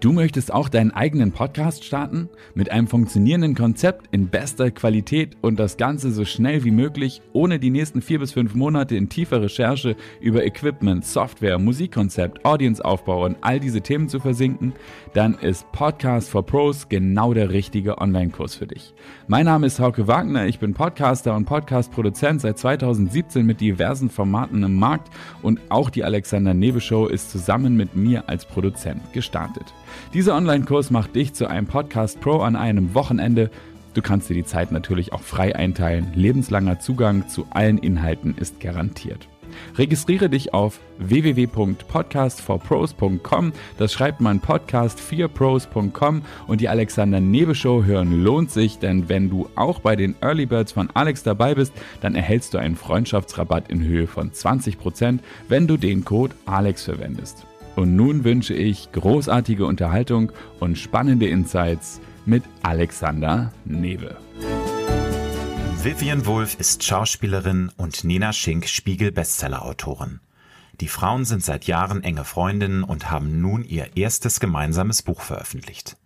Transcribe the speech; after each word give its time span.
Du 0.00 0.12
möchtest 0.12 0.54
auch 0.54 0.68
deinen 0.68 0.92
eigenen 0.92 1.32
Podcast 1.32 1.82
starten? 1.82 2.28
Mit 2.54 2.70
einem 2.70 2.86
funktionierenden 2.86 3.56
Konzept 3.56 4.06
in 4.12 4.28
bester 4.28 4.70
Qualität 4.70 5.36
und 5.40 5.58
das 5.58 5.76
Ganze 5.76 6.12
so 6.12 6.24
schnell 6.24 6.62
wie 6.62 6.70
möglich, 6.70 7.20
ohne 7.32 7.58
die 7.58 7.70
nächsten 7.70 8.00
vier 8.00 8.20
bis 8.20 8.30
fünf 8.30 8.54
Monate 8.54 8.94
in 8.94 9.08
tiefer 9.08 9.42
Recherche 9.42 9.96
über 10.20 10.44
Equipment, 10.44 11.04
Software, 11.04 11.58
Musikkonzept, 11.58 12.44
Audienceaufbau 12.44 13.24
und 13.24 13.38
all 13.40 13.58
diese 13.58 13.80
Themen 13.80 14.08
zu 14.08 14.20
versinken? 14.20 14.72
Dann 15.14 15.34
ist 15.34 15.70
Podcast 15.72 16.30
for 16.30 16.46
Pros 16.46 16.88
genau 16.88 17.34
der 17.34 17.50
richtige 17.50 17.98
Online-Kurs 17.98 18.54
für 18.54 18.68
dich. 18.68 18.94
Mein 19.26 19.46
Name 19.46 19.66
ist 19.66 19.80
Hauke 19.80 20.06
Wagner, 20.06 20.46
ich 20.46 20.60
bin 20.60 20.74
Podcaster 20.74 21.34
und 21.34 21.46
Podcast-Produzent 21.46 22.40
seit 22.40 22.56
2017 22.56 23.44
mit 23.44 23.60
diversen 23.60 24.10
Formaten 24.10 24.62
im 24.62 24.76
Markt 24.76 25.12
und 25.42 25.58
auch 25.70 25.90
die 25.90 26.04
Alexander 26.04 26.54
Nebe 26.54 26.80
Show 26.80 27.06
ist 27.06 27.32
zusammen 27.32 27.76
mit 27.76 27.96
mir 27.96 28.28
als 28.28 28.44
Produzent 28.44 29.12
gestartet. 29.12 29.74
Dieser 30.14 30.36
Online-Kurs 30.36 30.90
macht 30.90 31.14
dich 31.14 31.34
zu 31.34 31.46
einem 31.46 31.66
Podcast 31.66 32.20
Pro 32.20 32.40
an 32.40 32.56
einem 32.56 32.94
Wochenende. 32.94 33.50
Du 33.94 34.02
kannst 34.02 34.30
dir 34.30 34.34
die 34.34 34.44
Zeit 34.44 34.72
natürlich 34.72 35.12
auch 35.12 35.22
frei 35.22 35.56
einteilen. 35.56 36.12
Lebenslanger 36.14 36.78
Zugang 36.78 37.28
zu 37.28 37.46
allen 37.50 37.78
Inhalten 37.78 38.34
ist 38.36 38.60
garantiert. 38.60 39.28
Registriere 39.76 40.28
dich 40.28 40.54
auf 40.54 40.80
www.podcastforpros.com. 40.98 43.52
Das 43.78 43.92
schreibt 43.92 44.20
man 44.20 44.40
podcast4pros.com 44.40 46.22
und 46.46 46.60
die 46.60 46.68
Alexander 46.68 47.18
Nebe 47.20 47.54
Show 47.54 47.84
hören 47.84 48.22
lohnt 48.22 48.50
sich, 48.50 48.78
denn 48.78 49.08
wenn 49.08 49.30
du 49.30 49.48
auch 49.54 49.80
bei 49.80 49.96
den 49.96 50.14
Early 50.20 50.44
Birds 50.46 50.72
von 50.72 50.90
Alex 50.94 51.22
dabei 51.22 51.54
bist, 51.54 51.72
dann 52.00 52.14
erhältst 52.14 52.54
du 52.54 52.58
einen 52.58 52.76
Freundschaftsrabatt 52.76 53.70
in 53.70 53.82
Höhe 53.82 54.06
von 54.06 54.30
20%, 54.30 55.18
wenn 55.48 55.66
du 55.66 55.76
den 55.76 56.04
Code 56.04 56.34
Alex 56.46 56.84
verwendest. 56.84 57.47
Und 57.78 57.94
nun 57.94 58.24
wünsche 58.24 58.54
ich 58.54 58.90
großartige 58.90 59.64
Unterhaltung 59.64 60.32
und 60.58 60.76
spannende 60.76 61.28
Insights 61.28 62.00
mit 62.26 62.42
Alexander 62.64 63.52
Newe. 63.64 64.16
Vivian 65.80 66.26
Wolf 66.26 66.56
ist 66.58 66.82
Schauspielerin 66.82 67.70
und 67.76 68.02
Nina 68.02 68.32
Schink 68.32 68.66
Spiegel-Bestseller-Autorin. 68.66 70.18
Die 70.80 70.88
Frauen 70.88 71.24
sind 71.24 71.44
seit 71.44 71.68
Jahren 71.68 72.02
enge 72.02 72.24
Freundinnen 72.24 72.82
und 72.82 73.12
haben 73.12 73.40
nun 73.40 73.62
ihr 73.62 73.96
erstes 73.96 74.40
gemeinsames 74.40 75.02
Buch 75.02 75.20
veröffentlicht. 75.20 75.96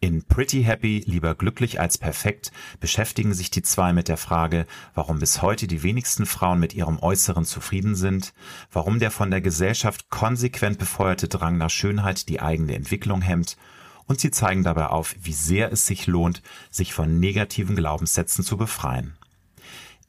In 0.00 0.22
Pretty 0.22 0.62
Happy, 0.62 1.02
lieber 1.06 1.34
glücklich 1.34 1.80
als 1.80 1.98
perfekt, 1.98 2.52
beschäftigen 2.78 3.34
sich 3.34 3.50
die 3.50 3.62
zwei 3.62 3.92
mit 3.92 4.06
der 4.06 4.16
Frage, 4.16 4.64
warum 4.94 5.18
bis 5.18 5.42
heute 5.42 5.66
die 5.66 5.82
wenigsten 5.82 6.24
Frauen 6.24 6.60
mit 6.60 6.72
ihrem 6.72 7.00
Äußeren 7.00 7.44
zufrieden 7.44 7.96
sind, 7.96 8.32
warum 8.70 9.00
der 9.00 9.10
von 9.10 9.32
der 9.32 9.40
Gesellschaft 9.40 10.08
konsequent 10.08 10.78
befeuerte 10.78 11.26
Drang 11.26 11.58
nach 11.58 11.70
Schönheit 11.70 12.28
die 12.28 12.40
eigene 12.40 12.76
Entwicklung 12.76 13.22
hemmt 13.22 13.56
und 14.06 14.20
sie 14.20 14.30
zeigen 14.30 14.62
dabei 14.62 14.86
auf, 14.86 15.16
wie 15.20 15.32
sehr 15.32 15.72
es 15.72 15.86
sich 15.86 16.06
lohnt, 16.06 16.42
sich 16.70 16.92
von 16.94 17.18
negativen 17.18 17.74
Glaubenssätzen 17.74 18.44
zu 18.44 18.56
befreien. 18.56 19.16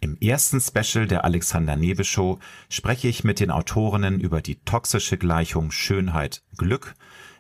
Im 0.01 0.17
ersten 0.21 0.61
Special 0.61 1.07
der 1.07 1.25
Alexander 1.25 1.75
Nebe 1.75 2.03
Show 2.03 2.37
spreche 2.69 3.07
ich 3.07 3.23
mit 3.23 3.39
den 3.39 3.49
Autorinnen 3.49 4.19
über 4.19 4.41
die 4.41 4.55
toxische 4.55 5.17
Gleichung 5.17 5.71
Schönheit 5.71 6.43
Glück 6.57 6.93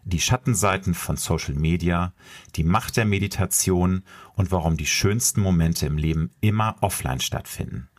die 0.03 0.19
Schattenseiten 0.19 0.93
von 0.93 1.17
Social 1.17 1.55
Media, 1.55 2.13
die 2.55 2.63
Macht 2.63 2.97
der 2.97 3.05
Meditation 3.05 4.03
und 4.35 4.51
warum 4.51 4.77
die 4.77 4.85
schönsten 4.85 5.41
Momente 5.41 5.85
im 5.85 5.97
Leben 5.97 6.31
immer 6.41 6.75
offline 6.81 7.19
stattfinden. 7.19 7.89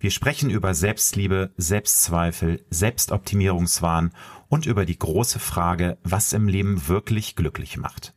Wir 0.00 0.10
sprechen 0.10 0.50
über 0.50 0.74
Selbstliebe, 0.74 1.50
Selbstzweifel, 1.56 2.64
Selbstoptimierungswahn 2.70 4.12
und 4.48 4.66
über 4.66 4.84
die 4.84 4.98
große 4.98 5.38
Frage, 5.38 5.98
was 6.02 6.32
im 6.32 6.48
Leben 6.48 6.88
wirklich 6.88 7.36
glücklich 7.36 7.76
macht. 7.76 8.14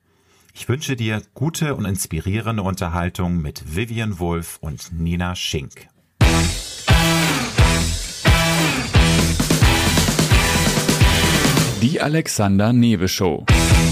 Ich 0.54 0.70
wünsche 0.70 0.96
dir 0.96 1.22
gute 1.34 1.76
und 1.76 1.86
inspirierende 1.86 2.64
Unterhaltung 2.64 3.42
mit 3.42 3.76
Vivian 3.76 4.20
Wolf 4.20 4.58
und 4.62 4.92
Nina 4.94 5.36
Schink. 5.36 5.88
Die 11.86 12.02
Alexander 12.02 12.74
Newe 12.74 13.08
Show. 13.08 13.46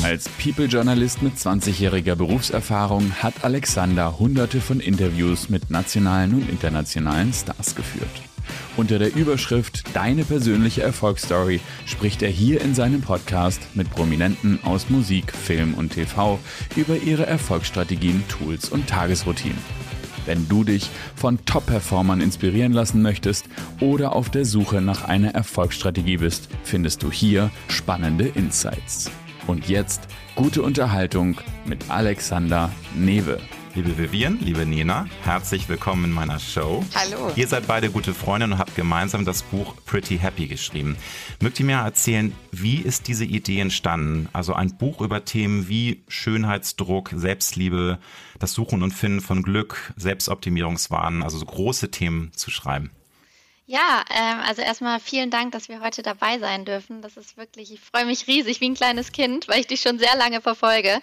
Als 0.03 0.27
People-Journalist 0.27 1.21
mit 1.21 1.35
20-jähriger 1.35 2.15
Berufserfahrung 2.15 3.11
hat 3.21 3.43
Alexander 3.43 4.17
hunderte 4.17 4.61
von 4.61 4.79
Interviews 4.79 5.47
mit 5.49 5.69
nationalen 5.69 6.33
und 6.33 6.49
internationalen 6.49 7.31
Stars 7.31 7.75
geführt. 7.75 8.09
Unter 8.77 8.97
der 8.97 9.15
Überschrift 9.15 9.83
Deine 9.95 10.25
persönliche 10.25 10.81
Erfolgsstory 10.81 11.59
spricht 11.85 12.23
er 12.23 12.31
hier 12.31 12.61
in 12.61 12.73
seinem 12.73 13.01
Podcast 13.01 13.61
mit 13.75 13.91
Prominenten 13.91 14.57
aus 14.63 14.89
Musik, 14.89 15.31
Film 15.31 15.75
und 15.75 15.93
TV 15.93 16.39
über 16.75 16.97
ihre 16.97 17.27
Erfolgsstrategien, 17.27 18.23
Tools 18.27 18.69
und 18.69 18.87
Tagesroutinen. 18.87 19.82
Wenn 20.25 20.47
du 20.47 20.63
dich 20.63 20.89
von 21.15 21.43
Top-Performern 21.45 22.21
inspirieren 22.21 22.73
lassen 22.73 23.01
möchtest 23.01 23.45
oder 23.79 24.15
auf 24.15 24.29
der 24.29 24.45
Suche 24.45 24.81
nach 24.81 25.05
einer 25.05 25.33
Erfolgsstrategie 25.33 26.17
bist, 26.17 26.49
findest 26.63 27.03
du 27.03 27.11
hier 27.11 27.51
spannende 27.67 28.27
Insights. 28.27 29.11
Und 29.47 29.67
jetzt 29.67 30.07
gute 30.35 30.61
Unterhaltung 30.61 31.37
mit 31.65 31.89
Alexander 31.89 32.71
Newe. 32.95 33.39
Liebe 33.75 33.97
Vivian, 33.97 34.37
liebe 34.39 34.67
Nina, 34.67 35.07
herzlich 35.23 35.67
willkommen 35.67 36.03
in 36.05 36.11
meiner 36.11 36.37
Show. 36.37 36.85
Hallo. 36.93 37.31
Ihr 37.35 37.47
seid 37.47 37.65
beide 37.65 37.89
gute 37.89 38.13
Freundinnen 38.13 38.53
und 38.53 38.59
habt 38.59 38.75
gemeinsam 38.75 39.25
das 39.25 39.41
Buch 39.41 39.73
Pretty 39.87 40.19
Happy 40.19 40.45
geschrieben. 40.45 40.95
Mögt 41.41 41.59
ihr 41.59 41.65
mir 41.65 41.77
erzählen, 41.77 42.35
wie 42.51 42.77
ist 42.77 43.07
diese 43.07 43.25
Idee 43.25 43.61
entstanden? 43.61 44.29
Also 44.31 44.53
ein 44.53 44.77
Buch 44.77 45.01
über 45.01 45.25
Themen 45.25 45.69
wie 45.69 46.03
Schönheitsdruck, 46.07 47.09
Selbstliebe, 47.15 47.97
das 48.37 48.53
Suchen 48.53 48.83
und 48.83 48.91
Finden 48.91 49.21
von 49.21 49.41
Glück, 49.41 49.91
Selbstoptimierungswahn, 49.97 51.23
also 51.23 51.39
so 51.39 51.45
große 51.45 51.89
Themen 51.89 52.31
zu 52.33 52.51
schreiben. 52.51 52.91
Ja, 53.65 54.03
ähm, 54.09 54.39
also 54.45 54.61
erstmal 54.61 54.99
vielen 54.99 55.29
Dank, 55.29 55.53
dass 55.53 55.69
wir 55.69 55.79
heute 55.79 56.03
dabei 56.03 56.37
sein 56.37 56.65
dürfen. 56.65 57.01
Das 57.01 57.15
ist 57.15 57.37
wirklich, 57.37 57.71
ich 57.71 57.79
freue 57.79 58.05
mich 58.05 58.27
riesig 58.27 58.59
wie 58.59 58.69
ein 58.69 58.75
kleines 58.75 59.13
Kind, 59.13 59.47
weil 59.47 59.61
ich 59.61 59.67
dich 59.67 59.81
schon 59.81 59.99
sehr 59.99 60.15
lange 60.17 60.41
verfolge. 60.41 61.01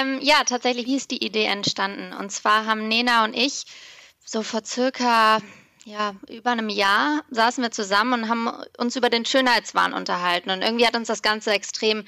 Ähm, 0.00 0.18
ja, 0.20 0.42
tatsächlich, 0.44 0.86
wie 0.86 0.96
ist 0.96 1.12
die 1.12 1.24
Idee 1.24 1.44
entstanden? 1.44 2.12
Und 2.12 2.30
zwar 2.30 2.66
haben 2.66 2.88
Nena 2.88 3.24
und 3.24 3.34
ich 3.34 3.64
so 4.24 4.42
vor 4.42 4.64
circa 4.64 5.40
ja, 5.84 6.14
über 6.28 6.50
einem 6.50 6.68
Jahr 6.68 7.22
saßen 7.30 7.62
wir 7.62 7.70
zusammen 7.70 8.22
und 8.22 8.28
haben 8.28 8.50
uns 8.76 8.94
über 8.96 9.08
den 9.08 9.24
Schönheitswahn 9.24 9.94
unterhalten. 9.94 10.50
Und 10.50 10.62
irgendwie 10.62 10.86
hat 10.86 10.96
uns 10.96 11.08
das 11.08 11.22
Ganze 11.22 11.52
extrem 11.52 12.04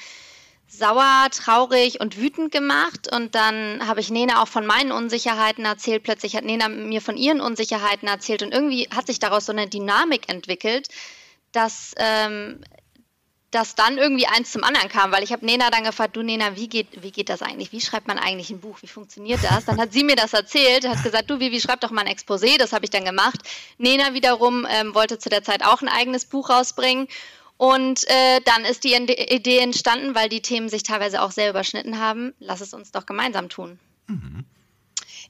sauer, 0.70 1.28
traurig 1.32 2.00
und 2.00 2.16
wütend 2.16 2.52
gemacht. 2.52 3.12
Und 3.12 3.34
dann 3.34 3.86
habe 3.86 4.00
ich 4.00 4.10
Nena 4.10 4.42
auch 4.42 4.48
von 4.48 4.66
meinen 4.66 4.92
Unsicherheiten 4.92 5.64
erzählt. 5.64 6.04
Plötzlich 6.04 6.36
hat 6.36 6.44
Nena 6.44 6.68
mir 6.68 7.00
von 7.00 7.16
ihren 7.16 7.40
Unsicherheiten 7.40 8.08
erzählt. 8.08 8.42
Und 8.42 8.52
irgendwie 8.52 8.88
hat 8.94 9.06
sich 9.06 9.18
daraus 9.18 9.46
so 9.46 9.52
eine 9.52 9.68
Dynamik 9.68 10.28
entwickelt, 10.28 10.88
dass, 11.52 11.92
ähm, 11.96 12.60
dass 13.50 13.74
dann 13.74 13.98
irgendwie 13.98 14.28
eins 14.28 14.52
zum 14.52 14.62
anderen 14.62 14.88
kam. 14.88 15.10
Weil 15.10 15.24
ich 15.24 15.32
habe 15.32 15.44
Nena 15.44 15.70
dann 15.70 15.82
gefragt, 15.82 16.14
du 16.14 16.22
Nena, 16.22 16.54
wie 16.56 16.68
geht, 16.68 17.02
wie 17.02 17.10
geht 17.10 17.30
das 17.30 17.42
eigentlich? 17.42 17.72
Wie 17.72 17.80
schreibt 17.80 18.06
man 18.06 18.18
eigentlich 18.18 18.50
ein 18.50 18.60
Buch? 18.60 18.78
Wie 18.80 18.86
funktioniert 18.86 19.40
das? 19.42 19.64
Dann 19.64 19.80
hat 19.80 19.92
sie 19.92 20.04
mir 20.04 20.16
das 20.16 20.32
erzählt, 20.34 20.86
hat 20.86 21.02
gesagt, 21.02 21.28
du 21.30 21.40
Vivi, 21.40 21.60
schreib 21.60 21.80
doch 21.80 21.90
mal 21.90 22.06
ein 22.06 22.14
Exposé. 22.14 22.58
Das 22.58 22.72
habe 22.72 22.84
ich 22.84 22.90
dann 22.90 23.04
gemacht. 23.04 23.40
Nena 23.78 24.14
wiederum 24.14 24.66
ähm, 24.70 24.94
wollte 24.94 25.18
zu 25.18 25.28
der 25.28 25.42
Zeit 25.42 25.64
auch 25.64 25.82
ein 25.82 25.88
eigenes 25.88 26.26
Buch 26.26 26.48
rausbringen. 26.48 27.08
Und 27.60 28.08
äh, 28.08 28.40
dann 28.46 28.64
ist 28.64 28.84
die 28.84 28.94
Idee 28.94 29.58
entstanden, 29.58 30.14
weil 30.14 30.30
die 30.30 30.40
Themen 30.40 30.70
sich 30.70 30.82
teilweise 30.82 31.20
auch 31.20 31.30
sehr 31.30 31.50
überschnitten 31.50 31.98
haben. 31.98 32.32
Lass 32.38 32.62
es 32.62 32.72
uns 32.72 32.90
doch 32.90 33.04
gemeinsam 33.04 33.50
tun. 33.50 33.78
Mhm. 34.06 34.46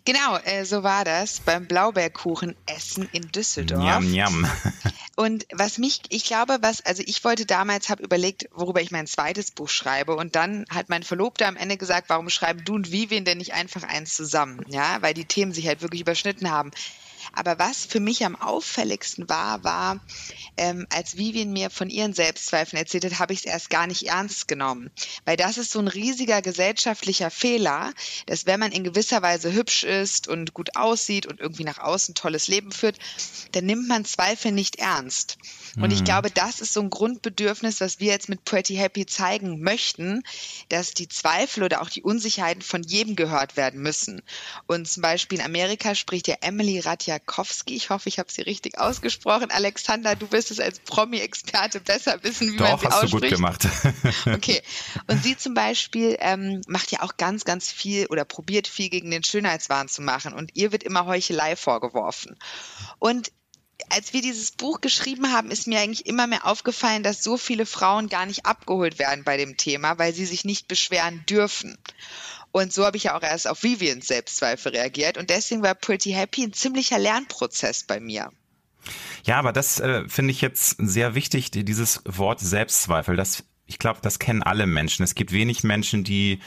Genau, 0.04 0.36
äh, 0.44 0.64
so 0.64 0.84
war 0.84 1.04
das 1.04 1.40
beim 1.40 1.66
Blaubeerkuchen 1.66 2.54
Essen 2.66 3.08
in 3.10 3.32
Düsseldorf. 3.32 3.82
Njam, 3.82 4.12
njam. 4.12 4.46
Und 5.16 5.44
was 5.52 5.78
mich, 5.78 6.02
ich 6.10 6.22
glaube, 6.22 6.58
was, 6.60 6.86
also 6.86 7.02
ich 7.04 7.24
wollte 7.24 7.46
damals, 7.46 7.88
habe 7.88 8.04
überlegt, 8.04 8.48
worüber 8.52 8.80
ich 8.80 8.92
mein 8.92 9.08
zweites 9.08 9.50
Buch 9.50 9.68
schreibe. 9.68 10.14
Und 10.14 10.36
dann 10.36 10.66
hat 10.70 10.88
mein 10.88 11.02
Verlobter 11.02 11.48
am 11.48 11.56
Ende 11.56 11.78
gesagt, 11.78 12.10
warum 12.10 12.30
schreiben 12.30 12.64
du 12.64 12.76
und 12.76 12.92
Vivian 12.92 13.24
denn 13.24 13.38
nicht 13.38 13.54
einfach 13.54 13.82
eins 13.82 14.14
zusammen? 14.14 14.64
Ja, 14.68 15.02
weil 15.02 15.14
die 15.14 15.24
Themen 15.24 15.52
sich 15.52 15.66
halt 15.66 15.82
wirklich 15.82 16.02
überschnitten 16.02 16.52
haben. 16.52 16.70
Aber 17.32 17.58
was 17.58 17.84
für 17.84 18.00
mich 18.00 18.24
am 18.24 18.36
auffälligsten 18.36 19.28
war, 19.28 19.64
war, 19.64 20.00
ähm, 20.56 20.86
als 20.90 21.16
Vivian 21.16 21.52
mir 21.52 21.70
von 21.70 21.90
ihren 21.90 22.12
Selbstzweifeln 22.12 22.80
erzählt 22.80 23.04
hat, 23.04 23.18
habe 23.18 23.32
ich 23.32 23.40
es 23.40 23.44
erst 23.44 23.70
gar 23.70 23.86
nicht 23.86 24.08
ernst 24.08 24.48
genommen. 24.48 24.90
Weil 25.24 25.36
das 25.36 25.58
ist 25.58 25.70
so 25.70 25.78
ein 25.78 25.88
riesiger 25.88 26.42
gesellschaftlicher 26.42 27.30
Fehler, 27.30 27.92
dass 28.26 28.46
wenn 28.46 28.60
man 28.60 28.72
in 28.72 28.84
gewisser 28.84 29.22
Weise 29.22 29.52
hübsch 29.52 29.84
ist 29.84 30.28
und 30.28 30.54
gut 30.54 30.76
aussieht 30.76 31.26
und 31.26 31.40
irgendwie 31.40 31.64
nach 31.64 31.78
außen 31.78 32.14
tolles 32.14 32.48
Leben 32.48 32.72
führt, 32.72 32.98
dann 33.52 33.66
nimmt 33.66 33.88
man 33.88 34.04
Zweifel 34.04 34.52
nicht 34.52 34.76
ernst. 34.76 35.38
Und 35.76 35.92
ich 35.92 36.00
mhm. 36.00 36.04
glaube, 36.04 36.30
das 36.30 36.60
ist 36.60 36.72
so 36.72 36.80
ein 36.80 36.90
Grundbedürfnis, 36.90 37.80
was 37.80 38.00
wir 38.00 38.10
jetzt 38.10 38.28
mit 38.28 38.44
Pretty 38.44 38.74
Happy 38.74 39.06
zeigen 39.06 39.60
möchten, 39.60 40.22
dass 40.68 40.94
die 40.94 41.08
Zweifel 41.08 41.62
oder 41.62 41.82
auch 41.82 41.90
die 41.90 42.02
Unsicherheiten 42.02 42.62
von 42.62 42.82
jedem 42.82 43.14
gehört 43.14 43.56
werden 43.56 43.80
müssen. 43.80 44.22
Und 44.66 44.88
zum 44.88 45.02
Beispiel 45.02 45.38
in 45.38 45.44
Amerika 45.44 45.94
spricht 45.94 46.26
ja 46.26 46.36
Emily 46.40 46.80
Ratia 46.80 47.09
Siakowski. 47.10 47.74
Ich 47.74 47.90
hoffe, 47.90 48.08
ich 48.08 48.18
habe 48.18 48.30
sie 48.30 48.42
richtig 48.42 48.78
ausgesprochen. 48.78 49.50
Alexander, 49.50 50.14
du 50.14 50.30
wirst 50.30 50.50
es 50.50 50.60
als 50.60 50.78
Promi-Experte 50.80 51.80
besser 51.80 52.22
wissen, 52.22 52.52
wie 52.52 52.56
Doch, 52.56 52.68
man 52.68 52.78
sie 52.78 52.86
hast 52.86 53.04
ausspricht. 53.04 53.14
du 53.14 53.20
gut 53.20 53.30
gemacht. 53.30 53.68
okay. 54.26 54.62
Und 55.08 55.22
sie 55.22 55.36
zum 55.36 55.54
Beispiel 55.54 56.16
ähm, 56.20 56.60
macht 56.68 56.92
ja 56.92 57.02
auch 57.02 57.16
ganz, 57.16 57.44
ganz 57.44 57.72
viel 57.72 58.06
oder 58.06 58.24
probiert 58.24 58.68
viel 58.68 58.90
gegen 58.90 59.10
den 59.10 59.24
Schönheitswahn 59.24 59.88
zu 59.88 60.02
machen. 60.02 60.32
Und 60.32 60.52
ihr 60.54 60.72
wird 60.72 60.84
immer 60.84 61.06
Heuchelei 61.06 61.56
vorgeworfen. 61.56 62.36
Und 62.98 63.32
als 63.88 64.12
wir 64.12 64.22
dieses 64.22 64.52
Buch 64.52 64.80
geschrieben 64.80 65.32
haben, 65.32 65.50
ist 65.50 65.66
mir 65.66 65.80
eigentlich 65.80 66.06
immer 66.06 66.26
mehr 66.26 66.46
aufgefallen, 66.46 67.02
dass 67.02 67.24
so 67.24 67.36
viele 67.36 67.66
Frauen 67.66 68.08
gar 68.08 68.26
nicht 68.26 68.46
abgeholt 68.46 68.98
werden 68.98 69.24
bei 69.24 69.36
dem 69.36 69.56
Thema, 69.56 69.98
weil 69.98 70.12
sie 70.12 70.26
sich 70.26 70.44
nicht 70.44 70.68
beschweren 70.68 71.24
dürfen. 71.26 71.78
Und 72.52 72.72
so 72.72 72.84
habe 72.84 72.96
ich 72.96 73.04
ja 73.04 73.16
auch 73.16 73.22
erst 73.22 73.48
auf 73.48 73.62
Vivians 73.62 74.08
Selbstzweifel 74.08 74.72
reagiert. 74.72 75.18
Und 75.18 75.30
deswegen 75.30 75.62
war 75.62 75.74
Pretty 75.74 76.10
Happy 76.10 76.44
ein 76.44 76.52
ziemlicher 76.52 76.98
Lernprozess 76.98 77.84
bei 77.84 78.00
mir. 78.00 78.30
Ja, 79.24 79.38
aber 79.38 79.52
das 79.52 79.78
äh, 79.80 80.08
finde 80.08 80.32
ich 80.32 80.40
jetzt 80.40 80.76
sehr 80.78 81.14
wichtig, 81.14 81.50
dieses 81.50 82.02
Wort 82.04 82.40
Selbstzweifel. 82.40 83.16
Das, 83.16 83.44
ich 83.66 83.78
glaube, 83.78 84.00
das 84.02 84.18
kennen 84.18 84.42
alle 84.42 84.66
Menschen. 84.66 85.04
Es 85.04 85.14
gibt 85.14 85.32
wenig 85.32 85.62
Menschen, 85.62 86.04
die 86.04 86.40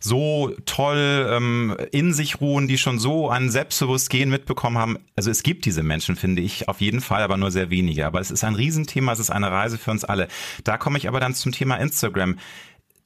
so 0.00 0.54
toll 0.66 1.28
ähm, 1.30 1.76
in 1.90 2.12
sich 2.12 2.40
ruhen, 2.40 2.68
die 2.68 2.78
schon 2.78 2.98
so 2.98 3.30
ein 3.30 3.50
Selbstbewusstgehen 3.50 4.30
mitbekommen 4.30 4.78
haben. 4.78 4.98
Also 5.16 5.30
es 5.30 5.42
gibt 5.42 5.64
diese 5.64 5.82
Menschen, 5.82 6.16
finde 6.16 6.42
ich, 6.42 6.68
auf 6.68 6.80
jeden 6.80 7.00
Fall, 7.00 7.22
aber 7.22 7.36
nur 7.36 7.50
sehr 7.50 7.70
wenige. 7.70 8.06
Aber 8.06 8.20
es 8.20 8.30
ist 8.30 8.44
ein 8.44 8.54
Riesenthema, 8.54 9.12
es 9.12 9.18
ist 9.18 9.30
eine 9.30 9.50
Reise 9.50 9.78
für 9.78 9.90
uns 9.90 10.04
alle. 10.04 10.28
Da 10.64 10.78
komme 10.78 10.98
ich 10.98 11.08
aber 11.08 11.20
dann 11.20 11.34
zum 11.34 11.52
Thema 11.52 11.76
Instagram 11.76 12.38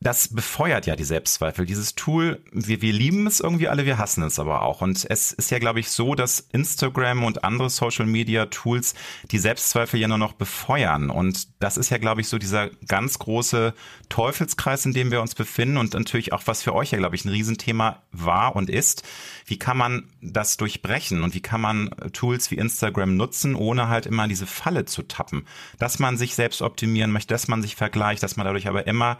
das 0.02 0.28
befeuert 0.28 0.86
ja 0.86 0.96
die 0.96 1.04
Selbstzweifel. 1.04 1.66
Dieses 1.66 1.94
Tool, 1.94 2.42
wir, 2.52 2.80
wir 2.80 2.92
lieben 2.92 3.26
es 3.26 3.38
irgendwie 3.38 3.68
alle, 3.68 3.84
wir 3.84 3.98
hassen 3.98 4.22
es 4.22 4.38
aber 4.38 4.62
auch. 4.62 4.80
Und 4.80 5.06
es 5.10 5.30
ist 5.32 5.50
ja, 5.50 5.58
glaube 5.58 5.80
ich, 5.80 5.90
so, 5.90 6.14
dass 6.14 6.40
Instagram 6.40 7.22
und 7.22 7.44
andere 7.44 7.68
Social 7.68 8.06
Media 8.06 8.46
Tools 8.46 8.94
die 9.30 9.38
Selbstzweifel 9.38 10.00
ja 10.00 10.08
nur 10.08 10.16
noch 10.16 10.32
befeuern. 10.32 11.10
Und 11.10 11.48
das 11.62 11.76
ist 11.76 11.90
ja, 11.90 11.98
glaube 11.98 12.22
ich, 12.22 12.28
so 12.28 12.38
dieser 12.38 12.70
ganz 12.88 13.18
große 13.18 13.74
Teufelskreis, 14.08 14.86
in 14.86 14.94
dem 14.94 15.10
wir 15.10 15.20
uns 15.20 15.34
befinden 15.34 15.76
und 15.76 15.92
natürlich 15.92 16.32
auch, 16.32 16.44
was 16.46 16.62
für 16.62 16.74
euch 16.74 16.92
ja, 16.92 16.98
glaube 16.98 17.16
ich, 17.16 17.26
ein 17.26 17.30
Riesenthema 17.30 18.02
war 18.10 18.56
und 18.56 18.70
ist. 18.70 19.02
Wie 19.44 19.58
kann 19.58 19.76
man 19.76 20.08
das 20.22 20.56
durchbrechen 20.56 21.22
und 21.22 21.34
wie 21.34 21.42
kann 21.42 21.60
man 21.60 21.90
Tools 22.14 22.50
wie 22.50 22.56
Instagram 22.56 23.18
nutzen, 23.18 23.54
ohne 23.54 23.88
halt 23.88 24.06
immer 24.06 24.28
diese 24.28 24.46
Falle 24.46 24.86
zu 24.86 25.02
tappen? 25.02 25.44
Dass 25.78 25.98
man 25.98 26.16
sich 26.16 26.34
selbst 26.34 26.62
optimieren 26.62 27.12
möchte, 27.12 27.34
dass 27.34 27.48
man 27.48 27.60
sich 27.60 27.76
vergleicht, 27.76 28.22
dass 28.22 28.38
man 28.38 28.46
dadurch 28.46 28.66
aber 28.66 28.86
immer 28.86 29.18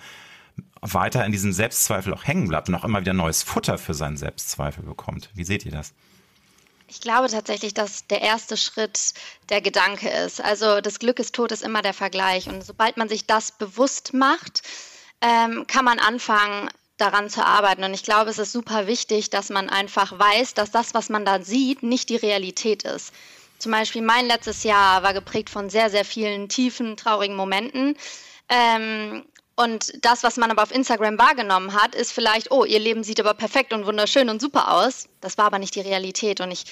weiter 0.80 1.24
in 1.24 1.32
diesem 1.32 1.52
Selbstzweifel 1.52 2.14
auch 2.14 2.24
hängen 2.24 2.48
bleibt 2.48 2.68
und 2.68 2.74
auch 2.74 2.84
immer 2.84 3.00
wieder 3.00 3.12
neues 3.12 3.42
Futter 3.42 3.78
für 3.78 3.94
seinen 3.94 4.16
Selbstzweifel 4.16 4.84
bekommt. 4.84 5.30
Wie 5.34 5.44
seht 5.44 5.64
ihr 5.64 5.72
das? 5.72 5.92
Ich 6.88 7.00
glaube 7.00 7.28
tatsächlich, 7.28 7.72
dass 7.72 8.06
der 8.08 8.20
erste 8.20 8.56
Schritt 8.56 9.14
der 9.48 9.60
Gedanke 9.60 10.08
ist. 10.08 10.40
Also 10.40 10.80
das 10.80 10.98
Glück 10.98 11.20
ist 11.20 11.34
tot 11.34 11.52
ist 11.52 11.62
immer 11.62 11.82
der 11.82 11.94
Vergleich. 11.94 12.48
Und 12.48 12.64
sobald 12.64 12.96
man 12.96 13.08
sich 13.08 13.26
das 13.26 13.52
bewusst 13.52 14.12
macht, 14.12 14.62
ähm, 15.20 15.66
kann 15.68 15.84
man 15.84 16.00
anfangen, 16.00 16.68
daran 16.96 17.30
zu 17.30 17.44
arbeiten. 17.44 17.84
Und 17.84 17.94
ich 17.94 18.02
glaube, 18.02 18.30
es 18.30 18.38
ist 18.38 18.52
super 18.52 18.86
wichtig, 18.86 19.30
dass 19.30 19.50
man 19.50 19.70
einfach 19.70 20.18
weiß, 20.18 20.54
dass 20.54 20.70
das, 20.70 20.92
was 20.92 21.08
man 21.08 21.24
da 21.24 21.40
sieht, 21.40 21.82
nicht 21.82 22.08
die 22.08 22.16
Realität 22.16 22.82
ist. 22.82 23.12
Zum 23.58 23.72
Beispiel 23.72 24.02
mein 24.02 24.26
letztes 24.26 24.64
Jahr 24.64 25.02
war 25.02 25.12
geprägt 25.12 25.50
von 25.50 25.70
sehr, 25.70 25.90
sehr 25.90 26.04
vielen 26.04 26.48
tiefen, 26.48 26.96
traurigen 26.96 27.36
Momenten. 27.36 27.96
Ähm, 28.48 29.24
und 29.64 30.04
das, 30.04 30.22
was 30.22 30.38
man 30.38 30.50
aber 30.50 30.62
auf 30.62 30.74
Instagram 30.74 31.18
wahrgenommen 31.18 31.74
hat, 31.74 31.94
ist 31.94 32.12
vielleicht, 32.12 32.50
oh, 32.50 32.64
ihr 32.64 32.78
Leben 32.78 33.04
sieht 33.04 33.20
aber 33.20 33.34
perfekt 33.34 33.72
und 33.72 33.84
wunderschön 33.84 34.30
und 34.30 34.40
super 34.40 34.72
aus. 34.72 35.06
Das 35.20 35.36
war 35.36 35.44
aber 35.46 35.58
nicht 35.58 35.74
die 35.74 35.82
Realität. 35.82 36.40
Und 36.40 36.50
ich 36.50 36.64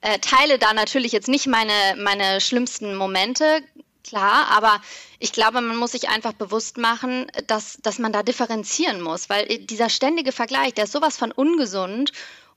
äh, 0.00 0.18
teile 0.18 0.58
da 0.58 0.74
natürlich 0.74 1.12
jetzt 1.12 1.28
nicht 1.28 1.46
meine, 1.46 1.72
meine 1.96 2.40
schlimmsten 2.40 2.96
Momente, 2.96 3.62
klar, 4.02 4.48
aber 4.50 4.80
ich 5.20 5.32
glaube, 5.32 5.60
man 5.60 5.76
muss 5.76 5.92
sich 5.92 6.08
einfach 6.08 6.32
bewusst 6.32 6.76
machen, 6.76 7.30
dass, 7.46 7.78
dass 7.82 7.98
man 8.00 8.12
da 8.12 8.22
differenzieren 8.22 9.00
muss, 9.00 9.30
weil 9.30 9.46
dieser 9.58 9.88
ständige 9.88 10.32
Vergleich, 10.32 10.74
der 10.74 10.84
ist 10.84 10.92
sowas 10.92 11.16
von 11.16 11.30
ungesund 11.30 12.10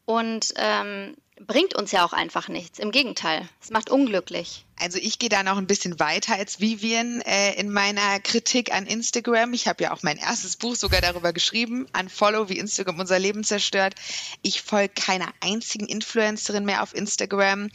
und 0.05 0.53
ähm, 0.55 1.15
bringt 1.45 1.75
uns 1.75 1.91
ja 1.91 2.05
auch 2.05 2.13
einfach 2.13 2.47
nichts. 2.47 2.79
Im 2.79 2.91
Gegenteil, 2.91 3.47
es 3.61 3.69
macht 3.69 3.89
unglücklich. 3.89 4.65
Also 4.79 4.99
ich 4.99 5.17
gehe 5.17 5.29
da 5.29 5.41
noch 5.41 5.57
ein 5.57 5.65
bisschen 5.65 5.99
weiter 5.99 6.35
als 6.35 6.59
Vivian 6.59 7.21
äh, 7.21 7.53
in 7.53 7.71
meiner 7.71 8.19
Kritik 8.19 8.71
an 8.73 8.85
Instagram. 8.85 9.53
Ich 9.53 9.67
habe 9.67 9.83
ja 9.83 9.91
auch 9.91 10.03
mein 10.03 10.17
erstes 10.17 10.55
Buch 10.55 10.75
sogar 10.75 11.01
darüber 11.01 11.33
geschrieben, 11.33 11.87
Unfollow, 11.99 12.49
wie 12.49 12.59
Instagram 12.59 12.99
unser 12.99 13.17
Leben 13.17 13.43
zerstört. 13.43 13.95
Ich 14.43 14.61
folge 14.61 14.93
keiner 14.93 15.27
einzigen 15.39 15.87
Influencerin 15.87 16.65
mehr 16.65 16.83
auf 16.83 16.93
Instagram. 16.93 17.69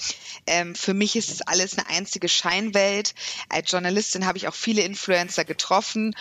Ähm, 0.46 0.74
für 0.76 0.94
mich 0.94 1.16
ist 1.16 1.30
es 1.30 1.42
alles 1.42 1.76
eine 1.76 1.88
einzige 1.88 2.28
Scheinwelt. 2.28 3.14
Als 3.48 3.70
Journalistin 3.70 4.26
habe 4.26 4.38
ich 4.38 4.46
auch 4.46 4.54
viele 4.54 4.82
Influencer 4.82 5.44
getroffen 5.44 6.14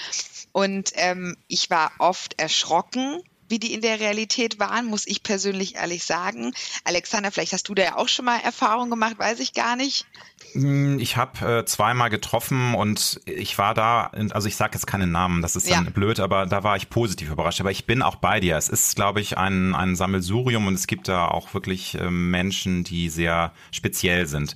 und 0.52 0.92
ähm, 0.96 1.38
ich 1.48 1.70
war 1.70 1.92
oft 2.00 2.40
erschrocken, 2.40 3.22
wie 3.52 3.60
die 3.60 3.74
in 3.74 3.82
der 3.82 4.00
Realität 4.00 4.60
waren, 4.60 4.88
muss 4.88 5.06
ich 5.06 5.22
persönlich 5.22 5.76
ehrlich 5.76 6.04
sagen. 6.04 6.54
Alexander, 6.84 7.32
vielleicht 7.32 7.54
hast 7.54 7.70
du 7.70 7.76
da 7.76 7.84
ja 7.84 7.98
auch 7.98 8.08
schon 8.08 8.26
mal 8.26 8.40
Erfahrung 8.40 8.90
gemacht, 8.90 9.20
weiß 9.20 9.40
ich 9.40 9.54
gar 9.54 9.76
nicht. 9.76 10.06
Hm, 10.54 11.00
ich 11.00 11.18
habe 11.18 11.60
äh, 11.60 11.66
zweimal 11.66 12.10
getroffen 12.10 12.74
und 12.74 13.22
ich 13.26 13.58
war 13.58 13.74
da, 13.74 14.12
also 14.32 14.48
ich 14.48 14.56
sage 14.56 14.74
jetzt 14.74 14.88
keinen 14.88 15.12
Namen, 15.12 15.42
das 15.42 15.56
ist 15.56 15.70
dann 15.70 15.86
ja. 15.86 15.92
blöd, 15.92 16.20
aber 16.20 16.46
da 16.46 16.64
war 16.64 16.76
ich 16.78 16.90
positiv 16.90 17.30
überrascht. 17.30 17.60
Aber 17.62 17.72
ich 17.72 17.86
bin 17.86 18.02
auch 18.02 18.16
bei 18.16 18.40
dir. 18.40 18.58
Es 18.58 18.70
ist, 18.70 18.96
glaube 18.96 19.22
ich, 19.22 19.38
ein, 19.38 19.76
ein 19.76 19.96
Sammelsurium 19.96 20.68
und 20.68 20.74
es 20.74 20.88
gibt 20.88 21.08
da 21.08 21.28
auch 21.28 21.54
wirklich 21.54 21.96
äh, 21.96 22.10
Menschen, 22.10 22.84
die 22.84 23.10
sehr 23.10 23.52
speziell 23.72 24.26
sind. 24.26 24.56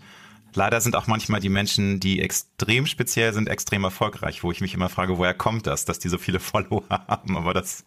Leider 0.56 0.82
sind 0.82 0.96
auch 0.96 1.08
manchmal 1.08 1.40
die 1.40 1.50
Menschen, 1.50 2.00
die 2.00 2.22
extrem 2.22 2.88
speziell 2.88 3.34
sind, 3.34 3.50
extrem 3.50 3.84
erfolgreich, 3.84 4.44
wo 4.44 4.52
ich 4.52 4.62
mich 4.62 4.74
immer 4.74 4.90
frage, 4.90 5.18
woher 5.18 5.34
kommt 5.34 5.68
das, 5.68 5.86
dass 5.86 6.00
die 6.00 6.10
so 6.10 6.18
viele 6.18 6.40
Follower 6.42 6.84
haben. 6.90 7.38
Aber 7.38 7.54
das 7.54 7.86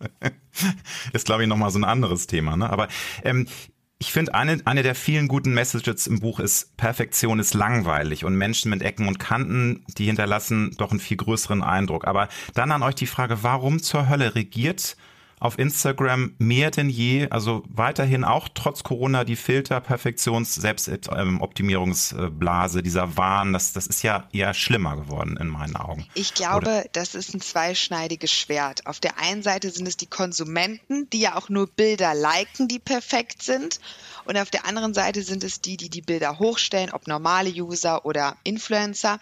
ist, 1.13 1.27
glaube 1.27 1.43
ich, 1.43 1.49
nochmal 1.49 1.71
so 1.71 1.79
ein 1.79 1.85
anderes 1.85 2.27
Thema. 2.27 2.57
Ne? 2.57 2.71
Aber 2.71 2.89
ähm, 3.25 3.47
ich 4.01 4.13
finde, 4.13 4.35
eine, 4.35 4.61
eine 4.65 4.85
der 4.85 4.95
vielen 4.95 5.27
guten 5.27 5.55
Messages 5.55 6.07
im 6.07 6.21
Buch 6.21 6.39
ist, 6.39 6.77
Perfektion 6.77 7.41
ist 7.41 7.55
langweilig 7.55 8.25
und 8.25 8.37
Menschen 8.37 8.71
mit 8.71 8.81
Ecken 8.81 9.09
und 9.09 9.19
Kanten, 9.19 9.85
die 9.97 10.05
hinterlassen 10.05 10.75
doch 10.79 10.93
einen 10.93 11.01
viel 11.01 11.17
größeren 11.17 11.65
Eindruck. 11.65 12.07
Aber 12.07 12.29
dann 12.55 12.71
an 12.71 12.85
euch 12.85 12.95
die 12.95 13.09
Frage, 13.09 13.43
warum 13.43 13.83
zur 13.83 14.09
Hölle 14.09 14.37
regiert 14.37 14.97
auf 15.41 15.59
Instagram 15.59 16.35
mehr 16.39 16.71
denn 16.71 16.89
je, 16.89 17.29
also 17.31 17.63
weiterhin 17.69 18.25
auch 18.25 18.49
trotz 18.53 18.83
Corona 18.83 19.25
die 19.25 19.37
Filter, 19.37 19.81
Perfektions-, 19.81 20.55
Selbstoptimierungsblase, 20.55 22.83
dieser 22.83 23.17
Wahn, 23.17 23.53
das, 23.53 23.73
das 23.73 23.87
ist 23.87 24.03
ja 24.03 24.29
eher 24.33 24.55
schlimmer 24.55 24.97
geworden 24.97 25.37
in 25.37 25.49
meinen 25.49 25.77
Augen. 25.77 26.07
Ich 26.15 26.35
glaube, 26.35 26.67
Oder? 26.67 26.85
das 26.93 27.15
ist 27.15 27.35
ein 27.35 27.41
zweischneidiges 27.41 28.33
Schwert. 28.33 28.87
Auf 28.87 29.01
der 29.01 29.19
einen 29.19 29.43
Seite 29.43 29.71
sind 29.71 29.89
es 29.89 29.97
die 29.97 30.07
Konsumenten, 30.07 31.09
die 31.11 31.21
ja 31.21 31.37
auch 31.37 31.49
nur 31.49 31.67
Bilder 31.67 32.15
liken, 32.15 32.69
die 32.69 32.79
perfekt 32.79 33.43
sind. 33.43 33.81
Und 34.25 34.37
auf 34.37 34.51
der 34.51 34.67
anderen 34.67 34.95
Seite 34.95 35.23
sind 35.23 35.45
es 35.45 35.61
die, 35.61 35.77
die 35.77 35.89
die 35.89 36.03
Bilder 36.03 36.39
hochstellen, 36.39 36.93
ob 36.93 37.07
normale 37.07 37.51
User 37.51 38.05
oder 38.05 38.37
Influencer, 38.45 39.21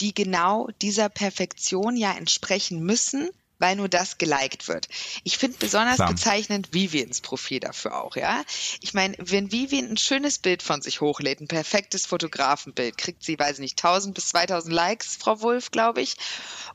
die 0.00 0.14
genau 0.14 0.68
dieser 0.82 1.08
Perfektion 1.08 1.96
ja 1.96 2.12
entsprechen 2.12 2.84
müssen 2.84 3.30
weil 3.62 3.76
nur 3.76 3.88
das 3.88 4.18
geliked 4.18 4.66
wird. 4.66 4.88
Ich 5.22 5.38
finde 5.38 5.56
besonders 5.58 5.96
Klar. 5.96 6.10
bezeichnend 6.10 6.74
Vivians 6.74 7.20
Profil 7.20 7.60
dafür 7.60 8.02
auch, 8.02 8.16
ja. 8.16 8.42
Ich 8.80 8.92
meine, 8.92 9.14
wenn 9.18 9.52
Vivian 9.52 9.90
ein 9.90 9.96
schönes 9.96 10.38
Bild 10.38 10.64
von 10.64 10.82
sich 10.82 11.00
hochlädt, 11.00 11.40
ein 11.40 11.46
perfektes 11.46 12.04
Fotografenbild, 12.04 12.98
kriegt 12.98 13.22
sie, 13.22 13.38
weiß 13.38 13.60
nicht, 13.60 13.78
1000 13.78 14.16
bis 14.16 14.30
2000 14.30 14.74
Likes, 14.74 15.16
Frau 15.16 15.40
Wolf, 15.42 15.70
glaube 15.70 16.02
ich. 16.02 16.16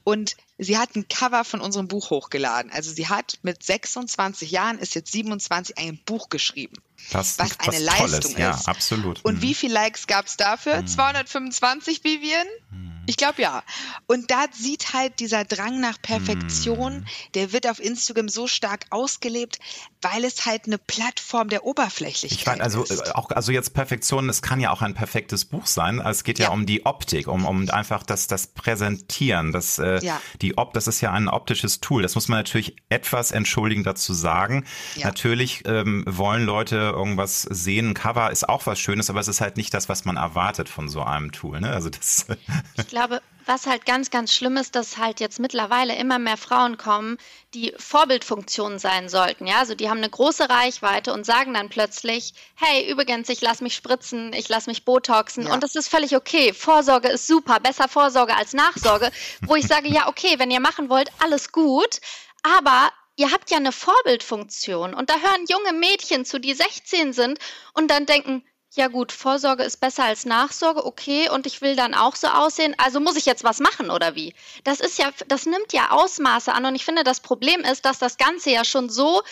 Und 0.05 0.37
sie 0.57 0.77
hat 0.77 0.95
ein 0.95 1.07
Cover 1.07 1.43
von 1.43 1.61
unserem 1.61 1.87
Buch 1.87 2.09
hochgeladen. 2.09 2.71
Also 2.71 2.91
sie 2.91 3.07
hat 3.07 3.39
mit 3.43 3.63
26 3.63 4.51
Jahren, 4.51 4.79
ist 4.79 4.95
jetzt 4.95 5.11
27, 5.11 5.77
ein 5.77 5.99
Buch 6.05 6.29
geschrieben. 6.29 6.75
Das, 7.11 7.37
was 7.39 7.59
eine 7.59 7.79
Leistung 7.79 8.07
Tolles. 8.07 8.25
ist. 8.25 8.37
Ja, 8.37 8.59
absolut. 8.65 9.23
Und 9.23 9.35
mhm. 9.35 9.41
wie 9.41 9.53
viele 9.53 9.73
Likes 9.73 10.07
gab 10.07 10.25
es 10.25 10.37
dafür? 10.37 10.81
Mhm. 10.81 10.87
225, 10.87 12.03
Vivian? 12.03 12.47
Mhm. 12.71 12.87
Ich 13.07 13.15
glaube 13.15 13.41
ja. 13.41 13.63
Und 14.05 14.29
da 14.29 14.45
sieht 14.51 14.93
halt 14.93 15.19
dieser 15.21 15.45
Drang 15.45 15.79
nach 15.79 15.99
Perfektion, 16.01 16.99
mm. 16.99 17.05
der 17.35 17.53
wird 17.53 17.65
auf 17.65 17.79
Instagram 17.79 18.27
so 18.27 18.47
stark 18.47 18.85
ausgelebt, 18.89 19.59
weil 20.01 20.25
es 20.25 20.45
halt 20.45 20.65
eine 20.65 20.77
Plattform 20.77 21.47
der 21.47 21.65
Oberflächlichkeit 21.65 22.39
ich 22.39 22.45
mein, 22.45 22.61
also, 22.61 22.83
ist. 22.83 23.07
Äh, 23.07 23.11
auch, 23.13 23.31
also 23.31 23.53
jetzt 23.53 23.73
Perfektion, 23.73 24.27
es 24.27 24.41
kann 24.41 24.59
ja 24.59 24.71
auch 24.71 24.81
ein 24.81 24.93
perfektes 24.93 25.45
Buch 25.45 25.67
sein. 25.67 25.99
Es 25.99 26.25
geht 26.25 26.37
ja, 26.37 26.47
ja 26.47 26.51
um 26.51 26.65
die 26.65 26.85
Optik, 26.85 27.29
um, 27.29 27.45
um 27.45 27.69
einfach 27.69 28.03
das, 28.03 28.27
das 28.27 28.47
Präsentieren. 28.47 29.53
Das, 29.53 29.79
äh, 29.79 30.03
ja. 30.03 30.21
die 30.41 30.46
Op, 30.55 30.73
das 30.73 30.87
ist 30.87 31.01
ja 31.01 31.11
ein 31.11 31.27
optisches 31.27 31.81
Tool. 31.81 32.01
Das 32.01 32.15
muss 32.15 32.27
man 32.27 32.39
natürlich 32.39 32.75
etwas 32.89 33.31
entschuldigend 33.31 33.87
dazu 33.87 34.13
sagen. 34.13 34.65
Ja. 34.95 35.07
Natürlich 35.07 35.63
ähm, 35.65 36.03
wollen 36.07 36.45
Leute 36.45 36.75
irgendwas 36.75 37.41
sehen. 37.41 37.89
Ein 37.89 37.93
Cover 37.93 38.31
ist 38.31 38.47
auch 38.47 38.65
was 38.65 38.79
Schönes, 38.79 39.09
aber 39.09 39.19
es 39.19 39.27
ist 39.27 39.41
halt 39.41 39.57
nicht 39.57 39.73
das, 39.73 39.89
was 39.89 40.05
man 40.05 40.17
erwartet 40.17 40.69
von 40.69 40.89
so 40.89 41.03
einem 41.03 41.31
Tool. 41.31 41.59
Ne? 41.59 41.71
Also 41.71 41.89
das 41.89 42.27
glaube, 42.87 43.21
was 43.47 43.65
halt 43.65 43.85
ganz, 43.85 44.09
ganz 44.09 44.33
schlimm 44.33 44.57
ist, 44.57 44.75
dass 44.75 44.97
halt 44.97 45.19
jetzt 45.19 45.39
mittlerweile 45.39 45.95
immer 45.95 46.19
mehr 46.19 46.37
Frauen 46.37 46.77
kommen, 46.77 47.17
die 47.53 47.73
Vorbildfunktionen 47.77 48.77
sein 48.77 49.09
sollten. 49.09 49.47
Ja, 49.47 49.59
also 49.59 49.73
die 49.73 49.89
haben 49.89 49.97
eine 49.97 50.09
große 50.09 50.49
Reichweite 50.49 51.13
und 51.13 51.25
sagen 51.25 51.53
dann 51.53 51.69
plötzlich, 51.69 52.33
hey, 52.55 52.89
übrigens, 52.91 53.29
ich 53.29 53.41
lasse 53.41 53.63
mich 53.63 53.73
spritzen, 53.73 54.33
ich 54.33 54.49
lasse 54.49 54.69
mich 54.69 54.83
botoxen 54.83 55.47
ja. 55.47 55.53
und 55.53 55.63
das 55.63 55.75
ist 55.75 55.87
völlig 55.87 56.15
okay. 56.15 56.53
Vorsorge 56.53 57.07
ist 57.07 57.25
super, 57.25 57.59
besser 57.59 57.87
Vorsorge 57.87 58.35
als 58.35 58.53
Nachsorge, 58.53 59.11
wo 59.45 59.55
ich 59.55 59.65
sage, 59.65 59.87
ja, 59.87 60.07
okay, 60.07 60.36
wenn 60.39 60.51
ihr 60.51 60.59
machen 60.59 60.89
wollt, 60.89 61.11
alles 61.19 61.51
gut, 61.51 61.99
aber 62.43 62.91
ihr 63.15 63.31
habt 63.31 63.49
ja 63.49 63.57
eine 63.57 63.71
Vorbildfunktion 63.71 64.93
und 64.93 65.09
da 65.09 65.15
hören 65.15 65.45
junge 65.47 65.73
Mädchen 65.73 66.25
zu, 66.25 66.39
die 66.39 66.53
16 66.53 67.13
sind 67.13 67.39
und 67.73 67.89
dann 67.89 68.05
denken, 68.05 68.43
ja 68.75 68.87
gut, 68.87 69.11
Vorsorge 69.11 69.63
ist 69.63 69.77
besser 69.77 70.03
als 70.03 70.25
Nachsorge, 70.25 70.85
okay, 70.85 71.29
und 71.29 71.47
ich 71.47 71.61
will 71.61 71.75
dann 71.75 71.93
auch 71.93 72.15
so 72.15 72.27
aussehen, 72.27 72.75
also 72.77 72.99
muss 72.99 73.15
ich 73.15 73.25
jetzt 73.25 73.43
was 73.43 73.59
machen 73.59 73.89
oder 73.89 74.15
wie? 74.15 74.35
Das 74.63 74.79
ist 74.79 74.99
ja, 74.99 75.09
das 75.27 75.45
nimmt 75.45 75.73
ja 75.73 75.91
Ausmaße 75.91 76.53
an 76.53 76.65
und 76.65 76.75
ich 76.75 76.85
finde, 76.85 77.03
das 77.03 77.19
Problem 77.19 77.61
ist, 77.61 77.85
dass 77.85 77.97
das 77.97 78.17
Ganze 78.17 78.51
ja 78.51 78.63
schon 78.63 78.89
so 78.89 79.23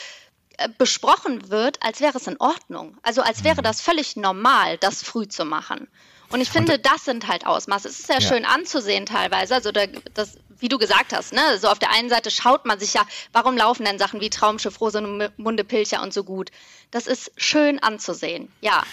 äh, 0.58 0.68
besprochen 0.78 1.50
wird, 1.50 1.82
als 1.84 2.02
wäre 2.02 2.18
es 2.18 2.28
in 2.28 2.40
Ordnung. 2.40 2.98
Also 3.04 3.22
als 3.22 3.44
wäre 3.44 3.58
mhm. 3.58 3.64
das 3.64 3.82
völlig 3.82 4.16
normal, 4.16 4.78
das 4.80 5.04
früh 5.04 5.28
zu 5.28 5.46
machen. 5.46 5.88
Und 6.30 6.42
ich 6.42 6.50
finde, 6.50 6.76
und, 6.76 6.86
das 6.86 7.06
sind 7.06 7.28
halt 7.28 7.46
Ausmaße. 7.46 7.88
Es 7.88 8.00
ist 8.00 8.10
ja, 8.10 8.16
ja, 8.16 8.22
schön 8.22 8.46
anzusehen 8.46 9.06
teilweise. 9.06 9.54
Also 9.54 9.72
da, 9.72 9.86
das, 10.14 10.38
wie 10.60 10.70
du 10.70 10.78
gesagt 10.78 11.14
hast, 11.14 11.34
ne? 11.34 11.58
So 11.60 11.68
auf 11.68 11.80
der 11.80 11.92
einen 11.92 12.10
Seite 12.10 12.32
schaut 12.32 12.66
man 12.66 12.80
sich 12.80 12.94
ja, 12.94 13.06
warum 13.32 13.58
laufen 13.58 13.86
denn 13.86 14.00
Sachen 14.00 14.22
wie 14.22 14.30
Traumschiff, 14.30 14.80
Rosamunde 14.82 15.64
Pilcher 15.64 16.02
und 16.02 16.14
so 16.14 16.24
gut? 16.24 16.52
Das 16.92 17.08
ist 17.08 17.32
schön 17.38 17.80
anzusehen, 17.82 18.52
ja 18.62 18.84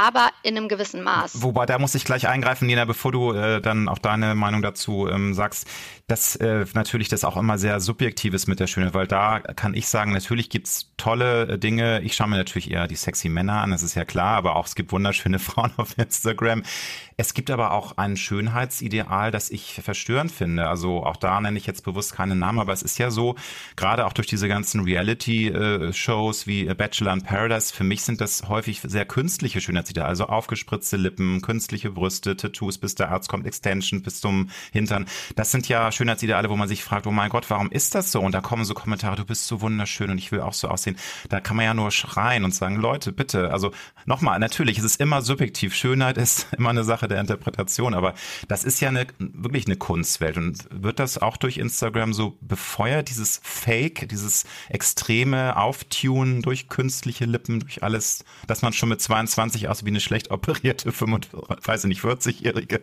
aber 0.00 0.30
in 0.42 0.56
einem 0.56 0.68
gewissen 0.68 1.02
Maß. 1.02 1.42
Wobei, 1.42 1.66
da 1.66 1.78
muss 1.78 1.94
ich 1.94 2.04
gleich 2.04 2.26
eingreifen, 2.26 2.66
Nina, 2.66 2.86
bevor 2.86 3.12
du 3.12 3.32
äh, 3.32 3.60
dann 3.60 3.88
auch 3.88 3.98
deine 3.98 4.34
Meinung 4.34 4.62
dazu 4.62 5.08
ähm, 5.08 5.34
sagst, 5.34 5.66
dass 6.06 6.36
äh, 6.36 6.64
natürlich 6.72 7.08
das 7.08 7.22
auch 7.22 7.36
immer 7.36 7.58
sehr 7.58 7.80
subjektiv 7.80 8.32
ist 8.32 8.46
mit 8.46 8.60
der 8.60 8.66
Schönheit, 8.66 8.94
weil 8.94 9.06
da 9.06 9.40
kann 9.40 9.74
ich 9.74 9.88
sagen, 9.88 10.12
natürlich 10.12 10.48
gibt's 10.48 10.90
tolle 10.96 11.42
äh, 11.42 11.58
Dinge. 11.58 12.00
Ich 12.00 12.14
schaue 12.14 12.28
mir 12.28 12.36
natürlich 12.36 12.70
eher 12.70 12.86
die 12.86 12.96
sexy 12.96 13.28
Männer 13.28 13.60
an, 13.60 13.72
das 13.72 13.82
ist 13.82 13.94
ja 13.94 14.04
klar, 14.04 14.36
aber 14.36 14.56
auch 14.56 14.66
es 14.66 14.74
gibt 14.74 14.90
wunderschöne 14.92 15.38
Frauen 15.38 15.72
auf 15.76 15.98
Instagram. 15.98 16.62
Es 17.16 17.34
gibt 17.34 17.50
aber 17.50 17.72
auch 17.72 17.98
ein 17.98 18.16
Schönheitsideal, 18.16 19.30
das 19.30 19.50
ich 19.50 19.80
verstörend 19.84 20.32
finde. 20.32 20.68
Also 20.68 21.04
auch 21.10 21.16
da 21.16 21.40
nenne 21.40 21.58
ich 21.58 21.66
jetzt 21.66 21.84
bewusst 21.84 22.14
keinen 22.14 22.38
Namen, 22.38 22.58
aber 22.58 22.72
es 22.72 22.82
ist 22.82 22.98
ja 22.98 23.10
so, 23.10 23.34
gerade 23.76 24.06
auch 24.06 24.12
durch 24.12 24.26
diese 24.26 24.48
ganzen 24.48 24.82
Reality-Shows 24.84 26.46
wie 26.46 26.64
Bachelor 26.74 27.12
in 27.12 27.22
Paradise, 27.22 27.74
für 27.74 27.84
mich 27.84 28.02
sind 28.02 28.20
das 28.20 28.48
häufig 28.48 28.80
sehr 28.82 29.04
künstliche 29.04 29.60
Schönheitsideale. 29.60 30.08
Also 30.08 30.26
aufgespritzte 30.26 30.96
Lippen, 30.96 31.42
künstliche 31.42 31.90
Brüste, 31.90 32.36
Tattoos, 32.36 32.78
bis 32.78 32.94
der 32.94 33.10
Arzt 33.10 33.28
kommt, 33.28 33.46
Extension 33.46 34.02
bis 34.02 34.20
zum 34.20 34.50
Hintern. 34.72 35.06
Das 35.36 35.50
sind 35.50 35.68
ja 35.68 35.90
Schönheitsideale, 35.92 36.48
wo 36.50 36.56
man 36.56 36.68
sich 36.68 36.84
fragt, 36.84 37.06
oh 37.06 37.10
mein 37.10 37.30
Gott, 37.30 37.50
warum 37.50 37.70
ist 37.70 37.94
das 37.94 38.12
so? 38.12 38.20
Und 38.20 38.32
da 38.32 38.40
kommen 38.40 38.64
so 38.64 38.74
Kommentare, 38.74 39.16
du 39.16 39.24
bist 39.24 39.46
so 39.46 39.60
wunderschön 39.60 40.10
und 40.10 40.18
ich 40.18 40.32
will 40.32 40.40
auch 40.40 40.52
so 40.52 40.68
aussehen. 40.68 40.96
Da 41.28 41.40
kann 41.40 41.56
man 41.56 41.64
ja 41.64 41.74
nur 41.74 41.90
schreien 41.90 42.44
und 42.44 42.54
sagen, 42.54 42.76
Leute, 42.76 43.12
bitte. 43.12 43.50
Also 43.50 43.72
nochmal, 44.06 44.38
natürlich, 44.38 44.78
es 44.78 44.84
ist 44.84 45.00
immer 45.00 45.22
subjektiv. 45.22 45.74
Schönheit 45.74 46.16
ist 46.16 46.46
immer 46.56 46.70
eine 46.70 46.84
Sache 46.84 47.08
der 47.08 47.20
Interpretation, 47.20 47.94
aber 47.94 48.14
das 48.48 48.64
ist 48.64 48.80
ja 48.80 48.88
eine, 48.88 49.06
wirklich 49.18 49.66
eine 49.66 49.76
Kunstwelt. 49.76 50.36
Und 50.36 50.66
wird 50.70 50.99
das 51.00 51.18
auch 51.18 51.36
durch 51.36 51.58
Instagram 51.58 52.12
so 52.12 52.38
befeuert, 52.40 53.08
dieses 53.08 53.40
Fake, 53.42 54.08
dieses 54.08 54.44
extreme 54.68 55.56
Auftunen 55.56 56.42
durch 56.42 56.68
künstliche 56.68 57.24
Lippen, 57.24 57.60
durch 57.60 57.82
alles, 57.82 58.24
dass 58.46 58.62
man 58.62 58.72
schon 58.72 58.88
mit 58.88 59.00
22 59.00 59.68
aussieht 59.68 59.86
wie 59.86 59.90
eine 59.90 60.00
schlecht 60.00 60.30
operierte 60.30 60.92
45, 60.92 61.32
weiß 61.66 61.84
ich 61.84 61.88
nicht, 61.88 62.02
40-Jährige. 62.02 62.82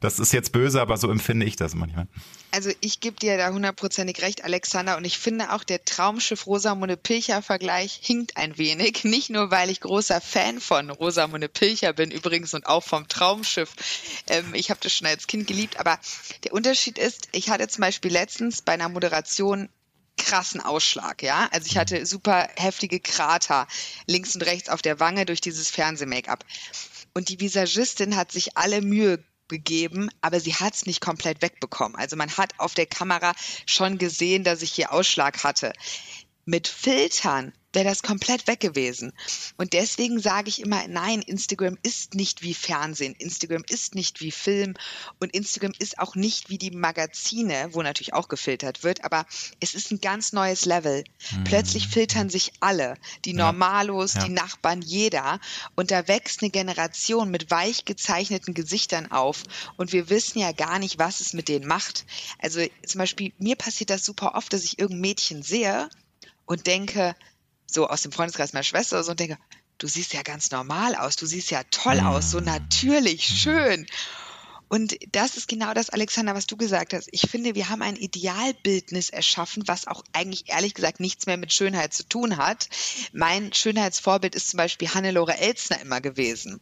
Das 0.00 0.18
ist 0.18 0.32
jetzt 0.32 0.52
böse, 0.52 0.80
aber 0.80 0.96
so 0.96 1.10
empfinde 1.10 1.46
ich 1.46 1.56
das 1.56 1.74
manchmal. 1.74 2.08
Also 2.52 2.70
ich 2.80 3.00
gebe 3.00 3.16
dir 3.16 3.38
da 3.38 3.50
hundertprozentig 3.50 4.20
recht, 4.20 4.44
Alexander. 4.44 4.98
Und 4.98 5.06
ich 5.06 5.18
finde 5.18 5.52
auch 5.52 5.64
der 5.64 5.84
Traumschiff 5.86 6.46
Rosamunde 6.46 6.98
Pilcher 6.98 7.40
Vergleich 7.40 7.98
hinkt 8.02 8.36
ein 8.36 8.58
wenig. 8.58 9.04
Nicht 9.04 9.30
nur, 9.30 9.50
weil 9.50 9.70
ich 9.70 9.80
großer 9.80 10.20
Fan 10.20 10.60
von 10.60 10.90
Rosamunde 10.90 11.48
Pilcher 11.48 11.94
bin 11.94 12.10
übrigens 12.10 12.52
und 12.52 12.66
auch 12.66 12.84
vom 12.84 13.08
Traumschiff. 13.08 13.74
Ähm, 14.28 14.54
ich 14.54 14.68
habe 14.70 14.80
das 14.82 14.92
schon 14.92 15.06
als 15.06 15.26
Kind 15.26 15.46
geliebt. 15.46 15.80
Aber 15.80 15.98
der 16.44 16.52
Unterschied 16.52 16.98
ist, 16.98 17.28
ich 17.32 17.48
hatte 17.48 17.68
zum 17.68 17.80
Beispiel 17.80 18.12
letztens 18.12 18.60
bei 18.60 18.72
einer 18.72 18.90
Moderation 18.90 19.70
krassen 20.18 20.60
Ausschlag, 20.60 21.22
ja. 21.22 21.48
Also 21.52 21.66
ich 21.66 21.78
hatte 21.78 22.04
super 22.04 22.50
heftige 22.56 23.00
Krater 23.00 23.66
links 24.06 24.34
und 24.34 24.42
rechts 24.42 24.68
auf 24.68 24.82
der 24.82 25.00
Wange 25.00 25.24
durch 25.24 25.40
dieses 25.40 25.70
Fernseh-Make-up. 25.70 26.44
Und 27.14 27.30
die 27.30 27.40
Visagistin 27.40 28.16
hat 28.16 28.30
sich 28.30 28.58
alle 28.58 28.82
Mühe 28.82 29.24
gegeben, 29.52 30.10
aber 30.20 30.40
sie 30.40 30.54
hat 30.54 30.74
es 30.74 30.86
nicht 30.86 31.00
komplett 31.00 31.42
wegbekommen. 31.42 31.96
Also 31.96 32.16
man 32.16 32.36
hat 32.36 32.58
auf 32.58 32.74
der 32.74 32.86
Kamera 32.86 33.34
schon 33.66 33.98
gesehen, 33.98 34.42
dass 34.42 34.62
ich 34.62 34.72
hier 34.72 34.92
Ausschlag 34.92 35.44
hatte. 35.44 35.72
Mit 36.44 36.68
Filtern 36.68 37.52
wäre 37.72 37.84
das 37.86 38.02
komplett 38.02 38.46
weg 38.46 38.60
gewesen. 38.60 39.12
Und 39.56 39.72
deswegen 39.72 40.20
sage 40.20 40.48
ich 40.48 40.60
immer, 40.60 40.86
nein, 40.88 41.22
Instagram 41.22 41.78
ist 41.82 42.14
nicht 42.14 42.42
wie 42.42 42.54
Fernsehen, 42.54 43.14
Instagram 43.18 43.64
ist 43.68 43.94
nicht 43.94 44.20
wie 44.20 44.30
Film 44.30 44.74
und 45.20 45.34
Instagram 45.34 45.72
ist 45.78 45.98
auch 45.98 46.14
nicht 46.14 46.50
wie 46.50 46.58
die 46.58 46.70
Magazine, 46.70 47.70
wo 47.72 47.82
natürlich 47.82 48.14
auch 48.14 48.28
gefiltert 48.28 48.84
wird, 48.84 49.04
aber 49.04 49.26
es 49.60 49.74
ist 49.74 49.90
ein 49.90 50.00
ganz 50.00 50.32
neues 50.32 50.64
Level. 50.64 51.04
Mhm. 51.32 51.44
Plötzlich 51.44 51.88
filtern 51.88 52.30
sich 52.30 52.52
alle, 52.60 52.96
die 53.24 53.32
Normalos, 53.32 54.14
ja. 54.14 54.24
die 54.24 54.32
Nachbarn, 54.32 54.82
jeder 54.82 55.40
und 55.74 55.90
da 55.90 56.08
wächst 56.08 56.42
eine 56.42 56.50
Generation 56.50 57.30
mit 57.30 57.50
weich 57.50 57.84
gezeichneten 57.84 58.54
Gesichtern 58.54 59.10
auf 59.10 59.44
und 59.76 59.92
wir 59.92 60.10
wissen 60.10 60.38
ja 60.38 60.52
gar 60.52 60.78
nicht, 60.78 60.98
was 60.98 61.20
es 61.20 61.32
mit 61.32 61.48
denen 61.48 61.66
macht. 61.66 62.04
Also 62.38 62.60
zum 62.86 62.98
Beispiel, 62.98 63.32
mir 63.38 63.56
passiert 63.56 63.90
das 63.90 64.04
super 64.04 64.34
oft, 64.34 64.52
dass 64.52 64.64
ich 64.64 64.78
irgendein 64.78 65.00
Mädchen 65.00 65.42
sehe 65.42 65.88
und 66.52 66.66
denke, 66.66 67.16
so 67.66 67.88
aus 67.88 68.02
dem 68.02 68.12
Freundeskreis 68.12 68.52
meiner 68.52 68.62
Schwester 68.62 68.96
oder 68.96 69.04
so 69.04 69.10
und 69.12 69.20
denke, 69.20 69.38
du 69.78 69.86
siehst 69.86 70.12
ja 70.12 70.22
ganz 70.22 70.50
normal 70.50 70.94
aus, 70.94 71.16
du 71.16 71.26
siehst 71.26 71.50
ja 71.50 71.62
toll 71.70 71.98
aus, 72.00 72.30
so 72.30 72.40
natürlich, 72.40 73.24
schön. 73.24 73.86
Und 74.72 74.96
das 75.12 75.36
ist 75.36 75.48
genau 75.48 75.74
das, 75.74 75.90
Alexander, 75.90 76.34
was 76.34 76.46
du 76.46 76.56
gesagt 76.56 76.94
hast. 76.94 77.06
Ich 77.12 77.28
finde, 77.28 77.54
wir 77.54 77.68
haben 77.68 77.82
ein 77.82 77.94
Idealbildnis 77.94 79.10
erschaffen, 79.10 79.64
was 79.66 79.86
auch 79.86 80.02
eigentlich 80.14 80.48
ehrlich 80.48 80.72
gesagt 80.72 80.98
nichts 80.98 81.26
mehr 81.26 81.36
mit 81.36 81.52
Schönheit 81.52 81.92
zu 81.92 82.08
tun 82.08 82.38
hat. 82.38 82.70
Mein 83.12 83.52
Schönheitsvorbild 83.52 84.34
ist 84.34 84.48
zum 84.48 84.56
Beispiel 84.56 84.88
Hannelore 84.88 85.36
Elsner 85.36 85.78
immer 85.82 86.00
gewesen. 86.00 86.58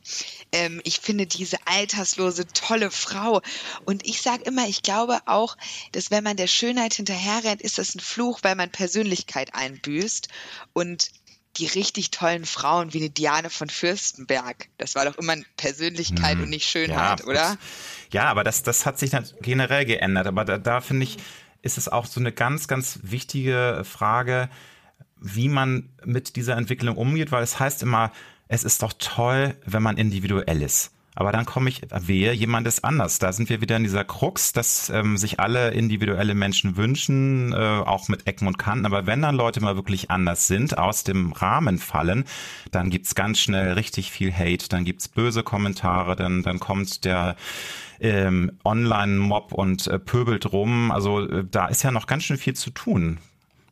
Ähm, 0.51 0.81
ich 0.83 0.99
finde 0.99 1.29
diese 1.29 1.59
alterslose, 1.67 2.49
tolle 2.49 2.91
Frau. 2.91 3.43
Und 3.85 4.05
ich 4.05 4.23
sage 4.23 4.43
immer, 4.43 4.67
ich 4.67 4.83
glaube 4.83 5.21
auch, 5.27 5.57
dass 5.93 6.11
wenn 6.11 6.25
man 6.25 6.37
der 6.37 6.49
Schönheit 6.49 6.95
hinterherrennt, 6.95 7.63
ist 7.63 7.79
das 7.79 7.95
ein 7.95 8.01
Fluch, 8.01 8.41
weil 8.43 8.57
man 8.57 8.73
Persönlichkeit 8.73 9.55
einbüßt. 9.55 10.27
Und 10.73 11.13
die 11.57 11.67
richtig 11.67 12.11
tollen 12.11 12.45
Frauen 12.45 12.93
wie 12.93 12.99
eine 12.99 13.11
Diane 13.11 13.51
von 13.51 13.69
Fürstenberg. 13.69 14.69
Das 14.79 14.95
war 14.95 15.05
doch 15.05 15.19
immer 15.19 15.35
Persönlichkeit 15.57 16.37
hm. 16.37 16.45
und 16.45 16.51
nicht 16.51 16.67
Schönheit, 16.67 17.21
ja, 17.21 17.27
oder? 17.27 17.59
Ja, 18.13 18.25
aber 18.25 18.45
das, 18.45 18.63
das 18.63 18.87
hat 18.87 18.99
sich 18.99 19.13
generell 19.41 19.85
geändert. 19.85 20.27
Aber 20.27 20.45
da, 20.45 20.59
da 20.59 20.81
finde 20.81 21.05
ich, 21.05 21.19
ist 21.63 21.77
es 21.77 21.89
auch 21.89 22.07
so 22.07 22.21
eine 22.21 22.33
ganz, 22.33 22.69
ganz 22.69 23.01
wichtige 23.03 23.83
Frage, 23.85 24.49
wie 25.21 25.49
man 25.49 25.91
mit 26.05 26.37
dieser 26.37 26.57
Entwicklung 26.57 26.97
umgeht, 26.97 27.33
weil 27.33 27.43
es 27.43 27.59
heißt 27.59 27.83
immer, 27.83 28.13
es 28.49 28.65
ist 28.65 28.83
doch 28.83 28.93
toll, 28.99 29.57
wenn 29.67 29.83
man 29.83 29.97
individuell 29.97 30.63
ist. 30.63 30.93
Aber 31.21 31.33
dann 31.33 31.45
komme 31.45 31.69
ich, 31.69 31.83
wehe, 31.91 32.33
jemand 32.33 32.67
ist 32.67 32.83
anders. 32.83 33.19
Da 33.19 33.35
sind 33.35 33.51
wir 33.51 33.61
wieder 33.61 33.77
in 33.77 33.83
dieser 33.83 34.05
Krux, 34.05 34.55
dass 34.55 34.89
ähm, 34.89 35.19
sich 35.19 35.39
alle 35.39 35.73
individuelle 35.73 36.35
Menschen 36.35 36.79
wünschen, 36.79 37.53
äh, 37.53 37.57
auch 37.57 38.09
mit 38.09 38.27
Ecken 38.27 38.49
und 38.49 38.57
Kanten. 38.57 38.87
Aber 38.87 39.07
wenn 39.07 39.21
dann 39.21 39.35
Leute 39.35 39.61
mal 39.61 39.77
wirklich 39.77 40.11
anders 40.11 40.47
sind, 40.47 40.79
aus 40.79 41.05
dem 41.05 41.33
Rahmen 41.33 41.77
fallen, 41.77 42.25
dann 42.71 42.89
gibt's 42.89 43.15
ganz 43.15 43.39
schnell 43.39 43.75
richtig 43.75 44.11
viel 44.11 44.33
Hate, 44.33 44.71
dann 44.71 44.87
gibt's 44.87 45.09
böse 45.09 45.43
Kommentare, 45.43 46.17
dann, 46.17 46.43
dann 46.43 46.59
kommt 46.59 47.05
der 47.05 47.37
ähm, 48.01 48.53
Online-Mob 48.65 49.53
und 49.53 49.89
äh, 49.89 49.99
pöbelt 49.99 50.51
rum. 50.55 50.91
Also 50.91 51.29
äh, 51.29 51.45
da 51.45 51.67
ist 51.67 51.83
ja 51.83 51.91
noch 51.91 52.07
ganz 52.07 52.25
schön 52.25 52.39
viel 52.39 52.55
zu 52.55 52.71
tun. 52.71 53.19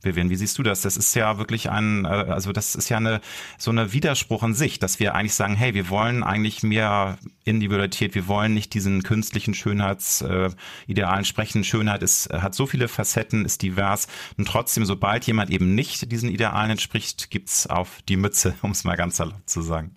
Vivian, 0.02 0.30
wie 0.30 0.36
siehst 0.36 0.56
du 0.58 0.62
das? 0.62 0.82
Das 0.82 0.96
ist 0.96 1.14
ja 1.14 1.38
wirklich 1.38 1.70
ein, 1.70 2.04
äh, 2.04 2.08
also 2.08 2.52
das 2.52 2.74
ist 2.74 2.88
ja 2.88 2.98
eine 2.98 3.20
so 3.56 3.70
eine 3.70 3.92
Widerspruch 3.92 4.42
in 4.42 4.54
sich, 4.54 4.78
dass 4.78 5.00
wir 5.00 5.14
eigentlich 5.14 5.34
sagen, 5.34 5.54
hey, 5.54 5.74
wir 5.74 5.88
wollen 5.88 6.22
eigentlich 6.22 6.62
mehr 6.62 7.18
Individualität, 7.44 8.14
wir 8.14 8.28
wollen 8.28 8.54
nicht 8.54 8.74
diesen 8.74 9.02
künstlichen 9.02 9.54
Schönheitsidealen 9.54 11.24
sprechen. 11.24 11.64
Schönheit 11.64 12.02
ist, 12.02 12.32
hat 12.32 12.54
so 12.54 12.66
viele 12.66 12.88
Facetten, 12.88 13.44
ist 13.44 13.62
divers 13.62 14.06
und 14.36 14.46
trotzdem, 14.46 14.84
sobald 14.84 15.26
jemand 15.26 15.50
eben 15.50 15.74
nicht 15.74 16.10
diesen 16.12 16.30
Idealen 16.30 16.70
entspricht, 16.70 17.30
gibt's 17.30 17.66
auf 17.66 18.00
die 18.08 18.16
Mütze, 18.16 18.54
um 18.62 18.70
es 18.70 18.84
mal 18.84 18.96
ganz 18.96 19.16
salopp 19.16 19.42
zu 19.46 19.62
sagen. 19.62 19.94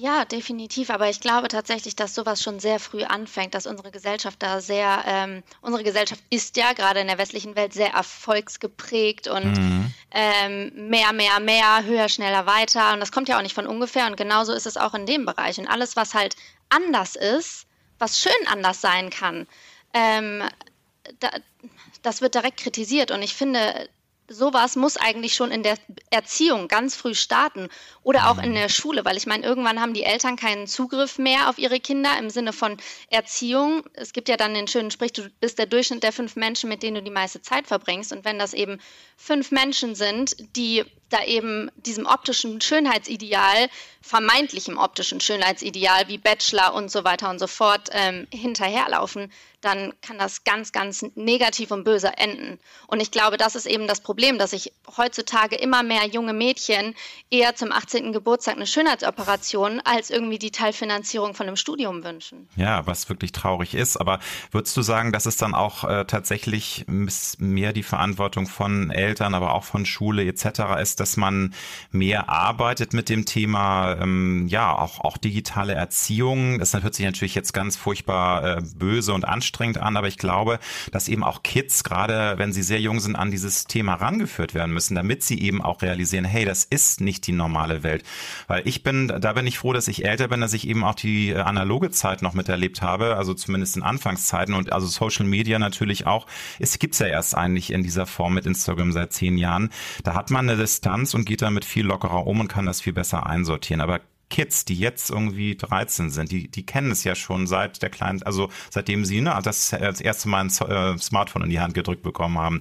Ja, 0.00 0.24
definitiv. 0.24 0.88
Aber 0.88 1.10
ich 1.10 1.20
glaube 1.20 1.48
tatsächlich, 1.48 1.94
dass 1.94 2.14
sowas 2.14 2.42
schon 2.42 2.58
sehr 2.58 2.80
früh 2.80 3.02
anfängt, 3.02 3.54
dass 3.54 3.66
unsere 3.66 3.90
Gesellschaft 3.90 4.42
da 4.42 4.62
sehr, 4.62 5.04
ähm, 5.06 5.42
unsere 5.60 5.84
Gesellschaft 5.84 6.22
ist 6.30 6.56
ja 6.56 6.72
gerade 6.72 7.00
in 7.00 7.06
der 7.06 7.18
westlichen 7.18 7.54
Welt 7.54 7.74
sehr 7.74 7.90
erfolgsgeprägt 7.92 9.28
und 9.28 9.58
mhm. 9.58 9.94
ähm, 10.12 10.88
mehr, 10.88 11.12
mehr, 11.12 11.38
mehr, 11.40 11.84
höher, 11.84 12.08
schneller, 12.08 12.46
weiter. 12.46 12.94
Und 12.94 13.00
das 13.00 13.12
kommt 13.12 13.28
ja 13.28 13.36
auch 13.36 13.42
nicht 13.42 13.54
von 13.54 13.66
ungefähr. 13.66 14.06
Und 14.06 14.16
genauso 14.16 14.54
ist 14.54 14.64
es 14.64 14.78
auch 14.78 14.94
in 14.94 15.04
dem 15.04 15.26
Bereich. 15.26 15.58
Und 15.58 15.66
alles, 15.66 15.96
was 15.96 16.14
halt 16.14 16.34
anders 16.70 17.14
ist, 17.14 17.66
was 17.98 18.18
schön 18.22 18.46
anders 18.46 18.80
sein 18.80 19.10
kann, 19.10 19.46
ähm, 19.92 20.42
da, 21.18 21.28
das 22.00 22.22
wird 22.22 22.34
direkt 22.34 22.58
kritisiert. 22.58 23.10
Und 23.10 23.20
ich 23.20 23.34
finde, 23.34 23.90
sowas 24.30 24.76
muss 24.76 24.96
eigentlich 24.96 25.34
schon 25.34 25.50
in 25.50 25.62
der 25.62 25.76
Erziehung 26.10 26.68
ganz 26.68 26.94
früh 26.94 27.14
starten 27.14 27.68
oder 28.02 28.30
auch 28.30 28.38
in 28.38 28.50
mhm. 28.50 28.54
der 28.54 28.68
Schule, 28.68 29.04
weil 29.04 29.16
ich 29.16 29.26
meine, 29.26 29.44
irgendwann 29.44 29.80
haben 29.80 29.92
die 29.92 30.04
Eltern 30.04 30.36
keinen 30.36 30.68
Zugriff 30.68 31.18
mehr 31.18 31.50
auf 31.50 31.58
ihre 31.58 31.80
Kinder 31.80 32.16
im 32.18 32.30
Sinne 32.30 32.52
von 32.52 32.76
Erziehung. 33.10 33.82
Es 33.92 34.12
gibt 34.12 34.28
ja 34.28 34.36
dann 34.36 34.54
den 34.54 34.68
schönen 34.68 34.92
Sprich, 34.92 35.12
du 35.12 35.28
bist 35.40 35.58
der 35.58 35.66
Durchschnitt 35.66 36.04
der 36.04 36.12
fünf 36.12 36.36
Menschen, 36.36 36.68
mit 36.68 36.82
denen 36.82 36.94
du 36.94 37.02
die 37.02 37.10
meiste 37.10 37.42
Zeit 37.42 37.66
verbringst. 37.66 38.12
Und 38.12 38.24
wenn 38.24 38.38
das 38.38 38.54
eben 38.54 38.80
fünf 39.16 39.50
Menschen 39.50 39.96
sind, 39.96 40.36
die 40.56 40.84
da 41.10 41.24
eben 41.24 41.70
diesem 41.76 42.06
optischen 42.06 42.60
Schönheitsideal, 42.60 43.68
vermeintlichem 44.00 44.78
optischen 44.78 45.20
Schönheitsideal 45.20 46.08
wie 46.08 46.18
Bachelor 46.18 46.74
und 46.74 46.90
so 46.90 47.04
weiter 47.04 47.28
und 47.28 47.38
so 47.38 47.46
fort 47.46 47.90
ähm, 47.92 48.26
hinterherlaufen, 48.32 49.30
dann 49.60 49.92
kann 50.00 50.18
das 50.18 50.44
ganz, 50.44 50.72
ganz 50.72 51.04
negativ 51.14 51.70
und 51.70 51.84
böse 51.84 52.16
enden. 52.16 52.58
Und 52.86 53.00
ich 53.00 53.10
glaube, 53.10 53.36
das 53.36 53.54
ist 53.54 53.66
eben 53.66 53.86
das 53.86 54.00
Problem, 54.00 54.38
dass 54.38 54.50
sich 54.50 54.72
heutzutage 54.96 55.56
immer 55.56 55.82
mehr 55.82 56.06
junge 56.06 56.32
Mädchen 56.32 56.94
eher 57.30 57.54
zum 57.54 57.70
18. 57.70 58.12
Geburtstag 58.12 58.56
eine 58.56 58.66
Schönheitsoperation 58.66 59.80
als 59.84 60.10
irgendwie 60.10 60.38
die 60.38 60.50
Teilfinanzierung 60.50 61.34
von 61.34 61.46
einem 61.46 61.56
Studium 61.56 62.02
wünschen. 62.04 62.48
Ja, 62.56 62.86
was 62.86 63.08
wirklich 63.08 63.32
traurig 63.32 63.74
ist. 63.74 63.98
Aber 63.98 64.20
würdest 64.50 64.76
du 64.76 64.82
sagen, 64.82 65.12
dass 65.12 65.26
es 65.26 65.36
dann 65.36 65.54
auch 65.54 65.84
äh, 65.84 66.04
tatsächlich 66.06 66.86
mehr 66.86 67.72
die 67.72 67.82
Verantwortung 67.82 68.46
von 68.46 68.90
Eltern, 68.90 69.34
aber 69.34 69.54
auch 69.54 69.64
von 69.64 69.84
Schule 69.84 70.24
etc. 70.24 70.80
ist, 70.80 70.99
dass 71.00 71.16
man 71.16 71.54
mehr 71.90 72.28
arbeitet 72.28 72.92
mit 72.92 73.08
dem 73.08 73.24
Thema, 73.24 73.96
ähm, 74.00 74.46
ja, 74.48 74.76
auch, 74.76 75.00
auch 75.00 75.16
digitale 75.16 75.74
Erziehung. 75.74 76.58
Das 76.58 76.74
hört 76.74 76.94
sich 76.94 77.04
natürlich 77.04 77.34
jetzt 77.34 77.52
ganz 77.52 77.76
furchtbar 77.76 78.58
äh, 78.58 78.62
böse 78.74 79.12
und 79.12 79.24
anstrengend 79.24 79.78
an, 79.78 79.96
aber 79.96 80.08
ich 80.08 80.18
glaube, 80.18 80.58
dass 80.92 81.08
eben 81.08 81.24
auch 81.24 81.42
Kids, 81.42 81.82
gerade 81.84 82.34
wenn 82.38 82.52
sie 82.52 82.62
sehr 82.62 82.80
jung 82.80 83.00
sind, 83.00 83.16
an 83.16 83.30
dieses 83.30 83.64
Thema 83.64 83.94
rangeführt 83.94 84.54
werden 84.54 84.72
müssen, 84.72 84.94
damit 84.94 85.22
sie 85.22 85.40
eben 85.40 85.62
auch 85.62 85.82
realisieren, 85.82 86.24
hey, 86.24 86.44
das 86.44 86.64
ist 86.64 87.00
nicht 87.00 87.26
die 87.26 87.32
normale 87.32 87.82
Welt. 87.82 88.04
Weil 88.46 88.66
ich 88.66 88.82
bin, 88.82 89.08
da 89.08 89.32
bin 89.32 89.46
ich 89.46 89.58
froh, 89.58 89.72
dass 89.72 89.88
ich 89.88 90.04
älter 90.04 90.28
bin, 90.28 90.40
dass 90.40 90.52
ich 90.52 90.68
eben 90.68 90.84
auch 90.84 90.94
die 90.94 91.30
äh, 91.30 91.38
analoge 91.38 91.90
Zeit 91.90 92.22
noch 92.22 92.34
miterlebt 92.34 92.82
habe, 92.82 93.16
also 93.16 93.34
zumindest 93.34 93.76
in 93.76 93.82
Anfangszeiten 93.82 94.54
und 94.54 94.72
also 94.72 94.86
Social 94.86 95.26
Media 95.26 95.58
natürlich 95.58 96.06
auch. 96.06 96.26
Es 96.58 96.78
gibt's 96.78 96.98
ja 96.98 97.06
erst 97.06 97.36
eigentlich 97.36 97.72
in 97.72 97.82
dieser 97.82 98.06
Form 98.06 98.34
mit 98.34 98.46
Instagram 98.46 98.92
seit 98.92 99.12
zehn 99.12 99.38
Jahren. 99.38 99.70
Da 100.04 100.14
hat 100.14 100.30
man 100.30 100.48
eine 100.48 100.58
Distanz 100.58 100.89
Distanz 100.90 101.14
und 101.14 101.24
geht 101.24 101.42
damit 101.42 101.64
viel 101.64 101.86
lockerer 101.86 102.26
um 102.26 102.40
und 102.40 102.48
kann 102.48 102.66
das 102.66 102.80
viel 102.80 102.92
besser 102.92 103.26
einsortieren. 103.26 103.80
Aber 103.80 104.00
Kids, 104.28 104.64
die 104.64 104.76
jetzt 104.76 105.10
irgendwie 105.10 105.56
13 105.56 106.10
sind, 106.10 106.30
die, 106.30 106.48
die 106.48 106.64
kennen 106.64 106.90
es 106.90 107.04
ja 107.04 107.14
schon 107.14 107.46
seit 107.46 107.82
der 107.82 107.90
kleinen, 107.90 108.22
also 108.22 108.48
seitdem 108.70 109.04
sie 109.04 109.20
ne, 109.20 109.38
das, 109.42 109.70
das 109.70 110.00
erste 110.00 110.28
Mal 110.28 110.44
ein 110.44 110.48
äh, 110.68 110.98
Smartphone 110.98 111.42
in 111.42 111.50
die 111.50 111.60
Hand 111.60 111.74
gedrückt 111.74 112.02
bekommen 112.02 112.38
haben. 112.38 112.60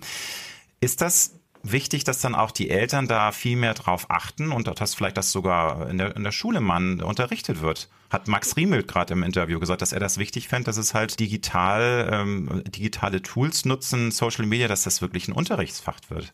Ist 0.79 1.01
das 1.01 1.39
wichtig, 1.61 2.05
dass 2.05 2.21
dann 2.21 2.35
auch 2.35 2.51
die 2.51 2.69
Eltern 2.69 3.07
da 3.07 3.31
viel 3.31 3.55
mehr 3.55 3.73
drauf 3.73 4.09
achten 4.09 4.51
und 4.51 4.67
dass 4.79 4.95
vielleicht 4.95 5.17
das 5.17 5.31
sogar 5.31 5.89
in 5.89 5.97
der, 5.97 6.15
in 6.15 6.23
der 6.23 6.31
Schule 6.31 6.59
mal 6.59 7.01
unterrichtet 7.03 7.61
wird? 7.61 7.89
Hat 8.09 8.27
Max 8.27 8.55
Riemelt 8.55 8.87
gerade 8.87 9.13
im 9.13 9.21
Interview 9.21 9.59
gesagt, 9.59 9.83
dass 9.83 9.91
er 9.91 9.99
das 9.99 10.17
wichtig 10.17 10.47
fände, 10.47 10.65
dass 10.65 10.77
es 10.77 10.95
halt 10.95 11.19
digital, 11.19 12.09
ähm, 12.11 12.63
digitale 12.65 13.21
Tools 13.21 13.65
nutzen, 13.65 14.09
Social 14.09 14.47
Media, 14.47 14.67
dass 14.67 14.83
das 14.83 15.01
wirklich 15.01 15.27
ein 15.27 15.33
Unterrichtsfach 15.33 15.99
wird. 16.09 16.33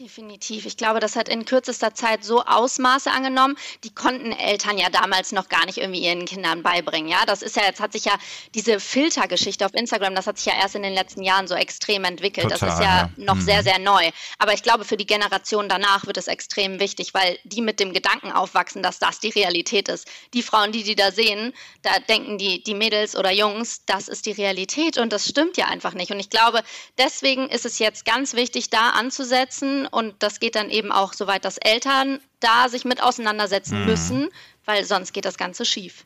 Definitiv. 0.00 0.66
Ich 0.66 0.76
glaube, 0.76 0.98
das 0.98 1.14
hat 1.14 1.28
in 1.28 1.44
kürzester 1.44 1.94
Zeit 1.94 2.24
so 2.24 2.42
Ausmaße 2.44 3.12
angenommen, 3.12 3.56
die 3.84 3.94
konnten 3.94 4.32
Eltern 4.32 4.76
ja 4.76 4.90
damals 4.90 5.30
noch 5.30 5.48
gar 5.48 5.66
nicht 5.66 5.78
irgendwie 5.78 6.04
ihren 6.04 6.24
Kindern 6.24 6.64
beibringen. 6.64 7.08
Ja, 7.08 7.24
das 7.26 7.42
ist 7.42 7.54
ja, 7.54 7.62
jetzt 7.62 7.80
hat 7.80 7.92
sich 7.92 8.04
ja 8.04 8.14
diese 8.56 8.80
Filtergeschichte 8.80 9.64
auf 9.64 9.72
Instagram, 9.72 10.16
das 10.16 10.26
hat 10.26 10.38
sich 10.38 10.46
ja 10.46 10.54
erst 10.60 10.74
in 10.74 10.82
den 10.82 10.94
letzten 10.94 11.22
Jahren 11.22 11.46
so 11.46 11.54
extrem 11.54 12.02
entwickelt. 12.02 12.50
Total, 12.50 12.68
das 12.68 12.74
ist 12.74 12.84
ja, 12.84 12.96
ja. 12.96 13.10
noch 13.16 13.36
mhm. 13.36 13.42
sehr, 13.42 13.62
sehr 13.62 13.78
neu. 13.78 14.10
Aber 14.40 14.52
ich 14.52 14.64
glaube, 14.64 14.84
für 14.84 14.96
die 14.96 15.06
Generation 15.06 15.68
danach 15.68 16.06
wird 16.06 16.16
es 16.16 16.26
extrem 16.26 16.80
wichtig, 16.80 17.14
weil 17.14 17.38
die 17.44 17.62
mit 17.62 17.78
dem 17.78 17.92
Gedanken 17.92 18.32
aufwachsen, 18.32 18.82
dass 18.82 18.98
das 18.98 19.20
die 19.20 19.30
Realität 19.30 19.88
ist. 19.88 20.08
Die 20.32 20.42
Frauen, 20.42 20.72
die 20.72 20.82
die 20.82 20.96
da 20.96 21.12
sehen, 21.12 21.54
da 21.82 22.00
denken 22.00 22.36
die, 22.36 22.64
die 22.64 22.74
Mädels 22.74 23.14
oder 23.14 23.30
Jungs, 23.30 23.84
das 23.86 24.08
ist 24.08 24.26
die 24.26 24.32
Realität 24.32 24.98
und 24.98 25.12
das 25.12 25.28
stimmt 25.28 25.56
ja 25.56 25.66
einfach 25.66 25.94
nicht. 25.94 26.10
Und 26.10 26.18
ich 26.18 26.30
glaube, 26.30 26.64
deswegen 26.98 27.48
ist 27.48 27.64
es 27.64 27.78
jetzt 27.78 28.04
ganz 28.04 28.34
wichtig, 28.34 28.70
da 28.70 28.90
anzusetzen 28.90 29.83
und 29.86 30.14
das 30.18 30.40
geht 30.40 30.54
dann 30.54 30.70
eben 30.70 30.92
auch 30.92 31.12
so 31.12 31.26
weit, 31.26 31.44
dass 31.44 31.58
Eltern 31.58 32.20
da 32.40 32.68
sich 32.68 32.84
mit 32.84 33.02
auseinandersetzen 33.02 33.80
mhm. 33.80 33.86
müssen, 33.86 34.28
weil 34.64 34.84
sonst 34.84 35.12
geht 35.12 35.24
das 35.24 35.36
Ganze 35.36 35.64
schief. 35.64 36.04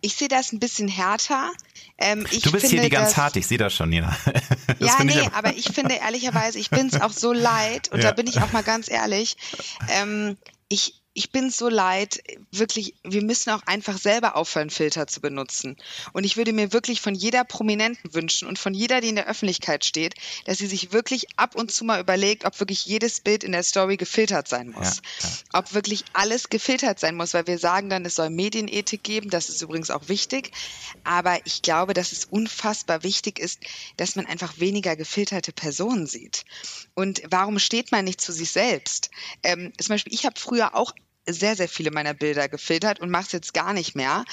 Ich 0.00 0.16
sehe 0.16 0.28
das 0.28 0.52
ein 0.52 0.58
bisschen 0.58 0.88
härter. 0.88 1.52
Ähm, 1.96 2.24
du 2.24 2.28
bist 2.30 2.42
finde, 2.42 2.68
hier 2.68 2.82
die 2.82 2.88
ganz 2.88 3.16
hart, 3.16 3.36
ich 3.36 3.46
sehe 3.46 3.58
das 3.58 3.72
schon, 3.74 3.88
Nina. 3.90 4.16
Das 4.78 4.98
ja, 4.98 5.04
nee, 5.04 5.20
aber, 5.20 5.36
aber 5.36 5.56
ich 5.56 5.66
finde 5.72 5.94
ehrlicherweise, 5.94 6.58
ich 6.58 6.70
bin 6.70 6.88
es 6.88 7.00
auch 7.00 7.12
so 7.12 7.32
leid 7.32 7.92
und 7.92 8.02
ja. 8.02 8.08
da 8.08 8.12
bin 8.12 8.26
ich 8.26 8.40
auch 8.40 8.50
mal 8.50 8.64
ganz 8.64 8.90
ehrlich. 8.90 9.36
Ähm, 9.88 10.36
ich, 10.68 11.01
ich 11.14 11.30
bin 11.30 11.50
so 11.50 11.68
leid, 11.68 12.22
wirklich, 12.52 12.94
wir 13.02 13.22
müssen 13.22 13.50
auch 13.50 13.62
einfach 13.66 13.98
selber 13.98 14.34
aufhören, 14.34 14.70
Filter 14.70 15.06
zu 15.06 15.20
benutzen. 15.20 15.76
Und 16.14 16.24
ich 16.24 16.38
würde 16.38 16.54
mir 16.54 16.72
wirklich 16.72 17.02
von 17.02 17.14
jeder 17.14 17.44
Prominenten 17.44 18.14
wünschen 18.14 18.48
und 18.48 18.58
von 18.58 18.72
jeder, 18.72 19.02
die 19.02 19.10
in 19.10 19.16
der 19.16 19.28
Öffentlichkeit 19.28 19.84
steht, 19.84 20.14
dass 20.46 20.58
sie 20.58 20.66
sich 20.66 20.92
wirklich 20.92 21.26
ab 21.36 21.54
und 21.54 21.70
zu 21.70 21.84
mal 21.84 22.00
überlegt, 22.00 22.46
ob 22.46 22.58
wirklich 22.60 22.86
jedes 22.86 23.20
Bild 23.20 23.44
in 23.44 23.52
der 23.52 23.62
Story 23.62 23.98
gefiltert 23.98 24.48
sein 24.48 24.70
muss. 24.70 25.02
Ja, 25.20 25.28
ja. 25.28 25.58
Ob 25.58 25.74
wirklich 25.74 26.04
alles 26.14 26.48
gefiltert 26.48 26.98
sein 26.98 27.14
muss, 27.14 27.34
weil 27.34 27.46
wir 27.46 27.58
sagen 27.58 27.90
dann, 27.90 28.06
es 28.06 28.14
soll 28.14 28.30
Medienethik 28.30 29.02
geben, 29.02 29.28
das 29.28 29.50
ist 29.50 29.60
übrigens 29.60 29.90
auch 29.90 30.08
wichtig. 30.08 30.50
Aber 31.04 31.38
ich 31.44 31.60
glaube, 31.60 31.92
dass 31.92 32.12
es 32.12 32.24
unfassbar 32.24 33.02
wichtig 33.02 33.38
ist, 33.38 33.60
dass 33.98 34.16
man 34.16 34.24
einfach 34.24 34.58
weniger 34.60 34.96
gefilterte 34.96 35.52
Personen 35.52 36.06
sieht. 36.06 36.46
Und 36.94 37.22
warum 37.28 37.58
steht 37.58 37.92
man 37.92 38.06
nicht 38.06 38.20
zu 38.20 38.32
sich 38.32 38.50
selbst? 38.50 39.10
Ähm, 39.42 39.72
zum 39.78 39.88
Beispiel, 39.94 40.14
ich 40.14 40.24
habe 40.24 40.40
früher 40.40 40.74
auch 40.74 40.94
sehr, 41.28 41.56
sehr 41.56 41.68
viele 41.68 41.90
meiner 41.90 42.14
Bilder 42.14 42.48
gefiltert 42.48 43.00
und 43.00 43.10
mache 43.10 43.24
es 43.24 43.32
jetzt 43.32 43.54
gar 43.54 43.72
nicht 43.72 43.94
mehr. 43.94 44.24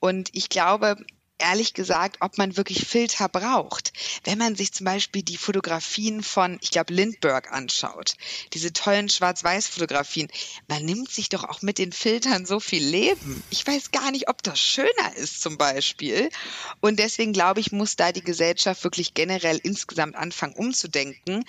Und 0.00 0.30
ich 0.32 0.48
glaube, 0.48 0.96
ehrlich 1.38 1.74
gesagt, 1.74 2.18
ob 2.20 2.38
man 2.38 2.56
wirklich 2.56 2.86
Filter 2.86 3.28
braucht. 3.28 3.92
Wenn 4.24 4.38
man 4.38 4.54
sich 4.54 4.72
zum 4.72 4.84
Beispiel 4.84 5.22
die 5.22 5.36
Fotografien 5.36 6.22
von, 6.22 6.58
ich 6.62 6.70
glaube, 6.70 6.94
Lindbergh 6.94 7.48
anschaut, 7.50 8.14
diese 8.52 8.72
tollen 8.72 9.08
Schwarz-Weiß-Fotografien, 9.08 10.28
man 10.68 10.84
nimmt 10.84 11.10
sich 11.10 11.28
doch 11.28 11.44
auch 11.44 11.62
mit 11.62 11.78
den 11.78 11.92
Filtern 11.92 12.46
so 12.46 12.60
viel 12.60 12.84
Leben. 12.84 13.42
Ich 13.50 13.66
weiß 13.66 13.90
gar 13.90 14.10
nicht, 14.12 14.28
ob 14.28 14.42
das 14.42 14.60
schöner 14.60 15.16
ist 15.16 15.42
zum 15.42 15.58
Beispiel. 15.58 16.30
Und 16.80 16.98
deswegen 16.98 17.32
glaube 17.32 17.60
ich, 17.60 17.72
muss 17.72 17.96
da 17.96 18.12
die 18.12 18.22
Gesellschaft 18.22 18.84
wirklich 18.84 19.14
generell 19.14 19.58
insgesamt 19.62 20.16
anfangen 20.16 20.54
umzudenken. 20.54 21.44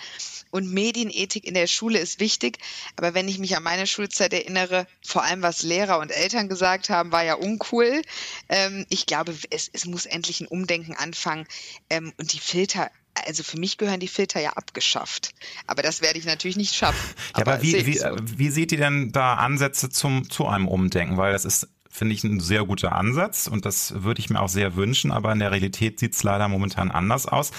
Und 0.50 0.72
Medienethik 0.72 1.44
in 1.44 1.54
der 1.54 1.66
Schule 1.66 1.98
ist 1.98 2.20
wichtig. 2.20 2.58
Aber 2.96 3.14
wenn 3.14 3.28
ich 3.28 3.38
mich 3.38 3.56
an 3.56 3.62
meine 3.62 3.86
Schulzeit 3.86 4.32
erinnere, 4.32 4.86
vor 5.04 5.22
allem 5.22 5.42
was 5.42 5.62
Lehrer 5.62 5.98
und 5.98 6.10
Eltern 6.10 6.48
gesagt 6.48 6.90
haben, 6.90 7.12
war 7.12 7.24
ja 7.24 7.34
uncool. 7.34 8.02
Ähm, 8.48 8.86
ich 8.88 9.06
glaube, 9.06 9.34
es, 9.50 9.70
es 9.84 9.90
muss 9.90 10.06
endlich 10.06 10.40
ein 10.40 10.46
Umdenken 10.46 10.94
anfangen 10.94 11.46
ähm, 11.90 12.12
und 12.16 12.32
die 12.32 12.40
Filter 12.40 12.90
also 13.26 13.44
für 13.44 13.60
mich 13.60 13.78
gehören 13.78 14.00
die 14.00 14.08
Filter 14.08 14.40
ja 14.40 14.54
abgeschafft. 14.54 15.30
Aber 15.68 15.82
das 15.82 16.02
werde 16.02 16.18
ich 16.18 16.24
natürlich 16.24 16.56
nicht 16.56 16.74
schaffen. 16.74 17.14
Ja, 17.36 17.42
aber, 17.42 17.52
aber 17.54 17.62
wie, 17.62 17.86
wie, 17.86 17.96
so. 17.96 18.08
wie 18.18 18.50
seht 18.50 18.72
ihr 18.72 18.78
denn 18.78 19.12
da 19.12 19.34
Ansätze 19.34 19.88
zum, 19.88 20.28
zu 20.28 20.48
einem 20.48 20.66
Umdenken? 20.66 21.16
Weil 21.16 21.32
das 21.32 21.44
ist 21.44 21.68
finde 21.94 22.12
ich 22.12 22.24
ein 22.24 22.40
sehr 22.40 22.64
guter 22.64 22.96
Ansatz 22.96 23.46
und 23.46 23.64
das 23.64 24.02
würde 24.02 24.18
ich 24.18 24.28
mir 24.28 24.40
auch 24.40 24.48
sehr 24.48 24.74
wünschen, 24.74 25.12
aber 25.12 25.32
in 25.32 25.38
der 25.38 25.52
Realität 25.52 26.00
sieht 26.00 26.14
es 26.14 26.24
leider 26.24 26.48
momentan 26.48 26.90
anders 26.90 27.26
aus. 27.26 27.52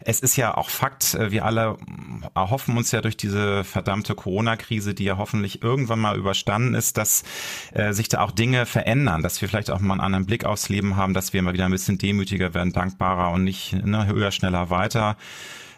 Es 0.00 0.20
ist 0.20 0.36
ja 0.36 0.54
auch 0.58 0.68
Fakt, 0.68 1.14
äh, 1.14 1.30
wir 1.30 1.46
alle 1.46 1.78
erhoffen 2.34 2.76
uns 2.76 2.92
ja 2.92 3.00
durch 3.00 3.16
diese 3.16 3.64
verdammte 3.64 4.14
Corona-Krise, 4.14 4.92
die 4.92 5.04
ja 5.04 5.16
hoffentlich 5.16 5.62
irgendwann 5.62 6.00
mal 6.00 6.18
überstanden 6.18 6.74
ist, 6.74 6.98
dass 6.98 7.24
äh, 7.72 7.94
sich 7.94 8.08
da 8.08 8.20
auch 8.20 8.30
Dinge 8.30 8.66
verändern, 8.66 9.22
dass 9.22 9.40
wir 9.40 9.48
vielleicht 9.48 9.70
auch 9.70 9.80
mal 9.80 9.94
einen 9.94 10.02
anderen 10.02 10.26
Blick 10.26 10.44
aufs 10.44 10.68
Leben 10.68 10.96
haben, 10.96 11.14
dass 11.14 11.32
wir 11.32 11.40
mal 11.40 11.54
wieder 11.54 11.64
ein 11.64 11.70
bisschen 11.70 11.96
demütiger 11.96 12.52
werden, 12.52 12.74
dankbarer 12.74 13.32
und 13.32 13.42
nicht 13.42 13.72
ne, 13.72 14.06
höher, 14.06 14.32
schneller, 14.32 14.68
weiter 14.68 15.16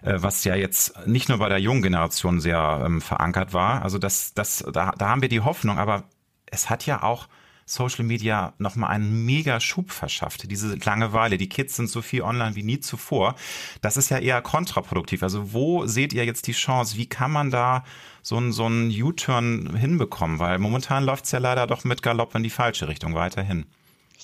äh, 0.02 0.14
was 0.16 0.42
ja 0.42 0.56
jetzt 0.56 1.06
nicht 1.06 1.28
nur 1.28 1.38
bei 1.38 1.48
der 1.48 1.60
jungen 1.60 1.82
Generation 1.82 2.40
sehr 2.40 2.82
ähm, 2.84 3.00
verankert 3.00 3.52
war. 3.52 3.82
Also 3.82 3.98
das, 3.98 4.34
das, 4.34 4.64
da, 4.72 4.90
da 4.98 5.08
haben 5.08 5.22
wir 5.22 5.28
die 5.28 5.42
Hoffnung, 5.42 5.78
aber 5.78 6.02
es 6.46 6.70
hat 6.70 6.86
ja 6.86 7.04
auch 7.04 7.28
Social 7.70 8.04
Media 8.04 8.52
nochmal 8.58 8.90
einen 8.90 9.24
mega 9.24 9.60
Schub 9.60 9.92
verschafft. 9.92 10.50
Diese 10.50 10.74
Langeweile, 10.74 11.38
die 11.38 11.48
Kids 11.48 11.76
sind 11.76 11.88
so 11.88 12.02
viel 12.02 12.22
online 12.22 12.56
wie 12.56 12.64
nie 12.64 12.80
zuvor. 12.80 13.36
Das 13.80 13.96
ist 13.96 14.10
ja 14.10 14.18
eher 14.18 14.42
kontraproduktiv. 14.42 15.22
Also 15.22 15.52
wo 15.52 15.86
seht 15.86 16.12
ihr 16.12 16.24
jetzt 16.24 16.48
die 16.48 16.52
Chance? 16.52 16.96
Wie 16.96 17.06
kann 17.06 17.30
man 17.30 17.50
da 17.50 17.84
so 18.22 18.36
einen, 18.36 18.52
so 18.52 18.66
einen 18.66 18.90
U-Turn 18.90 19.76
hinbekommen? 19.76 20.40
Weil 20.40 20.58
momentan 20.58 21.04
läuft 21.04 21.26
es 21.26 21.30
ja 21.30 21.38
leider 21.38 21.68
doch 21.68 21.84
mit 21.84 22.02
Galopp 22.02 22.34
in 22.34 22.42
die 22.42 22.50
falsche 22.50 22.88
Richtung 22.88 23.14
weiterhin. 23.14 23.66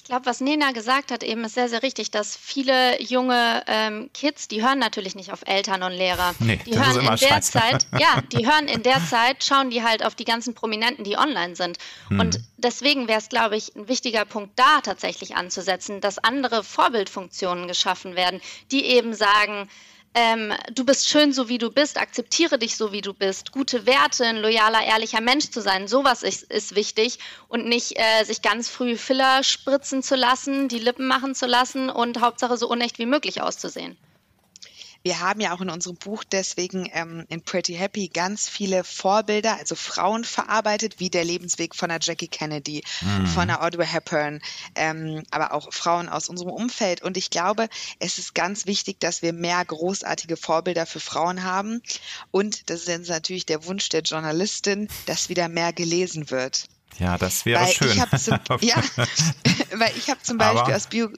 Ich 0.06 0.08
glaube, 0.08 0.26
was 0.26 0.40
Nena 0.40 0.70
gesagt 0.70 1.10
hat, 1.10 1.24
eben 1.24 1.42
ist 1.42 1.54
sehr, 1.54 1.68
sehr 1.68 1.82
richtig, 1.82 2.12
dass 2.12 2.36
viele 2.36 3.02
junge 3.02 3.64
ähm, 3.66 4.08
Kids, 4.14 4.46
die 4.46 4.62
hören 4.62 4.78
natürlich 4.78 5.16
nicht 5.16 5.32
auf 5.32 5.40
Eltern 5.44 5.82
und 5.82 5.90
Lehrer. 5.90 6.32
Nee, 6.38 6.60
die 6.64 6.78
hören 6.78 7.00
in 7.00 7.06
der 7.06 7.16
scheiße. 7.16 7.50
Zeit, 7.50 7.88
ja, 7.98 8.22
die 8.30 8.46
hören 8.46 8.68
in 8.68 8.84
der 8.84 9.04
Zeit, 9.04 9.42
schauen 9.42 9.68
die 9.68 9.82
halt 9.82 10.04
auf 10.04 10.14
die 10.14 10.24
ganzen 10.24 10.54
Prominenten, 10.54 11.02
die 11.02 11.16
online 11.16 11.56
sind. 11.56 11.78
Hm. 12.06 12.20
Und 12.20 12.38
deswegen 12.56 13.08
wäre 13.08 13.18
es, 13.18 13.28
glaube 13.28 13.56
ich, 13.56 13.74
ein 13.74 13.88
wichtiger 13.88 14.24
Punkt, 14.24 14.56
da 14.56 14.80
tatsächlich 14.80 15.34
anzusetzen, 15.34 16.00
dass 16.00 16.18
andere 16.18 16.62
Vorbildfunktionen 16.62 17.66
geschaffen 17.66 18.14
werden, 18.14 18.40
die 18.70 18.84
eben 18.84 19.12
sagen, 19.12 19.68
ähm, 20.16 20.54
du 20.72 20.86
bist 20.86 21.10
schön, 21.10 21.34
so 21.34 21.50
wie 21.50 21.58
du 21.58 21.70
bist, 21.70 22.00
akzeptiere 22.00 22.58
dich 22.58 22.76
so, 22.76 22.90
wie 22.90 23.02
du 23.02 23.12
bist, 23.12 23.52
gute 23.52 23.84
Werte, 23.84 24.24
ein 24.24 24.38
loyaler, 24.38 24.82
ehrlicher 24.82 25.20
Mensch 25.20 25.50
zu 25.50 25.60
sein, 25.60 25.88
sowas 25.88 26.22
ist, 26.22 26.44
ist 26.44 26.74
wichtig 26.74 27.18
und 27.48 27.66
nicht 27.66 27.98
äh, 27.98 28.24
sich 28.24 28.40
ganz 28.40 28.70
früh 28.70 28.96
Filler 28.96 29.42
spritzen 29.42 30.02
zu 30.02 30.16
lassen, 30.16 30.68
die 30.68 30.78
Lippen 30.78 31.06
machen 31.06 31.34
zu 31.34 31.44
lassen 31.46 31.90
und 31.90 32.22
Hauptsache 32.22 32.56
so 32.56 32.66
unecht 32.66 32.98
wie 32.98 33.04
möglich 33.04 33.42
auszusehen. 33.42 33.98
Wir 35.06 35.20
haben 35.20 35.40
ja 35.40 35.54
auch 35.54 35.60
in 35.60 35.70
unserem 35.70 35.94
Buch 35.94 36.24
deswegen 36.24 36.90
ähm, 36.92 37.26
in 37.28 37.40
Pretty 37.40 37.74
Happy 37.74 38.08
ganz 38.08 38.48
viele 38.48 38.82
Vorbilder, 38.82 39.56
also 39.56 39.76
Frauen 39.76 40.24
verarbeitet, 40.24 40.98
wie 40.98 41.10
der 41.10 41.24
Lebensweg 41.24 41.76
von 41.76 41.92
einer 41.92 42.00
Jackie 42.02 42.26
Kennedy, 42.26 42.82
von 43.32 43.42
einer 43.42 43.62
Audrey 43.62 43.86
Hepburn, 43.86 44.42
ähm, 44.74 45.22
aber 45.30 45.52
auch 45.52 45.72
Frauen 45.72 46.08
aus 46.08 46.28
unserem 46.28 46.50
Umfeld. 46.50 47.02
Und 47.02 47.16
ich 47.16 47.30
glaube, 47.30 47.68
es 48.00 48.18
ist 48.18 48.34
ganz 48.34 48.66
wichtig, 48.66 48.98
dass 48.98 49.22
wir 49.22 49.32
mehr 49.32 49.64
großartige 49.64 50.36
Vorbilder 50.36 50.86
für 50.86 50.98
Frauen 50.98 51.44
haben. 51.44 51.82
Und 52.32 52.68
das 52.68 52.80
ist 52.80 52.88
jetzt 52.88 53.08
natürlich 53.08 53.46
der 53.46 53.64
Wunsch 53.64 53.88
der 53.90 54.00
Journalistin, 54.02 54.88
dass 55.06 55.28
wieder 55.28 55.48
mehr 55.48 55.72
gelesen 55.72 56.32
wird. 56.32 56.66
Ja, 56.98 57.18
das 57.18 57.44
wäre 57.44 57.60
Weil 57.60 57.72
schön. 57.72 57.90
ich 57.90 58.20
zum, 58.22 58.38
ja, 58.60 58.76
weil 59.74 59.92
ich 59.98 60.08
habe 60.08 60.22
zum 60.22 60.38
Beispiel 60.38 60.74
aus, 60.74 60.86
Bio, 60.86 61.10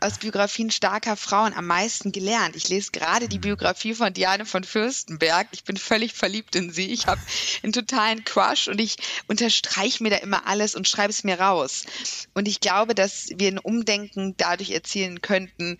aus 0.00 0.18
Biografien 0.18 0.70
starker 0.70 1.14
Frauen 1.16 1.52
am 1.52 1.66
meisten 1.66 2.10
gelernt. 2.10 2.56
Ich 2.56 2.68
lese 2.68 2.90
gerade 2.90 3.28
die 3.28 3.38
Biografie 3.38 3.94
von 3.94 4.14
Diane 4.14 4.46
von 4.46 4.64
Fürstenberg. 4.64 5.46
Ich 5.52 5.64
bin 5.64 5.76
völlig 5.76 6.14
verliebt 6.14 6.56
in 6.56 6.72
sie. 6.72 6.90
Ich 6.90 7.06
habe 7.06 7.20
einen 7.62 7.72
totalen 7.72 8.24
Crush 8.24 8.68
und 8.68 8.80
ich 8.80 8.96
unterstreiche 9.26 10.02
mir 10.02 10.10
da 10.10 10.16
immer 10.16 10.46
alles 10.46 10.74
und 10.74 10.88
schreibe 10.88 11.10
es 11.10 11.22
mir 11.22 11.38
raus. 11.38 11.84
Und 12.32 12.48
ich 12.48 12.60
glaube, 12.60 12.94
dass 12.94 13.28
wir 13.36 13.48
ein 13.48 13.58
Umdenken 13.58 14.36
dadurch 14.38 14.70
erzielen 14.70 15.20
könnten, 15.20 15.78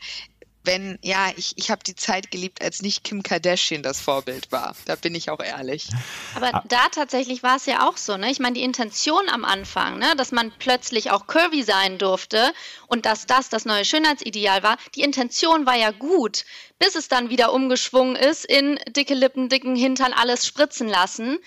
wenn, 0.64 0.99
ja, 1.03 1.31
ich, 1.37 1.55
ich 1.57 1.70
habe 1.70 1.83
die 1.83 1.94
Zeit 1.96 2.31
geliebt, 2.31 2.62
als 2.62 2.83
nicht 2.83 3.03
Kim 3.03 3.23
Kardashian 3.23 3.83
das 3.83 4.01
Vorbild 4.01 4.53
war. 4.53 4.77
Da 4.85 4.94
bin 4.96 5.14
ich 5.14 5.31
auch 5.31 5.40
ehrlich. 5.40 5.88
Aber 6.35 6.55
Ah. 6.55 6.64
da 6.68 6.88
tatsächlich 6.90 7.42
war 7.42 7.57
es 7.57 7.66
ja 7.66 7.88
auch 7.88 7.96
so, 7.96 8.16
ne? 8.16 8.31
Ich 8.31 8.40
meine, 8.40 8.55
die 8.55 8.62
Intention 8.62 9.29
am 9.31 9.44
Anfang, 9.44 9.99
ne, 9.99 10.14
dass 10.16 10.33
man 10.33 10.53
plötzlich 10.59 11.11
auch 11.11 11.27
curvy 11.27 11.62
sein 11.62 11.96
durfte 11.99 12.53
und 12.88 13.07
dass 13.07 13.27
das 13.27 13.49
das 13.49 13.64
neue 13.64 13.85
Schönheitsideal 13.85 14.62
war, 14.62 14.77
die 14.94 15.03
Intention 15.03 15.64
war 15.64 15.77
ja 15.77 15.92
gut, 15.92 16.44
bis 16.79 16.94
es 16.94 17.09
dann 17.09 17.31
wieder 17.31 17.53
umgeschwungen 17.53 18.16
ist 18.16 18.44
in 18.44 18.79
dicke 18.88 19.14
Lippen, 19.14 19.49
dicken 19.49 19.77
Hintern, 19.77 20.12
alles 20.12 20.46
spritzen 20.46 20.88
lassen. 20.88 21.38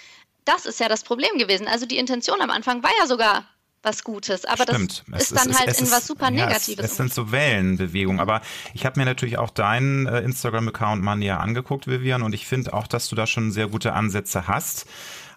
Das 0.46 0.66
ist 0.66 0.80
ja 0.80 0.90
das 0.90 1.04
Problem 1.04 1.38
gewesen. 1.38 1.68
Also 1.68 1.86
die 1.86 1.98
Intention 1.98 2.42
am 2.42 2.50
Anfang 2.50 2.84
war 2.84 2.92
ja 3.00 3.08
sogar 3.08 3.46
was 3.84 4.04
Gutes, 4.04 4.46
aber 4.46 4.64
Stimmt. 4.64 5.04
das 5.08 5.24
Es 5.24 5.32
ist 5.32 5.38
dann 5.40 5.50
es- 5.52 5.60
halt 5.60 5.70
es 5.70 5.78
in 5.80 5.86
ist- 5.86 5.92
was 5.92 6.08
super 6.08 6.26
ja, 6.26 6.32
Negatives. 6.48 6.84
Es, 6.86 6.92
es 6.92 6.98
sind 6.98 7.14
so 7.14 7.32
Wellenbewegungen. 7.32 8.20
Aber 8.20 8.42
ich 8.74 8.86
habe 8.86 9.00
mir 9.00 9.06
natürlich 9.06 9.38
auch 9.38 9.50
deinen 9.50 10.08
äh, 10.08 10.22
Instagram-Account 10.22 11.04
mal 11.04 11.16
näher 11.16 11.40
angeguckt, 11.42 11.88
Vivian, 11.88 12.22
und 12.24 12.34
ich 12.34 12.48
finde 12.48 12.74
auch, 12.74 12.88
dass 12.88 13.08
du 13.10 13.16
da 13.16 13.28
schon 13.28 13.52
sehr 13.52 13.68
gute 13.68 13.94
Ansätze 13.94 14.48
hast. 14.48 14.86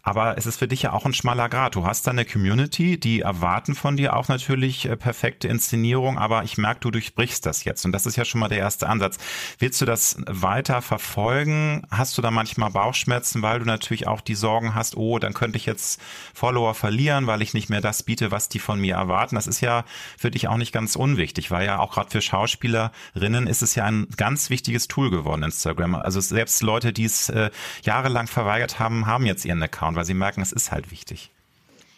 Aber 0.07 0.39
es 0.39 0.47
ist 0.47 0.59
für 0.59 0.69
dich 0.69 0.83
ja 0.83 0.93
auch 0.93 1.05
ein 1.05 1.13
schmaler 1.13 1.49
Grad. 1.49 1.75
Du 1.75 1.85
hast 1.85 2.07
da 2.07 2.13
eine 2.13 2.25
Community, 2.25 2.97
die 2.97 3.23
erwarten 3.23 3.75
von 3.75 3.97
dir 3.97 4.15
auch 4.15 4.29
natürlich 4.29 4.89
äh, 4.89 4.97
perfekte 4.97 5.49
Inszenierung, 5.49 6.17
aber 6.17 6.45
ich 6.45 6.59
merke, 6.59 6.79
du 6.79 6.93
durchbrichst 6.93 7.45
das 7.45 7.65
jetzt. 7.65 7.85
Und 7.85 7.91
das 7.91 8.07
ist 8.07 8.15
ja 8.15 8.25
schon 8.25 8.39
mal 8.39 8.47
der 8.47 8.59
erste 8.59 8.89
Ansatz. 8.89 9.19
Willst 9.59 9.81
du 9.81 9.85
das 9.85 10.17
weiter 10.29 10.81
verfolgen? 10.81 11.83
Hast 11.91 12.17
du 12.17 12.23
da 12.23 12.31
manchmal 12.31 12.71
Bauchschmerzen, 12.71 13.43
weil 13.43 13.59
du 13.59 13.65
natürlich 13.65 14.07
auch 14.07 14.21
die 14.21 14.37
Sorgen 14.37 14.77
hast, 14.77 14.97
oh, 14.97 15.19
dann 15.19 15.35
könnte 15.35 15.57
ich 15.57 15.67
jetzt 15.67 16.01
Follower 16.35 16.75
verlieren, 16.75 17.27
weil 17.27 17.43
ich 17.43 17.53
nicht 17.53 17.69
mehr 17.69 17.81
das 17.81 18.05
biete, 18.05 18.31
was 18.31 18.49
die 18.49 18.61
von 18.61 18.81
mir 18.81 18.95
erwarten. 18.95 19.35
Das 19.35 19.49
ist 19.49 19.61
ja 19.61 19.85
für 20.17 20.31
dich 20.31 20.47
auch 20.47 20.57
nicht 20.57 20.73
ganz 20.73 20.95
unwichtig, 20.95 21.51
weil 21.51 21.67
ja 21.67 21.81
auch 21.81 21.91
gerade 21.91 22.11
für 22.11 22.21
Schauspielerinnen 22.21 23.49
ist 23.49 23.63
es 23.63 23.75
ja 23.75 23.85
ein 23.87 24.07
ganz 24.17 24.51
wichtiges 24.51 24.87
Tool 24.87 25.11
geworden, 25.11 25.43
Instagram. 25.43 25.97
Also 25.97 26.21
selbst 26.21 26.63
Leute, 26.63 26.93
die 26.93 27.07
es 27.07 27.29
äh, 27.29 27.51
jahrelang 27.83 28.29
verweigert 28.29 28.79
haben, 28.79 29.07
haben 29.07 29.27
jetzt 29.27 29.45
ihren 29.45 29.61
Account, 29.65 29.96
weil 29.97 30.05
sie 30.05 30.15
merken, 30.15 30.43
es 30.43 30.53
ist 30.53 30.71
halt 30.71 30.91
wichtig. 30.91 31.31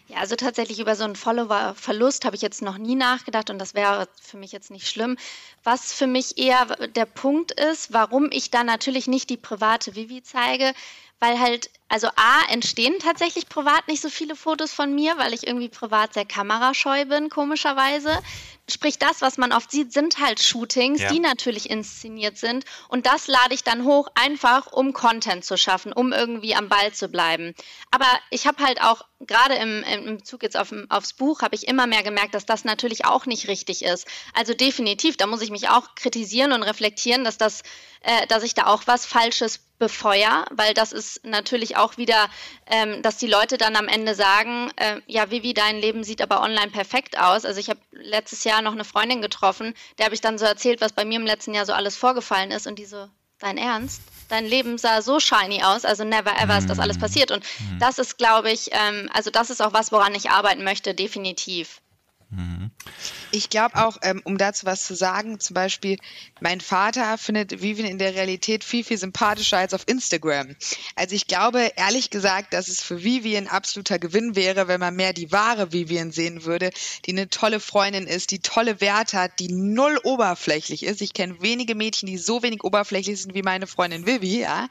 Ja, 0.09 0.19
also 0.19 0.37
tatsächlich 0.37 0.81
über 0.81 0.97
so 0.97 1.05
einen 1.05 1.17
Follower-Verlust 1.17 2.25
habe 2.25 2.35
ich 2.35 2.41
jetzt 2.41 2.63
noch 2.63 2.79
nie 2.79 2.95
nachgedacht 2.95 3.51
und 3.51 3.59
das 3.59 3.75
wäre 3.75 4.09
für 4.23 4.39
mich 4.39 4.53
jetzt 4.53 4.71
nicht 4.71 4.89
schlimm. 4.89 5.19
Was 5.65 5.93
für 5.93 6.07
mich 6.07 6.39
eher 6.39 6.65
der 6.97 7.05
Punkt 7.05 7.53
ist, 7.53 7.93
warum 7.93 8.31
ich 8.33 8.51
da 8.51 8.65
natürlich 8.65 9.07
nicht 9.07 9.29
die 9.29 9.37
private 9.37 9.95
Vivi 9.97 10.23
zeige, 10.23 10.73
weil 11.21 11.39
halt, 11.39 11.69
also 11.89 12.09
A, 12.09 12.51
entstehen 12.51 12.99
tatsächlich 12.99 13.49
privat 13.49 13.89
nicht 13.89 14.03
so 14.03 14.11
viele 14.11 14.37
Fotos 14.37 14.73
von 14.73 14.95
mir, 14.95 15.17
weil 15.19 15.33
ich 15.33 15.47
irgendwie 15.47 15.69
privat 15.71 16.15
sehr 16.15 16.27
kamerascheu 16.27 17.07
bin, 17.07 17.31
komischerweise. 17.31 18.19
Sprich, 18.71 18.99
das, 18.99 19.23
was 19.23 19.39
man 19.39 19.55
oft 19.55 19.71
sieht, 19.71 19.95
sind 19.95 20.19
halt 20.19 20.43
Shootings, 20.43 21.01
Ja. 21.01 21.11
die 21.11 21.21
natürlich 21.21 21.71
inszeniert 21.71 22.37
sind. 22.37 22.67
Und 22.89 23.07
das 23.07 23.27
lade 23.27 23.55
ich 23.55 23.65
dann 23.65 23.85
hoch, 23.85 24.09
einfach 24.15 24.67
um 24.71 24.93
Content 24.93 25.43
zu 25.43 25.57
schaffen, 25.57 25.95
um 25.95 26.13
irgendwie 26.13 26.55
am 26.55 26.69
Ball 26.69 26.93
zu 26.93 27.09
bleiben. 27.09 27.55
Aber 27.91 28.05
ich 28.29 28.47
habe 28.47 28.63
halt 28.63 28.83
auch, 28.83 29.07
gerade 29.21 29.55
im, 29.55 29.83
im 29.85 30.19
Bezug 30.19 30.43
jetzt 30.43 30.59
auf, 30.59 30.75
aufs 30.91 31.15
Buch, 31.15 31.41
habe 31.41 31.55
ich 31.55 31.67
immer 31.67 31.87
mehr 31.87 32.03
gemerkt, 32.03 32.35
dass 32.35 32.45
das 32.45 32.65
natürlich 32.65 33.07
auch 33.07 33.25
nicht 33.25 33.49
richtig 33.49 33.83
ist. 33.83 34.07
Also 34.35 34.53
definitiv, 34.53 35.17
da 35.17 35.27
muss 35.27 35.41
ich 35.41 35.51
mich 35.51 35.71
auch 35.71 35.95
kritisieren 35.95 36.53
und 36.53 36.63
reflektieren, 36.63 37.25
dass 37.25 37.39
das, 37.39 37.63
äh, 38.03 38.27
dass 38.27 38.43
ich 38.43 38.53
da 38.53 38.67
auch 38.67 38.83
was 38.85 39.07
Falsches 39.07 39.61
befeuer, 39.79 40.45
weil 40.51 40.75
das 40.75 40.93
ist 40.93 41.25
natürlich 41.25 41.77
auch 41.79 41.97
wieder, 41.97 42.29
ähm, 42.67 43.03
dass 43.03 43.17
die 43.17 43.27
Leute 43.27 43.59
dann 43.59 43.77
am 43.77 43.89
Ende 43.89 44.15
sagen, 44.15 44.71
äh, 44.77 45.01
ja, 45.07 45.31
Vivi, 45.31 45.55
dein 45.55 45.81
Leben 45.81 46.05
sieht 46.05 46.23
aber 46.23 46.43
online 46.43 46.71
perfekt 46.71 47.19
aus. 47.19 47.45
Also 47.45 47.61
ich 47.61 47.71
habe 47.71 47.81
letztes 47.93 48.45
Jahr 48.45 48.63
noch 48.63 48.73
eine 48.73 48.85
Freundin 48.85 49.23
getroffen, 49.23 49.75
der 49.99 50.07
habe 50.07 50.15
ich 50.15 50.21
dann 50.21 50.39
so 50.39 50.45
erzählt, 50.45 50.81
was 50.81 50.93
bei 50.93 51.05
mir 51.05 51.19
im 51.19 51.27
letzten 51.27 51.55
Jahr 51.55 51.67
so 51.67 51.73
alles 51.73 51.97
vorgefallen 51.97 52.51
ist 52.51 52.67
und 52.67 52.79
die 52.79 52.87
so, 52.87 53.09
dein 53.39 53.59
Ernst? 53.59 54.03
Dein 54.29 54.45
Leben 54.45 54.77
sah 54.77 55.01
so 55.01 55.21
shiny 55.21 55.63
aus, 55.63 55.87
also 55.87 56.05
never 56.05 56.39
ever 56.39 56.59
ist 56.59 56.69
das 56.69 56.79
alles 56.79 56.99
passiert. 56.99 57.31
Und 57.31 57.45
das 57.81 57.99
ist, 57.99 58.19
glaube 58.19 58.51
ich, 58.51 58.69
ähm, 58.73 59.09
also 59.15 59.31
das 59.31 59.49
ist 59.49 59.63
auch 59.63 59.73
was, 59.73 59.91
woran 59.91 60.15
ich 60.15 60.31
arbeiten 60.31 60.65
möchte, 60.65 60.95
definitiv. 60.95 61.81
Ich 63.31 63.49
glaube 63.49 63.77
auch, 63.77 63.97
ähm, 64.03 64.21
um 64.25 64.37
dazu 64.37 64.67
was 64.67 64.85
zu 64.85 64.95
sagen, 64.95 65.41
zum 65.41 65.55
Beispiel, 65.55 65.97
mein 66.41 66.61
Vater 66.61 67.17
findet 67.17 67.63
Vivian 67.63 67.89
in 67.89 67.99
der 67.99 68.15
Realität 68.15 68.65
viel, 68.65 68.85
viel 68.85 68.99
sympathischer 68.99 69.57
als 69.57 69.73
auf 69.73 69.85
Instagram. 69.87 70.55
Also 70.95 71.15
ich 71.15 71.27
glaube, 71.27 71.73
ehrlich 71.77 72.11
gesagt, 72.11 72.53
dass 72.53 72.69
es 72.69 72.83
für 72.83 73.03
Vivian 73.03 73.47
absoluter 73.47 73.99
Gewinn 73.99 74.37
wäre, 74.37 74.69
wenn 74.69 74.81
man 74.81 74.95
mehr 74.95 75.15
die 75.15 75.33
wahre 75.33 75.73
Vivian 75.73 76.13
sehen 76.13 76.45
würde, 76.45 76.71
die 77.07 77.13
eine 77.13 77.31
tolle 77.31 77.61
Freundin 77.61 78.07
ist, 78.07 78.31
die 78.31 78.41
tolle 78.41 78.83
Werte 78.83 79.19
hat, 79.19 79.39
die 79.39 79.49
null 79.49 79.99
oberflächlich 80.05 80.83
ist. 80.83 81.01
Ich 81.01 81.15
kenne 81.15 81.41
wenige 81.41 81.75
Mädchen, 81.75 82.09
die 82.09 82.19
so 82.19 82.43
wenig 82.43 82.63
oberflächlich 82.63 83.23
sind 83.23 83.35
wie 83.35 83.43
meine 83.43 83.67
Freundin 83.67 84.07
Vivi, 84.07 84.41
ja. 84.41 84.69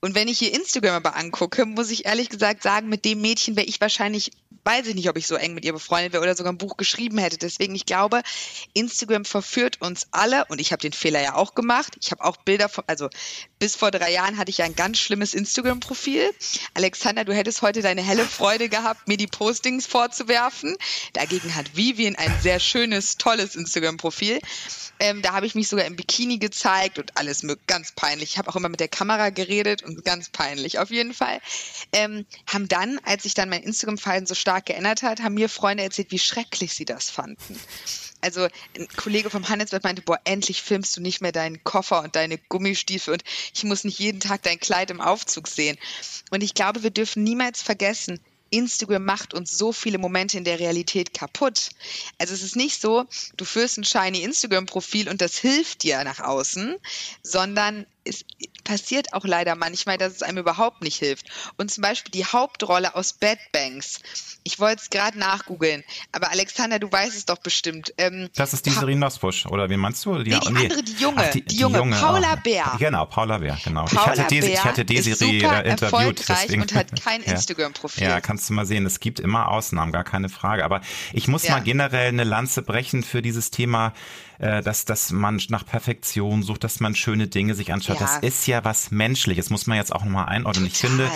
Und 0.00 0.14
wenn 0.14 0.28
ich 0.28 0.40
ihr 0.42 0.54
Instagram 0.54 0.94
aber 0.94 1.16
angucke, 1.16 1.66
muss 1.66 1.90
ich 1.90 2.06
ehrlich 2.06 2.28
gesagt 2.28 2.62
sagen, 2.62 2.88
mit 2.88 3.04
dem 3.04 3.20
Mädchen 3.20 3.56
wäre 3.56 3.66
ich 3.66 3.80
wahrscheinlich, 3.80 4.30
weiß 4.62 4.86
ich 4.86 4.94
nicht, 4.94 5.08
ob 5.08 5.16
ich 5.16 5.26
so 5.26 5.34
eng 5.34 5.54
mit 5.54 5.64
ihr 5.64 5.72
befreundet 5.72 6.12
wäre 6.12 6.22
oder 6.22 6.36
sogar 6.36 6.52
ein 6.52 6.58
Buch 6.58 6.76
geschrieben 6.76 7.18
hätte. 7.18 7.36
Deswegen, 7.36 7.74
ich 7.74 7.84
glaube, 7.84 8.22
Instagram 8.74 9.24
verführt 9.24 9.80
uns 9.80 10.06
alle 10.12 10.44
und 10.46 10.60
ich 10.60 10.70
habe 10.70 10.80
den 10.80 10.92
Fehler 10.92 11.20
ja 11.20 11.34
auch 11.34 11.54
gemacht. 11.56 11.96
Ich 12.00 12.12
habe 12.12 12.24
auch 12.24 12.36
Bilder 12.36 12.68
von, 12.68 12.84
also 12.86 13.08
bis 13.58 13.74
vor 13.74 13.90
drei 13.90 14.12
Jahren 14.12 14.38
hatte 14.38 14.50
ich 14.50 14.58
ja 14.58 14.66
ein 14.66 14.76
ganz 14.76 14.98
schlimmes 14.98 15.34
Instagram-Profil. 15.34 16.30
Alexander, 16.74 17.24
du 17.24 17.34
hättest 17.34 17.62
heute 17.62 17.82
deine 17.82 18.02
helle 18.02 18.24
Freude 18.24 18.68
gehabt, 18.68 19.08
mir 19.08 19.16
die 19.16 19.26
Postings 19.26 19.86
vorzuwerfen. 19.86 20.76
Dagegen 21.12 21.56
hat 21.56 21.76
Vivian 21.76 22.14
ein 22.14 22.32
sehr 22.40 22.60
schönes, 22.60 23.16
tolles 23.16 23.56
Instagram-Profil. 23.56 24.38
Ähm, 25.00 25.22
da 25.22 25.32
habe 25.32 25.46
ich 25.46 25.54
mich 25.54 25.68
sogar 25.68 25.86
im 25.86 25.96
Bikini 25.96 26.38
gezeigt 26.38 26.98
und 26.98 27.16
alles 27.16 27.44
ganz 27.66 27.92
peinlich. 27.92 28.30
Ich 28.30 28.38
habe 28.38 28.48
auch 28.50 28.56
immer 28.56 28.68
mit 28.68 28.80
der 28.80 28.88
Kamera 28.88 29.30
geredet 29.30 29.82
ganz 29.96 30.28
peinlich 30.30 30.78
auf 30.78 30.90
jeden 30.90 31.14
Fall. 31.14 31.40
Ähm, 31.92 32.26
haben 32.46 32.68
dann, 32.68 32.98
als 33.04 33.24
sich 33.24 33.34
dann 33.34 33.48
mein 33.48 33.62
Instagram-Verhalten 33.62 34.26
so 34.26 34.34
stark 34.34 34.66
geändert 34.66 35.02
hat, 35.02 35.20
haben 35.20 35.34
mir 35.34 35.48
Freunde 35.48 35.82
erzählt, 35.82 36.10
wie 36.10 36.18
schrecklich 36.18 36.74
sie 36.74 36.84
das 36.84 37.10
fanden. 37.10 37.58
Also 38.20 38.48
ein 38.76 38.88
Kollege 38.96 39.30
vom 39.30 39.48
Handelsblatt 39.48 39.84
meinte, 39.84 40.02
boah, 40.02 40.20
endlich 40.24 40.62
filmst 40.62 40.96
du 40.96 41.00
nicht 41.00 41.20
mehr 41.20 41.32
deinen 41.32 41.62
Koffer 41.62 42.02
und 42.02 42.16
deine 42.16 42.38
Gummistiefel 42.38 43.14
und 43.14 43.22
ich 43.54 43.64
muss 43.64 43.84
nicht 43.84 43.98
jeden 43.98 44.20
Tag 44.20 44.42
dein 44.42 44.58
Kleid 44.58 44.90
im 44.90 45.00
Aufzug 45.00 45.46
sehen. 45.46 45.78
Und 46.30 46.42
ich 46.42 46.54
glaube, 46.54 46.82
wir 46.82 46.90
dürfen 46.90 47.22
niemals 47.22 47.62
vergessen, 47.62 48.20
Instagram 48.50 49.04
macht 49.04 49.34
uns 49.34 49.56
so 49.56 49.72
viele 49.72 49.98
Momente 49.98 50.38
in 50.38 50.44
der 50.44 50.58
Realität 50.58 51.12
kaputt. 51.14 51.70
Also 52.18 52.34
es 52.34 52.42
ist 52.42 52.56
nicht 52.56 52.80
so, 52.80 53.04
du 53.36 53.44
führst 53.44 53.78
ein 53.78 53.84
shiny 53.84 54.22
Instagram-Profil 54.22 55.08
und 55.08 55.20
das 55.20 55.36
hilft 55.36 55.82
dir 55.82 56.02
nach 56.04 56.20
außen, 56.20 56.76
sondern 57.22 57.86
es 58.08 58.24
passiert 58.64 59.12
auch 59.12 59.24
leider 59.24 59.54
manchmal, 59.54 59.98
dass 59.98 60.14
es 60.14 60.22
einem 60.22 60.38
überhaupt 60.38 60.82
nicht 60.82 60.96
hilft. 60.96 61.26
Und 61.56 61.70
zum 61.70 61.82
Beispiel 61.82 62.10
die 62.10 62.24
Hauptrolle 62.24 62.94
aus 62.94 63.12
Bad 63.12 63.38
Banks. 63.52 64.00
Ich 64.44 64.58
wollte 64.58 64.82
es 64.82 64.90
gerade 64.90 65.18
nachgoogeln, 65.18 65.84
aber 66.12 66.30
Alexander, 66.30 66.78
du 66.78 66.90
weißt 66.90 67.16
es 67.16 67.26
doch 67.26 67.38
bestimmt. 67.38 67.92
Ähm, 67.98 68.30
das 68.34 68.54
ist 68.54 68.66
die 68.66 68.70
Serie 68.70 68.96
Nosbusch, 68.96 69.46
oder 69.46 69.68
wie 69.70 69.76
meinst 69.76 70.04
du? 70.04 70.22
Die, 70.22 70.30
nee, 70.30 70.40
die 70.40 70.52
nee. 70.52 70.62
andere, 70.62 70.82
die 70.82 70.92
junge, 70.92 71.16
Ach, 71.18 71.30
die, 71.30 71.42
die, 71.42 71.56
junge, 71.56 71.78
junge, 71.78 71.96
Paula 71.96 72.34
oh. 72.34 72.40
Bär. 72.42 72.76
Genau, 72.78 73.04
Paula 73.06 73.38
Bär, 73.38 73.58
genau. 73.62 73.84
Paula 73.84 74.14
ich 74.14 74.20
hatte 74.20 74.34
die, 74.34 74.38
ich 74.38 74.64
hatte 74.64 74.84
die 74.84 75.02
Serie 75.02 75.40
super 75.40 75.64
interviewt. 75.64 76.24
Deswegen, 76.28 76.62
und 76.62 76.74
hat 76.74 77.02
kein 77.02 77.22
ja. 77.24 77.32
Instagram-Profil. 77.32 78.04
Ja, 78.04 78.20
kannst 78.20 78.48
du 78.48 78.54
mal 78.54 78.66
sehen. 78.66 78.86
Es 78.86 79.00
gibt 79.00 79.20
immer 79.20 79.48
Ausnahmen, 79.48 79.92
gar 79.92 80.04
keine 80.04 80.28
Frage. 80.28 80.64
Aber 80.64 80.80
ich 81.12 81.28
muss 81.28 81.44
ja. 81.44 81.52
mal 81.52 81.60
generell 81.60 82.08
eine 82.08 82.24
Lanze 82.24 82.62
brechen 82.62 83.02
für 83.02 83.22
dieses 83.22 83.50
Thema 83.50 83.92
äh, 84.38 84.62
dass, 84.62 84.84
dass 84.84 85.10
man 85.10 85.40
nach 85.48 85.66
Perfektion 85.66 86.42
sucht, 86.42 86.64
dass 86.64 86.80
man 86.80 86.94
schöne 86.94 87.28
Dinge 87.28 87.54
sich 87.54 87.72
anschaut. 87.72 88.00
Ja. 88.00 88.06
Das 88.06 88.18
ist 88.18 88.46
ja 88.46 88.64
was 88.64 88.90
Menschliches, 88.90 89.50
muss 89.50 89.66
man 89.66 89.76
jetzt 89.76 89.94
auch 89.94 90.04
nochmal 90.04 90.26
einordnen. 90.26 90.70
Total. 90.72 90.72
Ich 90.72 90.78
finde, 90.78 91.10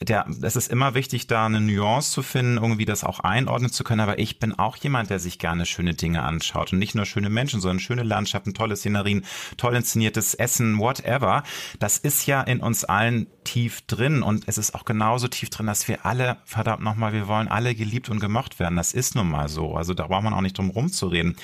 der, 0.00 0.26
es 0.42 0.54
ist 0.54 0.70
immer 0.70 0.94
wichtig, 0.94 1.26
da 1.26 1.46
eine 1.46 1.60
Nuance 1.60 2.12
zu 2.12 2.22
finden, 2.22 2.58
irgendwie 2.58 2.84
das 2.84 3.02
auch 3.02 3.20
einordnen 3.20 3.72
zu 3.72 3.82
können. 3.82 4.00
Aber 4.00 4.18
ich 4.20 4.38
bin 4.38 4.56
auch 4.56 4.76
jemand, 4.76 5.10
der 5.10 5.18
sich 5.18 5.40
gerne 5.40 5.66
schöne 5.66 5.94
Dinge 5.94 6.22
anschaut 6.22 6.72
und 6.72 6.78
nicht 6.78 6.94
nur 6.94 7.04
schöne 7.04 7.30
Menschen, 7.30 7.60
sondern 7.60 7.80
schöne 7.80 8.04
Landschaften, 8.04 8.54
tolle 8.54 8.76
Szenerien, 8.76 9.24
toll 9.56 9.74
inszeniertes 9.74 10.34
Essen, 10.34 10.78
whatever. 10.78 11.42
Das 11.80 11.98
ist 11.98 12.26
ja 12.26 12.42
in 12.42 12.60
uns 12.60 12.84
allen 12.84 13.26
tief 13.42 13.80
drin 13.86 14.22
und 14.22 14.44
es 14.46 14.56
ist 14.56 14.74
auch 14.74 14.84
genauso 14.84 15.26
tief 15.26 15.50
drin, 15.50 15.66
dass 15.66 15.88
wir 15.88 16.06
alle, 16.06 16.36
verdammt 16.44 16.82
nochmal, 16.82 17.12
wir 17.12 17.26
wollen 17.26 17.48
alle 17.48 17.74
geliebt 17.74 18.08
und 18.08 18.20
gemocht 18.20 18.60
werden. 18.60 18.76
Das 18.76 18.92
ist 18.92 19.16
nun 19.16 19.28
mal 19.28 19.48
so. 19.48 19.74
Also 19.74 19.94
da 19.94 20.06
braucht 20.06 20.22
man 20.22 20.34
auch 20.34 20.42
nicht 20.42 20.58
drum 20.58 20.70
rumzureden. 20.70 21.34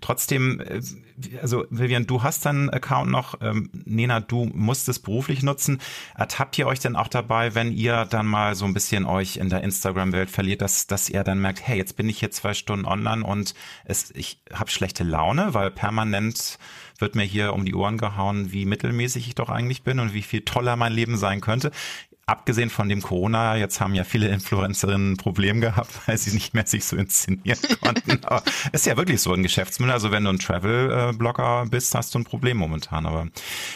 Trotzdem, 0.00 0.60
äh, 0.60 0.80
also 1.40 1.64
Vivian, 1.70 2.06
du 2.06 2.24
hast 2.24 2.44
deinen 2.44 2.70
Account 2.70 3.10
noch. 3.10 3.40
Ähm, 3.40 3.70
Nena, 3.84 4.18
du 4.20 4.46
musst 4.46 4.88
es 4.88 4.98
beruflich 4.98 5.44
nutzen. 5.44 5.80
Ertappt 6.16 6.58
ihr 6.58 6.66
euch 6.66 6.80
denn 6.80 6.96
auch 6.96 7.08
dabei, 7.08 7.54
wenn 7.54 7.72
ihr 7.72 7.99
dann 8.04 8.26
mal 8.26 8.54
so 8.54 8.64
ein 8.64 8.74
bisschen 8.74 9.06
euch 9.06 9.36
in 9.36 9.48
der 9.48 9.62
Instagram-Welt 9.62 10.30
verliert, 10.30 10.62
dass, 10.62 10.86
dass 10.86 11.08
ihr 11.08 11.24
dann 11.24 11.40
merkt, 11.40 11.66
hey, 11.66 11.76
jetzt 11.76 11.96
bin 11.96 12.08
ich 12.08 12.18
hier 12.20 12.30
zwei 12.30 12.54
Stunden 12.54 12.86
online 12.86 13.24
und 13.24 13.54
es, 13.84 14.10
ich 14.12 14.42
habe 14.52 14.70
schlechte 14.70 15.04
Laune, 15.04 15.54
weil 15.54 15.70
permanent 15.70 16.58
wird 16.98 17.14
mir 17.14 17.24
hier 17.24 17.54
um 17.54 17.64
die 17.64 17.74
Ohren 17.74 17.98
gehauen, 17.98 18.52
wie 18.52 18.66
mittelmäßig 18.66 19.28
ich 19.28 19.34
doch 19.34 19.48
eigentlich 19.48 19.82
bin 19.82 19.98
und 20.00 20.14
wie 20.14 20.22
viel 20.22 20.42
toller 20.42 20.76
mein 20.76 20.92
Leben 20.92 21.16
sein 21.16 21.40
könnte 21.40 21.70
abgesehen 22.26 22.70
von 22.70 22.88
dem 22.88 23.02
Corona, 23.02 23.56
jetzt 23.56 23.80
haben 23.80 23.94
ja 23.94 24.04
viele 24.04 24.28
Influencerinnen 24.28 25.12
ein 25.12 25.16
Problem 25.16 25.60
gehabt, 25.60 25.90
weil 26.06 26.16
sie 26.16 26.32
nicht 26.32 26.54
mehr 26.54 26.66
sich 26.66 26.84
so 26.84 26.96
inszenieren 26.96 27.58
konnten. 27.80 28.24
Aber 28.24 28.42
ist 28.72 28.86
ja 28.86 28.96
wirklich 28.96 29.20
so 29.20 29.32
ein 29.32 29.42
Geschäftsmodell. 29.42 29.94
Also 29.94 30.10
wenn 30.12 30.24
du 30.24 30.30
ein 30.30 30.38
Travel-Blogger 30.38 31.66
bist, 31.70 31.94
hast 31.94 32.14
du 32.14 32.20
ein 32.20 32.24
Problem 32.24 32.56
momentan. 32.56 33.06
Aber 33.06 33.26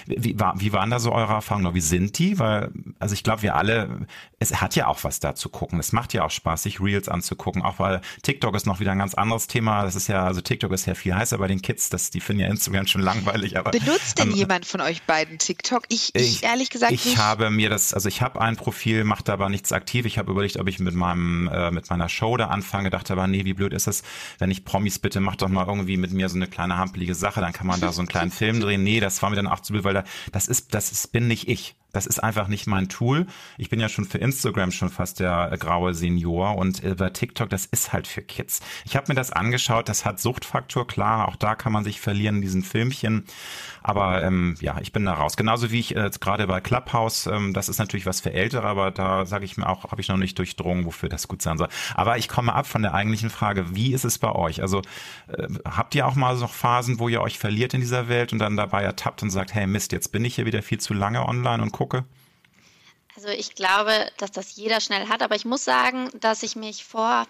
wie, 0.07 0.39
war, 0.39 0.61
wie 0.61 0.73
waren 0.73 0.91
da 0.91 1.01
so 1.01 1.13
eure 1.13 1.33
Erfahrungen? 1.33 1.75
Wie 1.75 1.81
sind 1.81 2.19
die? 2.19 2.39
Weil, 2.39 2.71
also 2.99 3.15
ich 3.15 3.25
glaube, 3.25 3.43
wir 3.43 3.57
alle, 3.57 4.07
es 4.51 4.61
hat 4.61 4.77
ja 4.77 4.87
auch 4.87 5.05
was 5.05 5.21
da 5.21 5.35
zu 5.35 5.49
gucken. 5.49 5.79
Es 5.79 5.93
macht 5.93 6.13
ja 6.13 6.25
auch 6.25 6.31
Spaß, 6.31 6.65
sich 6.65 6.81
Reels 6.81 7.09
anzugucken, 7.09 7.63
auch 7.63 7.79
weil 7.79 8.01
TikTok 8.23 8.55
ist 8.55 8.67
noch 8.67 8.81
wieder 8.81 8.93
ein 8.93 8.99
ganz 8.99 9.15
anderes 9.15 9.47
Thema. 9.47 9.85
Das 9.85 9.95
ist 9.95 10.09
ja, 10.09 10.25
also 10.25 10.41
TikTok 10.41 10.73
ist 10.73 10.87
ja 10.87 10.95
viel 10.95 11.15
heißer 11.15 11.39
bei 11.39 11.49
den 11.49 11.63
Kids, 11.63 11.91
das, 11.91 12.11
die 12.11 12.21
finden 12.21 12.43
ja 12.43 12.49
Instagram 12.49 12.87
schon 12.87 13.01
langweilig. 13.01 13.59
Aber, 13.59 13.71
Benutzt 13.71 14.19
denn 14.19 14.31
ähm, 14.31 14.37
jemand 14.37 14.67
von 14.67 14.81
euch 14.81 15.03
beiden 15.03 15.39
TikTok? 15.39 15.85
Ich, 15.89 16.15
ich, 16.15 16.23
ich 16.23 16.43
ehrlich 16.45 16.71
gesagt 16.71 16.93
ich 16.93 17.05
nicht. 17.05 17.19
habe 17.19 17.51
mir 17.51 17.71
das, 17.71 17.95
also 17.95 18.09
ich 18.09 18.23
habe 18.23 18.41
ein 18.41 18.57
Profil, 18.57 19.05
macht 19.05 19.29
aber 19.31 19.49
nichts 19.49 19.73
aktiv. 19.73 20.07
Ich 20.07 20.19
habe 20.19 20.31
überlegt, 20.31 20.59
ob 20.59 20.69
ich 20.69 20.79
mit 20.79 20.95
meinem 20.95 21.49
äh, 21.49 21.71
mit 21.71 21.89
meiner 21.91 22.09
Show 22.09 22.37
da 22.37 22.47
anfange. 22.49 22.91
Dachte 22.91 23.13
aber, 23.13 23.27
nee, 23.27 23.45
wie 23.45 23.55
blöd 23.55 23.73
ist 23.73 23.87
es, 23.87 24.03
wenn 24.39 24.51
ich 24.51 24.65
Promis 24.65 24.99
bitte, 24.99 25.21
mach 25.21 25.37
doch 25.37 25.49
mal 25.49 25.67
irgendwie 25.67 25.97
mit 25.97 26.13
mir 26.13 26.29
so 26.29 26.37
eine 26.37 26.47
kleine 26.47 26.77
hampelige 26.77 27.15
Sache, 27.15 27.41
dann 27.41 27.53
kann 27.53 27.67
man 27.67 27.81
da 27.81 27.93
so 27.93 28.01
einen 28.01 28.09
kleinen 28.09 28.31
Film 28.31 28.61
drehen. 28.61 28.83
Nee, 28.83 29.01
das 29.01 29.23
war 29.23 29.31
mir 29.31 29.37
dann 29.37 29.47
auch 29.47 29.61
zu 29.61 29.73
blöd, 29.73 29.85
weil 29.85 29.95
da, 29.95 30.05
das 30.33 30.49
ist, 30.49 30.75
das 30.75 30.93
ist, 30.93 31.13
bin 31.13 31.27
nicht 31.27 31.49
ich. 31.49 31.77
Das 31.95 32.07
ist 32.07 32.19
einfach 32.19 32.49
nicht 32.49 32.67
mein 32.67 32.89
Tool. 32.89 33.27
Ich 33.57 33.71
bin 33.71 33.81
ja 33.81 33.89
schon 33.89 34.05
für 34.05 34.19
Instagram 34.19 34.73
schon 34.73 34.91
fast 34.91 35.21
der 35.21 35.57
graue 35.59 35.95
Senior 35.95 36.57
und 36.57 36.83
über 36.83 37.13
TikTok, 37.13 37.49
das 37.49 37.67
ist 37.67 37.93
halt 37.93 38.07
für 38.07 38.21
Kids. 38.21 38.61
Ich 38.85 38.97
habe 38.97 39.07
mir 39.09 39.15
das 39.15 39.31
angeschaut, 39.31 39.89
das 39.89 40.05
hat 40.05 40.21
Suchtfaktor, 40.21 40.87
klar, 40.87 41.29
auch 41.29 41.37
da 41.37 41.55
kann 41.55 41.73
man 41.73 41.85
sich 41.85 42.01
verlieren 42.01 42.37
in 42.37 42.43
diesen 42.43 42.63
Filmchen. 42.63 43.25
Aber 43.87 44.23
ähm, 44.23 44.55
ja, 44.63 44.79
ich 44.81 44.93
bin 44.93 45.05
da 45.05 45.13
raus. 45.13 45.37
Genauso 45.37 45.71
wie 45.71 45.79
ich 45.79 45.95
äh, 45.95 46.11
gerade 46.19 46.47
bei 46.47 46.63
Clubhouse, 46.63 47.27
ähm, 47.27 47.53
das 47.53 47.69
ist 47.69 47.79
natürlich 47.79 48.07
was 48.07 48.23
für 48.23 48.33
Ältere, 48.33 48.67
aber 48.67 48.91
da 48.91 49.27
sage 49.27 49.45
ich 49.45 49.59
mir 49.59 49.69
auch, 49.69 49.85
habe 49.85 50.01
ich 50.01 50.09
noch 50.09 50.17
nicht 50.17 50.39
durchdrungen, 50.39 50.87
wofür 50.87 51.11
das 51.11 51.29
gut 51.29 51.43
sein 51.43 51.59
soll. 51.59 51.69
Aber 51.95 52.17
ich 52.17 52.31
komme 52.31 52.55
ab 52.55 52.67
von 52.67 52.81
der 52.81 52.95
eigentlichen 52.95 53.29
Frage, 53.29 53.77
wie 53.77 53.93
ist 53.93 54.07
es 54.07 54.19
bei 54.19 54.33
euch? 54.33 54.63
Also 54.63 54.81
äh, 55.29 55.49
habt 55.67 55.95
ihr 55.95 56.07
auch 56.07 56.15
mal 56.15 56.35
so 56.39 56.47
Phasen, 56.47 56.99
wo 56.99 57.11
ihr 57.11 57.21
euch 57.21 57.39
verliert 57.39 57.75
in 57.75 57.81
dieser 57.81 58.09
Welt 58.09 58.33
und 58.33 58.39
dann 58.39 58.57
dabei 58.57 58.83
ertappt 58.83 59.23
und 59.23 59.29
sagt, 59.29 59.53
hey 59.53 59.67
Mist, 59.67 59.93
jetzt 59.93 60.13
bin 60.13 60.25
ich 60.25 60.37
hier 60.37 60.47
wieder 60.47 60.63
viel 60.63 60.81
zu 60.81 60.95
lange 60.95 61.29
online 61.29 61.63
und 61.63 61.73
gucke? 61.73 62.07
Also 63.17 63.29
ich 63.29 63.55
glaube, 63.55 63.93
dass 64.17 64.33
das 64.33 64.57
jeder 64.57 64.81
schnell 64.81 65.11
hat, 65.11 65.23
aber 65.23 65.37
ich 65.37 65.45
muss 65.45 65.63
sagen, 65.63 66.09
dass 66.21 66.43
ich 66.43 66.57
mich 66.57 66.87
vor 66.87 67.27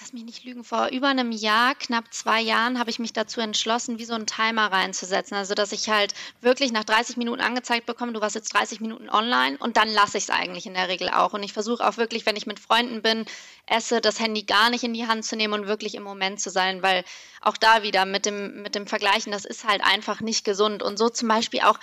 lass 0.00 0.12
mich 0.12 0.24
nicht 0.24 0.44
lügen, 0.44 0.64
vor 0.64 0.88
über 0.88 1.08
einem 1.08 1.30
Jahr, 1.30 1.74
knapp 1.76 2.12
zwei 2.12 2.40
Jahren, 2.40 2.78
habe 2.78 2.90
ich 2.90 2.98
mich 2.98 3.12
dazu 3.12 3.40
entschlossen, 3.40 3.98
wie 3.98 4.04
so 4.04 4.14
einen 4.14 4.26
Timer 4.26 4.72
reinzusetzen. 4.72 5.36
Also, 5.36 5.54
dass 5.54 5.70
ich 5.72 5.88
halt 5.88 6.14
wirklich 6.40 6.72
nach 6.72 6.84
30 6.84 7.16
Minuten 7.16 7.40
angezeigt 7.40 7.86
bekomme, 7.86 8.12
du 8.12 8.20
warst 8.20 8.34
jetzt 8.34 8.52
30 8.54 8.80
Minuten 8.80 9.08
online 9.08 9.56
und 9.58 9.76
dann 9.76 9.88
lasse 9.88 10.18
ich 10.18 10.24
es 10.24 10.30
eigentlich 10.30 10.66
in 10.66 10.74
der 10.74 10.88
Regel 10.88 11.10
auch. 11.10 11.32
Und 11.32 11.42
ich 11.44 11.52
versuche 11.52 11.86
auch 11.86 11.96
wirklich, 11.96 12.26
wenn 12.26 12.36
ich 12.36 12.46
mit 12.46 12.58
Freunden 12.58 13.02
bin, 13.02 13.24
esse, 13.66 14.00
das 14.00 14.18
Handy 14.18 14.42
gar 14.42 14.68
nicht 14.70 14.82
in 14.82 14.94
die 14.94 15.06
Hand 15.06 15.24
zu 15.24 15.36
nehmen 15.36 15.54
und 15.54 15.68
wirklich 15.68 15.94
im 15.94 16.02
Moment 16.02 16.40
zu 16.40 16.50
sein, 16.50 16.82
weil 16.82 17.04
auch 17.40 17.56
da 17.56 17.82
wieder 17.82 18.04
mit 18.04 18.26
dem, 18.26 18.62
mit 18.62 18.74
dem 18.74 18.88
Vergleichen, 18.88 19.30
das 19.30 19.44
ist 19.44 19.64
halt 19.64 19.82
einfach 19.84 20.20
nicht 20.20 20.44
gesund. 20.44 20.82
Und 20.82 20.98
so 20.98 21.08
zum 21.08 21.28
Beispiel 21.28 21.60
auch 21.60 21.78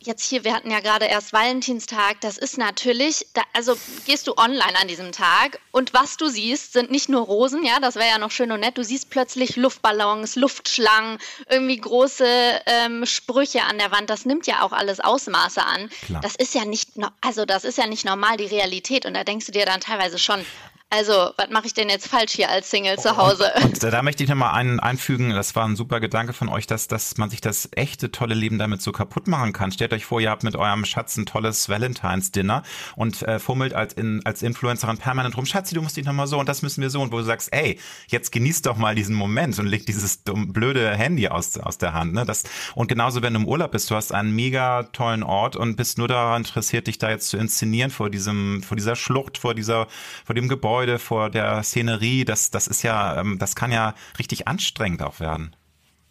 jetzt 0.00 0.28
hier, 0.28 0.44
wir 0.44 0.54
hatten 0.54 0.70
ja 0.70 0.80
gerade 0.80 1.06
erst 1.06 1.32
Valentinstag, 1.32 2.20
das 2.20 2.38
ist 2.38 2.58
natürlich, 2.58 3.26
da, 3.34 3.42
also 3.52 3.76
gehst 4.06 4.26
du 4.26 4.36
online 4.36 4.78
an 4.80 4.88
diesem 4.88 5.12
Tag 5.12 5.60
und 5.72 5.94
was 5.94 6.16
du 6.16 6.28
siehst, 6.28 6.72
sind 6.72 6.90
nicht 6.90 7.08
nur 7.08 7.22
Rosen, 7.22 7.64
ja, 7.64 7.80
das 7.80 7.96
wäre 7.96 8.08
ja 8.08 8.18
noch 8.18 8.30
schön 8.30 8.52
und 8.52 8.60
nett, 8.60 8.78
du 8.78 8.84
siehst 8.84 9.10
plötzlich 9.10 9.56
Luftballons, 9.56 10.36
Luftschlangen, 10.36 11.18
irgendwie 11.48 11.78
große 11.78 12.26
ähm, 12.66 13.06
Sprüche 13.06 13.62
an 13.62 13.78
der 13.78 13.90
Wand, 13.90 14.10
das 14.10 14.24
nimmt 14.24 14.46
ja 14.46 14.62
auch 14.62 14.72
alles 14.72 15.00
Ausmaße 15.00 15.62
an. 15.64 15.90
Klar. 16.06 16.20
Das 16.20 16.36
ist 16.36 16.54
ja 16.54 16.64
nicht, 16.64 16.90
also 17.20 17.44
das 17.44 17.64
ist 17.64 17.78
ja 17.78 17.86
nicht 17.86 18.04
normal 18.04 18.36
die 18.36 18.46
Realität 18.46 19.06
und 19.06 19.14
da 19.14 19.24
denkst 19.24 19.46
du 19.46 19.52
dir 19.52 19.66
dann 19.66 19.80
teilweise 19.80 20.18
schon, 20.18 20.44
also, 20.90 21.32
was 21.36 21.50
mache 21.50 21.66
ich 21.66 21.74
denn 21.74 21.90
jetzt 21.90 22.08
falsch 22.08 22.32
hier 22.32 22.48
als 22.48 22.70
Single 22.70 22.98
zu 22.98 23.18
Hause? 23.18 23.52
Und, 23.56 23.64
und 23.64 23.82
da 23.92 24.02
möchte 24.02 24.22
ich 24.24 24.30
nochmal 24.30 24.54
einen 24.54 24.80
einfügen, 24.80 25.30
das 25.30 25.54
war 25.54 25.66
ein 25.66 25.76
super 25.76 26.00
Gedanke 26.00 26.32
von 26.32 26.48
euch, 26.48 26.66
dass, 26.66 26.88
dass 26.88 27.18
man 27.18 27.28
sich 27.28 27.42
das 27.42 27.68
echte 27.72 28.10
tolle 28.10 28.34
Leben 28.34 28.58
damit 28.58 28.80
so 28.80 28.90
kaputt 28.90 29.28
machen 29.28 29.52
kann. 29.52 29.70
Stellt 29.70 29.92
euch 29.92 30.06
vor, 30.06 30.18
ihr 30.18 30.30
habt 30.30 30.44
mit 30.44 30.56
eurem 30.56 30.86
Schatz 30.86 31.18
ein 31.18 31.26
tolles 31.26 31.68
Valentines-Dinner 31.68 32.62
und 32.96 33.20
äh, 33.20 33.38
fummelt 33.38 33.74
als, 33.74 33.92
in, 33.92 34.24
als 34.24 34.40
Influencerin 34.40 34.96
permanent 34.96 35.36
rum, 35.36 35.44
Schatzi, 35.44 35.74
du 35.74 35.82
musst 35.82 35.98
dich 35.98 36.06
nochmal 36.06 36.26
so 36.26 36.38
und 36.38 36.48
das 36.48 36.62
müssen 36.62 36.80
wir 36.80 36.88
so 36.88 37.02
und 37.02 37.12
wo 37.12 37.18
du 37.18 37.24
sagst, 37.24 37.52
ey, 37.52 37.78
jetzt 38.06 38.32
genießt 38.32 38.64
doch 38.64 38.78
mal 38.78 38.94
diesen 38.94 39.14
Moment 39.14 39.58
und 39.58 39.66
leg 39.66 39.84
dieses 39.84 40.24
dumm, 40.24 40.54
blöde 40.54 40.90
Handy 40.96 41.28
aus, 41.28 41.58
aus 41.58 41.76
der 41.76 41.92
Hand. 41.92 42.14
Ne? 42.14 42.24
Das, 42.24 42.44
und 42.74 42.88
genauso, 42.88 43.20
wenn 43.20 43.34
du 43.34 43.40
im 43.40 43.46
Urlaub 43.46 43.72
bist, 43.72 43.90
du 43.90 43.94
hast 43.94 44.14
einen 44.14 44.34
mega 44.34 44.84
tollen 44.84 45.22
Ort 45.22 45.54
und 45.54 45.76
bist 45.76 45.98
nur 45.98 46.08
daran 46.08 46.44
interessiert, 46.44 46.86
dich 46.86 46.96
da 46.96 47.10
jetzt 47.10 47.28
zu 47.28 47.36
inszenieren 47.36 47.90
vor 47.90 48.08
diesem, 48.08 48.62
vor 48.62 48.74
dieser 48.74 48.96
Schlucht, 48.96 49.36
vor 49.36 49.54
dieser, 49.54 49.86
vor 50.24 50.34
dem 50.34 50.48
Gebäude 50.48 50.77
Gebäude, 50.78 51.00
vor 51.00 51.28
der 51.28 51.60
Szenerie, 51.64 52.24
das, 52.24 52.52
das 52.52 52.68
ist 52.68 52.84
ja, 52.84 53.20
ähm, 53.20 53.40
das 53.40 53.56
kann 53.56 53.72
ja 53.72 53.94
richtig 54.16 54.46
anstrengend 54.46 55.02
auch 55.02 55.18
werden. 55.18 55.56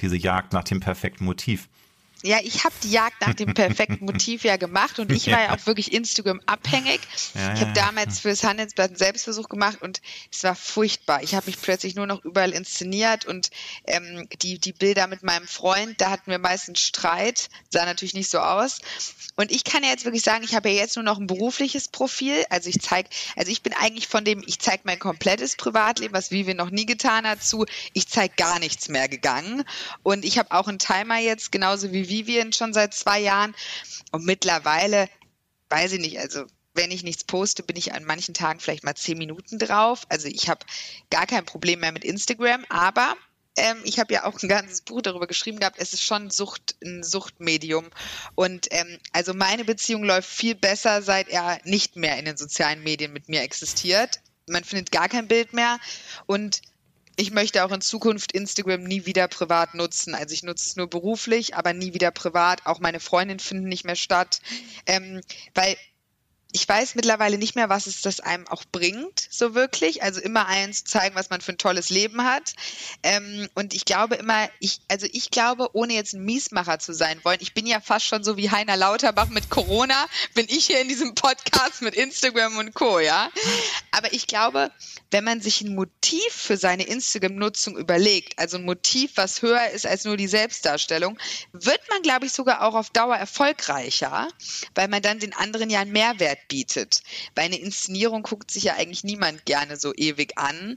Diese 0.02 0.18
Jagd 0.18 0.52
nach 0.52 0.66
dem 0.66 0.82
perfekten 0.82 1.24
Motiv. 1.24 1.70
Ja, 2.24 2.40
ich 2.44 2.64
habe 2.64 2.74
die 2.84 2.92
Jagd 2.92 3.22
nach 3.22 3.34
dem 3.34 3.54
perfekten 3.54 4.06
Motiv 4.06 4.44
ja 4.44 4.58
gemacht 4.58 5.00
und 5.00 5.12
ich 5.12 5.28
war 5.28 5.42
ja, 5.42 5.54
auch 5.54 5.66
wirklich 5.66 5.94
Instagram 5.94 6.42
abhängig. 6.46 7.00
Ja, 7.36 7.54
ich 7.54 7.62
habe 7.62 7.74
damals 7.74 8.20
fürs 8.20 8.44
Handelsblatt 8.44 8.90
einen 8.90 8.98
Selbstversuch 8.98 9.50
gemacht 9.50 9.82
und 9.82 10.02
es 10.32 10.44
war 10.44 10.56
furchtbar. 10.56 11.22
Ich 11.22 11.36
habe 11.36 11.46
mich 11.46 11.62
plötzlich 11.62 11.96
nur 11.96 12.08
noch 12.08 12.26
überall 12.26 12.52
inszeniert 12.52 13.26
und 13.26 13.52
ähm, 13.86 14.28
die, 14.42 14.60
die 14.60 14.74
Bilder 14.74 15.08
mit 15.08 15.24
meinem 15.24 15.48
Freund, 15.48 16.02
da 16.02 16.10
hatten 16.10 16.32
wir 16.32 16.40
meistens 16.40 16.80
Streit, 16.80 17.50
sah 17.70 17.86
natürlich 17.86 18.14
nicht 18.14 18.30
so 18.30 18.40
aus. 18.40 18.80
Und 19.36 19.52
ich 19.52 19.64
kann 19.64 19.84
ja 19.84 19.90
jetzt 19.90 20.04
wirklich 20.04 20.24
sagen, 20.24 20.44
ich 20.44 20.56
habe 20.56 20.70
ja 20.70 20.76
jetzt 20.76 20.96
nur 20.96 21.06
noch 21.06 21.20
ein 21.20 21.28
berufliches 21.28 21.88
Profil. 21.88 22.44
Also 22.50 22.70
ich 22.70 22.82
zeige, 22.82 23.10
also 23.36 23.52
ich 23.52 23.62
bin 23.62 23.74
eigentlich 23.74 24.08
von 24.08 24.26
dem, 24.26 24.44
ich 24.48 24.58
zeige 24.60 24.82
mein 24.86 24.98
komplettes 24.98 25.56
Privatleben, 25.56 26.14
was 26.14 26.32
Vivian 26.32 26.58
noch 26.58 26.72
nie 26.72 26.88
getan 26.88 27.28
hat, 27.28 27.44
zu, 27.44 27.66
ich 27.94 28.08
zeige 28.08 28.34
gar 28.36 28.58
nichts 28.58 28.90
mehr 28.90 29.08
gegangen. 29.08 29.64
Und 30.02 30.26
ich 30.26 30.40
habe 30.40 30.52
auch 30.52 30.68
einen 30.68 30.80
Timer 30.80 31.20
jetzt, 31.20 31.52
genauso 31.52 31.92
wie 31.92 32.07
Vivian 32.08 32.54
schon 32.54 32.74
seit 32.74 32.94
zwei 32.94 33.20
Jahren. 33.20 33.56
Und 34.12 34.26
mittlerweile, 34.26 35.10
weiß 35.70 35.94
ich 35.94 36.00
nicht, 36.00 36.20
also 36.20 36.46
wenn 36.74 36.92
ich 36.92 37.04
nichts 37.04 37.24
poste, 37.24 37.64
bin 37.64 37.76
ich 37.76 37.94
an 37.94 38.06
manchen 38.06 38.34
Tagen 38.34 38.60
vielleicht 38.60 38.84
mal 38.84 38.96
zehn 38.96 39.18
Minuten 39.18 39.60
drauf. 39.60 40.04
Also 40.10 40.28
ich 40.28 40.48
habe 40.48 40.66
gar 41.10 41.26
kein 41.26 41.46
Problem 41.46 41.80
mehr 41.80 41.92
mit 41.92 42.06
Instagram, 42.06 42.66
aber 42.70 43.16
ähm, 43.58 43.82
ich 43.84 44.00
habe 44.00 44.14
ja 44.14 44.24
auch 44.24 44.42
ein 44.42 44.48
ganzes 44.48 44.82
Buch 44.82 45.02
darüber 45.02 45.28
geschrieben 45.28 45.60
gehabt, 45.60 45.78
es 45.80 45.94
ist 45.94 46.04
schon 46.04 46.30
Sucht, 46.30 46.76
ein 46.84 47.04
Suchtmedium. 47.04 47.90
Und 48.36 48.68
ähm, 48.70 49.00
also 49.12 49.34
meine 49.34 49.66
Beziehung 49.66 50.04
läuft 50.04 50.30
viel 50.30 50.56
besser, 50.56 51.02
seit 51.02 51.28
er 51.28 51.60
nicht 51.64 51.96
mehr 51.96 52.18
in 52.18 52.26
den 52.26 52.38
sozialen 52.38 52.84
Medien 52.84 53.12
mit 53.12 53.28
mir 53.28 53.42
existiert. 53.42 54.22
Man 54.48 54.64
findet 54.64 54.92
gar 54.92 55.10
kein 55.10 55.28
Bild 55.28 55.54
mehr. 55.54 55.80
Und 56.28 56.62
ich 57.20 57.32
möchte 57.32 57.66
auch 57.66 57.72
in 57.72 57.82
Zukunft 57.82 58.32
Instagram 58.32 58.84
nie 58.84 59.08
wieder 59.08 59.28
privat 59.28 59.74
nutzen. 59.74 60.14
Also 60.14 60.34
ich 60.34 60.44
nutze 60.44 60.70
es 60.70 60.76
nur 60.76 60.88
beruflich, 60.88 61.56
aber 61.56 61.74
nie 61.74 61.96
wieder 61.96 62.12
privat. 62.12 62.66
Auch 62.66 62.80
meine 62.80 63.00
Freundinnen 63.00 63.40
finden 63.40 63.68
nicht 63.68 63.86
mehr 63.86 63.96
statt, 63.96 64.40
ähm, 64.86 65.22
weil 65.56 65.76
ich 66.58 66.68
weiß 66.68 66.96
mittlerweile 66.96 67.38
nicht 67.38 67.56
mehr, 67.56 67.70
was 67.70 67.86
es 67.86 68.02
das 68.02 68.20
einem 68.20 68.48
auch 68.48 68.64
bringt, 68.72 69.28
so 69.30 69.54
wirklich. 69.54 70.02
Also 70.02 70.20
immer 70.20 70.48
eins 70.48 70.84
zeigen, 70.84 71.14
was 71.14 71.30
man 71.30 71.40
für 71.40 71.52
ein 71.52 71.60
tolles 71.60 71.92
Leben 71.92 72.24
hat. 72.24 72.54
Ähm, 73.04 73.48
und 73.54 73.76
ich 73.76 73.86
glaube 73.86 74.16
immer, 74.16 74.50
ich, 74.60 74.80
also 74.88 75.06
ich 75.12 75.30
glaube, 75.30 75.70
ohne 75.74 75.94
jetzt 75.94 76.14
ein 76.14 76.26
Miesmacher 76.26 76.80
zu 76.80 76.94
sein 76.94 77.20
wollen, 77.24 77.38
ich 77.42 77.54
bin 77.54 77.68
ja 77.68 77.80
fast 77.80 78.08
schon 78.08 78.24
so 78.24 78.38
wie 78.38 78.50
Heiner 78.50 78.76
Lauterbach 78.76 79.30
mit 79.30 79.52
Corona, 79.52 80.08
bin 80.34 80.48
ich 80.50 80.66
hier 80.66 80.82
in 80.82 80.88
diesem 80.88 81.14
Podcast 81.14 81.84
mit 81.84 81.94
Instagram 81.94 82.58
und 82.58 82.74
Co., 82.74 83.00
ja. 83.00 83.30
Aber 83.92 84.12
ich 84.12 84.26
glaube, 84.26 84.72
wenn 85.12 85.24
man 85.24 85.42
sich 85.42 85.62
ein 85.62 85.76
Motiv 85.76 86.34
für 86.34 86.58
seine 86.58 86.88
Instagram-Nutzung 86.88 87.78
überlegt, 87.78 88.40
also 88.40 88.58
ein 88.58 88.66
Motiv, 88.66 89.12
was 89.14 89.44
höher 89.44 89.70
ist 89.70 89.86
als 89.86 90.06
nur 90.06 90.18
die 90.18 90.28
Selbstdarstellung, 90.28 91.20
wird 91.52 91.82
man, 91.90 92.02
glaube 92.02 92.26
ich, 92.26 92.34
sogar 92.34 92.64
auch 92.64 92.74
auf 92.74 92.90
Dauer 92.90 93.16
erfolgreicher, 93.16 94.28
weil 94.74 94.88
man 94.88 95.04
dann 95.04 95.20
den 95.20 95.34
anderen 95.34 95.70
ja 95.70 95.82
einen 95.82 95.92
Mehrwert 95.92 96.47
bietet. 96.48 97.02
Bei 97.36 97.44
einer 97.44 97.60
Inszenierung 97.60 98.24
guckt 98.24 98.52
sich 98.52 98.64
ja 98.64 98.76
eigentlich 98.76 99.04
niemand 99.04 99.46
gerne 99.46 99.78
so 99.78 99.94
ewig 99.94 100.38
an. 100.38 100.76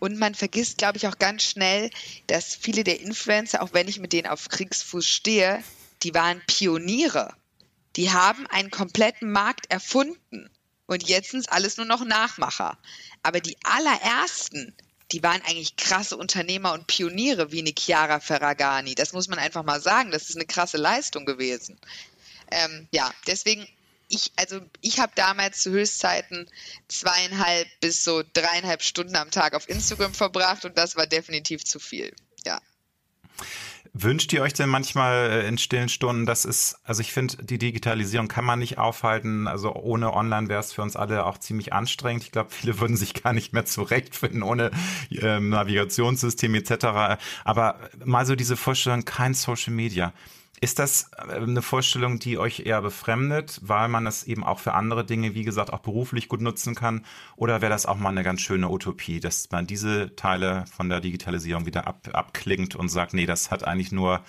Und 0.00 0.18
man 0.18 0.34
vergisst, 0.34 0.78
glaube 0.78 0.98
ich, 0.98 1.06
auch 1.06 1.18
ganz 1.18 1.42
schnell, 1.42 1.90
dass 2.26 2.54
viele 2.54 2.84
der 2.84 3.00
Influencer, 3.00 3.62
auch 3.62 3.72
wenn 3.72 3.88
ich 3.88 3.98
mit 3.98 4.12
denen 4.12 4.28
auf 4.28 4.48
Kriegsfuß 4.48 5.06
stehe, 5.06 5.62
die 6.02 6.14
waren 6.14 6.42
Pioniere. 6.46 7.34
Die 7.96 8.10
haben 8.10 8.46
einen 8.48 8.70
kompletten 8.70 9.30
Markt 9.30 9.70
erfunden. 9.70 10.50
Und 10.86 11.08
jetzt 11.08 11.30
sind 11.30 11.40
es 11.40 11.48
alles 11.48 11.76
nur 11.76 11.86
noch 11.86 12.04
Nachmacher. 12.04 12.78
Aber 13.22 13.40
die 13.40 13.56
allerersten, 13.64 14.74
die 15.12 15.22
waren 15.22 15.40
eigentlich 15.42 15.76
krasse 15.76 16.16
Unternehmer 16.16 16.72
und 16.72 16.86
Pioniere 16.86 17.52
wie 17.52 17.60
eine 17.60 17.72
Chiara 17.76 18.20
Ferragani. 18.20 18.94
Das 18.94 19.12
muss 19.12 19.28
man 19.28 19.38
einfach 19.38 19.62
mal 19.62 19.80
sagen. 19.80 20.10
Das 20.10 20.28
ist 20.28 20.36
eine 20.36 20.44
krasse 20.44 20.76
Leistung 20.76 21.24
gewesen. 21.24 21.78
Ähm, 22.50 22.88
ja, 22.90 23.12
deswegen 23.26 23.66
ich, 24.08 24.32
also 24.36 24.60
ich 24.80 25.00
habe 25.00 25.12
damals 25.14 25.62
zu 25.62 25.70
Höchstzeiten 25.70 26.48
zweieinhalb 26.88 27.68
bis 27.80 28.04
so 28.04 28.22
dreieinhalb 28.32 28.82
Stunden 28.82 29.16
am 29.16 29.30
Tag 29.30 29.54
auf 29.54 29.68
Instagram 29.68 30.14
verbracht 30.14 30.64
und 30.64 30.76
das 30.78 30.96
war 30.96 31.06
definitiv 31.06 31.64
zu 31.64 31.78
viel. 31.78 32.14
Ja. 32.44 32.60
Wünscht 33.96 34.32
ihr 34.32 34.42
euch 34.42 34.52
denn 34.52 34.68
manchmal 34.68 35.30
äh, 35.30 35.48
in 35.48 35.56
stillen 35.56 35.88
Stunden, 35.88 36.26
das 36.26 36.44
ist, 36.44 36.80
also 36.82 37.00
ich 37.00 37.12
finde, 37.12 37.44
die 37.44 37.58
Digitalisierung 37.58 38.26
kann 38.26 38.44
man 38.44 38.58
nicht 38.58 38.76
aufhalten. 38.76 39.46
Also 39.46 39.72
ohne 39.72 40.12
Online 40.14 40.48
wäre 40.48 40.58
es 40.58 40.72
für 40.72 40.82
uns 40.82 40.96
alle 40.96 41.24
auch 41.24 41.38
ziemlich 41.38 41.72
anstrengend. 41.72 42.24
Ich 42.24 42.32
glaube, 42.32 42.50
viele 42.50 42.80
würden 42.80 42.96
sich 42.96 43.14
gar 43.14 43.32
nicht 43.32 43.52
mehr 43.52 43.64
zurechtfinden 43.64 44.42
ohne 44.42 44.72
ähm, 45.10 45.50
Navigationssystem 45.50 46.56
etc. 46.56 47.20
Aber 47.44 47.78
mal 48.04 48.26
so 48.26 48.34
diese 48.34 48.56
Vorstellung, 48.56 49.04
kein 49.04 49.32
Social 49.32 49.72
Media. 49.72 50.12
Ist 50.64 50.78
das 50.78 51.10
äh, 51.18 51.34
eine 51.34 51.60
Vorstellung, 51.60 52.18
die 52.18 52.38
euch 52.38 52.60
eher 52.60 52.80
befremdet, 52.80 53.60
weil 53.62 53.86
man 53.88 54.06
es 54.06 54.24
eben 54.24 54.42
auch 54.42 54.58
für 54.58 54.72
andere 54.72 55.04
Dinge, 55.04 55.34
wie 55.34 55.44
gesagt, 55.44 55.70
auch 55.70 55.80
beruflich 55.80 56.26
gut 56.26 56.40
nutzen 56.40 56.74
kann? 56.74 57.04
Oder 57.36 57.60
wäre 57.60 57.68
das 57.68 57.84
auch 57.84 57.98
mal 57.98 58.08
eine 58.08 58.22
ganz 58.22 58.40
schöne 58.40 58.70
Utopie, 58.70 59.20
dass 59.20 59.50
man 59.50 59.66
diese 59.66 60.16
Teile 60.16 60.64
von 60.74 60.88
der 60.88 61.02
Digitalisierung 61.02 61.66
wieder 61.66 61.86
ab, 61.86 62.08
abklingt 62.14 62.76
und 62.76 62.88
sagt, 62.88 63.12
nee, 63.12 63.26
das 63.26 63.50
hat 63.50 63.66
eigentlich 63.66 63.92
nur 63.92 64.22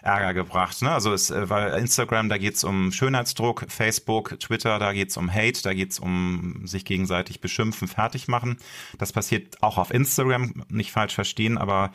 Ärger 0.00 0.32
gebracht. 0.32 0.80
Ne? 0.80 0.90
Also 0.90 1.12
es, 1.12 1.30
äh, 1.30 1.50
weil 1.50 1.78
Instagram, 1.78 2.30
da 2.30 2.38
geht's 2.38 2.64
um 2.64 2.90
Schönheitsdruck, 2.90 3.66
Facebook, 3.68 4.40
Twitter, 4.40 4.78
da 4.78 4.94
geht's 4.94 5.18
um 5.18 5.30
Hate, 5.30 5.62
da 5.62 5.74
geht's 5.74 5.98
um 5.98 6.62
sich 6.64 6.86
gegenseitig 6.86 7.42
beschimpfen, 7.42 7.86
fertig 7.86 8.28
machen. 8.28 8.56
Das 8.96 9.12
passiert 9.12 9.62
auch 9.62 9.76
auf 9.76 9.92
Instagram, 9.92 10.64
nicht 10.70 10.90
falsch 10.90 11.14
verstehen, 11.14 11.58
aber 11.58 11.92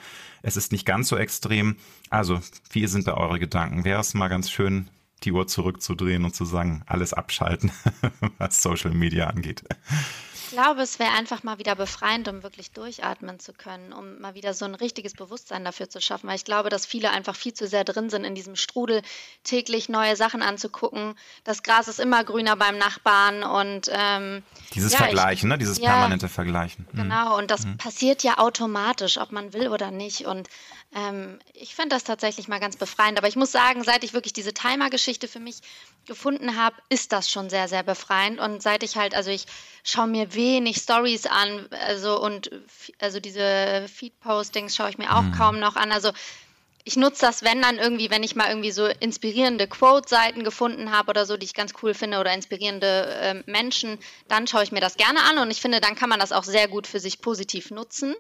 es 0.48 0.56
ist 0.56 0.72
nicht 0.72 0.86
ganz 0.86 1.10
so 1.10 1.18
extrem. 1.18 1.76
Also, 2.10 2.40
wie 2.72 2.88
sind 2.88 3.06
da 3.06 3.16
eure 3.16 3.38
Gedanken? 3.38 3.84
Wäre 3.84 4.00
es 4.00 4.14
mal 4.14 4.30
ganz 4.30 4.50
schön, 4.50 4.90
die 5.24 5.34
Uhr 5.34 5.46
zurückzudrehen 5.46 6.24
und 6.24 6.34
zu 6.34 6.46
sagen, 6.46 6.84
alles 6.86 7.14
abschalten, 7.14 7.70
was 8.38 8.64
Social 8.64 8.92
Media 8.92 9.28
angeht? 9.28 9.64
Ich 10.50 10.54
glaube, 10.54 10.82
es 10.82 10.98
wäre 10.98 11.12
einfach 11.12 11.44
mal 11.44 11.60
wieder 11.60 11.76
befreiend, 11.76 12.30
um 12.30 12.42
wirklich 12.42 12.72
durchatmen 12.72 13.38
zu 13.38 13.52
können, 13.52 13.92
um 13.92 14.22
mal 14.22 14.34
wieder 14.34 14.54
so 14.54 14.64
ein 14.64 14.76
richtiges 14.76 15.12
Bewusstsein 15.14 15.66
dafür 15.66 15.90
zu 15.90 16.00
schaffen. 16.00 16.30
Weil 16.30 16.38
ich 16.38 16.46
glaube, 16.46 16.70
dass 16.70 16.86
viele 16.86 17.12
einfach 17.12 17.36
viel 17.36 17.54
zu 17.54 17.68
sehr 17.68 17.84
drin 17.84 18.10
sind 18.10 18.24
in 18.24 18.34
diesem 18.34 18.56
Strudel, 18.56 19.02
täglich 19.44 19.90
neue 19.90 20.16
Sachen 20.16 20.42
anzugucken. 20.42 21.16
Das 21.44 21.64
Gras 21.64 21.90
ist 21.90 22.00
immer 22.00 22.24
grüner 22.24 22.56
beim 22.56 22.78
Nachbarn 22.78 23.44
und 23.44 23.92
ähm, 23.92 24.42
dieses 24.74 24.94
ja, 24.94 25.00
Vergleichen, 25.00 25.50
ich, 25.50 25.52
ne? 25.52 25.58
Dieses 25.58 25.80
ja, 25.80 25.92
permanente 25.92 26.30
Vergleichen. 26.30 26.88
Mhm. 26.94 26.98
Genau, 26.98 27.38
und 27.38 27.52
das 27.52 27.66
mhm. 27.66 27.76
passiert 27.76 28.24
ja 28.24 28.38
automatisch, 28.38 29.18
ob 29.18 29.34
man 29.34 29.52
will 29.52 29.68
oder 29.68 29.92
nicht. 29.92 30.28
Und 30.28 30.48
ähm, 30.98 31.38
ich 31.54 31.76
finde 31.76 31.96
das 31.96 32.04
tatsächlich 32.04 32.48
mal 32.48 32.60
ganz 32.60 32.76
befreiend. 32.76 33.18
Aber 33.18 33.28
ich 33.28 33.36
muss 33.36 33.52
sagen, 33.52 33.84
seit 33.84 34.04
ich 34.04 34.14
wirklich 34.14 34.34
diese 34.34 34.54
Timer-Geschichte 34.54 35.28
für 35.28 35.40
mich 35.40 35.58
gefunden 36.06 36.58
habe, 36.58 36.76
ist 36.90 37.12
das 37.12 37.30
schon 37.30 37.50
sehr, 37.50 37.68
sehr 37.68 37.84
befreiend. 37.84 38.40
Und 38.40 38.64
seit 38.64 38.82
ich 38.84 38.98
halt, 38.98 39.14
also 39.14 39.30
ich 39.30 39.46
schaue 39.84 40.08
mir 40.08 40.34
wenig 40.34 40.78
Stories 40.78 41.28
an, 41.28 41.68
also 41.88 42.20
und 42.20 42.50
also 43.00 43.20
diese 43.20 43.88
Feed-Postings 43.94 44.76
schaue 44.76 44.90
ich 44.90 44.98
mir 44.98 45.16
auch 45.16 45.24
mhm. 45.24 45.34
kaum 45.34 45.60
noch 45.60 45.76
an. 45.76 45.92
Also 45.92 46.12
ich 46.88 46.96
nutze 46.96 47.26
das, 47.26 47.44
wenn 47.44 47.62
dann 47.62 47.80
irgendwie, 47.80 48.10
wenn 48.10 48.24
ich 48.24 48.38
mal 48.38 48.48
irgendwie 48.48 48.72
so 48.72 48.86
inspirierende 48.86 49.68
Quote-Seiten 49.68 50.46
gefunden 50.46 50.92
habe 50.92 51.10
oder 51.10 51.26
so, 51.26 51.36
die 51.36 51.44
ich 51.44 51.54
ganz 51.54 51.74
cool 51.84 51.94
finde 51.94 52.20
oder 52.20 52.34
inspirierende 52.34 53.06
äh, 53.22 53.44
Menschen, 53.46 54.00
dann 54.30 54.48
schaue 54.48 54.64
ich 54.64 54.72
mir 54.72 54.80
das 54.80 54.96
gerne 54.96 55.22
an 55.24 55.38
und 55.38 55.52
ich 55.52 55.60
finde, 55.60 55.82
dann 55.82 55.96
kann 55.96 56.08
man 56.08 56.18
das 56.18 56.32
auch 56.32 56.46
sehr 56.46 56.70
gut 56.70 56.88
für 56.88 57.02
sich 57.02 57.20
positiv 57.20 57.72
nutzen. 57.72 58.16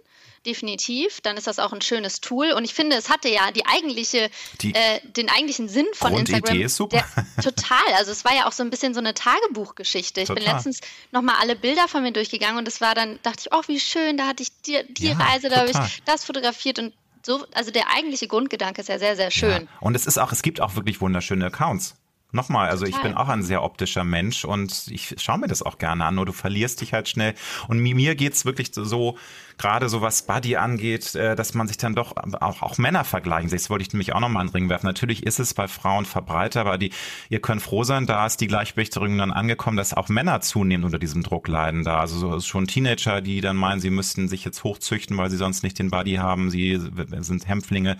Definitiv. 0.45 1.21
Dann 1.21 1.37
ist 1.37 1.47
das 1.47 1.59
auch 1.59 1.71
ein 1.71 1.81
schönes 1.81 2.19
Tool 2.19 2.51
und 2.51 2.65
ich 2.65 2.73
finde, 2.73 2.97
es 2.97 3.09
hatte 3.09 3.29
ja 3.29 3.51
die 3.51 3.65
eigentliche, 3.65 4.29
die 4.61 4.75
äh, 4.75 4.99
den 5.03 5.29
eigentlichen 5.29 5.69
Sinn 5.69 5.87
von 5.93 6.13
Instagram. 6.13 6.61
Ist 6.61 6.75
super. 6.75 7.05
Der, 7.37 7.43
total. 7.43 7.93
Also 7.95 8.11
es 8.11 8.25
war 8.25 8.35
ja 8.35 8.47
auch 8.47 8.51
so 8.51 8.63
ein 8.63 8.69
bisschen 8.69 8.93
so 8.93 8.99
eine 8.99 9.13
Tagebuchgeschichte. 9.13 10.21
Ich 10.21 10.27
total. 10.27 10.43
bin 10.43 10.53
letztens 10.53 10.81
nochmal 11.11 11.35
alle 11.39 11.55
Bilder 11.55 11.87
von 11.87 12.03
mir 12.03 12.11
durchgegangen 12.11 12.57
und 12.57 12.67
es 12.67 12.81
war 12.81 12.95
dann, 12.95 13.17
dachte 13.23 13.43
ich, 13.45 13.53
oh, 13.53 13.61
wie 13.67 13.79
schön, 13.79 14.17
da 14.17 14.27
hatte 14.27 14.43
ich 14.43 14.49
die, 14.65 14.77
die 14.89 15.07
ja, 15.07 15.13
Reise, 15.13 15.47
da 15.47 15.57
habe 15.57 15.71
ich 15.71 16.03
das 16.05 16.25
fotografiert 16.25 16.79
und 16.79 16.93
so, 17.27 17.45
also 17.53 17.71
der 17.71 17.93
eigentliche 17.93 18.27
Grundgedanke 18.27 18.81
ist 18.81 18.87
ja 18.87 18.97
sehr, 18.97 19.15
sehr 19.15 19.29
schön. 19.29 19.63
Ja. 19.63 19.67
Und 19.81 19.95
es 19.95 20.07
ist 20.07 20.17
auch, 20.17 20.31
es 20.31 20.41
gibt 20.41 20.61
auch 20.61 20.75
wirklich 20.75 21.01
wunderschöne 21.01 21.45
Accounts. 21.45 21.95
Nochmal, 22.31 22.69
also 22.69 22.85
Total. 22.85 22.99
ich 22.99 23.03
bin 23.03 23.15
auch 23.15 23.29
ein 23.29 23.41
sehr 23.41 23.63
optischer 23.63 24.03
Mensch 24.03 24.43
und 24.43 24.87
ich 24.89 25.15
schaue 25.17 25.37
mir 25.37 25.47
das 25.47 25.63
auch 25.63 25.77
gerne 25.77 26.03
an, 26.03 26.15
nur 26.15 26.25
du 26.25 26.33
verlierst 26.33 26.81
dich 26.81 26.91
halt 26.91 27.07
schnell. 27.07 27.35
Und 27.69 27.79
mir 27.79 28.15
geht's 28.15 28.43
wirklich 28.43 28.71
so, 28.73 29.17
gerade 29.57 29.89
so 29.89 30.01
was 30.01 30.23
Buddy 30.23 30.55
angeht, 30.55 31.15
äh, 31.15 31.35
dass 31.35 31.53
man 31.53 31.67
sich 31.67 31.77
dann 31.77 31.95
doch 31.95 32.15
auch, 32.17 32.61
auch 32.61 32.77
Männer 32.77 33.03
vergleichen. 33.03 33.49
Das 33.49 33.69
wollte 33.69 33.83
ich 33.83 33.93
nämlich 33.93 34.13
auch 34.13 34.19
nochmal 34.19 34.43
in 34.45 34.49
den 34.49 34.53
Ring 34.53 34.69
werfen. 34.69 34.85
Natürlich 34.85 35.25
ist 35.25 35.39
es 35.39 35.53
bei 35.53 35.67
Frauen 35.67 36.05
verbreiter, 36.05 36.61
aber 36.61 36.77
die, 36.77 36.91
ihr 37.29 37.39
könnt 37.39 37.61
froh 37.61 37.83
sein, 37.83 38.05
da 38.05 38.25
ist 38.25 38.41
die 38.41 38.47
Gleichberechtigung 38.47 39.17
dann 39.17 39.31
angekommen, 39.31 39.77
dass 39.77 39.93
auch 39.93 40.09
Männer 40.09 40.41
zunehmend 40.41 40.85
unter 40.85 40.99
diesem 40.99 41.23
Druck 41.23 41.47
leiden 41.47 41.83
da. 41.83 41.99
Also 41.99 42.17
so, 42.17 42.39
schon 42.41 42.67
Teenager, 42.67 43.21
die 43.21 43.41
dann 43.41 43.55
meinen, 43.55 43.79
sie 43.79 43.89
müssten 43.89 44.27
sich 44.27 44.45
jetzt 44.45 44.63
hochzüchten, 44.63 45.17
weil 45.17 45.29
sie 45.29 45.37
sonst 45.37 45.63
nicht 45.63 45.79
den 45.79 45.89
Buddy 45.89 46.15
haben, 46.15 46.51
sie 46.51 46.79
sind 47.19 47.47
Hämpflinge. 47.47 47.97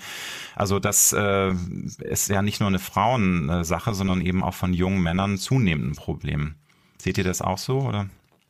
Also 0.55 0.79
das 0.79 1.13
äh, 1.13 1.53
ist 1.99 2.29
ja 2.29 2.41
nicht 2.41 2.59
nur 2.59 2.69
eine 2.69 2.79
Frauensache, 2.79 3.93
sondern 3.93 4.16
eben 4.21 4.43
auch 4.43 4.53
von 4.53 4.73
jungen 4.73 5.01
Männern 5.01 5.37
zunehmend 5.37 5.91
ein 5.91 5.95
Problem. 5.95 6.55
Seht 6.97 7.17
ihr 7.17 7.23
das 7.23 7.41
auch 7.41 7.57
so, 7.57 7.79
oder? 7.81 8.09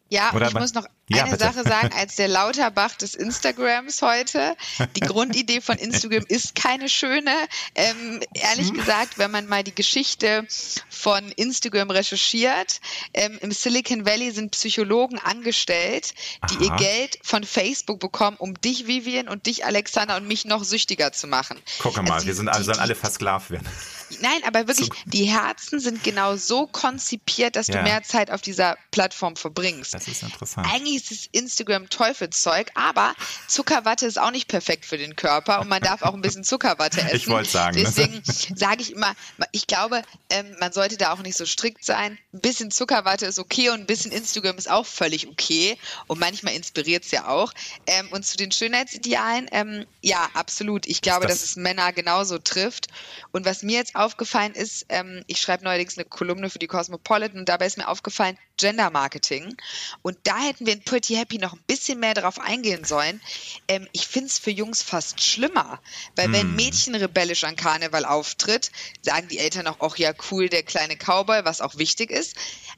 Ja, 0.10 0.32
und 0.32 0.42
ich 0.42 0.54
muss 0.54 0.74
noch 0.74 0.86
ja, 1.10 1.24
eine 1.24 1.32
bitte. 1.32 1.46
Sache 1.46 1.64
sagen, 1.64 1.90
als 1.96 2.16
der 2.16 2.28
Lauterbach 2.28 2.96
des 2.96 3.16
Instagrams 3.16 4.02
heute. 4.02 4.56
Die 4.96 5.00
Grundidee 5.00 5.62
von 5.62 5.78
Instagram 5.78 6.26
ist 6.28 6.56
keine 6.56 6.90
schöne. 6.90 7.32
Ähm, 7.76 8.20
ehrlich 8.34 8.70
hm. 8.70 8.78
gesagt, 8.78 9.18
wenn 9.18 9.32
man 9.32 9.48
mal 9.48 9.64
die 9.64 9.74
Geschichte 9.74 10.46
von 10.90 11.32
Instagram 11.32 11.92
recherchiert, 11.92 12.82
ähm, 13.14 13.38
im 13.42 13.52
Silicon 13.52 14.06
Valley 14.06 14.32
sind 14.32 14.52
Psychologen 14.52 15.18
angestellt, 15.20 16.14
die 16.50 16.56
Aha. 16.56 16.64
ihr 16.64 16.76
Geld 16.76 17.20
von 17.24 17.46
Facebook 17.46 18.00
bekommen, 18.00 18.36
um 18.38 18.60
dich, 18.60 18.88
Vivian, 18.88 19.30
und 19.30 19.46
dich, 19.46 19.66
Alexander, 19.66 20.18
und 20.18 20.28
mich 20.28 20.44
noch 20.46 20.64
süchtiger 20.64 21.14
zu 21.14 21.28
machen. 21.28 21.58
Guck 21.80 21.96
mal, 21.98 22.12
also 22.12 22.24
die, 22.24 22.28
wir 22.28 22.36
sind 22.36 22.50
alle, 22.50 22.64
sollen 22.64 22.80
alle 22.80 22.96
versklavt 22.96 23.50
werden. 23.52 23.68
Nein, 24.22 24.42
aber 24.46 24.68
wirklich, 24.68 24.88
so. 24.88 24.94
die 25.06 25.26
Herzen 25.26 25.80
sind 25.80 26.04
genau 26.04 26.38
so 26.38 26.66
konzipiert, 26.68 27.56
dass 27.56 27.68
ja. 27.68 27.78
du 27.78 27.84
mehr 27.84 28.04
Zeit 28.04 28.32
auf 28.32 28.42
dieser 28.42 28.78
Plattform 28.92 29.36
verbringst. 29.36 29.94
Das 29.94 30.08
ist 30.08 30.24
interessant. 30.24 30.68
Eigentlich 30.72 30.97
dieses 31.04 31.28
Instagram-Teufelszeug, 31.32 32.72
aber 32.76 33.16
Zuckerwatte 33.48 34.06
ist 34.06 34.20
auch 34.20 34.32
nicht 34.32 34.48
perfekt 34.48 34.86
für 34.86 34.98
den 34.98 35.16
Körper 35.16 35.62
und 35.62 35.70
man 35.70 35.82
darf 35.82 36.02
auch 36.02 36.14
ein 36.14 36.22
bisschen 36.22 36.44
Zuckerwatte 36.44 37.02
essen. 37.02 37.16
Ich 37.16 37.28
wollte 37.28 37.50
sagen. 37.50 37.78
Ne? 37.78 37.84
Deswegen 37.84 38.22
sage 38.56 38.82
ich 38.82 38.94
immer, 38.94 39.16
ich 39.52 39.68
glaube, 39.68 40.02
ähm, 40.30 40.56
man 40.60 40.74
sollte 40.74 40.98
da 40.98 41.14
auch 41.14 41.22
nicht 41.22 41.38
so 41.38 41.46
strikt 41.46 41.86
sein. 41.86 42.18
Ein 42.34 42.42
bisschen 42.42 42.72
Zuckerwatte 42.72 43.26
ist 43.26 43.40
okay 43.40 43.70
und 43.70 43.82
ein 43.82 43.86
bisschen 43.86 44.12
Instagram 44.12 44.58
ist 44.58 44.70
auch 44.70 44.86
völlig 44.86 45.28
okay 45.28 45.78
und 46.08 46.20
manchmal 46.20 46.56
inspiriert 46.56 47.06
es 47.06 47.12
ja 47.12 47.28
auch. 47.28 47.54
Ähm, 47.86 48.10
und 48.12 48.26
zu 48.26 48.38
den 48.38 48.52
Schönheitsidealen, 48.52 49.48
ähm, 49.52 49.86
ja, 50.02 50.30
absolut. 50.34 50.86
Ich 50.86 51.02
glaube, 51.02 51.28
das 51.28 51.38
dass 51.38 51.50
es 51.50 51.56
Männer 51.56 51.94
genauso 51.94 52.40
trifft. 52.40 52.88
Und 53.32 53.46
was 53.46 53.64
mir 53.64 53.78
jetzt 53.78 53.96
aufgefallen 53.96 54.54
ist, 54.54 54.86
ich 55.28 55.40
schreibe 55.40 55.64
neuerdings 55.64 55.98
eine 55.98 56.06
Kolumne 56.06 56.50
für 56.50 56.60
die 56.60 56.68
Cosmopolitan 56.68 57.40
und 57.40 57.50
dabei 57.50 57.68
ist 57.68 57.78
mir 57.78 57.88
aufgefallen, 57.88 58.38
Gender 58.58 58.90
Marketing. 58.90 59.56
Und 60.02 60.18
da 60.24 60.40
hätten 60.40 60.66
wir 60.66 60.74
ein 60.74 60.84
Pretty 60.88 61.16
Happy 61.16 61.38
noch 61.38 61.54
ein 61.54 61.64
bisschen 61.68 62.00
mehr 62.00 62.14
darauf 62.14 62.40
eingehen 62.40 62.86
sollen. 62.86 63.20
Ähm, 63.68 63.88
ich 63.92 64.08
finde 64.08 64.28
es 64.28 64.40
für 64.40 64.52
Jungs 64.52 64.82
fast 64.82 65.22
schlimmer, 65.22 65.82
weil 66.16 66.30
mm. 66.30 66.34
wenn 66.34 66.48
hm. 66.48 66.56
Mädchen 66.56 66.96
rebellisch 66.96 67.44
an 67.44 67.56
Karneval 67.56 68.06
auftritt, 68.06 68.72
sagen 69.02 69.28
die 69.28 69.40
Eltern 69.40 69.68
auch, 69.68 69.78
ach 69.82 69.98
ja, 69.98 70.14
cool, 70.32 70.48
der 70.48 70.64
kleine 70.64 70.96
Cowboy, 70.96 71.44
was 71.44 71.62
auch 71.62 71.78
wichtig 71.78 72.10
ist. 72.10 72.36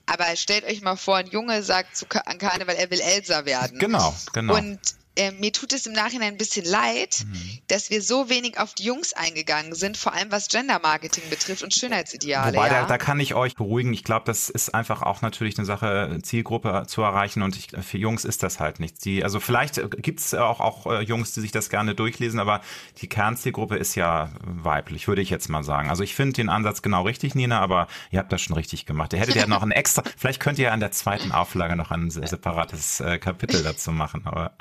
Aber 0.07 0.35
stellt 0.35 0.65
euch 0.65 0.81
mal 0.81 0.95
vor, 0.95 1.17
ein 1.17 1.27
Junge 1.27 1.61
sagt 1.61 1.95
zu, 1.95 2.05
an 2.25 2.39
Karneval, 2.39 2.75
er 2.75 2.89
will 2.89 2.99
Elsa 2.99 3.45
werden. 3.45 3.77
Genau, 3.77 4.15
genau. 4.33 4.55
Und 4.55 4.79
äh, 5.19 5.31
mir 5.31 5.51
tut 5.51 5.73
es 5.73 5.85
im 5.85 5.91
Nachhinein 5.93 6.33
ein 6.33 6.37
bisschen 6.37 6.65
leid, 6.65 7.25
mhm. 7.25 7.59
dass 7.67 7.89
wir 7.89 8.01
so 8.01 8.29
wenig 8.29 8.57
auf 8.57 8.73
die 8.73 8.83
Jungs 8.83 9.11
eingegangen 9.11 9.75
sind, 9.75 9.97
vor 9.97 10.13
allem 10.13 10.31
was 10.31 10.47
Gender-Marketing 10.47 11.29
betrifft 11.29 11.61
und 11.61 11.73
Schönheitsideale. 11.73 12.55
Wobei, 12.55 12.67
ja. 12.67 12.81
da, 12.81 12.85
da, 12.87 12.97
kann 12.97 13.19
ich 13.19 13.35
euch 13.35 13.55
beruhigen. 13.55 13.91
Ich 13.91 14.05
glaube, 14.05 14.25
das 14.25 14.49
ist 14.49 14.73
einfach 14.73 15.01
auch 15.01 15.21
natürlich 15.21 15.57
eine 15.57 15.65
Sache, 15.65 16.19
Zielgruppe 16.23 16.85
zu 16.87 17.01
erreichen 17.01 17.41
und 17.41 17.57
ich, 17.57 17.67
für 17.85 17.97
Jungs 17.97 18.23
ist 18.23 18.43
das 18.43 18.61
halt 18.61 18.79
nichts. 18.79 18.99
Die, 19.01 19.23
also 19.23 19.41
vielleicht 19.41 19.81
gibt 20.01 20.21
es 20.21 20.33
auch, 20.33 20.61
auch 20.61 20.85
äh, 20.85 21.01
Jungs, 21.01 21.33
die 21.33 21.41
sich 21.41 21.51
das 21.51 21.69
gerne 21.69 21.95
durchlesen, 21.95 22.39
aber 22.39 22.61
die 23.01 23.09
Kernzielgruppe 23.09 23.75
ist 23.75 23.95
ja 23.95 24.29
weiblich, 24.41 25.09
würde 25.09 25.21
ich 25.21 25.29
jetzt 25.29 25.49
mal 25.49 25.63
sagen. 25.63 25.89
Also 25.89 26.03
ich 26.03 26.15
finde 26.15 26.33
den 26.33 26.47
Ansatz 26.47 26.81
genau 26.81 27.03
richtig, 27.03 27.35
Nina, 27.35 27.59
aber 27.59 27.87
ihr 28.11 28.19
habt 28.19 28.31
das 28.31 28.41
schon 28.41 28.55
richtig 28.55 28.85
gemacht. 28.85 29.11
Ihr 29.11 29.19
hättet 29.19 29.35
ja 29.35 29.47
noch 29.47 29.63
ein 29.63 29.71
extra, 29.71 30.03
vielleicht 30.17 30.39
könnt 30.39 30.59
ihr 30.59 30.71
an 30.71 30.79
der 30.79 30.91
zweiten 30.91 31.33
Auflage 31.33 31.75
noch 31.75 31.91
ein 31.91 32.09
separates 32.09 33.01
äh, 33.01 33.17
Kapitel 33.17 33.63
dazu 33.63 33.91
machen, 33.91 34.21
aber 34.23 34.53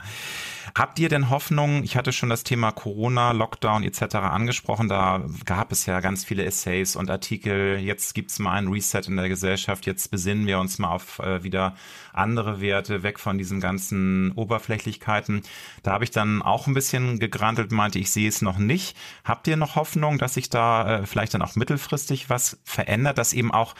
Habt 0.74 0.98
ihr 0.98 1.08
denn 1.08 1.30
Hoffnung? 1.30 1.82
Ich 1.82 1.96
hatte 1.96 2.12
schon 2.12 2.28
das 2.28 2.44
Thema 2.44 2.72
Corona, 2.72 3.32
Lockdown 3.32 3.82
etc. 3.82 4.16
angesprochen. 4.16 4.88
Da 4.88 5.24
gab 5.44 5.72
es 5.72 5.86
ja 5.86 6.00
ganz 6.00 6.24
viele 6.24 6.44
Essays 6.44 6.96
und 6.96 7.10
Artikel. 7.10 7.78
Jetzt 7.78 8.14
gibt 8.14 8.30
es 8.30 8.38
mal 8.38 8.52
ein 8.52 8.68
Reset 8.68 9.02
in 9.06 9.16
der 9.16 9.28
Gesellschaft. 9.28 9.86
Jetzt 9.86 10.10
besinnen 10.10 10.46
wir 10.46 10.58
uns 10.58 10.78
mal 10.78 10.90
auf 10.90 11.18
äh, 11.18 11.42
wieder 11.42 11.74
andere 12.12 12.60
Werte, 12.60 13.02
weg 13.02 13.18
von 13.18 13.38
diesen 13.38 13.60
ganzen 13.60 14.32
Oberflächlichkeiten. 14.32 15.42
Da 15.82 15.92
habe 15.92 16.04
ich 16.04 16.10
dann 16.10 16.42
auch 16.42 16.66
ein 16.66 16.74
bisschen 16.74 17.18
gegrantelt, 17.18 17.72
meinte, 17.72 17.98
ich 17.98 18.10
sehe 18.10 18.28
es 18.28 18.42
noch 18.42 18.58
nicht. 18.58 18.96
Habt 19.24 19.46
ihr 19.46 19.56
noch 19.56 19.76
Hoffnung, 19.76 20.18
dass 20.18 20.34
sich 20.34 20.50
da 20.50 20.98
äh, 20.98 21.06
vielleicht 21.06 21.34
dann 21.34 21.42
auch 21.42 21.56
mittelfristig 21.56 22.28
was 22.30 22.58
verändert, 22.64 23.18
dass 23.18 23.32
eben 23.32 23.52
auch 23.52 23.74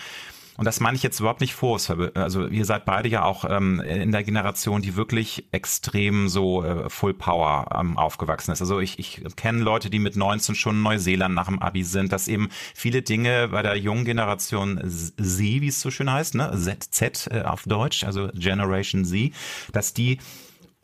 und 0.58 0.64
das 0.64 0.80
meine 0.80 0.96
ich 0.96 1.04
jetzt 1.04 1.20
überhaupt 1.20 1.40
nicht 1.40 1.54
vor. 1.54 1.78
Also 2.14 2.48
ihr 2.48 2.64
seid 2.64 2.84
beide 2.84 3.08
ja 3.08 3.22
auch 3.22 3.44
ähm, 3.48 3.80
in 3.80 4.10
der 4.10 4.24
Generation, 4.24 4.82
die 4.82 4.96
wirklich 4.96 5.46
extrem 5.52 6.28
so 6.28 6.64
äh, 6.64 6.90
Full 6.90 7.14
Power 7.14 7.68
ähm, 7.78 7.96
aufgewachsen 7.96 8.50
ist. 8.50 8.60
Also 8.60 8.80
ich, 8.80 8.98
ich 8.98 9.22
kenne 9.36 9.62
Leute, 9.62 9.88
die 9.88 10.00
mit 10.00 10.16
19 10.16 10.56
schon 10.56 10.74
in 10.74 10.82
Neuseeland 10.82 11.32
nach 11.32 11.46
dem 11.46 11.60
Abi 11.60 11.84
sind, 11.84 12.10
dass 12.10 12.26
eben 12.26 12.48
viele 12.74 13.02
Dinge 13.02 13.48
bei 13.52 13.62
der 13.62 13.76
jungen 13.76 14.04
Generation 14.04 14.80
Z, 14.84 15.38
wie 15.38 15.68
es 15.68 15.80
so 15.80 15.92
schön 15.92 16.10
heißt, 16.10 16.34
ne, 16.34 16.50
ZZ 16.56 17.28
äh, 17.28 17.42
auf 17.44 17.62
Deutsch, 17.62 18.02
also 18.02 18.28
Generation 18.34 19.04
Z, 19.04 19.32
dass 19.72 19.94
die 19.94 20.18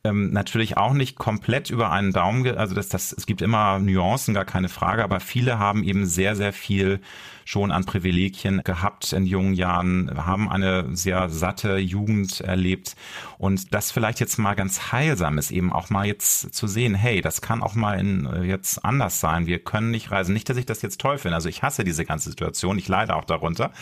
ähm, 0.04 0.30
natürlich 0.30 0.76
auch 0.76 0.92
nicht 0.92 1.16
komplett 1.16 1.70
über 1.70 1.90
einen 1.90 2.12
Daumen, 2.12 2.46
also 2.56 2.76
das, 2.76 2.90
das, 2.90 3.12
es 3.12 3.26
gibt 3.26 3.42
immer 3.42 3.80
Nuancen, 3.80 4.34
gar 4.34 4.44
keine 4.44 4.68
Frage, 4.68 5.02
aber 5.02 5.18
viele 5.18 5.58
haben 5.58 5.82
eben 5.82 6.06
sehr, 6.06 6.36
sehr 6.36 6.52
viel 6.52 7.00
schon 7.44 7.70
an 7.70 7.84
Privilegien 7.84 8.62
gehabt 8.64 9.12
in 9.12 9.26
jungen 9.26 9.54
Jahren, 9.54 10.10
haben 10.16 10.48
eine 10.50 10.96
sehr 10.96 11.28
satte 11.28 11.76
Jugend 11.76 12.40
erlebt 12.40 12.96
und 13.38 13.74
das 13.74 13.90
vielleicht 13.90 14.20
jetzt 14.20 14.38
mal 14.38 14.54
ganz 14.54 14.92
heilsam 14.92 15.38
ist, 15.38 15.50
eben 15.50 15.72
auch 15.72 15.90
mal 15.90 16.06
jetzt 16.06 16.54
zu 16.54 16.66
sehen, 16.66 16.94
hey, 16.94 17.20
das 17.20 17.42
kann 17.42 17.62
auch 17.62 17.74
mal 17.74 17.98
in, 17.98 18.26
äh, 18.26 18.42
jetzt 18.42 18.84
anders 18.84 19.20
sein. 19.20 19.46
Wir 19.46 19.58
können 19.58 19.90
nicht 19.90 20.10
reisen. 20.10 20.32
Nicht, 20.32 20.48
dass 20.48 20.56
ich 20.56 20.66
das 20.66 20.82
jetzt 20.82 21.00
toll 21.00 21.18
finde. 21.18 21.34
Also 21.34 21.48
ich 21.48 21.62
hasse 21.62 21.84
diese 21.84 22.04
ganze 22.04 22.30
Situation. 22.30 22.78
Ich 22.78 22.88
leide 22.88 23.14
auch 23.14 23.24
darunter. 23.24 23.72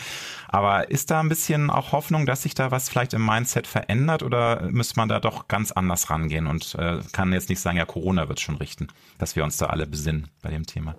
Aber 0.47 0.89
ist 0.89 1.11
da 1.11 1.19
ein 1.19 1.29
bisschen 1.29 1.69
auch 1.69 1.91
Hoffnung, 1.91 2.25
dass 2.25 2.43
sich 2.43 2.55
da 2.55 2.71
was 2.71 2.89
vielleicht 2.89 3.13
im 3.13 3.25
Mindset 3.25 3.67
verändert 3.67 4.23
oder 4.23 4.69
müsste 4.69 4.97
man 4.97 5.09
da 5.09 5.19
doch 5.19 5.47
ganz 5.47 5.71
anders 5.71 6.09
rangehen 6.09 6.47
und 6.47 6.75
äh, 6.75 6.99
kann 7.11 7.33
jetzt 7.33 7.49
nicht 7.49 7.59
sagen, 7.59 7.77
ja, 7.77 7.85
Corona 7.85 8.29
wird 8.29 8.39
schon 8.39 8.57
richten, 8.57 8.87
dass 9.17 9.35
wir 9.35 9.43
uns 9.43 9.57
da 9.57 9.67
alle 9.67 9.87
besinnen 9.87 10.27
bei 10.41 10.49
dem 10.49 10.65
Thema? 10.65 10.95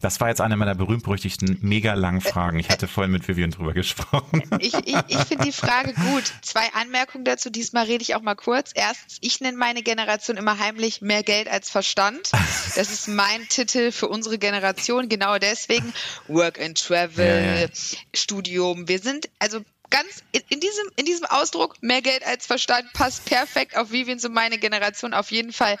Das 0.00 0.20
war 0.20 0.28
jetzt 0.28 0.40
eine 0.40 0.56
meiner 0.56 0.76
berühmt-berüchtigten 0.76 1.58
mega 1.60 1.94
langen 1.94 2.20
Fragen. 2.20 2.60
Ich 2.60 2.68
hatte 2.68 2.86
vorhin 2.86 3.10
mit 3.10 3.26
Vivian 3.26 3.50
drüber 3.50 3.72
gesprochen. 3.72 4.42
Ich, 4.60 4.74
ich, 4.74 4.96
ich 5.08 5.18
finde 5.18 5.44
die 5.44 5.52
Frage 5.52 5.94
gut. 5.94 6.24
Zwei 6.42 6.72
Anmerkungen 6.74 7.24
dazu. 7.24 7.48
Diesmal 7.48 7.84
rede 7.84 8.02
ich 8.02 8.14
auch 8.14 8.22
mal 8.22 8.34
kurz. 8.34 8.72
Erstens, 8.74 9.18
ich 9.20 9.40
nenne 9.40 9.56
meine 9.56 9.82
Generation 9.82 10.36
immer 10.36 10.58
heimlich 10.58 11.00
mehr 11.00 11.22
Geld 11.22 11.48
als 11.48 11.70
Verstand. 11.70 12.30
Das 12.32 12.90
ist 12.90 13.08
mein 13.08 13.48
Titel 13.48 13.92
für 13.92 14.08
unsere 14.08 14.38
Generation. 14.38 15.08
Genau 15.08 15.38
deswegen 15.38 15.92
Work 16.26 16.60
and 16.60 16.78
Travel, 16.78 17.60
ja. 17.62 17.68
Studium. 18.14 18.88
Wir 18.88 18.98
sind 18.98 19.28
also 19.38 19.60
ganz 19.90 20.22
in, 20.32 20.42
in, 20.48 20.60
diesem, 20.60 20.84
in 20.96 21.06
diesem 21.06 21.26
Ausdruck 21.26 21.76
mehr 21.80 22.02
Geld 22.02 22.26
als 22.26 22.46
Verstand 22.46 22.92
passt 22.92 23.24
perfekt 23.24 23.76
auf 23.76 23.90
Vivian 23.90 24.18
so 24.18 24.28
meine 24.28 24.58
Generation 24.58 25.14
auf 25.14 25.30
jeden 25.30 25.52
Fall 25.52 25.78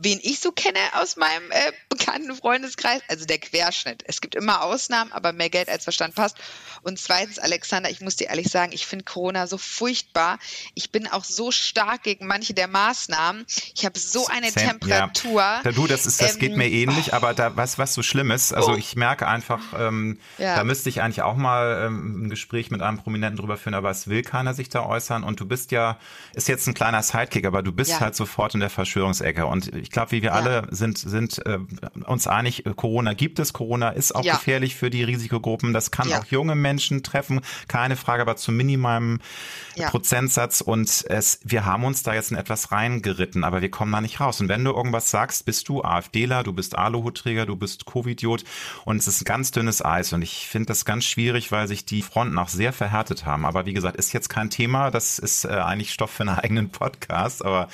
wen 0.00 0.20
ich 0.22 0.40
so 0.40 0.52
kenne 0.52 0.78
aus 0.94 1.16
meinem 1.16 1.50
äh, 1.50 1.72
bekannten 1.88 2.34
Freundeskreis, 2.34 3.02
also 3.08 3.24
der 3.24 3.38
Querschnitt. 3.38 4.04
Es 4.06 4.20
gibt 4.20 4.34
immer 4.34 4.62
Ausnahmen, 4.62 5.12
aber 5.12 5.32
mehr 5.32 5.50
Geld 5.50 5.68
als 5.68 5.84
Verstand 5.84 6.14
passt. 6.14 6.36
Und 6.82 6.98
zweitens, 6.98 7.38
Alexander, 7.38 7.90
ich 7.90 8.00
muss 8.00 8.16
dir 8.16 8.28
ehrlich 8.28 8.48
sagen, 8.48 8.72
ich 8.72 8.86
finde 8.86 9.04
Corona 9.04 9.46
so 9.46 9.58
furchtbar. 9.58 10.38
Ich 10.74 10.90
bin 10.90 11.06
auch 11.06 11.24
so 11.24 11.50
stark 11.50 12.02
gegen 12.02 12.26
manche 12.26 12.54
der 12.54 12.68
Maßnahmen. 12.68 13.46
Ich 13.74 13.84
habe 13.84 13.98
so 13.98 14.26
eine 14.26 14.50
Sam, 14.50 14.80
Temperatur. 14.80 15.40
Ja. 15.40 15.62
Du, 15.72 15.86
das 15.86 16.06
ist, 16.06 16.20
das 16.20 16.34
ähm, 16.34 16.40
geht 16.40 16.56
mir 16.56 16.68
ähnlich, 16.68 17.12
oh. 17.12 17.16
aber 17.16 17.34
da 17.34 17.56
was, 17.56 17.78
was 17.78 17.94
so 17.94 18.02
schlimm 18.02 18.30
ist, 18.30 18.52
also 18.52 18.72
oh. 18.72 18.76
ich 18.76 18.96
merke 18.96 19.26
einfach, 19.26 19.60
ähm, 19.78 20.18
ja. 20.38 20.56
da 20.56 20.64
müsste 20.64 20.88
ich 20.88 21.00
eigentlich 21.00 21.22
auch 21.22 21.36
mal 21.36 21.84
ähm, 21.86 22.26
ein 22.26 22.30
Gespräch 22.30 22.70
mit 22.70 22.82
einem 22.82 22.98
Prominenten 22.98 23.38
drüber 23.38 23.56
führen, 23.56 23.74
aber 23.74 23.90
es 23.90 24.08
will 24.08 24.22
keiner 24.22 24.54
sich 24.54 24.68
da 24.68 24.84
äußern. 24.84 25.24
Und 25.24 25.40
du 25.40 25.46
bist 25.46 25.70
ja, 25.72 25.98
ist 26.34 26.48
jetzt 26.48 26.66
ein 26.66 26.74
kleiner 26.74 27.02
Sidekick, 27.02 27.46
aber 27.46 27.62
du 27.62 27.72
bist 27.72 27.92
ja. 27.92 28.00
halt 28.00 28.14
sofort 28.14 28.54
in 28.54 28.60
der 28.60 28.70
Verschwörungsecke. 28.70 29.46
Und 29.46 29.63
ich 29.68 29.90
glaube, 29.90 30.12
wie 30.12 30.22
wir 30.22 30.30
ja. 30.30 30.34
alle 30.34 30.66
sind, 30.70 30.98
sind 30.98 31.44
äh, 31.46 31.58
uns 32.06 32.26
einig, 32.26 32.64
Corona 32.76 33.14
gibt 33.14 33.38
es, 33.38 33.52
Corona 33.52 33.90
ist 33.90 34.14
auch 34.14 34.24
ja. 34.24 34.34
gefährlich 34.34 34.74
für 34.74 34.90
die 34.90 35.04
Risikogruppen. 35.04 35.72
Das 35.72 35.90
kann 35.90 36.08
ja. 36.08 36.20
auch 36.20 36.24
junge 36.26 36.54
Menschen 36.54 37.02
treffen, 37.02 37.40
keine 37.68 37.96
Frage, 37.96 38.22
aber 38.22 38.36
zum 38.36 38.56
minimalen 38.56 39.20
Prozentsatz. 39.88 40.60
Und 40.60 41.04
es, 41.08 41.40
wir 41.44 41.64
haben 41.64 41.84
uns 41.84 42.02
da 42.02 42.14
jetzt 42.14 42.30
in 42.30 42.36
etwas 42.36 42.72
reingeritten, 42.72 43.44
aber 43.44 43.62
wir 43.62 43.70
kommen 43.70 43.92
da 43.92 44.00
nicht 44.00 44.20
raus. 44.20 44.40
Und 44.40 44.48
wenn 44.48 44.64
du 44.64 44.72
irgendwas 44.72 45.10
sagst, 45.10 45.44
bist 45.44 45.68
du 45.68 45.82
AfDler, 45.82 46.42
du 46.42 46.52
bist 46.52 46.76
Aluhutträger, 46.76 47.46
du 47.46 47.56
bist 47.56 47.84
Covidiot 47.84 48.44
und 48.84 48.98
es 48.98 49.08
ist 49.08 49.22
ein 49.22 49.24
ganz 49.24 49.50
dünnes 49.50 49.84
Eis. 49.84 50.12
Und 50.12 50.22
ich 50.22 50.46
finde 50.48 50.66
das 50.66 50.84
ganz 50.84 51.04
schwierig, 51.04 51.52
weil 51.52 51.68
sich 51.68 51.84
die 51.84 52.02
Fronten 52.02 52.38
auch 52.38 52.48
sehr 52.48 52.72
verhärtet 52.72 53.26
haben. 53.26 53.44
Aber 53.44 53.66
wie 53.66 53.72
gesagt, 53.72 53.96
ist 53.96 54.12
jetzt 54.12 54.28
kein 54.28 54.50
Thema. 54.50 54.90
Das 54.90 55.18
ist 55.18 55.44
äh, 55.44 55.48
eigentlich 55.48 55.92
Stoff 55.92 56.10
für 56.10 56.22
einen 56.22 56.38
eigenen 56.38 56.70
Podcast. 56.70 57.44
Aber 57.44 57.68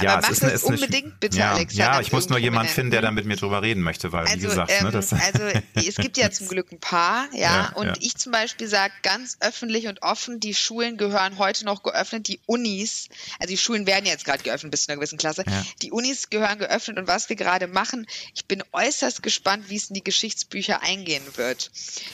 ja, 0.00 0.14
aber 0.14 0.24
es 0.24 0.30
ist, 0.30 0.42
eine, 0.42 0.52
ist 0.52 0.64
unbedingt 0.64 1.20
bitte, 1.28 1.38
ja, 1.38 1.52
Alexander. 1.52 1.92
Ja, 1.94 2.00
ich 2.00 2.12
muss 2.12 2.28
nur 2.28 2.38
jemanden 2.38 2.72
finden, 2.72 2.90
der 2.90 3.02
da 3.02 3.10
mit 3.10 3.26
mir 3.26 3.36
drüber 3.36 3.62
reden 3.62 3.82
möchte, 3.82 4.12
weil 4.12 4.26
also, 4.26 4.36
wie 4.36 4.40
gesagt, 4.40 4.70
ne, 4.70 4.76
ähm, 4.78 4.84
ne, 4.84 4.90
das 4.92 5.12
also 5.12 5.60
es 5.74 5.96
gibt 5.96 6.16
ja 6.16 6.30
zum 6.30 6.48
Glück 6.48 6.72
ein 6.72 6.78
paar, 6.78 7.26
ja, 7.32 7.38
ja 7.38 7.72
und 7.74 7.86
ja. 7.86 7.94
ich 8.00 8.16
zum 8.16 8.32
Beispiel 8.32 8.68
sage 8.68 8.92
ganz 9.02 9.36
öffentlich 9.40 9.88
und 9.88 10.02
offen, 10.02 10.40
die 10.40 10.54
Schulen 10.54 10.96
gehören 10.96 11.38
heute 11.38 11.64
noch 11.64 11.82
geöffnet, 11.82 12.28
die 12.28 12.40
Unis, 12.46 13.08
also 13.38 13.50
die 13.50 13.58
Schulen 13.58 13.86
werden 13.86 14.06
jetzt 14.06 14.24
gerade 14.24 14.42
geöffnet 14.42 14.70
bis 14.70 14.84
zu 14.84 14.90
einer 14.90 14.96
gewissen 14.96 15.18
Klasse, 15.18 15.44
die 15.82 15.90
Unis 15.90 16.30
gehören 16.30 16.58
geöffnet 16.58 16.98
und 16.98 17.08
was 17.08 17.28
wir 17.28 17.36
gerade 17.36 17.66
machen, 17.66 18.06
ich 18.34 18.46
bin 18.46 18.62
äußerst 18.72 19.22
gespannt, 19.22 19.64
wie 19.68 19.76
es 19.76 19.88
in 19.88 19.94
die 19.94 20.04
Geschichtsbücher 20.04 20.82
eingehen 20.82 21.22
wird, 21.36 21.70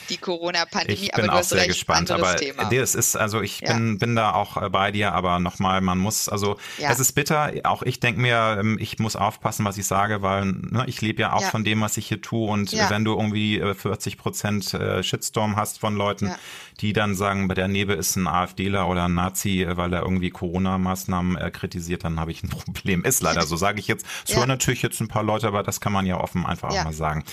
die 0.09 0.17
Corona-Pandemie. 0.17 0.99
Ich 1.03 1.11
bin 1.11 1.29
auch 1.29 1.43
sehr 1.43 1.59
recht, 1.59 1.69
gespannt, 1.69 2.11
aber 2.11 2.35
Thema. 2.35 2.71
es 2.71 2.95
ist, 2.95 3.15
also 3.15 3.41
ich 3.41 3.61
bin, 3.61 3.97
bin 3.97 4.15
da 4.15 4.33
auch 4.33 4.61
äh, 4.61 4.69
bei 4.69 4.91
dir, 4.91 5.13
aber 5.13 5.39
nochmal, 5.39 5.81
man 5.81 5.97
muss, 5.97 6.29
also 6.29 6.57
es 6.79 6.99
ist 6.99 7.13
bitter, 7.13 7.51
auch 7.63 7.83
ich 7.83 7.99
denke 7.99 8.21
mir, 8.21 8.57
ähm, 8.59 8.77
ich 8.79 8.99
muss 9.03 9.15
aufpassen, 9.15 9.65
was 9.65 9.77
ich 9.77 9.85
sage, 9.85 10.21
weil 10.21 10.45
ne, 10.45 10.85
ich 10.87 11.01
lebe 11.01 11.21
ja 11.21 11.33
auch 11.33 11.41
ja. 11.41 11.49
von 11.49 11.63
dem, 11.63 11.81
was 11.81 11.97
ich 11.97 12.07
hier 12.07 12.21
tue. 12.21 12.49
Und 12.49 12.71
ja. 12.71 12.89
wenn 12.89 13.05
du 13.05 13.13
irgendwie 13.13 13.61
40 13.61 14.13
äh, 14.13 14.17
Prozent 14.17 14.73
äh, 14.73 15.03
Shitstorm 15.03 15.55
hast 15.55 15.79
von 15.79 15.95
Leuten, 15.95 16.27
ja. 16.27 16.37
die 16.81 16.93
dann 16.93 17.13
sagen, 17.13 17.47
bei 17.47 17.53
der 17.53 17.67
Nebe 17.67 17.93
ist 17.93 18.15
ein 18.15 18.27
AfDler 18.27 18.87
oder 18.87 19.05
ein 19.05 19.13
Nazi, 19.13 19.63
äh, 19.63 19.77
weil 19.77 19.93
er 19.93 20.01
irgendwie 20.01 20.31
Corona-Maßnahmen 20.31 21.51
kritisiert, 21.51 22.03
dann 22.03 22.19
habe 22.19 22.31
ich 22.31 22.41
ein 22.43 22.49
Problem. 22.73 23.03
Ist 23.03 23.21
leider 23.21 23.43
so, 23.43 23.55
sage 23.55 23.79
ich 23.79 23.87
jetzt. 23.87 24.05
Es 24.27 24.35
hören 24.35 24.47
natürlich 24.47 24.81
jetzt 24.81 24.99
ein 25.01 25.07
paar 25.07 25.23
Leute, 25.23 25.47
aber 25.47 25.61
das 25.61 25.79
kann 25.79 25.93
man 25.93 26.05
ja 26.05 26.19
offen 26.19 26.45
einfach 26.45 26.69
auch 26.69 26.83
mal 26.83 26.93
sagen. 26.93 27.23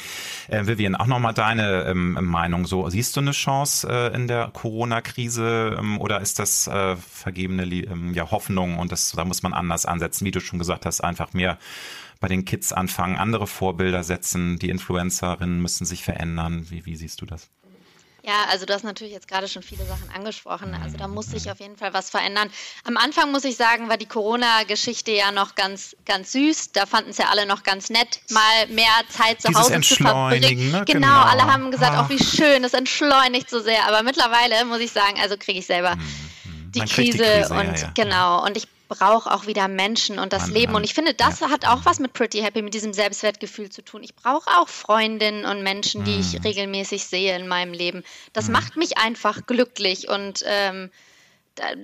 Äh, 0.49 0.66
Vivian, 0.66 0.95
auch 0.95 1.07
nochmal 1.07 1.35
deine 1.35 1.85
ähm, 1.85 2.18
Meinung. 2.21 2.66
So, 2.66 2.89
siehst 2.91 3.16
du 3.16 3.21
eine 3.21 3.33
Chance 3.33 3.89
äh, 3.89 4.14
in 4.14 4.29
der 4.29 4.51
Corona-Krise 4.53 5.77
ähm, 5.79 6.01
oder 6.01 6.21
ist 6.21 6.39
das 6.39 6.66
äh, 6.66 6.97
vergebene 6.97 7.64
ähm, 7.64 8.12
ja, 8.14 8.31
Hoffnung 8.31 8.79
und 8.79 8.93
das, 8.93 9.12
da 9.12 9.25
muss 9.25 9.43
man 9.43 9.53
anders 9.53 9.87
ansetzen, 9.87 10.25
wie 10.25 10.31
du 10.31 10.41
schon 10.41 10.59
gesagt 10.59 10.87
hast, 10.87 11.01
einfach 11.03 11.33
mehr 11.33 11.59
bei 12.21 12.29
den 12.29 12.45
Kids 12.45 12.73
anfangen, 12.73 13.17
andere 13.17 13.47
Vorbilder 13.47 14.05
setzen, 14.05 14.59
die 14.59 14.69
Influencerinnen 14.69 15.61
müssen 15.61 15.87
sich 15.87 16.05
verändern. 16.05 16.67
Wie, 16.69 16.85
wie 16.85 16.97
siehst 16.97 17.21
du 17.21 17.27
das? 17.27 17.49
Ja, 18.23 18.45
also 18.51 18.67
du 18.67 18.75
hast 18.75 18.85
natürlich 18.85 19.15
jetzt 19.15 19.29
gerade 19.29 19.49
schon 19.49 19.63
viele 19.63 19.87
Sachen 19.87 20.11
angesprochen. 20.15 20.75
Also 20.75 20.99
da 20.99 21.09
muss 21.09 21.27
sich 21.29 21.51
auf 21.51 21.59
jeden 21.59 21.79
Fall 21.79 21.95
was 21.95 22.11
verändern. 22.11 22.51
Am 22.85 22.99
Anfang 22.99 23.33
muss 23.33 23.45
ich 23.45 23.57
sagen, 23.57 23.89
war 23.89 23.97
die 23.97 24.07
Corona-Geschichte 24.07 25.11
ja 25.11 25.33
noch 25.33 25.55
ganz, 25.55 25.97
ganz 26.05 26.33
süß. 26.33 26.73
Da 26.73 26.85
fanden 26.85 27.11
es 27.11 27.17
ja 27.17 27.29
alle 27.31 27.47
noch 27.47 27.63
ganz 27.63 27.89
nett, 27.89 28.21
mal 28.29 28.67
mehr 28.69 28.93
Zeit 29.09 29.41
zu 29.41 29.49
Dieses 29.49 29.63
Hause 29.63 29.81
zu 29.81 29.95
verbringen. 29.97 30.71
Ne? 30.71 30.85
Genau, 30.87 31.07
genau, 31.07 31.21
alle 31.23 31.45
haben 31.45 31.71
gesagt, 31.71 31.97
auch 31.97 32.07
oh, 32.07 32.11
wie 32.11 32.23
schön, 32.23 32.63
es 32.63 32.75
entschleunigt 32.75 33.49
so 33.49 33.61
sehr. 33.61 33.89
Aber 33.89 34.03
mittlerweile 34.03 34.67
muss 34.67 34.81
ich 34.81 34.93
sagen, 34.93 35.19
also 35.19 35.39
kriege 35.39 35.59
ich 35.59 35.67
selber. 35.67 35.97
Mhm 35.97 36.31
die 36.75 36.81
Krise, 36.81 37.19
die 37.19 37.23
Krise, 37.23 37.55
und 37.55 37.67
ja, 37.67 37.75
ja. 37.75 37.91
genau. 37.95 38.45
Und 38.45 38.57
ich 38.57 38.69
brauche 38.91 39.32
auch 39.32 39.47
wieder 39.47 39.68
Menschen 39.68 40.18
und 40.18 40.34
das 40.34 40.43
Mann, 40.43 40.53
Leben. 40.53 40.74
Und 40.74 40.84
ich 40.84 40.93
finde, 40.93 41.14
das 41.14 41.41
ja. 41.41 41.49
hat 41.49 41.66
auch 41.66 41.84
was 41.84 42.01
mit 42.01 42.12
Pretty 42.12 42.41
Happy, 42.41 42.61
mit 42.61 42.74
diesem 42.74 42.93
Selbstwertgefühl 42.93 43.70
zu 43.70 43.82
tun. 43.82 44.03
Ich 44.03 44.14
brauche 44.14 44.51
auch 44.59 44.68
Freundinnen 44.68 45.47
und 45.47 45.62
Menschen, 45.62 46.05
die 46.05 46.16
mm. 46.16 46.20
ich 46.20 46.45
regelmäßig 46.45 47.07
sehe 47.07 47.34
in 47.36 47.47
meinem 47.47 47.72
Leben. 47.72 48.03
Das 48.32 48.49
mm. 48.49 48.53
macht 48.53 48.76
mich 48.76 48.99
einfach 48.99 49.47
glücklich 49.47 50.09
und 50.09 50.45
ähm, 50.45 50.91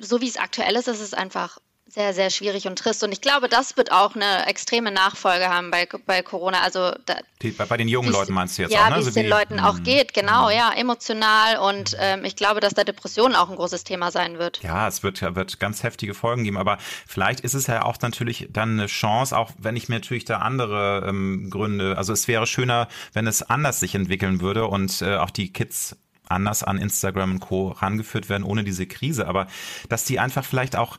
so 0.01 0.21
wie 0.21 0.29
es 0.29 0.37
aktuell 0.37 0.75
ist, 0.77 0.89
ist 0.89 1.01
es 1.01 1.15
einfach 1.15 1.59
sehr, 1.89 2.13
sehr 2.15 2.31
schwierig 2.31 2.67
und 2.67 2.79
trist. 2.79 3.05
Und 3.05 3.13
ich 3.13 3.21
glaube, 3.21 3.49
das 3.49 3.77
wird 3.77 3.93
auch 3.93 4.17
eine 4.17 4.47
extreme 4.47 4.91
Nachfolge 4.91 5.49
haben 5.49 5.71
bei, 5.71 5.89
bei 6.05 6.21
Corona. 6.23 6.61
Also 6.63 6.93
da, 7.07 7.15
die, 7.43 7.53
bei, 7.53 7.65
bei, 7.65 7.77
den 7.77 7.87
jungen 7.87 8.11
Leuten 8.11 8.35
meinst 8.35 8.59
du 8.59 8.63
jetzt 8.63 8.73
ja, 8.73 8.87
auch, 8.87 8.91
ne? 8.91 8.97
wie 8.97 9.01
es 9.01 9.07
also 9.07 9.21
den 9.21 9.29
Leuten 9.29 9.61
auch 9.61 9.77
hm. 9.77 9.85
geht, 9.85 10.13
genau, 10.13 10.51
hm. 10.51 10.57
ja, 10.57 10.73
emotional. 10.77 11.59
Und 11.59 11.97
ähm, 12.01 12.25
ich 12.25 12.35
glaube, 12.35 12.61
dass 12.61 12.75
da 12.75 12.83
Depressionen 12.83 13.37
auch 13.37 13.51
ein 13.51 13.57
großes 13.57 13.85
Thema 13.85 14.11
sein 14.11 14.39
wird. 14.39 14.63
Ja, 14.63 14.89
es 14.89 15.05
wird, 15.05 15.23
wird 15.23 15.61
ganz 15.61 15.85
heftige 15.85 16.15
Folgen 16.15 16.43
geben. 16.43 16.57
Aber 16.57 16.79
vielleicht 17.07 17.41
ist 17.41 17.55
es 17.55 17.69
ja 17.69 17.83
auch 17.83 17.97
natürlich 18.01 18.49
dann 18.51 18.73
eine 18.73 18.87
Chance, 18.87 19.37
auch 19.37 19.53
wenn 19.57 19.77
ich 19.77 19.89
mir 19.89 19.97
natürlich 19.97 20.25
da 20.25 20.39
andere 20.39 21.07
ähm, 21.09 21.51
Gründe, 21.51 21.97
also 21.97 22.13
es 22.13 22.27
wäre 22.27 22.47
schöner, 22.49 22.89
wenn 23.13 23.29
es 23.29 23.43
anders 23.43 23.79
sich 23.79 23.95
entwickeln 23.95 24.41
würde 24.41 24.67
und 24.67 25.03
äh, 25.03 25.17
auch 25.17 25.31
die 25.31 25.53
Kids 25.53 25.97
anders 26.29 26.65
an 26.65 26.79
Instagram 26.79 27.35
und 27.35 27.41
Co. 27.41 27.69
rangeführt 27.69 28.29
werden 28.29 28.43
ohne 28.43 28.65
diese 28.65 28.87
Krise. 28.87 29.29
Aber 29.29 29.47
dass 29.89 30.05
die 30.05 30.19
einfach 30.19 30.45
vielleicht 30.45 30.75
auch 30.75 30.99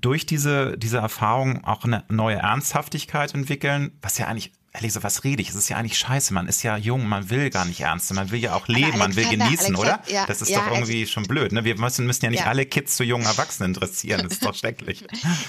durch 0.00 0.26
diese, 0.26 0.76
diese 0.78 0.98
Erfahrung 0.98 1.64
auch 1.64 1.84
eine 1.84 2.04
neue 2.08 2.36
Ernsthaftigkeit 2.36 3.34
entwickeln, 3.34 3.92
was 4.02 4.18
ja 4.18 4.26
eigentlich 4.26 4.52
Ehrlich 4.72 4.92
so, 4.92 5.02
was 5.02 5.24
rede 5.24 5.42
ich? 5.42 5.48
Es 5.48 5.56
ist 5.56 5.68
ja 5.68 5.78
eigentlich 5.78 5.98
scheiße. 5.98 6.32
Man 6.32 6.46
ist 6.46 6.62
ja 6.62 6.76
jung, 6.76 7.08
man 7.08 7.28
will 7.28 7.50
gar 7.50 7.64
nicht 7.64 7.80
ernst. 7.80 8.12
Man 8.14 8.30
will 8.30 8.38
ja 8.38 8.54
auch 8.54 8.68
leben, 8.68 8.98
man 8.98 9.16
will 9.16 9.28
genießen, 9.28 9.74
oder? 9.74 10.00
Ja, 10.06 10.26
das 10.26 10.42
ist 10.42 10.50
ja, 10.50 10.60
doch 10.60 10.70
irgendwie 10.70 11.08
schon 11.08 11.24
blöd. 11.24 11.50
Ne? 11.50 11.64
Wir 11.64 11.76
müssen, 11.76 12.06
müssen 12.06 12.24
ja 12.26 12.30
nicht 12.30 12.44
ja. 12.44 12.46
alle 12.46 12.66
Kids 12.66 12.94
zu 12.94 13.02
jungen 13.02 13.26
Erwachsenen 13.26 13.74
interessieren. 13.74 14.22
Das 14.22 14.34
ist 14.34 14.46
doch 14.46 14.54
schrecklich. 14.54 15.04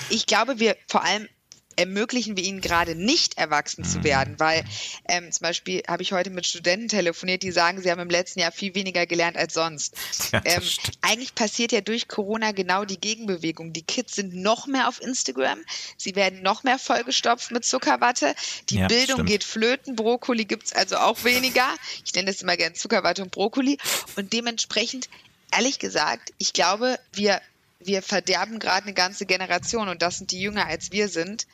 Ich 0.09 0.25
glaube, 0.25 0.59
wir 0.59 0.75
vor 0.87 1.03
allem 1.03 1.27
ermöglichen 1.75 2.37
wir 2.37 2.43
ihnen 2.43 2.61
gerade 2.61 2.95
nicht 2.95 3.37
erwachsen 3.37 3.83
zu 3.83 4.03
werden, 4.03 4.39
weil 4.39 4.63
ähm, 5.07 5.31
zum 5.31 5.43
Beispiel 5.43 5.83
habe 5.87 6.03
ich 6.03 6.13
heute 6.13 6.29
mit 6.29 6.45
Studenten 6.45 6.87
telefoniert, 6.87 7.43
die 7.43 7.51
sagen, 7.51 7.81
sie 7.81 7.91
haben 7.91 7.99
im 7.99 8.09
letzten 8.09 8.39
Jahr 8.39 8.51
viel 8.51 8.75
weniger 8.75 9.05
gelernt 9.05 9.37
als 9.37 9.53
sonst. 9.53 9.95
Ja, 10.31 10.41
ähm, 10.45 10.63
eigentlich 11.01 11.35
passiert 11.35 11.71
ja 11.71 11.81
durch 11.81 12.07
Corona 12.07 12.51
genau 12.51 12.85
die 12.85 12.99
Gegenbewegung. 12.99 13.73
Die 13.73 13.83
Kids 13.83 14.15
sind 14.15 14.35
noch 14.35 14.67
mehr 14.67 14.87
auf 14.87 15.01
Instagram, 15.01 15.59
sie 15.97 16.15
werden 16.15 16.41
noch 16.41 16.63
mehr 16.63 16.79
vollgestopft 16.79 17.51
mit 17.51 17.65
Zuckerwatte, 17.65 18.35
die 18.69 18.77
ja, 18.77 18.87
Bildung 18.87 19.17
stimmt. 19.17 19.29
geht 19.29 19.43
flöten, 19.43 19.95
Brokkoli 19.95 20.45
gibt 20.45 20.65
es 20.65 20.73
also 20.73 20.97
auch 20.97 21.23
weniger. 21.23 21.67
Ich 22.05 22.13
nenne 22.13 22.31
das 22.31 22.41
immer 22.41 22.57
gern 22.57 22.75
Zuckerwatte 22.75 23.23
und 23.23 23.31
Brokkoli 23.31 23.77
und 24.15 24.33
dementsprechend 24.33 25.09
ehrlich 25.51 25.79
gesagt, 25.79 26.33
ich 26.37 26.53
glaube, 26.53 26.97
wir 27.13 27.41
wir 27.85 28.01
verderben 28.01 28.59
gerade 28.59 28.83
eine 28.83 28.93
ganze 28.93 29.25
Generation 29.25 29.89
und 29.89 30.01
das 30.01 30.17
sind 30.17 30.31
die 30.31 30.41
jünger 30.41 30.67
als 30.67 30.91
wir 30.91 31.09
sind. 31.09 31.47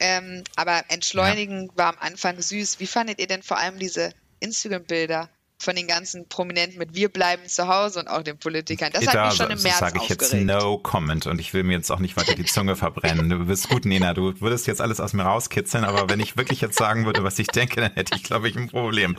Ähm, 0.00 0.44
aber 0.56 0.84
entschleunigen 0.88 1.66
ja. 1.66 1.76
war 1.76 1.88
am 1.88 1.98
Anfang 1.98 2.40
süß. 2.40 2.80
Wie 2.80 2.86
fandet 2.86 3.18
ihr 3.20 3.26
denn 3.26 3.42
vor 3.42 3.58
allem 3.58 3.78
diese 3.78 4.12
Instagram-Bilder? 4.40 5.28
Von 5.60 5.74
den 5.74 5.88
ganzen 5.88 6.28
Prominenten 6.28 6.78
mit 6.78 6.94
Wir 6.94 7.08
bleiben 7.08 7.42
zu 7.46 7.66
Hause 7.66 7.98
und 7.98 8.08
auch 8.08 8.22
den 8.22 8.38
Politikern. 8.38 8.92
Das 8.92 9.04
da, 9.04 9.12
hat 9.12 9.26
mich 9.30 9.36
schon 9.36 9.50
im 9.50 9.60
März 9.60 9.78
sage 9.78 9.98
ich 10.00 10.08
jetzt 10.08 10.32
no 10.32 10.78
comment 10.78 11.26
und 11.26 11.40
ich 11.40 11.52
will 11.52 11.64
mir 11.64 11.72
jetzt 11.72 11.90
auch 11.90 11.98
nicht 11.98 12.16
weiter 12.16 12.36
die 12.36 12.44
Zunge 12.44 12.76
verbrennen. 12.76 13.28
Du 13.28 13.44
bist 13.44 13.68
gut, 13.68 13.84
Nena, 13.84 14.14
du 14.14 14.40
würdest 14.40 14.68
jetzt 14.68 14.80
alles 14.80 15.00
aus 15.00 15.14
mir 15.14 15.24
rauskitzeln, 15.24 15.84
aber 15.84 16.08
wenn 16.08 16.20
ich 16.20 16.36
wirklich 16.36 16.60
jetzt 16.60 16.78
sagen 16.78 17.06
würde, 17.06 17.24
was 17.24 17.38
ich 17.40 17.48
denke, 17.48 17.80
dann 17.80 17.92
hätte 17.92 18.14
ich, 18.14 18.22
glaube 18.22 18.48
ich, 18.48 18.56
ein 18.56 18.68
Problem. 18.68 19.16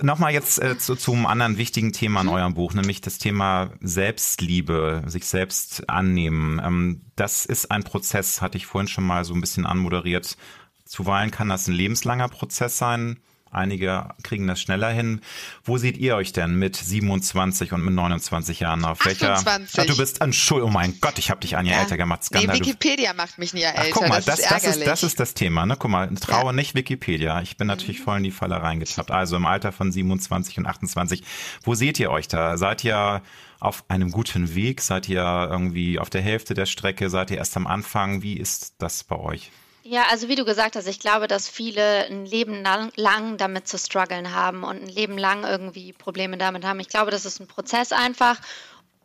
Nochmal 0.00 0.32
jetzt 0.32 0.58
äh, 0.58 0.78
zu, 0.78 0.96
zum 0.96 1.26
anderen 1.26 1.58
wichtigen 1.58 1.92
Thema 1.92 2.22
in 2.22 2.28
eurem 2.28 2.54
Buch, 2.54 2.72
nämlich 2.72 3.02
das 3.02 3.18
Thema 3.18 3.70
Selbstliebe, 3.80 5.02
sich 5.06 5.26
selbst 5.26 5.88
annehmen. 5.90 6.62
Ähm, 6.64 7.02
das 7.14 7.44
ist 7.44 7.70
ein 7.70 7.84
Prozess, 7.84 8.40
hatte 8.40 8.56
ich 8.56 8.66
vorhin 8.66 8.88
schon 8.88 9.04
mal 9.04 9.24
so 9.24 9.34
ein 9.34 9.40
bisschen 9.42 9.66
anmoderiert. 9.66 10.38
Zuweilen 10.86 11.30
kann 11.30 11.50
das 11.50 11.68
ein 11.68 11.74
lebenslanger 11.74 12.28
Prozess 12.28 12.78
sein 12.78 13.20
Einige 13.50 14.10
kriegen 14.22 14.46
das 14.46 14.60
schneller 14.60 14.90
hin. 14.90 15.20
Wo 15.64 15.78
seht 15.78 15.96
ihr 15.96 16.16
euch 16.16 16.32
denn 16.32 16.54
mit 16.54 16.76
27 16.76 17.72
und 17.72 17.82
mit 17.84 17.94
29 17.94 18.60
Jahren 18.60 18.84
auf? 18.84 19.00
28. 19.00 19.76
Welcher? 19.76 19.82
Ah, 19.82 19.84
du 19.84 19.96
bist 19.96 20.20
Entschuldigung, 20.20 20.70
oh 20.70 20.72
mein 20.72 21.00
Gott, 21.00 21.18
ich 21.18 21.30
habe 21.30 21.40
dich 21.40 21.56
ein 21.56 21.66
Jahr 21.66 21.76
ja. 21.76 21.82
älter 21.82 21.96
gemacht. 21.96 22.24
Skandal. 22.24 22.54
Nee, 22.54 22.60
Wikipedia 22.60 23.12
macht 23.14 23.38
mich 23.38 23.54
nie 23.54 23.62
älter. 23.62 23.82
Ach, 23.82 23.90
guck 23.92 24.08
mal, 24.08 24.22
das, 24.22 24.26
das, 24.26 24.40
ist 24.40 24.50
das, 24.50 24.76
ist, 24.76 24.86
das 24.86 25.02
ist 25.02 25.20
das 25.20 25.34
Thema. 25.34 25.66
Ne? 25.66 25.76
Guck 25.78 25.90
mal, 25.90 26.08
traue 26.14 26.46
ja. 26.46 26.52
nicht 26.52 26.74
Wikipedia. 26.74 27.40
Ich 27.42 27.56
bin 27.56 27.66
natürlich 27.66 28.00
mhm. 28.00 28.04
voll 28.04 28.16
in 28.18 28.24
die 28.24 28.30
Falle 28.30 28.62
reingetappt. 28.62 29.10
Also 29.10 29.36
im 29.36 29.46
Alter 29.46 29.72
von 29.72 29.90
27 29.92 30.58
und 30.58 30.66
28. 30.66 31.22
Wo 31.62 31.74
seht 31.74 31.98
ihr 31.98 32.10
euch 32.10 32.28
da? 32.28 32.56
Seid 32.58 32.84
ihr 32.84 33.22
auf 33.60 33.84
einem 33.88 34.10
guten 34.10 34.54
Weg? 34.54 34.80
Seid 34.80 35.08
ihr 35.08 35.22
irgendwie 35.22 35.98
auf 35.98 36.10
der 36.10 36.22
Hälfte 36.22 36.54
der 36.54 36.66
Strecke? 36.66 37.10
Seid 37.10 37.30
ihr 37.30 37.38
erst 37.38 37.56
am 37.56 37.66
Anfang? 37.66 38.22
Wie 38.22 38.34
ist 38.34 38.74
das 38.78 39.04
bei 39.04 39.16
euch? 39.16 39.50
Ja, 39.90 40.04
also 40.10 40.28
wie 40.28 40.34
du 40.34 40.44
gesagt 40.44 40.76
hast, 40.76 40.86
ich 40.86 41.00
glaube, 41.00 41.28
dass 41.28 41.48
viele 41.48 42.04
ein 42.08 42.26
Leben 42.26 42.62
lang, 42.62 43.38
damit 43.38 43.68
zu 43.68 43.78
strugglen 43.78 44.34
haben 44.34 44.62
und 44.62 44.82
ein 44.82 44.86
Leben 44.86 45.16
lang 45.16 45.44
irgendwie 45.44 45.94
Probleme 45.94 46.36
damit 46.36 46.62
haben. 46.66 46.78
Ich 46.78 46.90
glaube, 46.90 47.10
das 47.10 47.24
ist 47.24 47.40
ein 47.40 47.46
Prozess 47.46 47.92
einfach. 47.92 48.38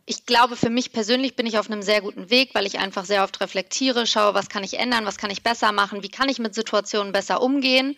Ich 0.04 0.26
glaube, 0.26 0.56
für 0.56 0.68
mich 0.68 0.92
persönlich 0.92 1.36
bin 1.36 1.46
ich 1.46 1.58
auf 1.58 1.70
einem 1.70 1.80
sehr 1.80 2.02
guten 2.02 2.28
Weg, 2.28 2.54
weil 2.54 2.66
ich 2.66 2.80
einfach 2.80 3.06
sehr 3.06 3.24
oft 3.24 3.40
reflektiere, 3.40 4.06
schaue, 4.06 4.34
was 4.34 4.50
kann 4.50 4.62
ich 4.62 4.78
ändern, 4.78 5.06
was 5.06 5.16
kann 5.16 5.30
ich 5.30 5.42
besser 5.42 5.72
machen, 5.72 6.02
wie 6.02 6.10
kann 6.10 6.28
ich 6.28 6.38
mit 6.38 6.54
Situationen 6.54 7.14
besser 7.14 7.40
umgehen, 7.40 7.96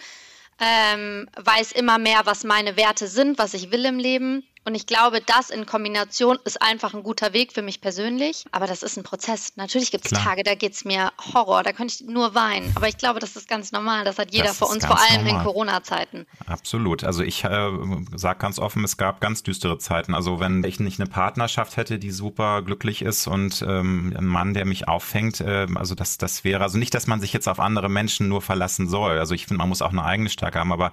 ähm, 0.61 1.29
weiß 1.35 1.73
immer 1.73 1.99
mehr, 1.99 2.21
was 2.23 2.45
meine 2.45 2.77
Werte 2.77 3.09
sind, 3.09 3.37
was 3.37 3.55
ich 3.55 3.73
will 3.73 3.85
im 3.85 3.99
Leben 3.99 4.47
und 4.67 4.75
ich 4.75 4.87
glaube, 4.87 5.21
das 5.25 5.51
in 5.51 5.65
Kombination 5.65 6.39
ist 6.45 6.61
einfach 6.61 6.93
ein 6.93 7.05
guter 7.05 7.33
Weg 7.33 7.53
für 7.53 7.63
mich 7.63 7.81
persönlich. 7.81 8.45
Aber 8.51 8.67
das 8.67 8.83
ist 8.83 8.97
ein 8.97 9.05
Prozess. 9.05 9.53
Natürlich 9.55 9.93
gibt 9.93 10.07
es 10.07 10.11
Tage, 10.11 10.43
da 10.43 10.57
geht 10.57 10.73
es 10.73 10.85
mir 10.85 11.13
Horror, 11.33 11.63
da 11.63 11.73
könnte 11.73 11.95
ich 11.95 12.09
nur 12.09 12.35
weinen. 12.35 12.73
Aber 12.75 12.89
ich 12.89 12.99
glaube, 12.99 13.21
das 13.21 13.37
ist 13.37 13.49
ganz 13.49 13.71
normal. 13.71 14.05
Das 14.05 14.19
hat 14.19 14.35
jeder 14.35 14.53
vor 14.55 14.69
uns, 14.69 14.85
vor 14.85 14.99
allem 14.99 15.25
normal. 15.25 15.41
in 15.41 15.47
Corona-Zeiten. 15.47 16.27
Absolut. 16.47 17.05
Also 17.05 17.23
ich 17.23 17.45
äh, 17.45 17.71
sage 18.17 18.41
ganz 18.41 18.59
offen, 18.59 18.83
es 18.83 18.97
gab 18.97 19.21
ganz 19.21 19.45
düstere 19.45 19.79
Zeiten. 19.79 20.15
Also 20.15 20.41
wenn 20.41 20.65
ich 20.65 20.81
nicht 20.81 20.99
eine 20.99 21.09
Partnerschaft 21.09 21.77
hätte, 21.77 22.01
die 22.01 22.11
super 22.11 22.63
glücklich 22.63 23.03
ist 23.03 23.29
und 23.29 23.65
ähm, 23.67 24.15
ein 24.19 24.27
Mann, 24.27 24.53
der 24.53 24.65
mich 24.65 24.89
auffängt, 24.89 25.41
äh, 25.41 25.69
also 25.77 25.95
das, 25.95 26.19
das 26.19 26.43
wäre, 26.43 26.65
also 26.65 26.77
nicht, 26.77 26.93
dass 26.93 27.07
man 27.07 27.21
sich 27.21 27.33
jetzt 27.33 27.49
auf 27.49 27.61
andere 27.61 27.89
Menschen 27.89 28.29
nur 28.29 28.43
verlassen 28.43 28.89
soll. 28.89 29.21
Also 29.21 29.33
ich 29.37 29.47
finde, 29.47 29.59
man 29.59 29.69
muss 29.69 29.81
auch 29.81 29.93
eine 29.93 30.05
eigene 30.05 30.29
Stärke 30.29 30.59
haben. 30.59 30.73
Aber 30.73 30.91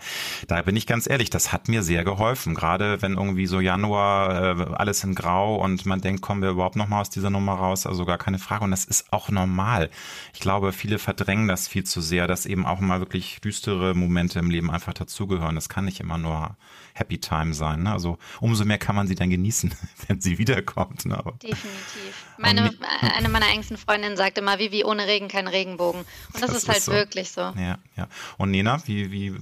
da 0.47 0.61
bin 0.61 0.75
ich 0.75 0.85
ganz 0.85 1.09
ehrlich, 1.09 1.31
das 1.31 1.51
hat 1.51 1.69
mir 1.69 1.81
sehr 1.81 2.03
geholfen. 2.03 2.53
Gerade 2.53 3.01
wenn 3.01 3.13
irgendwie 3.13 3.47
so 3.47 3.62
Januar 3.63 4.59
äh, 4.59 4.75
alles 4.75 5.03
in 5.03 5.15
Grau 5.15 5.55
und 5.55 5.85
man 5.85 6.01
denkt, 6.01 6.21
kommen 6.21 6.41
wir 6.41 6.51
überhaupt 6.51 6.75
noch 6.75 6.87
mal 6.87 7.01
aus 7.01 7.09
dieser 7.09 7.29
Nummer 7.29 7.53
raus? 7.53 7.87
Also 7.87 8.05
gar 8.05 8.17
keine 8.17 8.39
Frage. 8.39 8.63
Und 8.63 8.71
das 8.71 8.85
ist 8.85 9.11
auch 9.11 9.29
normal. 9.29 9.89
Ich 10.33 10.39
glaube, 10.39 10.71
viele 10.71 10.99
verdrängen 10.99 11.47
das 11.47 11.67
viel 11.67 11.83
zu 11.83 12.01
sehr, 12.01 12.27
dass 12.27 12.45
eben 12.45 12.65
auch 12.65 12.79
mal 12.79 12.99
wirklich 12.99 13.41
düstere 13.41 13.95
Momente 13.95 14.39
im 14.39 14.49
Leben 14.49 14.69
einfach 14.69 14.93
dazugehören. 14.93 15.55
Das 15.55 15.69
kann 15.69 15.85
nicht 15.85 15.99
immer 15.99 16.17
nur 16.17 16.55
Happy 16.93 17.17
Time 17.17 17.53
sein. 17.53 17.83
Ne? 17.83 17.91
Also 17.91 18.17
umso 18.39 18.65
mehr 18.65 18.77
kann 18.77 18.95
man 18.95 19.07
sie 19.07 19.15
dann 19.15 19.29
genießen, 19.29 19.73
wenn 20.07 20.21
sie 20.21 20.37
wiederkommt. 20.37 21.05
Ne? 21.05 21.21
Definitiv. 21.41 22.13
Meine, 22.37 22.73
eine 23.15 23.29
meiner 23.29 23.47
engsten 23.49 23.77
Freundinnen 23.77 24.17
sagt 24.17 24.37
immer, 24.37 24.59
wie, 24.59 24.71
wie 24.71 24.83
ohne 24.83 25.07
Regen 25.07 25.27
kein 25.27 25.47
Regenbogen. 25.47 26.01
Und 26.01 26.07
das, 26.33 26.51
das 26.51 26.63
ist 26.63 26.67
halt 26.67 26.77
ist 26.79 26.85
so. 26.85 26.91
wirklich 26.91 27.31
so. 27.31 27.41
Ja, 27.41 27.77
ja. 27.95 28.07
Und 28.37 28.51
Nena, 28.51 28.81
wie, 28.85 29.11
wie 29.11 29.35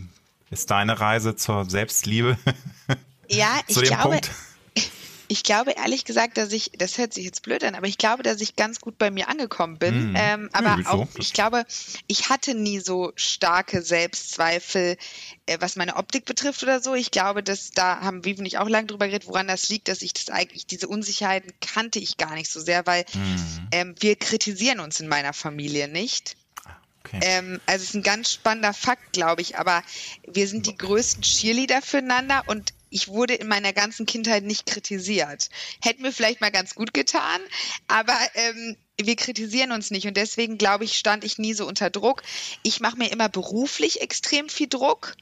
ist 0.50 0.70
deine 0.70 1.00
Reise 1.00 1.36
zur 1.36 1.70
Selbstliebe? 1.70 2.38
Ja, 3.32 3.60
ich 3.68 3.82
glaube, 3.82 4.10
Punkt? 4.10 4.32
ich 5.32 5.44
glaube 5.44 5.72
ehrlich 5.72 6.04
gesagt, 6.04 6.38
dass 6.38 6.52
ich, 6.52 6.72
das 6.78 6.98
hört 6.98 7.14
sich 7.14 7.24
jetzt 7.24 7.42
blöd 7.44 7.64
an, 7.64 7.76
aber 7.76 7.88
ich 7.88 7.98
glaube, 7.98 8.22
dass 8.22 8.42
ich 8.42 8.58
ganz 8.58 8.82
gut 8.82 8.98
bei 8.98 9.10
mir 9.10 9.30
angekommen 9.30 9.78
bin. 9.78 10.12
Mm. 10.12 10.16
Ähm, 10.18 10.50
aber 10.52 10.78
ja, 10.82 10.90
auch, 10.90 11.08
ich 11.18 11.32
glaube, 11.32 11.66
ich 12.08 12.30
hatte 12.30 12.54
nie 12.54 12.80
so 12.80 13.14
starke 13.16 13.82
Selbstzweifel, 13.82 14.98
äh, 15.46 15.58
was 15.62 15.78
meine 15.78 15.96
Optik 15.96 16.26
betrifft 16.26 16.64
oder 16.64 16.82
so. 16.82 16.96
Ich 16.96 17.12
glaube, 17.12 17.44
dass 17.44 17.72
da 17.72 18.02
haben 18.02 18.26
Vivi 18.26 18.40
und 18.40 18.46
ich 18.46 18.58
auch 18.58 18.68
lange 18.68 18.88
drüber 18.88 19.08
geredet, 19.08 19.28
woran 19.28 19.48
das 19.48 19.70
liegt, 19.70 19.88
dass 19.88 20.02
ich 20.02 20.12
das 20.12 20.30
eigentlich, 20.30 20.68
diese 20.68 20.90
Unsicherheiten 20.90 21.54
kannte 21.62 22.00
ich 22.00 22.18
gar 22.18 22.36
nicht 22.36 22.52
so 22.52 22.60
sehr, 22.60 22.86
weil 22.86 23.04
mm. 23.14 23.68
ähm, 23.72 23.96
wir 24.02 24.18
kritisieren 24.18 24.82
uns 24.82 25.00
in 25.00 25.08
meiner 25.08 25.32
Familie 25.32 25.88
nicht. 25.88 26.36
Okay. 27.06 27.20
Ähm, 27.24 27.62
also 27.66 27.84
es 27.84 27.90
ist 27.90 27.96
ein 27.96 28.04
ganz 28.04 28.34
spannender 28.34 28.74
Fakt, 28.74 29.14
glaube 29.14 29.42
ich, 29.42 29.58
aber 29.58 29.82
wir 30.28 30.48
sind 30.48 30.68
die 30.68 30.78
größten 30.78 31.24
Cheerleader 31.24 31.82
füreinander 31.82 32.44
und 32.48 32.74
ich 32.92 33.08
wurde 33.08 33.34
in 33.34 33.48
meiner 33.48 33.74
ganzen 33.74 34.06
Kindheit 34.06 34.44
nicht 34.44 34.68
kritisiert. 34.68 35.50
Hätte 35.82 36.02
mir 36.02 36.12
vielleicht 36.12 36.42
mal 36.42 36.52
ganz 36.52 36.76
gut 36.76 36.94
getan, 36.94 37.42
aber 37.88 38.18
ähm, 38.36 38.78
wir 39.06 39.16
kritisieren 39.16 39.72
uns 39.72 39.92
nicht 39.92 40.08
und 40.08 40.18
deswegen 40.18 40.58
glaube 40.58 40.84
ich, 40.84 40.98
stand 40.98 41.24
ich 41.24 41.38
nie 41.38 41.54
so 41.54 41.68
unter 41.68 41.90
Druck. 41.90 42.24
Ich 42.64 42.80
mache 42.80 42.98
mir 42.98 43.12
immer 43.12 43.30
beruflich 43.30 44.02
extrem 44.02 44.50
viel 44.50 44.68
Druck. 44.68 45.16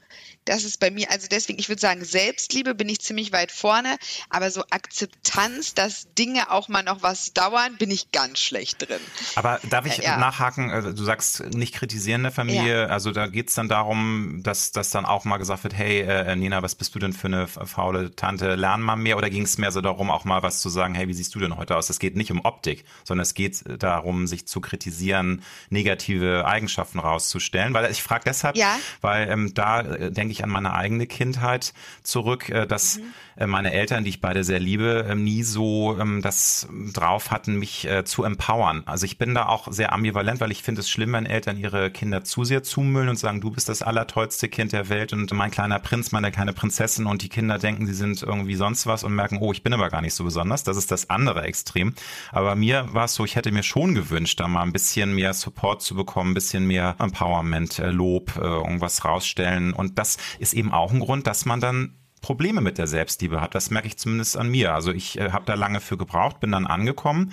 Das 0.44 0.64
ist 0.64 0.80
bei 0.80 0.90
mir, 0.90 1.10
also 1.10 1.28
deswegen, 1.30 1.58
ich 1.58 1.68
würde 1.68 1.80
sagen, 1.80 2.04
Selbstliebe 2.04 2.74
bin 2.74 2.88
ich 2.88 3.00
ziemlich 3.00 3.30
weit 3.30 3.52
vorne, 3.52 3.98
aber 4.30 4.50
so 4.50 4.64
Akzeptanz, 4.70 5.74
dass 5.74 6.12
Dinge 6.14 6.50
auch 6.50 6.68
mal 6.68 6.82
noch 6.82 7.02
was 7.02 7.32
dauern, 7.34 7.76
bin 7.78 7.90
ich 7.90 8.10
ganz 8.10 8.38
schlecht 8.38 8.88
drin. 8.88 9.00
Aber 9.36 9.60
darf 9.68 9.86
ich 9.86 9.98
ja. 9.98 10.16
nachhaken, 10.16 10.70
also 10.70 10.92
du 10.92 11.04
sagst 11.04 11.44
nicht 11.54 11.74
kritisieren 11.74 12.22
der 12.22 12.32
Familie, 12.32 12.82
ja. 12.82 12.86
also 12.86 13.12
da 13.12 13.26
geht 13.26 13.48
es 13.48 13.54
dann 13.54 13.68
darum, 13.68 14.40
dass, 14.42 14.72
dass 14.72 14.90
dann 14.90 15.04
auch 15.04 15.24
mal 15.24 15.36
gesagt 15.36 15.62
wird, 15.62 15.74
hey 15.74 16.00
äh, 16.00 16.34
Nina, 16.36 16.62
was 16.62 16.74
bist 16.74 16.94
du 16.94 16.98
denn 16.98 17.12
für 17.12 17.28
eine 17.28 17.46
faule 17.46 18.16
Tante, 18.16 18.54
lern 18.54 18.80
mal 18.80 18.96
mehr 18.96 19.18
oder 19.18 19.30
ging 19.30 19.42
es 19.42 19.58
mehr 19.58 19.72
so 19.72 19.82
darum, 19.82 20.10
auch 20.10 20.24
mal 20.24 20.42
was 20.42 20.60
zu 20.60 20.70
sagen, 20.70 20.94
hey, 20.94 21.06
wie 21.06 21.14
siehst 21.14 21.34
du 21.34 21.38
denn 21.38 21.56
heute 21.56 21.76
aus? 21.76 21.90
Es 21.90 21.98
geht 21.98 22.16
nicht 22.16 22.32
um 22.32 22.44
Optik, 22.44 22.84
sondern 23.04 23.22
es 23.22 23.34
geht 23.34 23.62
darum, 23.78 24.26
sich 24.26 24.46
zu 24.46 24.60
kritisieren, 24.60 25.42
negative 25.68 26.46
Eigenschaften 26.46 26.98
rauszustellen, 26.98 27.74
weil 27.74 27.90
ich 27.90 28.02
frage 28.02 28.24
deshalb, 28.26 28.56
ja. 28.56 28.78
weil 29.00 29.28
ähm, 29.28 29.54
da 29.54 29.80
äh, 29.80 30.10
denke 30.10 30.32
ich 30.32 30.44
an 30.44 30.50
meine 30.50 30.74
eigene 30.74 31.06
Kindheit 31.06 31.72
zurück, 32.02 32.48
äh, 32.48 32.66
dass 32.66 32.98
mhm. 32.98 33.04
äh, 33.36 33.46
meine 33.46 33.72
Eltern, 33.72 34.04
die 34.04 34.10
ich 34.10 34.20
beide 34.20 34.44
sehr 34.44 34.60
liebe, 34.60 35.06
äh, 35.08 35.14
nie 35.14 35.42
so 35.42 35.98
ähm, 35.98 36.22
das 36.22 36.68
drauf 36.92 37.30
hatten, 37.30 37.56
mich 37.56 37.86
äh, 37.86 38.04
zu 38.04 38.24
empowern. 38.24 38.82
Also 38.86 39.06
ich 39.06 39.18
bin 39.18 39.34
da 39.34 39.46
auch 39.46 39.70
sehr 39.70 39.92
ambivalent, 39.92 40.40
weil 40.40 40.50
ich 40.50 40.62
finde 40.62 40.80
es 40.80 40.90
schlimm, 40.90 41.12
wenn 41.12 41.26
Eltern 41.26 41.56
ihre 41.56 41.90
Kinder 41.90 42.24
zu 42.24 42.44
sehr 42.44 42.62
zumüllen 42.62 43.08
und 43.08 43.18
sagen, 43.18 43.40
du 43.40 43.50
bist 43.50 43.68
das 43.68 43.82
allertollste 43.82 44.48
Kind 44.48 44.72
der 44.72 44.88
Welt 44.88 45.12
und 45.12 45.32
mein 45.32 45.50
kleiner 45.50 45.78
Prinz, 45.78 46.12
meine 46.12 46.30
kleine 46.30 46.52
Prinzessin 46.52 47.06
und 47.06 47.22
die 47.22 47.28
Kinder 47.28 47.58
denken, 47.58 47.86
sie 47.86 47.94
sind 47.94 48.22
irgendwie 48.22 48.54
sonst 48.56 48.86
was 48.86 49.04
und 49.04 49.14
merken, 49.14 49.38
oh, 49.40 49.52
ich 49.52 49.62
bin 49.62 49.72
aber 49.72 49.88
gar 49.90 50.00
nicht 50.00 50.14
so 50.14 50.24
besonders. 50.24 50.64
Das 50.64 50.76
ist 50.76 50.90
das 50.90 51.10
andere 51.10 51.42
Extrem. 51.42 51.94
Aber 52.32 52.54
mir 52.54 52.88
war 52.92 53.04
es 53.04 53.14
so, 53.14 53.24
ich 53.24 53.36
hätte 53.36 53.52
mir 53.52 53.59
schon 53.62 53.94
gewünscht, 53.94 54.40
da 54.40 54.48
mal 54.48 54.62
ein 54.62 54.72
bisschen 54.72 55.14
mehr 55.14 55.34
Support 55.34 55.82
zu 55.82 55.94
bekommen, 55.94 56.30
ein 56.30 56.34
bisschen 56.34 56.66
mehr 56.66 56.96
Empowerment, 56.98 57.78
äh, 57.78 57.90
Lob, 57.90 58.36
äh, 58.36 58.40
irgendwas 58.40 59.04
rausstellen. 59.04 59.72
Und 59.72 59.98
das 59.98 60.18
ist 60.38 60.54
eben 60.54 60.72
auch 60.72 60.92
ein 60.92 61.00
Grund, 61.00 61.26
dass 61.26 61.44
man 61.44 61.60
dann 61.60 61.96
Probleme 62.20 62.60
mit 62.60 62.78
der 62.78 62.86
Selbstliebe 62.86 63.40
hat. 63.40 63.54
Das 63.54 63.70
merke 63.70 63.88
ich 63.88 63.96
zumindest 63.96 64.36
an 64.36 64.50
mir. 64.50 64.74
Also 64.74 64.92
ich 64.92 65.18
äh, 65.18 65.30
habe 65.32 65.46
da 65.46 65.54
lange 65.54 65.80
für 65.80 65.96
gebraucht, 65.96 66.40
bin 66.40 66.52
dann 66.52 66.66
angekommen 66.66 67.32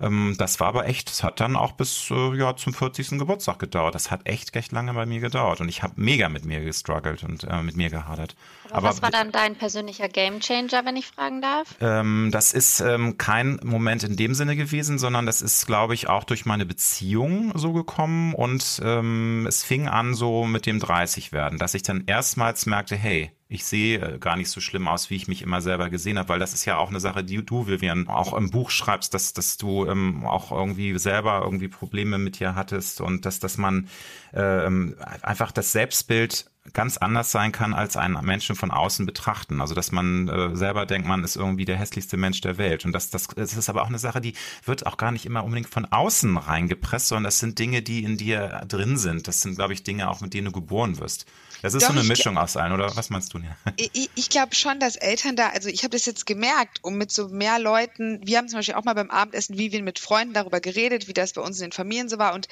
ähm, 0.00 0.34
das 0.38 0.60
war 0.60 0.68
aber 0.68 0.86
echt, 0.86 1.10
es 1.10 1.22
hat 1.22 1.40
dann 1.40 1.56
auch 1.56 1.72
bis 1.72 2.10
äh, 2.10 2.36
ja, 2.36 2.56
zum 2.56 2.72
40. 2.72 3.18
Geburtstag 3.18 3.58
gedauert. 3.58 3.94
Das 3.94 4.10
hat 4.10 4.20
echt, 4.24 4.54
echt 4.56 4.72
lange 4.72 4.94
bei 4.94 5.06
mir 5.06 5.20
gedauert 5.20 5.60
und 5.60 5.68
ich 5.68 5.82
habe 5.82 5.94
mega 5.96 6.28
mit 6.28 6.44
mir 6.44 6.60
gestruggelt 6.60 7.22
und 7.24 7.44
äh, 7.44 7.62
mit 7.62 7.76
mir 7.76 7.90
gehadert. 7.90 8.34
Aber, 8.66 8.76
aber 8.78 8.88
was 8.88 9.02
war 9.02 9.10
dann 9.10 9.32
dein 9.32 9.56
persönlicher 9.56 10.08
Gamechanger, 10.08 10.84
wenn 10.84 10.96
ich 10.96 11.06
fragen 11.06 11.42
darf? 11.42 11.74
Ähm, 11.80 12.30
das 12.32 12.52
ist 12.52 12.80
ähm, 12.80 13.18
kein 13.18 13.60
Moment 13.62 14.02
in 14.04 14.16
dem 14.16 14.34
Sinne 14.34 14.56
gewesen, 14.56 14.98
sondern 14.98 15.26
das 15.26 15.42
ist, 15.42 15.66
glaube 15.66 15.94
ich, 15.94 16.08
auch 16.08 16.24
durch 16.24 16.46
meine 16.46 16.66
Beziehung 16.66 17.52
so 17.56 17.72
gekommen 17.72 18.34
und 18.34 18.80
ähm, 18.84 19.46
es 19.46 19.62
fing 19.62 19.88
an 19.88 20.14
so 20.14 20.44
mit 20.44 20.66
dem 20.66 20.80
30 20.80 21.32
werden, 21.32 21.58
dass 21.58 21.74
ich 21.74 21.82
dann 21.82 22.04
erstmals 22.06 22.66
merkte, 22.66 22.96
hey, 22.96 23.32
ich 23.50 23.64
sehe 23.64 23.98
äh, 23.98 24.18
gar 24.18 24.36
nicht 24.36 24.48
so 24.48 24.60
schlimm 24.60 24.86
aus, 24.86 25.10
wie 25.10 25.16
ich 25.16 25.26
mich 25.26 25.42
immer 25.42 25.60
selber 25.60 25.90
gesehen 25.90 26.18
habe, 26.18 26.28
weil 26.28 26.38
das 26.38 26.54
ist 26.54 26.64
ja 26.66 26.78
auch 26.78 26.88
eine 26.88 27.00
Sache, 27.00 27.24
die 27.24 27.44
du, 27.44 27.66
Vivian, 27.66 28.06
auch 28.06 28.32
im 28.32 28.50
Buch 28.50 28.70
schreibst, 28.70 29.12
dass, 29.12 29.32
dass 29.32 29.56
du 29.56 29.86
ähm, 29.86 30.24
auch 30.24 30.52
irgendwie 30.52 30.96
selber 30.98 31.40
irgendwie 31.42 31.66
Probleme 31.66 32.16
mit 32.18 32.38
dir 32.38 32.54
hattest 32.54 33.00
und 33.00 33.26
dass, 33.26 33.40
dass 33.40 33.58
man 33.58 33.88
ähm, 34.32 34.94
einfach 35.22 35.50
das 35.50 35.72
Selbstbild 35.72 36.48
ganz 36.72 36.96
anders 36.96 37.32
sein 37.32 37.50
kann, 37.50 37.74
als 37.74 37.96
einen 37.96 38.24
Menschen 38.24 38.54
von 38.54 38.70
außen 38.70 39.04
betrachten. 39.04 39.60
Also 39.60 39.74
dass 39.74 39.90
man 39.90 40.28
äh, 40.28 40.54
selber 40.54 40.86
denkt, 40.86 41.08
man 41.08 41.24
ist 41.24 41.34
irgendwie 41.34 41.64
der 41.64 41.76
hässlichste 41.76 42.16
Mensch 42.16 42.40
der 42.42 42.56
Welt. 42.56 42.84
Und 42.84 42.92
das, 42.92 43.10
das, 43.10 43.26
das 43.26 43.56
ist 43.56 43.68
aber 43.68 43.82
auch 43.82 43.88
eine 43.88 43.98
Sache, 43.98 44.20
die 44.20 44.34
wird 44.64 44.86
auch 44.86 44.96
gar 44.96 45.10
nicht 45.10 45.26
immer 45.26 45.42
unbedingt 45.42 45.68
von 45.68 45.86
außen 45.86 46.36
reingepresst, 46.36 47.08
sondern 47.08 47.24
das 47.24 47.40
sind 47.40 47.58
Dinge, 47.58 47.82
die 47.82 48.04
in 48.04 48.16
dir 48.16 48.62
drin 48.68 48.96
sind. 48.96 49.26
Das 49.26 49.40
sind, 49.40 49.56
glaube 49.56 49.72
ich, 49.72 49.82
Dinge 49.82 50.08
auch, 50.08 50.20
mit 50.20 50.34
denen 50.34 50.46
du 50.46 50.52
geboren 50.52 51.00
wirst. 51.00 51.26
Das 51.62 51.74
ist 51.74 51.82
Doch, 51.82 51.88
so 51.88 51.98
eine 51.98 52.04
Mischung 52.04 52.38
aus 52.38 52.56
allen, 52.56 52.72
oder 52.72 52.94
was 52.96 53.10
meinst 53.10 53.34
du? 53.34 53.40
Ich, 53.76 54.10
ich 54.14 54.28
glaube 54.28 54.54
schon, 54.54 54.80
dass 54.80 54.96
Eltern 54.96 55.36
da, 55.36 55.48
also 55.48 55.68
ich 55.68 55.82
habe 55.82 55.90
das 55.90 56.06
jetzt 56.06 56.26
gemerkt, 56.26 56.78
um 56.82 56.96
mit 56.96 57.10
so 57.10 57.28
mehr 57.28 57.58
Leuten, 57.58 58.20
wir 58.26 58.38
haben 58.38 58.48
zum 58.48 58.58
Beispiel 58.58 58.74
auch 58.74 58.84
mal 58.84 58.94
beim 58.94 59.10
Abendessen 59.10 59.58
wie 59.58 59.72
wir 59.72 59.82
mit 59.82 59.98
Freunden 59.98 60.34
darüber 60.34 60.60
geredet, 60.60 61.08
wie 61.08 61.14
das 61.14 61.32
bei 61.32 61.40
uns 61.42 61.58
in 61.58 61.66
den 61.66 61.72
Familien 61.72 62.08
so 62.08 62.18
war 62.18 62.34
und 62.34 62.48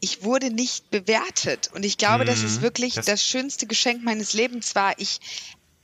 ich 0.00 0.22
wurde 0.22 0.50
nicht 0.50 0.90
bewertet. 0.90 1.70
Und 1.74 1.84
ich 1.84 1.98
glaube, 1.98 2.24
mhm, 2.24 2.28
dass 2.28 2.42
es 2.42 2.60
wirklich 2.60 2.94
das, 2.94 3.06
das, 3.06 3.24
schönste 3.24 3.66
Geschenk 3.66 4.04
meines 4.04 4.32
Lebens 4.32 4.74
war. 4.74 4.94
Ich 4.98 5.20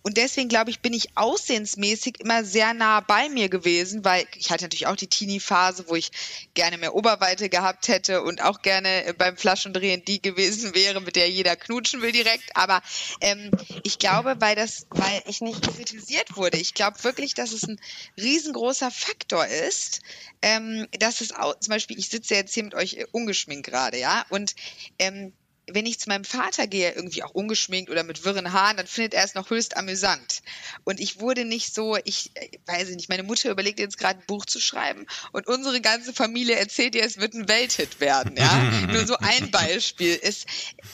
und 0.05 0.19
deswegen, 0.19 0.51
glaube 0.51 0.69
ich, 0.69 0.81
bin 0.81 0.93
ich 0.93 1.17
aussehensmäßig 1.17 2.21
immer 2.21 2.45
sehr 2.45 2.75
nah 2.75 3.01
bei 3.01 3.31
mir 3.31 3.49
gewesen, 3.49 4.05
weil 4.05 4.27
ich 4.37 4.51
hatte 4.51 4.65
natürlich 4.65 4.87
auch 4.87 4.97
die 4.97 5.07
Teenie-Phase, 5.07 5.87
wo 5.89 5.95
ich 5.95 6.11
gerne 6.53 6.77
mehr 6.77 6.95
Oberweite 6.95 7.49
gehabt 7.49 7.89
hätte 7.89 8.23
und 8.23 8.43
auch 8.43 8.61
gerne 8.61 9.07
äh, 9.07 9.13
beim 9.15 9.39
Flaschendrehen 9.39 10.05
die 10.05 10.21
gewesen 10.21 10.75
wäre, 10.75 11.01
mit 11.01 11.17
der 11.17 11.31
jeder 11.31 11.57
knutschen 11.57 12.03
will 12.03 12.13
direkt. 12.13 12.55
Aber 12.55 12.83
ähm, 13.23 13.51
ich 13.83 13.99
glaube, 13.99 14.37
weil 14.41 14.55
das, 14.55 14.87
weil 14.91 15.23
ich 15.27 15.41
nicht 15.41 15.63
kritisiert 15.63 16.37
wurde, 16.37 16.59
ich 16.59 16.75
glaube 16.75 17.03
wirklich, 17.03 17.33
dass 17.33 17.53
es 17.53 17.63
ein 17.63 17.81
riesengroßer 18.19 18.91
Faktor 18.91 19.47
ist, 19.47 20.03
ähm, 20.43 20.87
dass 20.99 21.23
es 21.23 21.33
auch, 21.33 21.59
zum 21.61 21.71
Beispiel, 21.71 21.99
ich 21.99 22.11
sitze 22.11 22.35
jetzt 22.35 22.53
hier 22.53 22.65
mit 22.65 22.75
euch 22.75 23.07
ungeschminkt 23.13 23.67
gerade, 23.67 23.99
ja, 23.99 24.27
und 24.29 24.55
ähm, 24.99 25.33
wenn 25.67 25.87
ich 25.87 25.99
zu 25.99 26.09
meinem 26.09 26.25
Vater 26.25 26.67
gehe, 26.67 26.93
irgendwie 26.93 27.23
auch 27.23 27.31
ungeschminkt 27.31 27.91
oder 27.91 28.03
mit 28.03 28.25
wirren 28.25 28.53
Haaren, 28.53 28.77
dann 28.77 28.87
findet 28.87 29.15
er 29.15 29.25
es 29.25 29.35
noch 29.35 29.51
höchst 29.51 29.77
amüsant. 29.77 30.43
Und 30.85 31.01
ich 31.01 31.21
wurde 31.21 31.45
nicht 31.45 31.75
so, 31.75 31.97
ich 32.05 32.33
weiß 32.67 32.91
nicht, 32.91 33.09
meine 33.09 33.23
Mutter 33.23 33.51
überlegt 33.51 33.79
jetzt 33.79 33.99
gerade 33.99 34.21
ein 34.21 34.27
Buch 34.27 34.45
zu 34.45 34.61
schreiben 34.61 35.07
und 35.33 35.47
unsere 35.47 35.81
ganze 35.81 36.13
Familie 36.13 36.57
erzählt 36.57 36.95
ihr, 36.95 37.05
es 37.05 37.17
wird 37.19 37.35
ein 37.35 37.49
Welthit 37.49 38.01
werden, 38.01 38.37
ja. 38.37 38.55
Nur 38.93 39.07
so 39.07 39.17
ein 39.17 39.51
Beispiel 39.51 40.15
ist. 40.15 40.47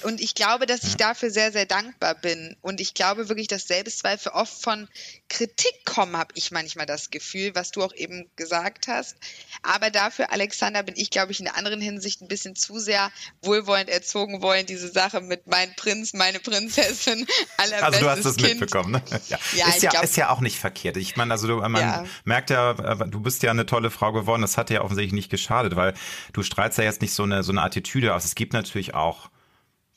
Und 0.02 0.20
ich 0.20 0.34
glaube, 0.34 0.66
dass 0.66 0.84
ich 0.84 0.96
dafür 0.96 1.30
sehr, 1.30 1.50
sehr 1.50 1.66
dankbar 1.66 2.14
bin. 2.14 2.56
Und 2.60 2.80
ich 2.80 2.94
glaube 2.94 3.28
wirklich, 3.28 3.48
dass 3.48 3.66
Selbstzweifel 3.66 4.32
oft 4.32 4.62
von 4.62 4.88
Kritik 5.28 5.84
kommen, 5.84 6.16
habe 6.16 6.32
ich 6.36 6.50
manchmal 6.50 6.86
das 6.86 7.10
Gefühl, 7.10 7.54
was 7.54 7.72
du 7.72 7.82
auch 7.82 7.94
eben 7.94 8.30
gesagt 8.36 8.86
hast. 8.86 9.16
Aber 9.62 9.90
dafür, 9.90 10.32
Alexander, 10.32 10.82
bin 10.82 10.94
ich, 10.96 11.10
glaube 11.10 11.32
ich, 11.32 11.40
in 11.40 11.46
der 11.46 11.56
anderen 11.56 11.80
Hinsicht 11.80 12.20
ein 12.20 12.28
bisschen 12.28 12.54
zu 12.54 12.78
sehr 12.78 13.10
wohlwollend 13.42 13.90
erzogen 13.90 14.42
worden, 14.42 14.59
diese 14.66 14.88
Sache 14.88 15.20
mit 15.20 15.46
mein 15.46 15.74
Prinz, 15.76 16.12
meine 16.12 16.40
Prinzessin, 16.40 17.26
allerbestes 17.56 17.82
Also 17.82 18.00
du 18.00 18.10
hast 18.10 18.24
das 18.24 18.36
kind. 18.36 18.60
mitbekommen, 18.60 18.92
ne? 18.92 19.02
Ja. 19.28 19.38
ja 19.56 19.68
ist, 19.68 19.82
ja, 19.82 19.90
glaub, 19.90 20.04
ist 20.04 20.16
ja 20.16 20.30
auch 20.30 20.40
nicht 20.40 20.58
verkehrt. 20.58 20.96
Ich 20.96 21.16
meine, 21.16 21.32
also 21.32 21.46
du, 21.46 21.56
man 21.56 21.76
ja. 21.76 22.04
merkt 22.24 22.50
ja, 22.50 22.72
äh, 22.72 23.08
du 23.08 23.20
bist 23.20 23.42
ja 23.42 23.50
eine 23.50 23.66
tolle 23.66 23.90
Frau 23.90 24.12
geworden. 24.12 24.42
Das 24.42 24.56
hat 24.56 24.70
dir 24.70 24.74
ja 24.74 24.80
offensichtlich 24.82 25.12
nicht 25.12 25.30
geschadet, 25.30 25.76
weil 25.76 25.94
du 26.32 26.42
strahlst 26.42 26.78
ja 26.78 26.84
jetzt 26.84 27.02
nicht 27.02 27.14
so 27.14 27.22
eine, 27.22 27.42
so 27.42 27.52
eine 27.52 27.62
Attitüde 27.62 28.14
aus. 28.14 28.24
Es 28.24 28.34
gibt 28.34 28.52
natürlich 28.52 28.94
auch 28.94 29.30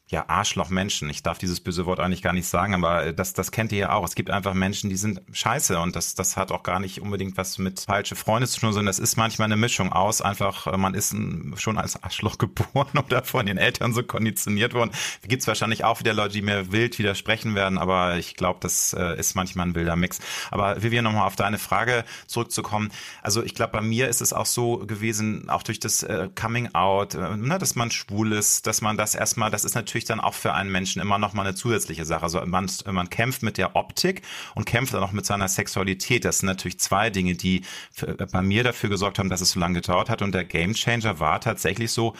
ja, 0.10 0.26
Arschlochmenschen. 0.28 1.10
Ich 1.10 1.24
darf 1.24 1.38
dieses 1.38 1.62
böse 1.62 1.86
Wort 1.86 1.99
eigentlich 1.99 2.22
gar 2.22 2.34
nicht 2.34 2.47
sagen, 2.47 2.76
aber 2.76 3.14
das, 3.14 3.34
das 3.34 3.51
kennt 3.51 3.72
ihr 3.72 3.78
ja 3.80 3.93
auch. 3.93 4.06
Es 4.06 4.16
gibt 4.16 4.30
einfach 4.30 4.54
Menschen, 4.54 4.89
die 4.89 4.97
sind 4.97 5.22
scheiße 5.32 5.80
und 5.80 5.95
das, 5.95 6.14
das 6.14 6.36
hat 6.36 6.51
auch 6.51 6.62
gar 6.62 6.80
nicht 6.80 7.01
unbedingt 7.01 7.38
was 7.38 7.58
mit 7.58 7.80
falsche 7.80 8.16
Freunde 8.16 8.47
zu 8.47 8.60
tun, 8.60 8.74
sondern 8.74 8.88
das 8.88 8.99
ist 8.99 9.16
manchmal 9.16 9.45
eine 9.45 9.56
Mischung 9.56 9.93
aus. 9.93 10.22
Einfach, 10.22 10.68
äh, 10.68 10.78
man 10.78 10.93
ist 10.93 11.16
schon 11.56 11.78
als 11.78 12.01
Arschloch 12.04 12.38
geboren 12.38 12.97
oder 12.97 13.24
von 13.24 13.45
den 13.45 13.58
Eltern 13.58 13.93
so 13.93 14.04
konditioniert 14.04 14.74
worden. 14.74 14.91
Gibt 15.28 15.41
es 15.41 15.47
wahrscheinlich 15.47 15.84
auch 15.86 15.99
wieder 15.99 16.14
Leute, 16.14 16.34
die 16.34 16.41
mir 16.41 16.72
wild 16.72 16.99
widersprechen 16.99 17.56
werden, 17.56 17.78
aber 17.78 18.18
ich 18.18 18.36
glaube, 18.36 18.60
das 18.62 18.93
äh, 18.93 19.18
ist 19.18 19.36
manchmal 19.36 19.68
ein 19.68 19.76
wilder 19.76 19.95
Mix. 19.95 20.20
Aber 20.51 20.84
Vivian, 20.84 21.06
nochmal 21.06 21.26
auf 21.26 21.38
deine 21.38 21.58
Frage 21.58 22.04
zurückzukommen. 22.28 22.91
Also 23.22 23.41
ich 23.41 23.56
glaube, 23.56 23.72
bei 23.72 23.82
mir 23.82 24.10
ist 24.10 24.22
es 24.22 24.34
auch 24.34 24.45
so 24.45 24.80
gewesen, 24.80 25.49
auch 25.49 25.64
durch 25.64 25.80
das 25.80 26.04
äh, 26.04 26.30
Coming 26.39 26.76
Out, 26.76 27.16
dass 27.16 27.76
man 27.76 27.89
schwul 27.89 28.34
ist, 28.34 28.68
dass 28.68 28.82
man 28.82 28.97
das 28.97 29.16
erstmal, 29.16 29.49
das 29.49 29.64
ist 29.64 29.76
natürlich 29.76 29.92
natürlich 29.93 30.05
dann 30.05 30.19
auch 30.19 30.33
für 30.33 30.53
einen 30.53 30.71
Menschen 30.71 31.01
immer 31.01 31.19
noch 31.19 31.33
mal 31.33 31.43
eine 31.43 31.53
zusätzliche 31.53 32.03
Sache. 32.03 32.23
Also 32.23 32.43
man, 32.45 32.69
man 32.91 33.09
kämpft 33.11 33.43
mit 33.43 33.59
der 33.59 33.75
Optik 33.75 34.23
und 34.55 34.65
kämpft 34.65 34.93
dann 34.93 35.03
auch 35.03 35.11
mit 35.11 35.25
seiner 35.25 35.47
Sexualität. 35.47 36.25
Das 36.25 36.39
sind 36.39 36.47
natürlich 36.47 36.79
zwei 36.79 37.11
Dinge, 37.11 37.35
die 37.35 37.61
für, 37.91 38.15
bei 38.15 38.41
mir 38.41 38.63
dafür 38.63 38.89
gesorgt 38.89 39.19
haben, 39.19 39.29
dass 39.29 39.41
es 39.41 39.51
so 39.51 39.59
lange 39.59 39.75
gedauert 39.75 40.09
hat. 40.09 40.23
Und 40.23 40.33
der 40.33 40.45
Gamechanger 40.45 41.19
war 41.19 41.39
tatsächlich 41.39 41.91
so, 41.91 42.15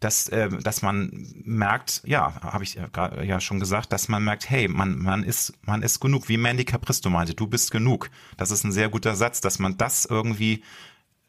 dass, 0.00 0.28
äh, 0.30 0.48
dass 0.48 0.82
man 0.82 1.28
merkt, 1.44 2.02
ja, 2.04 2.34
habe 2.42 2.64
ich 2.64 2.74
ja 2.74 3.40
schon 3.40 3.60
gesagt, 3.60 3.92
dass 3.92 4.08
man 4.08 4.24
merkt, 4.24 4.50
hey, 4.50 4.66
man, 4.66 4.98
man 4.98 5.22
ist, 5.22 5.52
man 5.62 5.82
ist 5.82 6.00
genug, 6.00 6.28
wie 6.28 6.38
Mandy 6.38 6.64
Capristo 6.64 7.08
meinte, 7.08 7.34
du 7.34 7.46
bist 7.46 7.70
genug. 7.70 8.10
Das 8.36 8.50
ist 8.50 8.64
ein 8.64 8.72
sehr 8.72 8.88
guter 8.88 9.14
Satz, 9.14 9.40
dass 9.40 9.60
man 9.60 9.76
das 9.76 10.06
irgendwie 10.06 10.64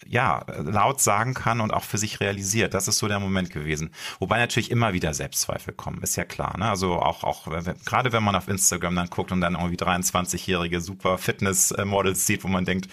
ja, 0.08 0.46
laut 0.58 1.02
sagen 1.02 1.34
kann 1.34 1.62
und 1.62 1.74
auch 1.74 1.84
für 1.84 1.98
sich 1.98 2.20
realisiert. 2.20 2.74
Das 2.74 2.88
ist 2.88 3.00
so 3.00 3.08
der 3.08 3.20
Moment 3.20 3.52
gewesen. 3.52 3.92
Wobei 4.20 4.38
natürlich 4.38 4.72
immer 4.72 4.94
wieder 4.94 5.14
Selbstzweifel 5.14 5.74
kommen, 5.74 6.02
ist 6.02 6.16
ja 6.16 6.26
klar. 6.26 6.58
Ne? 6.58 6.70
Also 6.70 6.94
auch, 6.96 7.24
auch 7.24 7.48
gerade 7.86 8.12
wenn 8.12 8.24
man 8.24 8.36
auf 8.36 8.48
Instagram 8.48 8.96
dann 8.96 9.10
guckt 9.10 9.32
und 9.32 9.42
dann 9.42 9.56
irgendwie 9.56 9.78
23-jährige 9.78 10.82
super 10.82 11.18
Fitness-Models 11.18 12.26
sieht, 12.26 12.44
wo 12.44 12.48
man 12.48 12.66
denkt, 12.66 12.90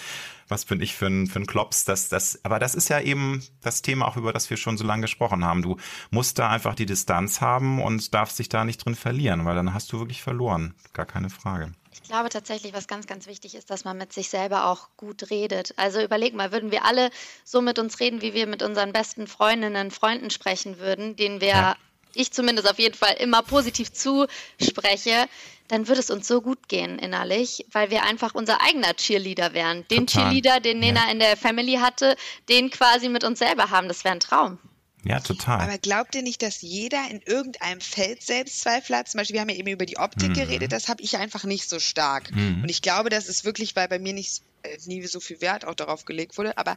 was 0.51 0.65
bin 0.65 0.81
ich 0.81 0.95
für 0.95 1.07
ein, 1.07 1.27
für 1.27 1.41
ein 1.41 1.47
Klops. 1.47 1.85
Das, 1.85 2.09
das, 2.09 2.41
aber 2.45 2.59
das 2.59 2.75
ist 2.75 2.89
ja 2.89 3.01
eben 3.01 3.43
das 3.63 3.83
Thema, 3.83 4.09
auch 4.09 4.17
über 4.17 4.33
das 4.33 4.51
wir 4.51 4.57
schon 4.57 4.77
so 4.77 4.85
lange 4.85 5.03
gesprochen 5.03 5.45
haben. 5.45 5.63
Du 5.63 5.77
musst 6.11 6.39
da 6.39 6.51
einfach 6.51 6.75
die 6.75 6.87
Distanz 6.87 7.41
haben 7.41 7.83
und 7.83 8.13
darfst 8.15 8.39
dich 8.39 8.49
da 8.49 8.65
nicht 8.65 8.85
drin 8.85 8.95
verlieren, 8.95 9.45
weil 9.45 9.55
dann 9.55 9.75
hast 9.75 9.93
du 9.93 9.99
wirklich 9.99 10.23
verloren. 10.23 10.75
Gar 10.93 11.07
keine 11.07 11.31
Frage. 11.31 11.73
Ich 11.93 12.03
glaube 12.03 12.29
tatsächlich, 12.29 12.73
was 12.73 12.87
ganz, 12.87 13.07
ganz 13.07 13.27
wichtig 13.27 13.55
ist, 13.55 13.71
dass 13.71 13.85
man 13.85 13.97
mit 13.97 14.13
sich 14.13 14.31
selber 14.31 14.67
auch 14.67 14.89
gut 14.97 15.31
redet. 15.31 15.75
Also 15.77 16.01
überleg 16.01 16.35
mal, 16.35 16.53
würden 16.53 16.71
wir 16.71 16.85
alle 16.85 17.11
so 17.45 17.61
mit 17.61 17.79
uns 17.79 18.01
reden, 18.01 18.23
wie 18.23 18.35
wir 18.35 18.47
mit 18.47 18.63
unseren 18.63 18.93
besten 18.93 19.27
Freundinnen, 19.27 19.91
Freunden 19.91 20.31
sprechen 20.31 20.79
würden, 20.79 21.17
denen 21.17 21.41
wir, 21.41 21.49
ja. 21.49 21.77
ich 22.15 22.33
zumindest 22.33 22.71
auf 22.71 22.79
jeden 22.79 22.95
Fall, 22.95 23.15
immer 23.15 23.43
positiv 23.43 23.93
zuspreche, 23.93 25.29
dann 25.71 25.87
würde 25.87 26.01
es 26.01 26.11
uns 26.11 26.27
so 26.27 26.43
gut 26.43 26.69
gehen 26.69 26.99
innerlich, 26.99 27.65
weil 27.71 27.91
wir 27.91 28.03
einfach 28.03 28.35
unser 28.35 28.61
eigener 28.61 28.93
Cheerleader 28.95 29.55
wären. 29.55 29.87
Den 29.89 30.07
Total. 30.07 30.25
Cheerleader, 30.25 30.61
den 30.61 30.81
Nena 30.81 31.07
ja. 31.07 31.13
in 31.13 31.21
der 31.21 31.37
Family 31.37 31.75
hatte, 31.75 32.17
den 32.49 32.71
quasi 32.71 33.09
mit 33.09 33.23
uns 33.23 33.39
selber 33.39 33.71
haben. 33.71 33.87
Das 33.87 34.03
wäre 34.03 34.15
ein 34.15 34.21
Traum. 34.21 34.59
Ja, 35.05 35.21
total. 35.21 35.61
Aber 35.61 35.79
glaubt 35.79 36.15
ihr 36.15 36.23
nicht, 36.23 36.43
dass 36.43 36.61
jeder 36.61 37.11
in 37.11 37.21
irgendeinem 37.23 37.81
Feld 37.81 38.23
Selbstzweifel 38.23 38.97
hat? 38.97 39.09
Zum 39.09 39.19
Beispiel, 39.19 39.35
wir 39.35 39.41
haben 39.41 39.49
ja 39.49 39.57
eben 39.57 39.69
über 39.69 39.87
die 39.87 39.99
Optik 39.99 40.31
mhm. 40.31 40.35
geredet, 40.35 40.73
das 40.73 40.89
habe 40.89 41.03
ich 41.03 41.17
einfach 41.17 41.45
nicht 41.45 41.69
so 41.69 41.79
stark. 41.79 42.31
Mhm. 42.35 42.63
Und 42.63 42.69
ich 42.69 42.83
glaube, 42.83 43.09
das 43.09 43.29
ist 43.29 43.45
wirklich, 43.45 43.77
weil 43.77 43.89
bei 43.89 43.99
mir 43.99 44.13
nicht 44.13 44.43
äh, 44.63 44.77
nie 44.85 45.07
so 45.07 45.21
viel 45.21 45.41
Wert 45.41 45.65
auch 45.65 45.75
darauf 45.75 46.05
gelegt 46.05 46.37
wurde. 46.37 46.59
Aber 46.59 46.77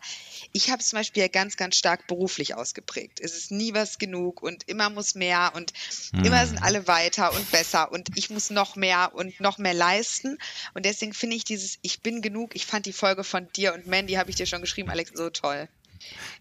ich 0.54 0.72
habe 0.72 0.82
zum 0.82 0.98
Beispiel 0.98 1.24
ja 1.24 1.28
ganz, 1.28 1.58
ganz 1.58 1.76
stark 1.76 2.08
beruflich 2.08 2.56
ausgeprägt. 2.56 3.20
Es 3.20 3.36
ist 3.36 3.52
nie 3.52 3.74
was 3.74 3.98
genug 3.98 4.42
und 4.42 4.68
immer 4.70 4.90
muss 4.90 5.16
mehr 5.16 5.52
und 5.56 5.74
mhm. 6.14 6.24
immer 6.24 6.46
sind 6.48 6.64
alle 6.64 6.88
weiter 6.88 7.34
und 7.34 7.52
besser 7.52 7.92
und 7.92 8.10
ich 8.16 8.30
muss 8.30 8.50
noch 8.50 8.76
mehr 8.76 9.12
und 9.14 9.40
noch 9.42 9.58
mehr 9.58 9.74
leisten. 9.74 10.38
Und 10.74 10.86
deswegen 10.86 11.14
finde 11.14 11.36
ich 11.36 11.44
dieses 11.44 11.78
Ich 11.82 12.02
bin 12.02 12.22
genug. 12.22 12.56
Ich 12.56 12.66
fand 12.66 12.86
die 12.86 12.94
Folge 12.94 13.24
von 13.24 13.52
dir 13.52 13.74
und 13.74 13.86
Mandy, 13.86 14.14
habe 14.14 14.30
ich 14.30 14.38
dir 14.38 14.46
schon 14.46 14.62
geschrieben, 14.62 14.90
Alex, 14.90 15.12
so 15.14 15.30
toll. 15.30 15.68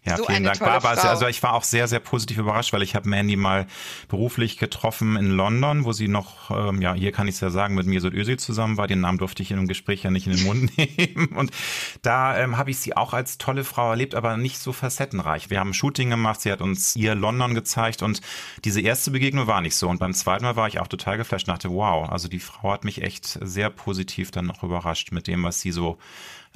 Ja, 0.05 0.17
so 0.17 0.25
vielen 0.25 0.43
Dank, 0.43 0.59
Barbara. 0.59 0.97
Frau. 0.97 1.07
Also 1.07 1.27
ich 1.27 1.41
war 1.43 1.53
auch 1.53 1.63
sehr, 1.63 1.87
sehr 1.87 1.99
positiv 1.99 2.37
überrascht, 2.37 2.73
weil 2.73 2.81
ich 2.81 2.93
habe 2.93 3.07
Mandy 3.07 3.37
mal 3.37 3.67
beruflich 4.09 4.57
getroffen 4.57 5.15
in 5.15 5.31
London, 5.31 5.85
wo 5.85 5.93
sie 5.93 6.09
noch, 6.09 6.51
ähm, 6.51 6.81
ja, 6.81 6.93
hier 6.93 7.13
kann 7.13 7.29
ich 7.29 7.35
es 7.35 7.41
ja 7.41 7.49
sagen, 7.49 7.75
mit 7.75 7.87
Mesut 7.87 8.13
Özil 8.13 8.37
zusammen 8.37 8.75
war. 8.75 8.87
Den 8.87 8.99
Namen 8.99 9.17
durfte 9.17 9.41
ich 9.41 9.51
in 9.51 9.57
einem 9.57 9.67
Gespräch 9.67 10.03
ja 10.03 10.11
nicht 10.11 10.27
in 10.27 10.35
den 10.35 10.43
Mund 10.43 10.77
nehmen. 10.77 11.27
Und 11.27 11.51
da 12.01 12.37
ähm, 12.37 12.57
habe 12.57 12.71
ich 12.71 12.79
sie 12.79 12.97
auch 12.97 13.13
als 13.13 13.37
tolle 13.37 13.63
Frau 13.63 13.91
erlebt, 13.91 14.13
aber 14.13 14.35
nicht 14.35 14.59
so 14.59 14.73
facettenreich. 14.73 15.49
Wir 15.49 15.61
haben 15.61 15.69
ein 15.69 15.73
Shooting 15.73 16.09
gemacht, 16.09 16.41
sie 16.41 16.51
hat 16.51 16.61
uns 16.61 16.97
ihr 16.97 17.15
London 17.15 17.53
gezeigt 17.55 18.03
und 18.03 18.19
diese 18.65 18.81
erste 18.81 19.11
Begegnung 19.11 19.47
war 19.47 19.61
nicht 19.61 19.77
so. 19.77 19.87
Und 19.87 19.99
beim 19.99 20.13
zweiten 20.13 20.43
Mal 20.43 20.57
war 20.57 20.67
ich 20.67 20.79
auch 20.79 20.87
total 20.87 21.17
geflasht 21.17 21.47
und 21.47 21.53
dachte, 21.53 21.69
wow, 21.69 22.09
also 22.09 22.27
die 22.27 22.39
Frau 22.39 22.73
hat 22.73 22.83
mich 22.83 23.01
echt 23.01 23.39
sehr 23.41 23.69
positiv 23.69 24.31
dann 24.31 24.47
noch 24.47 24.63
überrascht 24.63 25.13
mit 25.13 25.27
dem, 25.27 25.43
was 25.43 25.61
sie 25.61 25.71
so 25.71 25.97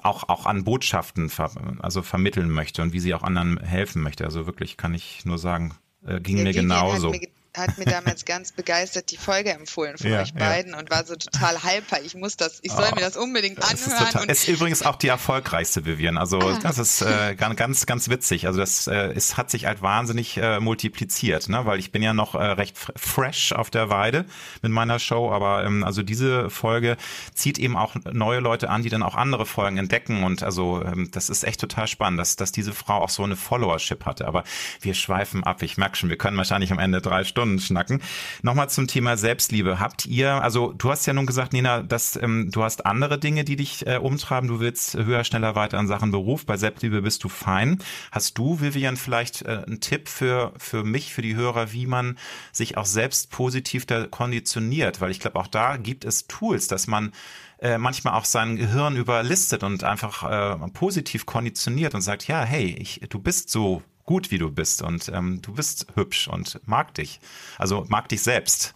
auch, 0.04 0.30
auch 0.30 0.46
an 0.46 0.64
Botschaften 0.64 1.30
ver, 1.30 1.52
also 1.80 2.02
vermitteln 2.02 2.50
möchte 2.50 2.82
und 2.82 2.94
wie 2.94 3.00
sie 3.00 3.14
auch 3.14 3.24
anderen 3.24 3.60
helfen 3.60 4.02
möchte. 4.02 4.26
Also 4.26 4.46
wirklich 4.46 4.78
kann 4.78 4.94
ich 4.94 5.26
nur 5.26 5.38
sagen, 5.38 5.76
äh, 6.06 6.20
ging 6.20 6.38
Der 6.38 6.46
mir 6.46 6.54
genauso. 6.54 7.12
Mir 7.12 7.22
hat 7.58 7.78
mir 7.78 7.86
damals 7.86 8.26
ganz 8.26 8.52
begeistert 8.52 9.12
die 9.12 9.18
Folge 9.18 9.52
empfohlen 9.52 9.98
von 9.98 10.12
ja, 10.12 10.22
euch 10.22 10.34
beiden 10.34 10.74
ja. 10.74 10.80
und 10.80 10.90
war 10.90 11.06
so 11.06 11.16
total 11.16 11.64
hyper. 11.64 12.02
Ich 12.04 12.16
muss 12.16 12.38
das, 12.38 12.60
ich 12.62 12.72
soll 12.72 12.88
oh, 12.92 12.96
mir 12.96 13.02
das 13.02 13.18
unbedingt 13.18 13.60
anhören. 13.60 13.76
Es 13.76 13.88
ist, 13.88 13.98
total, 13.98 14.30
ist, 14.30 14.48
übrigens 14.48 14.84
auch 14.84 14.96
die 14.96 15.08
erfolgreichste 15.08 15.86
Vivian. 15.86 16.18
Also 16.18 16.40
ah. 16.40 16.60
das 16.62 16.78
ist 16.78 17.02
äh, 17.02 17.36
ganz, 17.36 17.86
ganz 17.86 18.10
witzig. 18.10 18.48
Also 18.48 18.60
das 18.60 18.88
äh, 18.88 19.14
es 19.16 19.38
hat 19.38 19.50
sich 19.50 19.66
halt 19.66 19.82
wahnsinnig 19.82 20.38
äh, 20.38 20.60
multipliziert, 20.60 21.50
ne? 21.50 21.66
weil 21.66 21.80
ich 21.80 21.92
bin 21.92 22.02
ja 22.02 22.14
noch 22.14 22.36
äh, 22.36 22.44
recht 22.44 22.78
fresh 22.96 23.52
auf 23.52 23.70
der 23.70 23.90
Weide 23.90 24.26
mit 24.62 24.72
meiner 24.72 25.00
Show, 25.00 25.32
aber 25.32 25.66
ähm, 25.66 25.84
also 25.84 26.04
diese 26.04 26.50
Folge 26.50 26.98
zieht 27.34 27.58
eben 27.58 27.76
auch 27.76 27.96
neue 28.12 28.40
Leute 28.40 28.70
an, 28.70 28.84
die 28.84 28.90
dann 28.90 29.04
auch 29.04 29.16
andere 29.16 29.46
Folgen 29.46 29.78
entdecken 29.78 30.24
und 30.24 30.44
also 30.44 30.84
ähm, 30.84 31.10
das 31.12 31.30
ist 31.30 31.44
echt 31.44 31.60
total 31.60 31.88
spannend, 31.88 32.20
dass, 32.20 32.36
dass 32.36 32.52
diese 32.52 32.74
Frau 32.74 33.02
auch 33.02 33.10
so 33.10 33.24
eine 33.24 33.36
Followership 33.36 34.06
hatte. 34.06 34.28
Aber 34.28 34.44
wir 34.82 34.94
schweifen 34.94 35.44
ab. 35.44 35.62
Ich 35.62 35.78
merke 35.78 35.96
schon, 35.96 36.10
wir 36.10 36.18
können 36.18 36.38
wahrscheinlich 36.38 36.72
am 36.72 36.80
Ende 36.80 37.02
drei 37.02 37.24
Stunden 37.24 37.47
Stunden 37.48 37.60
schnacken. 37.60 38.02
Nochmal 38.42 38.70
zum 38.70 38.88
Thema 38.88 39.18
Selbstliebe. 39.18 39.80
Habt 39.80 40.06
ihr, 40.06 40.42
also 40.42 40.74
du 40.74 40.90
hast 40.92 41.06
ja 41.06 41.14
nun 41.14 41.26
gesagt, 41.26 41.54
Nina, 41.54 41.82
dass 41.82 42.16
ähm, 42.18 42.50
du 42.52 42.64
hast 42.64 42.86
andere 42.86 43.18
Dinge, 43.18 43.44
die 43.44 43.56
dich 43.56 43.88
äh, 43.88 43.98
umtreiben. 43.98 44.50
Du 44.50 44.60
willst 44.60 44.96
höher, 44.96 45.24
schneller, 45.24 45.56
weiter 45.56 45.80
an 45.80 45.88
Sachen 45.88 46.12
Beruf. 46.12 46.46
Bei 46.46 46.58
Selbstliebe 46.58 47.02
bist 47.02 47.24
du 47.24 47.30
fein. 47.30 47.80
Hast 48.12 48.38
du, 48.38 48.60
Vivian, 48.60 48.98
vielleicht 48.98 49.44
äh, 49.44 49.64
einen 49.66 49.80
Tipp 49.80 50.10
für, 50.10 50.54
für 50.58 50.84
mich, 50.84 51.14
für 51.14 51.22
die 51.22 51.36
Hörer, 51.36 51.72
wie 51.72 51.88
man 51.88 52.18
sich 52.52 52.78
auch 52.78 52.86
selbst 52.86 53.32
positiv 53.32 53.86
da 53.86 54.06
konditioniert? 54.08 55.00
Weil 55.00 55.12
ich 55.12 55.20
glaube, 55.20 55.40
auch 55.40 55.48
da 55.48 55.78
gibt 55.78 56.06
es 56.06 56.28
Tools, 56.28 56.68
dass 56.68 56.88
man 56.88 57.14
äh, 57.60 57.78
manchmal 57.78 58.14
auch 58.14 58.26
sein 58.26 58.58
Gehirn 58.58 58.96
überlistet 58.96 59.64
und 59.64 59.84
einfach 59.84 60.24
äh, 60.30 60.70
positiv 60.72 61.26
konditioniert 61.26 61.96
und 61.96 62.02
sagt, 62.02 62.28
ja, 62.28 62.44
hey, 62.44 62.76
ich, 62.80 63.02
du 63.10 63.20
bist 63.20 63.50
so 63.50 63.82
gut, 64.08 64.32
wie 64.32 64.40
du 64.40 64.50
bist 64.50 64.82
und 64.82 65.10
ähm, 65.10 65.40
du 65.44 65.54
bist 65.54 65.86
hübsch 65.94 66.28
und 66.28 66.60
mag 66.66 66.96
dich. 66.96 67.20
Also 67.60 67.86
mag 67.90 68.10
dich 68.10 68.24
selbst. 68.24 68.74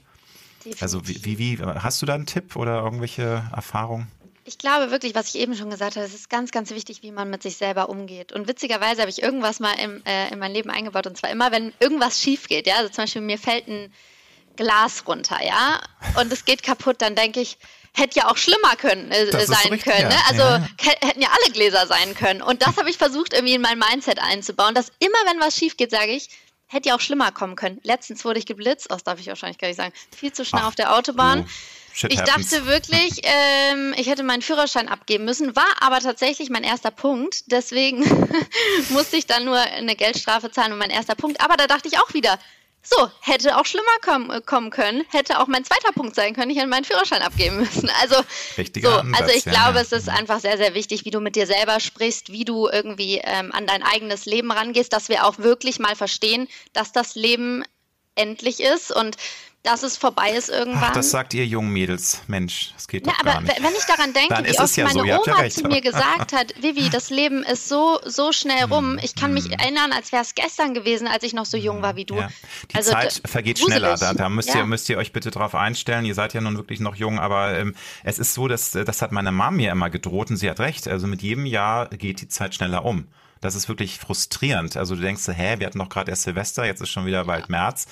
Definitiv. 0.59 0.83
Also 0.83 1.07
wie, 1.07 1.25
wie, 1.25 1.39
wie, 1.39 1.57
hast 1.57 1.99
du 2.03 2.05
da 2.05 2.13
einen 2.13 2.27
Tipp 2.27 2.55
oder 2.55 2.83
irgendwelche 2.83 3.43
Erfahrungen? 3.55 4.11
Ich 4.43 4.57
glaube 4.57 4.91
wirklich, 4.91 5.15
was 5.15 5.33
ich 5.33 5.41
eben 5.41 5.55
schon 5.55 5.69
gesagt 5.69 5.95
habe, 5.95 6.05
es 6.05 6.13
ist 6.13 6.29
ganz, 6.29 6.51
ganz 6.51 6.71
wichtig, 6.71 7.01
wie 7.01 7.11
man 7.11 7.29
mit 7.29 7.41
sich 7.41 7.57
selber 7.57 7.89
umgeht. 7.89 8.31
Und 8.31 8.47
witzigerweise 8.47 9.01
habe 9.01 9.09
ich 9.09 9.23
irgendwas 9.23 9.59
mal 9.59 9.73
im, 9.79 10.03
äh, 10.05 10.31
in 10.31 10.37
mein 10.37 10.51
Leben 10.51 10.69
eingebaut 10.69 11.07
und 11.07 11.17
zwar 11.17 11.31
immer, 11.31 11.51
wenn 11.51 11.73
irgendwas 11.79 12.21
schief 12.21 12.47
geht, 12.47 12.67
ja, 12.67 12.75
also 12.75 12.89
zum 12.89 13.03
Beispiel 13.03 13.21
mir 13.21 13.37
fällt 13.37 13.67
ein 13.67 13.91
Glas 14.57 15.07
runter, 15.07 15.37
ja, 15.43 15.79
und 16.19 16.31
es 16.33 16.43
geht 16.43 16.61
kaputt, 16.61 16.97
dann 16.99 17.15
denke 17.15 17.39
ich, 17.39 17.57
hätte 17.93 18.19
ja 18.19 18.29
auch 18.29 18.37
schlimmer 18.37 18.75
können, 18.77 19.11
äh, 19.11 19.29
sein 19.45 19.57
richtig, 19.69 19.83
können. 19.83 20.07
Ne? 20.07 20.15
Also 20.29 20.43
ja. 20.43 20.67
hätten 20.79 21.21
ja 21.21 21.29
alle 21.29 21.51
Gläser 21.51 21.87
sein 21.87 22.15
können. 22.15 22.41
Und 22.41 22.61
das 22.65 22.77
habe 22.77 22.89
ich 22.89 22.97
versucht, 22.97 23.33
irgendwie 23.33 23.55
in 23.55 23.61
mein 23.61 23.77
Mindset 23.77 24.19
einzubauen, 24.19 24.73
dass 24.73 24.91
immer, 24.99 25.17
wenn 25.25 25.39
was 25.39 25.55
schief 25.55 25.77
geht, 25.77 25.91
sage 25.91 26.11
ich, 26.11 26.29
hätte 26.67 26.89
ja 26.89 26.95
auch 26.95 27.01
schlimmer 27.01 27.31
kommen 27.31 27.55
können. 27.55 27.79
Letztens 27.83 28.23
wurde 28.23 28.39
ich 28.39 28.45
geblitzt, 28.45 28.87
das 28.89 29.03
darf 29.03 29.19
ich 29.19 29.27
wahrscheinlich 29.27 29.57
gar 29.57 29.67
nicht 29.67 29.77
sagen, 29.77 29.93
viel 30.15 30.31
zu 30.31 30.45
schnell 30.45 30.63
Ach, 30.63 30.69
auf 30.69 30.75
der 30.75 30.95
Autobahn. 30.95 31.41
Oh, 31.45 32.07
ich 32.07 32.19
happens. 32.19 32.49
dachte 32.49 32.65
wirklich, 32.65 33.19
ähm, 33.23 33.93
ich 33.97 34.07
hätte 34.07 34.23
meinen 34.23 34.41
Führerschein 34.41 34.87
abgeben 34.87 35.25
müssen, 35.25 35.55
war 35.55 35.67
aber 35.81 35.99
tatsächlich 35.99 36.49
mein 36.49 36.63
erster 36.63 36.91
Punkt. 36.91 37.51
Deswegen 37.51 37.99
musste 38.89 39.17
ich 39.17 39.25
dann 39.25 39.43
nur 39.43 39.57
eine 39.57 39.97
Geldstrafe 39.97 40.49
zahlen 40.49 40.71
und 40.71 40.79
mein 40.79 40.89
erster 40.91 41.15
Punkt. 41.15 41.41
Aber 41.41 41.57
da 41.57 41.67
dachte 41.67 41.89
ich 41.89 41.99
auch 41.99 42.13
wieder, 42.13 42.39
so, 42.83 43.11
hätte 43.21 43.57
auch 43.57 43.65
schlimmer 43.65 43.97
kommen, 44.01 44.29
äh, 44.31 44.41
kommen 44.41 44.69
können, 44.71 45.03
hätte 45.09 45.39
auch 45.39 45.47
mein 45.47 45.63
zweiter 45.63 45.91
Punkt 45.93 46.15
sein 46.15 46.33
können, 46.33 46.49
ich 46.49 46.57
hätte 46.57 46.67
meinen 46.67 46.85
Führerschein 46.85 47.21
abgeben 47.21 47.57
müssen. 47.57 47.89
Also, 48.01 48.15
so, 48.81 48.89
Ansatz, 48.89 49.21
also 49.21 49.33
ich 49.35 49.45
ja, 49.45 49.51
glaube, 49.51 49.75
ja. 49.75 49.81
es 49.81 49.91
ist 49.91 50.09
einfach 50.09 50.39
sehr, 50.39 50.57
sehr 50.57 50.73
wichtig, 50.73 51.05
wie 51.05 51.11
du 51.11 51.19
mit 51.19 51.35
dir 51.35 51.45
selber 51.45 51.79
sprichst, 51.79 52.31
wie 52.31 52.45
du 52.45 52.67
irgendwie 52.67 53.21
ähm, 53.23 53.51
an 53.51 53.67
dein 53.67 53.83
eigenes 53.83 54.25
Leben 54.25 54.51
rangehst, 54.51 54.91
dass 54.91 55.09
wir 55.09 55.25
auch 55.25 55.37
wirklich 55.37 55.77
mal 55.77 55.95
verstehen, 55.95 56.47
dass 56.73 56.91
das 56.91 57.13
Leben 57.13 57.63
endlich 58.15 58.59
ist 58.59 58.91
und 58.91 59.17
dass 59.63 59.83
es 59.83 59.95
vorbei 59.95 60.31
ist 60.31 60.49
irgendwann. 60.49 60.85
Ach, 60.85 60.93
das 60.93 61.11
sagt 61.11 61.35
ihr 61.35 61.45
jungen 61.45 61.71
Mädels. 61.71 62.21
Mensch, 62.27 62.71
das 62.73 62.87
geht 62.87 63.05
ja, 63.05 63.13
doch 63.13 63.19
aber 63.19 63.33
gar 63.33 63.41
nicht. 63.41 63.63
wenn 63.63 63.73
ich 63.73 63.85
daran 63.85 64.13
denke, 64.13 64.51
wie 64.51 64.59
oft 64.59 64.75
ja 64.75 64.85
meine 64.85 65.15
so. 65.15 65.31
Oma 65.31 65.49
zu 65.49 65.67
mir 65.67 65.81
gesagt 65.81 66.33
hat, 66.33 66.53
Vivi, 66.61 66.89
das 66.89 67.11
Leben 67.11 67.43
ist 67.43 67.69
so, 67.69 67.99
so 68.05 68.31
schnell 68.31 68.63
rum. 68.65 68.97
Ich 69.03 69.15
kann 69.15 69.33
mich 69.33 69.45
hm. 69.45 69.51
erinnern, 69.51 69.91
als 69.91 70.11
wäre 70.11 70.23
es 70.23 70.33
gestern 70.33 70.73
gewesen, 70.73 71.07
als 71.07 71.23
ich 71.23 71.33
noch 71.33 71.45
so 71.45 71.57
jung 71.57 71.83
war 71.83 71.95
wie 71.95 72.05
du. 72.05 72.15
Ja. 72.15 72.29
Die 72.71 72.75
also, 72.75 72.91
Zeit 72.91 73.21
vergeht 73.25 73.59
schneller. 73.59 73.97
Da, 73.97 74.13
da 74.13 74.29
müsst, 74.29 74.53
ihr, 74.55 74.65
müsst 74.65 74.89
ihr 74.89 74.97
euch 74.97 75.13
bitte 75.13 75.29
drauf 75.29 75.53
einstellen. 75.53 76.05
Ihr 76.05 76.15
seid 76.15 76.33
ja 76.33 76.41
nun 76.41 76.57
wirklich 76.57 76.79
noch 76.79 76.95
jung, 76.95 77.19
aber 77.19 77.57
ähm, 77.57 77.75
es 78.03 78.17
ist 78.17 78.33
so, 78.33 78.47
dass 78.47 78.71
das 78.71 79.01
hat 79.01 79.11
meine 79.11 79.31
Mom 79.31 79.57
mir 79.57 79.71
immer 79.71 79.91
gedroht 79.91 80.31
und 80.31 80.37
sie 80.37 80.49
hat 80.49 80.59
recht. 80.59 80.87
Also 80.87 81.05
mit 81.05 81.21
jedem 81.21 81.45
Jahr 81.45 81.87
geht 81.89 82.21
die 82.21 82.27
Zeit 82.27 82.55
schneller 82.55 82.83
um. 82.83 83.07
Das 83.41 83.55
ist 83.55 83.67
wirklich 83.67 83.99
frustrierend. 83.99 84.77
Also 84.77 84.95
du 84.95 85.01
denkst, 85.01 85.27
hä, 85.27 85.55
wir 85.57 85.65
hatten 85.65 85.79
doch 85.79 85.89
gerade 85.89 86.11
erst 86.11 86.23
Silvester, 86.23 86.65
jetzt 86.65 86.81
ist 86.81 86.89
schon 86.89 87.05
wieder 87.05 87.25
bald 87.25 87.49
März. 87.49 87.87